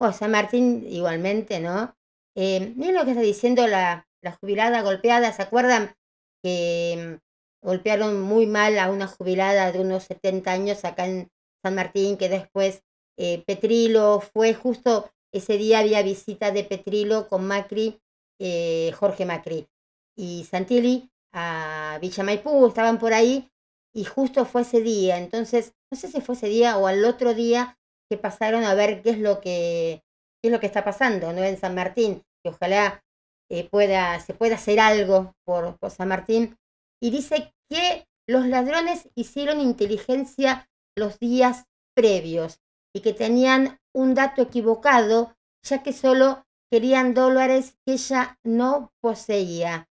o 0.00 0.12
San 0.12 0.30
Martín 0.30 0.86
igualmente, 0.88 1.60
¿no? 1.60 1.94
Eh, 2.36 2.72
miren 2.76 2.94
lo 2.94 3.04
que 3.04 3.10
está 3.10 3.22
diciendo 3.22 3.66
la, 3.66 4.08
la 4.22 4.32
jubilada 4.32 4.82
golpeada. 4.82 5.32
¿Se 5.32 5.42
acuerdan 5.42 5.94
que 6.42 7.20
golpearon 7.62 8.20
muy 8.20 8.46
mal 8.46 8.78
a 8.78 8.90
una 8.90 9.06
jubilada 9.06 9.70
de 9.72 9.80
unos 9.80 10.04
70 10.04 10.50
años 10.50 10.84
acá 10.84 11.06
en 11.06 11.30
San 11.62 11.74
Martín, 11.74 12.16
que 12.16 12.28
después 12.28 12.82
eh, 13.18 13.44
Petrilo 13.46 14.20
fue 14.20 14.54
justo 14.54 15.10
ese 15.32 15.58
día 15.58 15.80
había 15.80 16.02
visita 16.02 16.50
de 16.50 16.64
Petrilo 16.64 17.28
con 17.28 17.46
Macri, 17.46 18.00
eh, 18.40 18.92
Jorge 18.98 19.26
Macri 19.26 19.68
y 20.16 20.44
Santilli 20.44 21.10
a 21.32 21.98
Villa 22.00 22.24
Maipú, 22.24 22.66
estaban 22.66 22.98
por 22.98 23.12
ahí 23.12 23.50
y 23.94 24.04
justo 24.04 24.44
fue 24.44 24.62
ese 24.62 24.80
día. 24.80 25.18
Entonces, 25.18 25.74
no 25.90 25.98
sé 25.98 26.08
si 26.08 26.20
fue 26.20 26.34
ese 26.34 26.48
día 26.48 26.78
o 26.78 26.86
al 26.86 27.04
otro 27.04 27.34
día 27.34 27.78
que 28.10 28.18
pasaron 28.18 28.64
a 28.64 28.74
ver 28.74 29.02
qué 29.02 29.10
es 29.10 29.18
lo 29.18 29.40
que, 29.40 30.02
qué 30.42 30.48
es 30.48 30.52
lo 30.52 30.60
que 30.60 30.66
está 30.66 30.84
pasando 30.84 31.32
¿no? 31.32 31.44
en 31.44 31.58
San 31.58 31.74
Martín, 31.74 32.22
que 32.42 32.50
ojalá 32.50 33.02
eh, 33.48 33.68
pueda, 33.70 34.18
se 34.20 34.34
pueda 34.34 34.56
hacer 34.56 34.80
algo 34.80 35.34
por, 35.44 35.78
por 35.78 35.90
San 35.90 36.08
Martín 36.08 36.56
y 37.00 37.10
dice 37.10 37.54
que 37.70 38.06
los 38.28 38.46
ladrones 38.46 39.08
hicieron 39.14 39.60
inteligencia 39.60 40.68
los 40.96 41.18
días 41.18 41.64
previos 41.94 42.60
y 42.94 43.00
que 43.00 43.12
tenían 43.12 43.78
un 43.94 44.14
dato 44.14 44.42
equivocado, 44.42 45.36
ya 45.62 45.82
que 45.82 45.92
solo 45.92 46.44
querían 46.70 47.14
dólares 47.14 47.76
que 47.84 47.94
ella 47.94 48.38
no 48.44 48.92
poseía. 49.00 49.88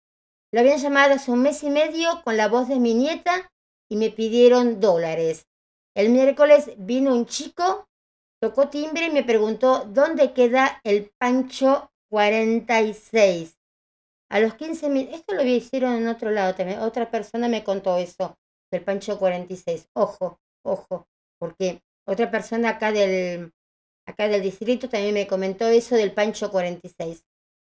Lo 0.51 0.59
habían 0.59 0.79
llamado 0.79 1.15
hace 1.15 1.31
un 1.31 1.41
mes 1.41 1.63
y 1.63 1.69
medio 1.69 2.21
con 2.23 2.37
la 2.37 2.47
voz 2.47 2.67
de 2.67 2.79
mi 2.79 2.93
nieta 2.93 3.51
y 3.89 3.95
me 3.95 4.09
pidieron 4.09 4.79
dólares. 4.79 5.47
El 5.95 6.09
miércoles 6.09 6.71
vino 6.77 7.13
un 7.13 7.25
chico, 7.25 7.87
tocó 8.43 8.67
timbre 8.67 9.05
y 9.05 9.09
me 9.09 9.23
preguntó 9.23 9.85
dónde 9.85 10.33
queda 10.33 10.81
el 10.83 11.13
Pancho 11.17 11.93
46. 12.09 13.57
A 14.29 14.41
los 14.41 14.55
15 14.55 14.89
minutos, 14.89 15.19
esto 15.21 15.33
lo 15.33 15.43
hicieron 15.43 15.93
en 15.93 16.09
otro 16.09 16.29
lado 16.29 16.53
también, 16.53 16.79
otra 16.79 17.09
persona 17.09 17.47
me 17.47 17.63
contó 17.63 17.97
eso, 17.97 18.37
del 18.69 18.83
Pancho 18.83 19.17
46. 19.17 19.87
Ojo, 19.93 20.41
ojo, 20.65 21.07
porque 21.39 21.83
otra 22.05 22.29
persona 22.31 22.71
acá 22.71 22.91
del, 22.91 23.53
acá 24.05 24.27
del 24.27 24.41
distrito 24.41 24.89
también 24.89 25.13
me 25.13 25.25
comentó 25.25 25.65
eso 25.67 25.95
del 25.95 26.11
Pancho 26.11 26.51
46. 26.51 27.23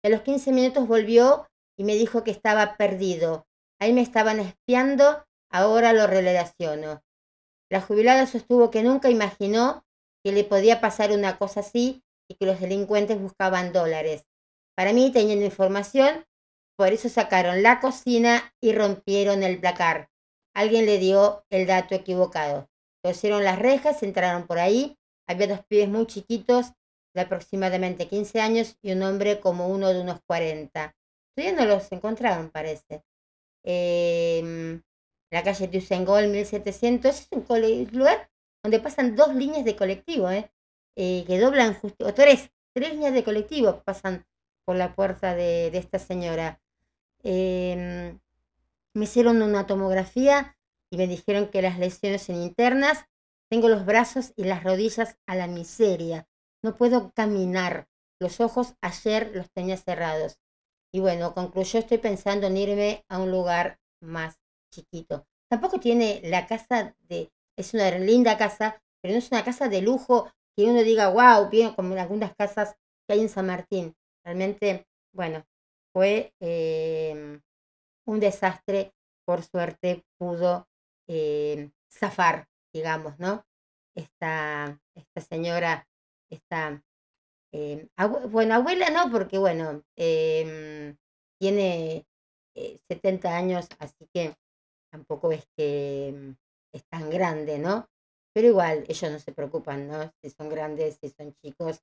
A 0.03 0.07
los 0.09 0.21
15 0.21 0.53
minutos 0.53 0.87
volvió 0.87 1.49
y 1.77 1.83
me 1.83 1.95
dijo 1.95 2.23
que 2.23 2.31
estaba 2.31 2.77
perdido. 2.77 3.45
Ahí 3.77 3.91
me 3.91 4.01
estaban 4.01 4.39
espiando, 4.39 5.25
ahora 5.49 5.91
lo 5.91 6.07
relaciono. 6.07 7.03
La 7.69 7.81
jubilada 7.81 8.25
sostuvo 8.25 8.71
que 8.71 8.83
nunca 8.83 9.09
imaginó 9.09 9.83
que 10.23 10.31
le 10.31 10.43
podía 10.43 10.81
pasar 10.81 11.11
una 11.11 11.37
cosa 11.37 11.61
así 11.61 12.03
y 12.29 12.35
que 12.35 12.45
los 12.45 12.59
delincuentes 12.59 13.19
buscaban 13.19 13.73
dólares. 13.73 14.25
Para 14.75 14.93
mí, 14.93 15.11
teniendo 15.11 15.45
información, 15.45 16.25
por 16.77 16.93
eso 16.93 17.09
sacaron 17.09 17.61
la 17.61 17.79
cocina 17.79 18.53
y 18.61 18.73
rompieron 18.73 19.43
el 19.43 19.59
placar. 19.59 20.09
Alguien 20.55 20.85
le 20.85 20.97
dio 20.97 21.43
el 21.49 21.67
dato 21.67 21.95
equivocado. 21.95 22.69
Pusieron 23.03 23.43
las 23.43 23.59
rejas, 23.59 24.01
entraron 24.03 24.47
por 24.47 24.59
ahí. 24.59 24.97
Había 25.27 25.47
dos 25.47 25.65
pibes 25.67 25.89
muy 25.89 26.07
chiquitos, 26.07 26.73
de 27.13 27.21
aproximadamente 27.21 28.07
15 28.07 28.41
años, 28.41 28.77
y 28.81 28.93
un 28.93 29.03
hombre 29.03 29.39
como 29.39 29.67
uno 29.67 29.89
de 29.89 30.01
unos 30.01 30.21
40. 30.25 30.95
Todavía 31.35 31.57
no 31.57 31.65
los 31.65 31.91
encontraron, 31.91 32.49
parece. 32.49 33.03
Eh, 33.63 34.81
la 35.31 35.43
calle 35.43 35.67
Tusengol 35.67 36.27
1700 36.29 37.19
es 37.19 37.27
un 37.31 37.45
lugar 37.91 38.30
donde 38.63 38.79
pasan 38.79 39.15
dos 39.15 39.33
líneas 39.35 39.65
de 39.65 39.75
colectivo, 39.75 40.29
¿eh? 40.29 40.51
eh 40.95 41.23
que 41.27 41.39
doblan 41.39 41.73
justo, 41.73 42.05
o 42.05 42.13
tres, 42.13 42.51
tres 42.73 42.93
líneas 42.93 43.13
de 43.13 43.23
colectivo 43.23 43.81
pasan 43.83 44.25
por 44.65 44.75
la 44.75 44.95
puerta 44.95 45.35
de, 45.35 45.67
esta 45.67 45.99
señora. 45.99 46.61
Em, 47.23 48.19
me 48.93 49.05
hicieron 49.05 49.41
una 49.41 49.67
tomografía 49.67 50.57
y 50.89 50.97
me 50.97 51.07
dijeron 51.07 51.47
que 51.49 51.61
las 51.61 51.79
lesiones 51.79 52.23
son 52.23 52.35
internas. 52.35 53.05
Tengo 53.49 53.69
los 53.69 53.85
brazos 53.85 54.33
y 54.35 54.43
las 54.43 54.63
rodillas 54.63 55.17
a 55.25 55.35
la 55.35 55.47
miseria. 55.47 56.27
No 56.61 56.77
puedo 56.77 57.11
caminar. 57.11 57.87
Los 58.19 58.39
ojos 58.39 58.75
ayer 58.81 59.31
los 59.33 59.49
tenía 59.51 59.77
cerrados. 59.77 60.37
Y 60.93 60.99
bueno, 60.99 61.33
concluyó, 61.33 61.79
estoy 61.79 61.97
pensando 61.97 62.47
en 62.47 62.57
irme 62.57 63.05
a 63.09 63.19
un 63.19 63.31
lugar 63.31 63.79
más 64.01 64.39
chiquito. 64.71 65.25
Tampoco 65.49 65.79
tiene 65.79 66.21
la 66.23 66.47
casa 66.47 66.95
de 67.09 67.31
es 67.61 67.73
una 67.73 67.89
linda 67.91 68.37
casa, 68.37 68.81
pero 69.01 69.13
no 69.13 69.19
es 69.19 69.31
una 69.31 69.43
casa 69.43 69.69
de 69.69 69.81
lujo 69.81 70.31
que 70.55 70.65
uno 70.65 70.83
diga, 70.83 71.09
wow, 71.09 71.49
bien, 71.49 71.73
como 71.73 71.93
en 71.93 71.99
algunas 71.99 72.35
casas 72.35 72.75
que 73.07 73.13
hay 73.13 73.21
en 73.21 73.29
San 73.29 73.47
Martín. 73.47 73.95
Realmente, 74.23 74.85
bueno, 75.13 75.45
fue 75.93 76.33
em, 76.39 77.41
un 78.05 78.19
desastre. 78.19 78.93
Por 79.23 79.43
suerte 79.43 80.03
pudo 80.17 80.67
em, 81.07 81.71
zafar, 81.89 82.47
digamos, 82.73 83.17
¿no? 83.19 83.45
Esta, 83.95 84.79
esta 84.95 85.21
señora, 85.21 85.87
esta, 86.29 86.83
em, 87.53 87.87
bueno, 88.29 88.55
abuela 88.55 88.89
no, 88.89 89.11
porque 89.11 89.37
bueno, 89.37 89.83
tiene 91.39 92.05
70 92.87 93.29
eh, 93.29 93.33
años, 93.33 93.67
así 93.79 94.07
que 94.13 94.35
tampoco 94.91 95.31
es 95.31 95.45
que 95.55 96.35
es 96.73 96.85
tan 96.87 97.09
grande, 97.09 97.59
¿no? 97.59 97.89
Pero 98.33 98.47
igual, 98.47 98.85
ellos 98.87 99.11
no 99.11 99.19
se 99.19 99.33
preocupan, 99.33 99.87
¿no? 99.87 100.11
Si 100.21 100.29
son 100.29 100.49
grandes, 100.49 100.97
si 101.01 101.09
son 101.09 101.33
chicos, 101.35 101.81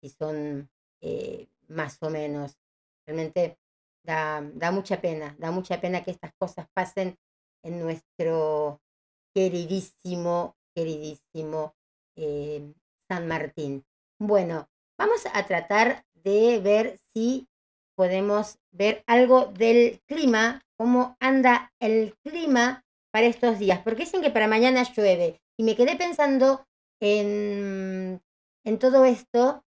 si 0.00 0.10
son 0.10 0.70
eh, 1.00 1.48
más 1.68 1.98
o 2.02 2.10
menos. 2.10 2.56
Realmente 3.06 3.58
da, 4.04 4.40
da 4.54 4.70
mucha 4.70 5.00
pena, 5.00 5.34
da 5.38 5.50
mucha 5.50 5.80
pena 5.80 6.04
que 6.04 6.12
estas 6.12 6.32
cosas 6.38 6.68
pasen 6.72 7.18
en 7.64 7.80
nuestro 7.80 8.80
queridísimo, 9.34 10.56
queridísimo 10.74 11.74
eh, 12.16 12.72
San 13.08 13.26
Martín. 13.26 13.84
Bueno, 14.20 14.68
vamos 14.98 15.26
a 15.32 15.46
tratar 15.46 16.04
de 16.14 16.60
ver 16.60 16.98
si 17.12 17.48
podemos 17.96 18.58
ver 18.70 19.02
algo 19.06 19.46
del 19.46 20.00
clima, 20.06 20.62
cómo 20.76 21.16
anda 21.20 21.72
el 21.80 22.16
clima 22.22 22.84
para 23.12 23.26
estos 23.26 23.58
días, 23.58 23.80
porque 23.82 24.04
dicen 24.04 24.22
que 24.22 24.30
para 24.30 24.48
mañana 24.48 24.82
llueve. 24.82 25.40
Y 25.58 25.64
me 25.64 25.76
quedé 25.76 25.96
pensando 25.96 26.66
en, 27.00 28.20
en 28.64 28.78
todo 28.78 29.04
esto 29.04 29.64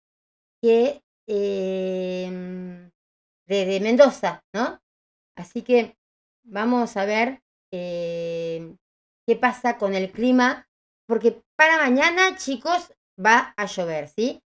que 0.62 1.02
em, 1.28 2.90
de, 3.48 3.80
Mendoza, 3.82 4.44
¿no? 4.54 4.80
Así 5.36 5.62
que 5.64 5.98
vamos 6.44 6.96
a 6.98 7.06
ver 7.06 7.42
em, 7.72 8.78
qué 9.28 9.36
pasa 9.36 9.78
con 9.78 9.96
el 9.96 10.12
clima, 10.12 10.68
porque 11.08 11.42
para 11.58 11.78
mañana, 11.78 12.38
chicos, 12.38 12.94
va 13.24 13.54
a 13.58 13.66
llover, 13.66 14.08
¿sí? 14.08 14.42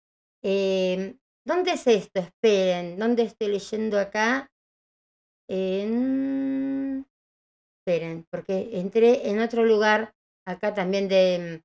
Em, 0.42 1.18
¿Dónde 1.44 1.72
es 1.72 1.86
esto? 1.86 2.20
Esperen, 2.20 2.98
¿dónde 2.98 3.22
estoy 3.22 3.48
leyendo 3.48 3.98
acá? 3.98 4.50
En... 5.48 6.79
Esperen, 7.80 8.26
porque 8.30 8.78
entré 8.78 9.30
en 9.30 9.40
otro 9.40 9.64
lugar 9.64 10.12
acá 10.46 10.74
también 10.74 11.08
de, 11.08 11.62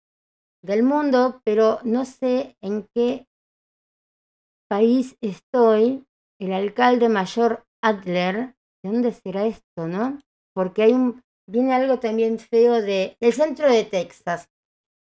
del 0.61 0.83
mundo, 0.83 1.41
pero 1.43 1.79
no 1.83 2.05
sé 2.05 2.55
en 2.61 2.87
qué 2.93 3.27
país 4.69 5.17
estoy. 5.21 6.05
El 6.39 6.53
alcalde 6.53 7.09
mayor 7.09 7.65
Adler, 7.81 8.55
¿de 8.83 8.91
dónde 8.91 9.11
será 9.11 9.45
esto, 9.45 9.87
no? 9.87 10.19
Porque 10.53 10.83
hay 10.83 10.93
un, 10.93 11.21
viene 11.47 11.73
algo 11.73 11.99
también 11.99 12.39
feo 12.39 12.81
de, 12.81 13.17
del 13.19 13.33
centro 13.33 13.71
de 13.71 13.83
Texas. 13.83 14.49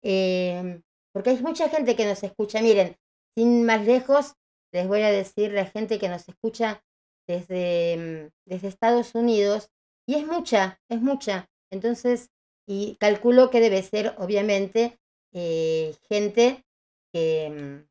Em, 0.03 0.83
porque 1.13 1.31
hay 1.31 1.43
mucha 1.43 1.69
gente 1.69 1.95
que 1.95 2.07
nos 2.07 2.23
escucha. 2.23 2.61
Miren, 2.61 2.97
sin 3.37 3.65
más 3.65 3.85
lejos, 3.87 4.35
les 4.73 4.89
voy 4.89 5.03
a 5.03 5.11
decir 5.11 5.53
la 5.53 5.67
gente 5.67 5.99
que 5.99 6.09
nos 6.09 6.29
escucha 6.29 6.83
desde, 7.29 8.31
desde 8.47 8.69
Estados 8.69 9.15
Unidos. 9.15 9.69
Y 10.07 10.17
es 10.17 10.27
mucha, 10.27 10.81
es 10.89 11.01
mucha. 11.01 11.49
Entonces, 11.71 12.31
y 12.67 12.97
calculo 13.01 13.51
que 13.51 13.61
debe 13.61 13.83
ser, 13.83 14.15
obviamente, 14.19 14.99
eh, 15.33 15.95
gente 16.09 16.65
que, 17.13 17.85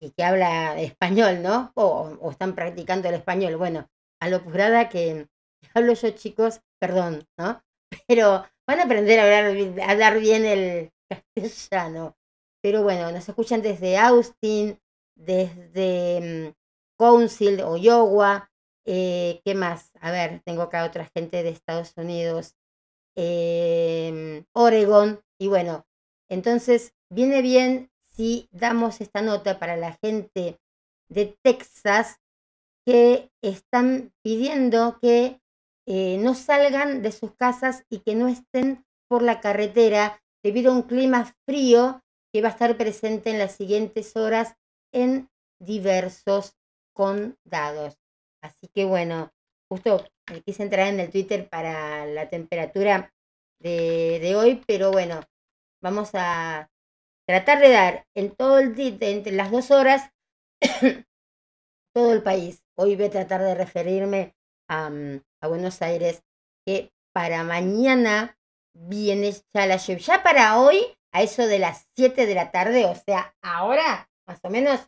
mm, 0.00 0.10
que, 0.16 0.24
habla 0.24 0.80
español, 0.80 1.42
¿no? 1.42 1.72
O, 1.74 2.30
están 2.30 2.54
practicando 2.54 3.08
el 3.08 3.14
español. 3.14 3.56
Bueno, 3.56 3.88
a 4.20 4.28
lo 4.28 4.42
purada 4.42 4.88
que 4.88 5.28
hablo 5.74 5.94
yo, 5.94 6.10
chicos, 6.10 6.60
perdón, 6.80 7.24
¿no? 7.38 7.62
Pero 8.06 8.44
van 8.66 8.80
a 8.80 8.84
aprender 8.84 9.20
a 9.20 9.24
hablar, 9.24 9.80
a 9.80 9.90
hablar 9.90 10.20
bien 10.20 10.44
el 10.44 10.90
castellano. 11.36 12.16
Pero 12.62 12.82
bueno, 12.82 13.10
nos 13.10 13.28
escuchan 13.28 13.62
desde 13.62 13.98
Austin, 13.98 14.78
desde 15.16 16.52
mm, 16.54 16.54
Council 16.98 17.60
o 17.62 17.76
Iowa. 17.76 18.51
Eh, 18.84 19.40
¿Qué 19.44 19.54
más? 19.54 19.90
A 20.00 20.10
ver, 20.10 20.42
tengo 20.44 20.62
acá 20.62 20.84
otra 20.84 21.10
gente 21.14 21.42
de 21.42 21.50
Estados 21.50 21.92
Unidos 21.96 22.56
eh, 23.16 24.44
Oregon. 24.52 25.20
Y 25.38 25.48
bueno, 25.48 25.86
entonces 26.28 26.94
viene 27.10 27.42
bien 27.42 27.90
si 28.08 28.48
damos 28.50 29.00
esta 29.00 29.22
nota 29.22 29.58
para 29.58 29.76
la 29.76 29.98
gente 30.02 30.60
de 31.08 31.36
Texas 31.42 32.20
que 32.84 33.30
están 33.42 34.12
pidiendo 34.22 34.98
que 35.00 35.40
eh, 35.86 36.18
no 36.18 36.34
salgan 36.34 37.02
de 37.02 37.12
sus 37.12 37.34
casas 37.34 37.84
y 37.90 38.00
que 38.00 38.14
no 38.14 38.28
estén 38.28 38.84
por 39.08 39.22
la 39.22 39.40
carretera 39.40 40.22
debido 40.42 40.72
a 40.72 40.76
un 40.76 40.82
clima 40.82 41.34
frío 41.46 42.02
que 42.32 42.42
va 42.42 42.48
a 42.48 42.52
estar 42.52 42.76
presente 42.76 43.30
en 43.30 43.38
las 43.38 43.52
siguientes 43.52 44.16
horas 44.16 44.56
en 44.92 45.28
diversos 45.60 46.56
condados. 46.94 48.01
Así 48.42 48.68
que 48.74 48.84
bueno, 48.84 49.32
justo 49.70 50.04
quise 50.44 50.62
entrar 50.62 50.88
en 50.88 51.00
el 51.00 51.10
Twitter 51.10 51.48
para 51.48 52.06
la 52.06 52.28
temperatura 52.28 53.12
de, 53.60 54.34
hoy, 54.36 54.62
pero 54.66 54.90
bueno, 54.90 55.20
vamos 55.80 56.10
a 56.14 56.68
tratar 57.26 57.60
de 57.60 57.70
dar 57.70 58.06
en 58.14 58.34
todo 58.34 58.58
el 58.58 58.74
día, 58.74 58.96
entre 59.00 59.32
las 59.32 59.50
dos 59.50 59.70
horas, 59.70 60.10
todo 61.94 62.12
el 62.12 62.22
país. 62.22 62.64
Hoy 62.76 62.96
voy 62.96 63.06
a 63.06 63.10
tratar 63.10 63.42
de 63.42 63.54
referirme 63.54 64.34
a, 64.68 64.90
mm, 64.90 65.20
a 65.40 65.48
Buenos 65.48 65.80
Aires, 65.82 66.22
que 66.66 66.92
para 67.14 67.44
mañana 67.44 68.36
viene 68.74 69.32
ya 69.54 69.66
la 69.66 69.76
lluvia. 69.76 69.98
Ya 69.98 70.22
para 70.22 70.58
hoy, 70.58 70.96
a 71.12 71.22
eso 71.22 71.46
de 71.46 71.58
las 71.58 71.86
7 71.94 72.26
de 72.26 72.34
la 72.34 72.50
tarde, 72.50 72.86
o 72.86 72.94
sea, 72.94 73.34
ahora 73.42 74.08
más 74.26 74.40
o 74.42 74.50
menos 74.50 74.80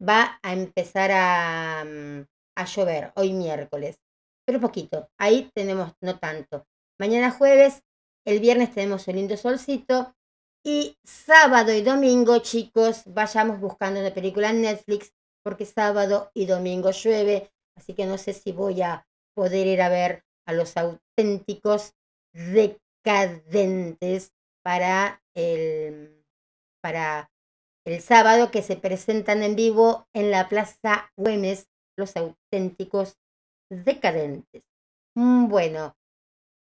va 0.00 0.38
a 0.42 0.52
empezar 0.52 1.10
a, 1.12 1.84
mm, 1.84 2.26
a 2.56 2.64
llover, 2.64 3.12
hoy 3.16 3.32
miércoles 3.32 3.98
pero 4.44 4.60
poquito. 4.60 5.08
Ahí 5.18 5.50
tenemos 5.54 5.92
no 6.00 6.18
tanto. 6.18 6.66
Mañana 6.98 7.30
jueves, 7.30 7.82
el 8.26 8.40
viernes 8.40 8.74
tenemos 8.74 9.06
un 9.08 9.16
lindo 9.16 9.36
solcito. 9.36 10.14
Y 10.64 10.96
sábado 11.04 11.72
y 11.72 11.82
domingo, 11.82 12.38
chicos, 12.38 13.02
vayamos 13.06 13.60
buscando 13.60 14.00
una 14.00 14.14
película 14.14 14.50
en 14.50 14.62
Netflix, 14.62 15.12
porque 15.42 15.66
sábado 15.66 16.30
y 16.34 16.46
domingo 16.46 16.92
llueve. 16.92 17.50
Así 17.76 17.94
que 17.94 18.06
no 18.06 18.16
sé 18.18 18.32
si 18.32 18.52
voy 18.52 18.82
a 18.82 19.04
poder 19.34 19.66
ir 19.66 19.82
a 19.82 19.88
ver 19.88 20.22
a 20.46 20.52
los 20.52 20.76
auténticos 20.76 21.94
decadentes 22.32 24.32
para 24.62 25.20
el, 25.34 26.24
para 26.80 27.28
el 27.84 28.00
sábado 28.00 28.52
que 28.52 28.62
se 28.62 28.76
presentan 28.76 29.42
en 29.42 29.56
vivo 29.56 30.06
en 30.12 30.30
la 30.30 30.48
Plaza 30.48 31.10
Güemes, 31.16 31.71
los 31.96 32.16
auténticos 32.16 33.18
decadentes. 33.70 34.62
Mm, 35.14 35.48
bueno, 35.48 35.96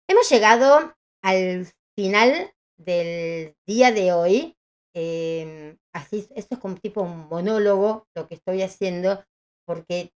hemos 0.09 0.28
llegado 0.30 0.94
al 1.22 1.66
final 1.97 2.55
del 2.76 3.55
día 3.66 3.93
de 3.93 4.12
hoy. 4.12 4.56
Em, 4.94 5.78
así, 5.93 6.28
esto 6.34 6.55
es 6.55 6.60
como 6.60 6.76
tipo 6.76 7.02
un 7.02 7.28
monólogo 7.28 8.06
lo 8.14 8.26
que 8.28 8.34
estoy 8.34 8.62
haciendo, 8.62 9.24
porque 9.66 10.12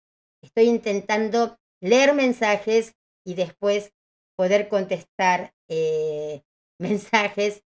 estoy 0.43 0.65
intentando 0.65 1.57
leer 1.81 2.13
mensajes 2.13 2.93
y 3.25 3.35
después 3.35 3.93
poder 4.35 4.69
contestar 4.69 5.53
eh, 5.67 6.43
mensajes. 6.79 7.63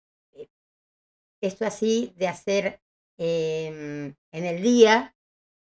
Esto 1.41 1.66
así 1.66 2.14
de 2.18 2.28
hacer 2.28 2.82
em, 3.18 4.16
en 4.32 4.45
el 4.45 4.62
día, 4.62 5.16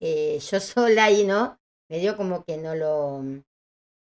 eh, 0.06 0.38
yo 0.38 0.60
sola 0.60 1.10
y 1.10 1.24
no, 1.24 1.58
me 1.90 1.98
dio 1.98 2.16
como 2.16 2.44
que 2.44 2.56
no 2.56 2.74
lo, 2.76 3.22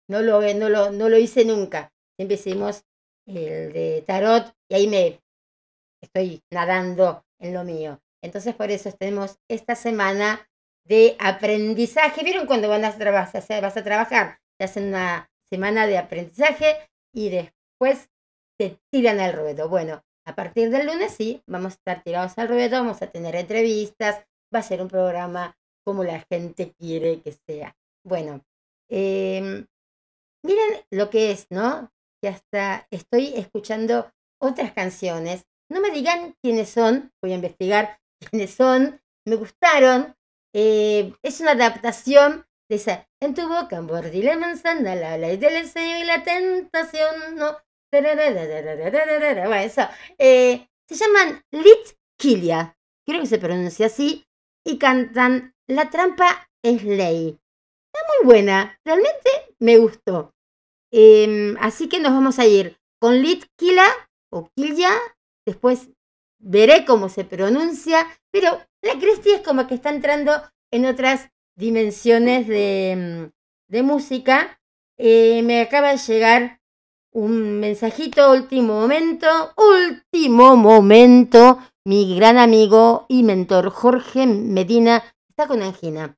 no 0.08 0.22
lo, 0.22 0.40
no 0.54 0.68
lo, 0.68 0.90
no 0.90 1.08
lo 1.08 1.18
hice 1.18 1.44
nunca. 1.44 1.92
Siempre 2.16 2.34
hicimos 2.34 2.84
el 3.26 3.72
de 3.72 4.02
tarot 4.06 4.52
y 4.68 4.74
ahí 4.74 4.86
me 4.88 5.20
estoy 6.02 6.42
nadando 6.50 7.24
en 7.38 7.54
lo 7.54 7.62
mío. 7.62 8.00
Entonces 8.22 8.54
por 8.54 8.70
eso 8.70 8.90
tenemos 8.92 9.38
esta 9.48 9.76
semana 9.76 10.48
de 10.84 11.16
aprendizaje. 11.20 12.24
¿Vieron 12.24 12.46
cuando 12.46 12.68
van 12.68 12.84
a 12.84 12.90
vas 12.90 13.76
a 13.76 13.84
trabajar? 13.84 14.40
Te 14.58 14.64
hacen 14.64 14.88
una 14.88 15.30
semana 15.48 15.86
de 15.86 15.98
aprendizaje 15.98 16.76
y 17.12 17.30
después 17.30 18.10
te 18.58 18.78
tiran 18.90 19.20
al 19.20 19.32
ruedo. 19.32 19.68
Bueno, 19.68 20.02
a 20.26 20.34
partir 20.34 20.70
del 20.70 20.86
lunes 20.86 21.12
sí, 21.12 21.42
vamos 21.46 21.74
a 21.74 21.76
estar 21.76 22.02
tirados 22.02 22.36
al 22.38 22.48
ruedo, 22.48 22.78
vamos 22.78 23.02
a 23.02 23.10
tener 23.10 23.36
entrevistas, 23.36 24.24
va 24.54 24.60
a 24.60 24.62
ser 24.62 24.80
un 24.80 24.88
programa 24.88 25.56
como 25.84 26.04
la 26.04 26.20
gente 26.30 26.72
quiere 26.78 27.20
que 27.20 27.32
sea. 27.32 27.76
Bueno, 28.04 28.44
em, 28.88 29.66
miren 30.42 30.84
lo 30.90 31.10
que 31.10 31.30
es, 31.30 31.46
¿no? 31.50 31.92
Que 32.20 32.28
hasta 32.28 32.86
estoy 32.90 33.34
escuchando 33.36 34.10
otras 34.40 34.72
canciones 34.72 35.46
No 35.70 35.80
me 35.80 35.90
digan 35.90 36.36
quiénes 36.42 36.68
son, 36.68 37.12
voy 37.22 37.32
a 37.32 37.36
investigar 37.36 37.98
quiénes 38.30 38.54
son. 38.54 39.00
Me 39.26 39.36
gustaron. 39.36 40.14
Eh, 40.54 41.14
es 41.22 41.40
una 41.40 41.52
adaptación 41.52 42.46
de 42.68 42.76
esa. 42.76 43.08
En 43.20 43.34
tu 43.34 43.48
boca 43.48 43.80
mordí 43.80 44.22
la 44.22 44.36
manzana, 44.36 44.94
la 44.94 45.16
ley 45.16 45.38
del 45.38 45.54
deseo 45.64 46.02
y 46.02 46.04
la 46.04 46.22
tentación. 46.22 47.36
No. 47.36 47.56
Bueno, 47.90 48.08
eso. 49.54 49.82
Eh, 50.18 50.68
se 50.88 50.96
llaman 50.96 51.42
Lit 51.52 51.96
Kilia, 52.18 52.76
creo 53.06 53.20
que 53.20 53.26
se 53.26 53.38
pronuncia 53.38 53.86
así, 53.86 54.26
y 54.64 54.78
cantan 54.78 55.53
La 55.66 55.88
trampa 55.88 56.48
es 56.62 56.84
ley. 56.84 57.38
Está 57.86 58.06
muy 58.08 58.26
buena, 58.26 58.78
realmente 58.84 59.30
me 59.58 59.78
gustó. 59.78 60.34
Em, 60.90 61.56
así 61.58 61.88
que 61.88 62.00
nos 62.00 62.12
vamos 62.12 62.38
a 62.38 62.46
ir 62.46 62.76
con 63.00 63.20
Lit 63.20 63.46
Kila 63.56 63.86
o 64.30 64.48
Kilya, 64.54 64.90
después 65.46 65.88
veré 66.38 66.84
cómo 66.84 67.08
se 67.08 67.24
pronuncia, 67.24 68.06
pero 68.30 68.60
la 68.82 68.98
Cristi 68.98 69.30
es 69.32 69.40
como 69.40 69.66
que 69.66 69.74
está 69.74 69.90
entrando 69.90 70.32
en 70.70 70.86
otras 70.86 71.30
dimensiones 71.56 72.46
de, 72.46 73.30
de 73.68 73.82
música. 73.82 74.60
Eh, 74.98 75.42
me 75.42 75.60
acaba 75.62 75.92
de 75.92 75.98
llegar 75.98 76.60
un 77.12 77.60
mensajito, 77.60 78.32
último 78.32 78.80
momento, 78.80 79.54
último 79.56 80.56
momento. 80.56 81.58
Mi 81.86 82.16
gran 82.16 82.38
amigo 82.38 83.06
y 83.08 83.22
mentor 83.22 83.70
Jorge 83.70 84.26
Medina 84.26 85.02
está 85.36 85.48
con 85.48 85.62
angina. 85.62 86.16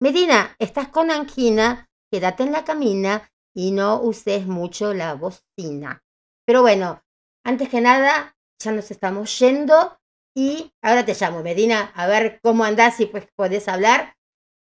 Medina, 0.00 0.56
estás 0.58 0.88
con 0.88 1.10
angina, 1.10 1.90
quédate 2.10 2.44
en 2.44 2.52
la 2.52 2.64
camina 2.64 3.30
y 3.54 3.72
no 3.72 4.00
uses 4.00 4.46
mucho 4.46 4.94
la 4.94 5.12
bocina. 5.12 6.02
Pero 6.46 6.62
bueno, 6.62 7.02
antes 7.44 7.68
que 7.68 7.82
nada, 7.82 8.34
ya 8.58 8.72
nos 8.72 8.90
estamos 8.90 9.38
yendo 9.38 9.98
y 10.34 10.72
ahora 10.82 11.04
te 11.04 11.12
llamo, 11.12 11.42
Medina, 11.42 11.92
a 11.94 12.06
ver 12.06 12.40
cómo 12.42 12.64
andás 12.64 13.00
y 13.00 13.06
pues 13.06 13.26
podés 13.36 13.68
hablar. 13.68 14.16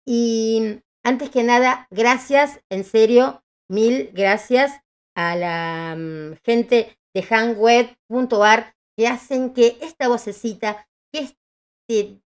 Y 0.05 0.81
antes 1.05 1.31
que 1.31 1.45
nada, 1.45 1.87
gracias, 1.91 2.59
en 2.70 2.83
serio, 2.83 3.45
mil 3.70 4.11
gracias 4.12 4.81
a 5.15 5.37
la 5.37 5.95
mm, 5.97 6.39
gente 6.45 6.99
de 7.15 7.23
handweb.ar 7.23 8.74
que 8.97 9.07
hacen 9.07 9.55
que 9.55 9.79
esta 9.81 10.09
vocecita, 10.09 10.89
que 11.12 11.37
este 11.89 12.20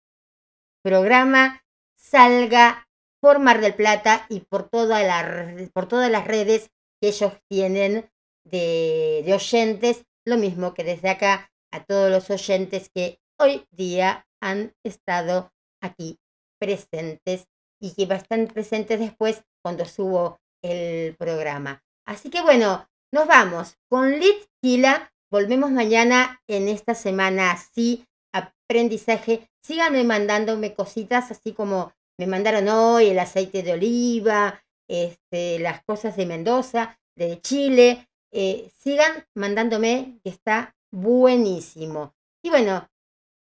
programa 0.81 1.64
salga 2.09 2.87
por 3.21 3.39
Mar 3.39 3.61
del 3.61 3.73
Plata 3.73 4.25
y 4.29 4.41
por, 4.41 4.69
por 4.69 5.87
todas 5.87 6.11
las 6.11 6.27
redes 6.27 6.69
que 7.01 7.09
ellos 7.09 7.33
tienen 7.49 8.09
de, 8.45 9.23
de 9.25 9.33
oyentes, 9.33 10.05
lo 10.25 10.37
mismo 10.37 10.73
que 10.73 10.83
desde 10.83 11.09
acá 11.09 11.51
a 11.71 11.83
todos 11.83 12.11
los 12.11 12.29
oyentes 12.29 12.89
que 12.93 13.19
hoy 13.39 13.65
día 13.71 14.27
han 14.41 14.73
estado 14.83 15.51
aquí 15.81 16.19
presentes 16.59 17.47
y 17.81 17.93
que 17.93 18.05
van 18.05 18.19
a 18.19 18.21
estar 18.21 18.53
presentes 18.53 18.99
después 18.99 19.43
cuando 19.63 19.85
subo 19.85 20.39
el 20.63 21.15
programa. 21.15 21.83
Así 22.07 22.29
que 22.29 22.41
bueno, 22.41 22.87
nos 23.11 23.27
vamos 23.27 23.77
con 23.89 24.19
Lit 24.19 24.45
Kila. 24.61 25.11
Volvemos 25.31 25.71
mañana 25.71 26.41
en 26.47 26.69
esta 26.69 26.93
semana 26.95 27.51
así, 27.51 28.05
aprendizaje. 28.33 29.49
Síganme 29.65 30.03
mandándome 30.03 30.75
cositas 30.75 31.31
así 31.31 31.51
como 31.51 31.91
me 32.19 32.27
mandaron 32.27 32.67
hoy 32.67 33.07
el 33.07 33.17
aceite 33.17 33.63
de 33.63 33.73
oliva, 33.73 34.63
este, 34.87 35.57
las 35.57 35.83
cosas 35.83 36.15
de 36.15 36.27
Mendoza, 36.27 36.99
de 37.15 37.41
Chile. 37.41 38.07
Eh, 38.31 38.69
sigan 38.77 39.25
mandándome, 39.33 40.19
que 40.23 40.29
está 40.29 40.75
buenísimo. 40.91 42.13
Y 42.43 42.51
bueno, 42.51 42.87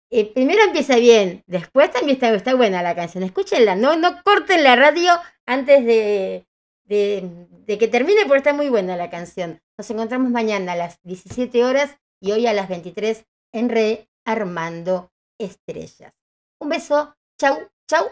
eh, 0.10 0.26
primero 0.26 0.62
empieza 0.64 0.98
bien, 0.98 1.46
después 1.48 1.90
también 1.92 2.18
está, 2.18 2.34
está, 2.34 2.56
buena 2.56 2.84
la 2.84 2.94
canción. 2.94 3.24
Escúchenla, 3.24 3.78
no, 3.78 3.96
no 3.96 4.22
corten 4.22 4.66
la 4.66 4.76
radio 4.76 5.14
antes 5.46 5.86
de, 5.86 6.46
de, 6.84 7.78
que 7.78 7.88
termine 7.88 8.24
porque 8.24 8.40
está 8.40 8.54
muy 8.54 8.68
buena 8.68 8.98
la 8.98 9.10
canción. 9.10 9.62
Nos 9.78 9.90
encontramos 9.90 10.30
mañana 10.30 10.74
a 10.74 10.76
las 10.76 11.02
17 11.04 11.64
horas 11.64 11.98
y 12.20 12.34
hoy 12.34 12.48
a 12.48 12.54
las 12.54 12.68
23 12.68 13.24
en 13.54 13.70
Rearmando 13.70 15.11
Estrellas. 15.46 16.14
Un 16.60 16.70
beso, 16.70 17.16
chau, 17.38 17.70
chau, 17.88 18.12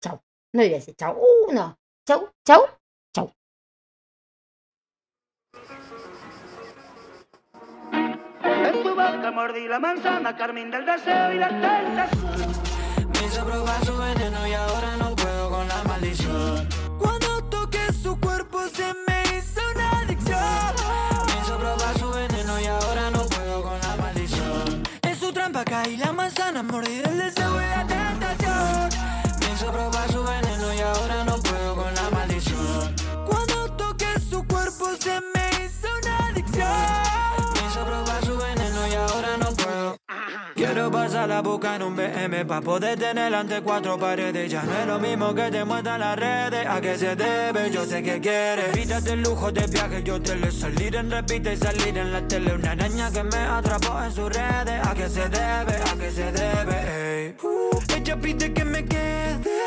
chau. 0.00 0.22
No 0.52 0.62
diría 0.62 0.78
decir 0.78 0.94
chau, 0.94 1.16
uh, 1.18 1.52
no. 1.52 1.78
Chau, 2.06 2.32
chau, 2.44 2.66
chau. 3.14 3.34
En 8.42 8.82
tu 8.82 8.90
boca 8.90 9.30
mordí 9.32 9.66
la 9.68 9.78
manzana, 9.78 10.36
carmín 10.36 10.70
del 10.70 10.86
deseo 10.86 11.32
y 11.32 11.38
la 11.38 11.48
tentación. 11.48 12.52
Me 13.12 13.26
hizo 13.26 13.44
probar 13.44 13.84
su 13.84 13.96
veneno 13.96 14.46
y 14.46 14.52
ahora 14.52 14.96
no 14.96 15.16
puedo 15.16 15.50
con 15.50 15.68
la 15.68 15.82
maldición. 15.84 16.68
Cuando 16.98 17.42
toqué 17.48 17.92
su 17.92 18.18
cuerpo 18.20 18.60
se 18.68 18.92
me 19.06 19.11
Trampa 25.64 25.82
caí 25.84 25.96
la 25.96 26.12
manzana, 26.12 26.62
mordí 26.62 27.02
el 27.04 27.18
deseo 27.18 27.60
y 27.60 27.66
la 27.66 27.86
tentación. 27.86 28.90
Hizo 29.52 29.70
probar 29.70 30.10
su 30.10 30.22
veneno 30.22 30.74
y 30.74 30.80
ahora 30.80 31.24
no 31.24 31.36
puedo 31.38 31.76
con 31.76 31.94
la 31.94 32.10
maldición. 32.10 32.94
Cuando 33.26 33.70
toqué 33.76 34.18
su 34.28 34.44
cuerpo 34.46 34.86
se 34.98 35.20
me 35.20 35.64
hizo 35.64 35.88
una 36.00 36.26
adicción. 36.28 37.31
Quiero 40.54 40.90
pasar 40.90 41.28
la 41.28 41.40
boca 41.40 41.76
en 41.76 41.82
un 41.82 41.96
BM 41.96 42.44
pa' 42.44 42.60
poder 42.60 42.98
tener 42.98 43.34
ante 43.34 43.62
cuatro 43.62 43.98
paredes. 43.98 44.50
Ya 44.50 44.62
no 44.62 44.78
es 44.78 44.86
lo 44.86 44.98
mismo 44.98 45.34
que 45.34 45.50
te 45.50 45.64
muestran 45.64 46.00
las 46.00 46.16
redes. 46.16 46.66
¿A 46.66 46.80
qué 46.80 46.96
se 46.98 47.16
debe? 47.16 47.70
Yo 47.70 47.84
sé 47.84 48.02
que 48.02 48.20
quieres. 48.20 48.68
Evítate 48.74 49.12
el 49.12 49.22
lujo 49.22 49.50
de 49.50 49.66
viaje, 49.66 50.02
yo 50.02 50.20
te 50.20 50.36
le 50.36 50.50
salir 50.50 50.94
en 50.96 51.10
repite 51.10 51.54
y 51.54 51.56
salir 51.56 51.96
en 51.96 52.12
la 52.12 52.26
tele. 52.28 52.54
Una 52.54 52.72
araña 52.72 53.10
que 53.10 53.22
me 53.22 53.38
atrapó 53.38 54.02
en 54.02 54.12
sus 54.12 54.28
redes. 54.28 54.86
¿A 54.86 54.94
qué 54.94 55.08
se 55.08 55.28
debe? 55.28 55.74
¿A 55.90 55.96
qué 55.98 56.10
se 56.10 56.32
debe? 56.32 57.26
Ey. 57.26 57.36
Ella 57.96 58.16
pide 58.20 58.52
que 58.52 58.64
me 58.64 58.84
quede. 58.84 59.61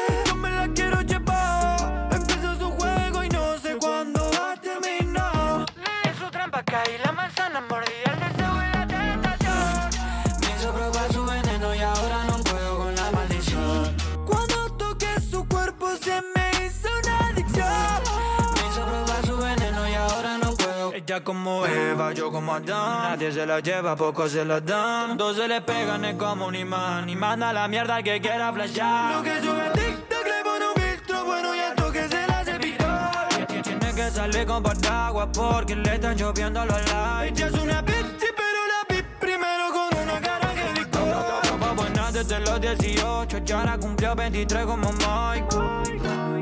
Ella 21.16 21.24
como 21.24 21.66
Eva, 21.66 22.12
yo 22.12 22.30
como 22.30 22.54
Adán. 22.54 23.12
Nadie 23.12 23.32
se 23.32 23.46
la 23.46 23.62
lleva, 23.62 23.96
pocos 23.96 24.34
se 24.34 24.44
la 24.44 24.60
dan. 24.60 25.16
Dos 25.16 25.38
se 25.38 25.48
le 25.48 25.62
pegan, 25.62 26.04
es 26.04 26.16
como 26.16 26.48
un 26.48 26.56
imán. 26.56 27.10
Y 27.10 27.16
manda 27.16 27.54
la 27.54 27.70
mierda 27.70 27.96
al 27.96 28.04
que 28.04 28.20
quiera 28.20 28.52
flashear. 28.52 29.16
Lo 29.16 29.24
que 29.24 29.40
sube 29.40 29.64
TikTok 29.76 30.26
le 30.26 30.44
pone 30.44 30.66
un 30.68 30.82
filtro 30.82 31.24
bueno 31.24 31.56
y 31.56 31.60
al 31.60 31.76
toque 31.76 32.10
se 32.10 32.28
la 32.28 32.40
hace 32.40 32.58
viral. 32.58 33.48
Tiene 33.48 33.94
que 33.96 34.12
salir 34.12 34.46
con 34.46 34.62
paraguas 34.62 35.30
porque 35.34 35.78
le 35.78 35.96
están 35.96 36.18
lloviendo 36.18 36.66
los 36.66 36.92
likes. 36.92 37.44
Ella 37.44 37.48
es 37.48 37.64
una 37.64 37.82
bitch, 37.82 38.20
pero 38.20 38.60
la 38.68 38.86
vi 38.90 39.02
primero 39.18 39.72
con 39.72 39.98
una 39.98 40.20
cara 40.20 40.50
que. 40.54 40.82
Estaba 40.82 41.72
buena 41.72 42.12
desde 42.12 42.42
los 42.42 42.60
18, 42.60 43.38
ya 43.46 43.78
cumplió 43.78 44.16
23 44.16 44.66
como 44.66 44.92
Mike. 44.92 46.35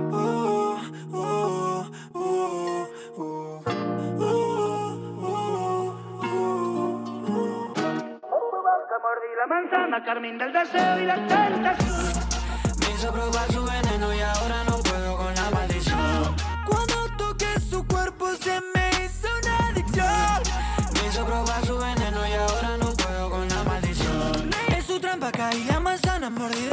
La 9.83 9.89
manzana, 9.89 10.05
carmín 10.05 10.37
del 10.37 10.53
deseo 10.53 10.99
y 10.99 11.05
la 11.05 11.15
tentación. 11.15 12.13
Me 12.79 12.93
hizo 12.95 13.11
probar 13.11 13.51
su 13.51 13.63
veneno 13.63 14.13
y 14.13 14.19
ahora 14.19 14.63
no 14.69 14.77
puedo 14.77 15.17
con 15.17 15.35
la 15.35 15.49
maldición. 15.51 16.35
Cuando 16.65 16.95
toqué 17.17 17.59
su 17.59 17.85
cuerpo 17.85 18.27
se 18.39 18.61
me 18.73 18.89
hizo 19.03 19.27
una 19.41 19.67
adicción. 19.67 20.41
Me 20.93 21.07
hizo 21.07 21.25
probar 21.25 21.65
su 21.65 21.77
veneno 21.77 22.27
y 22.27 22.33
ahora 22.33 22.77
no 22.77 22.93
puedo 22.93 23.29
con 23.29 23.49
la 23.49 23.63
maldición. 23.63 24.51
En 24.69 24.83
su 24.83 24.99
trampa 24.99 25.31
caí 25.31 25.65
la 25.65 25.79
manzana, 25.79 26.29
mordí 26.29 26.72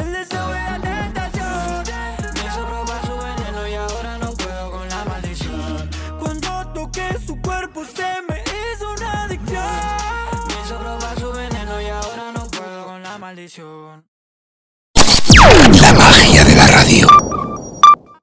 decisión. 13.50 14.09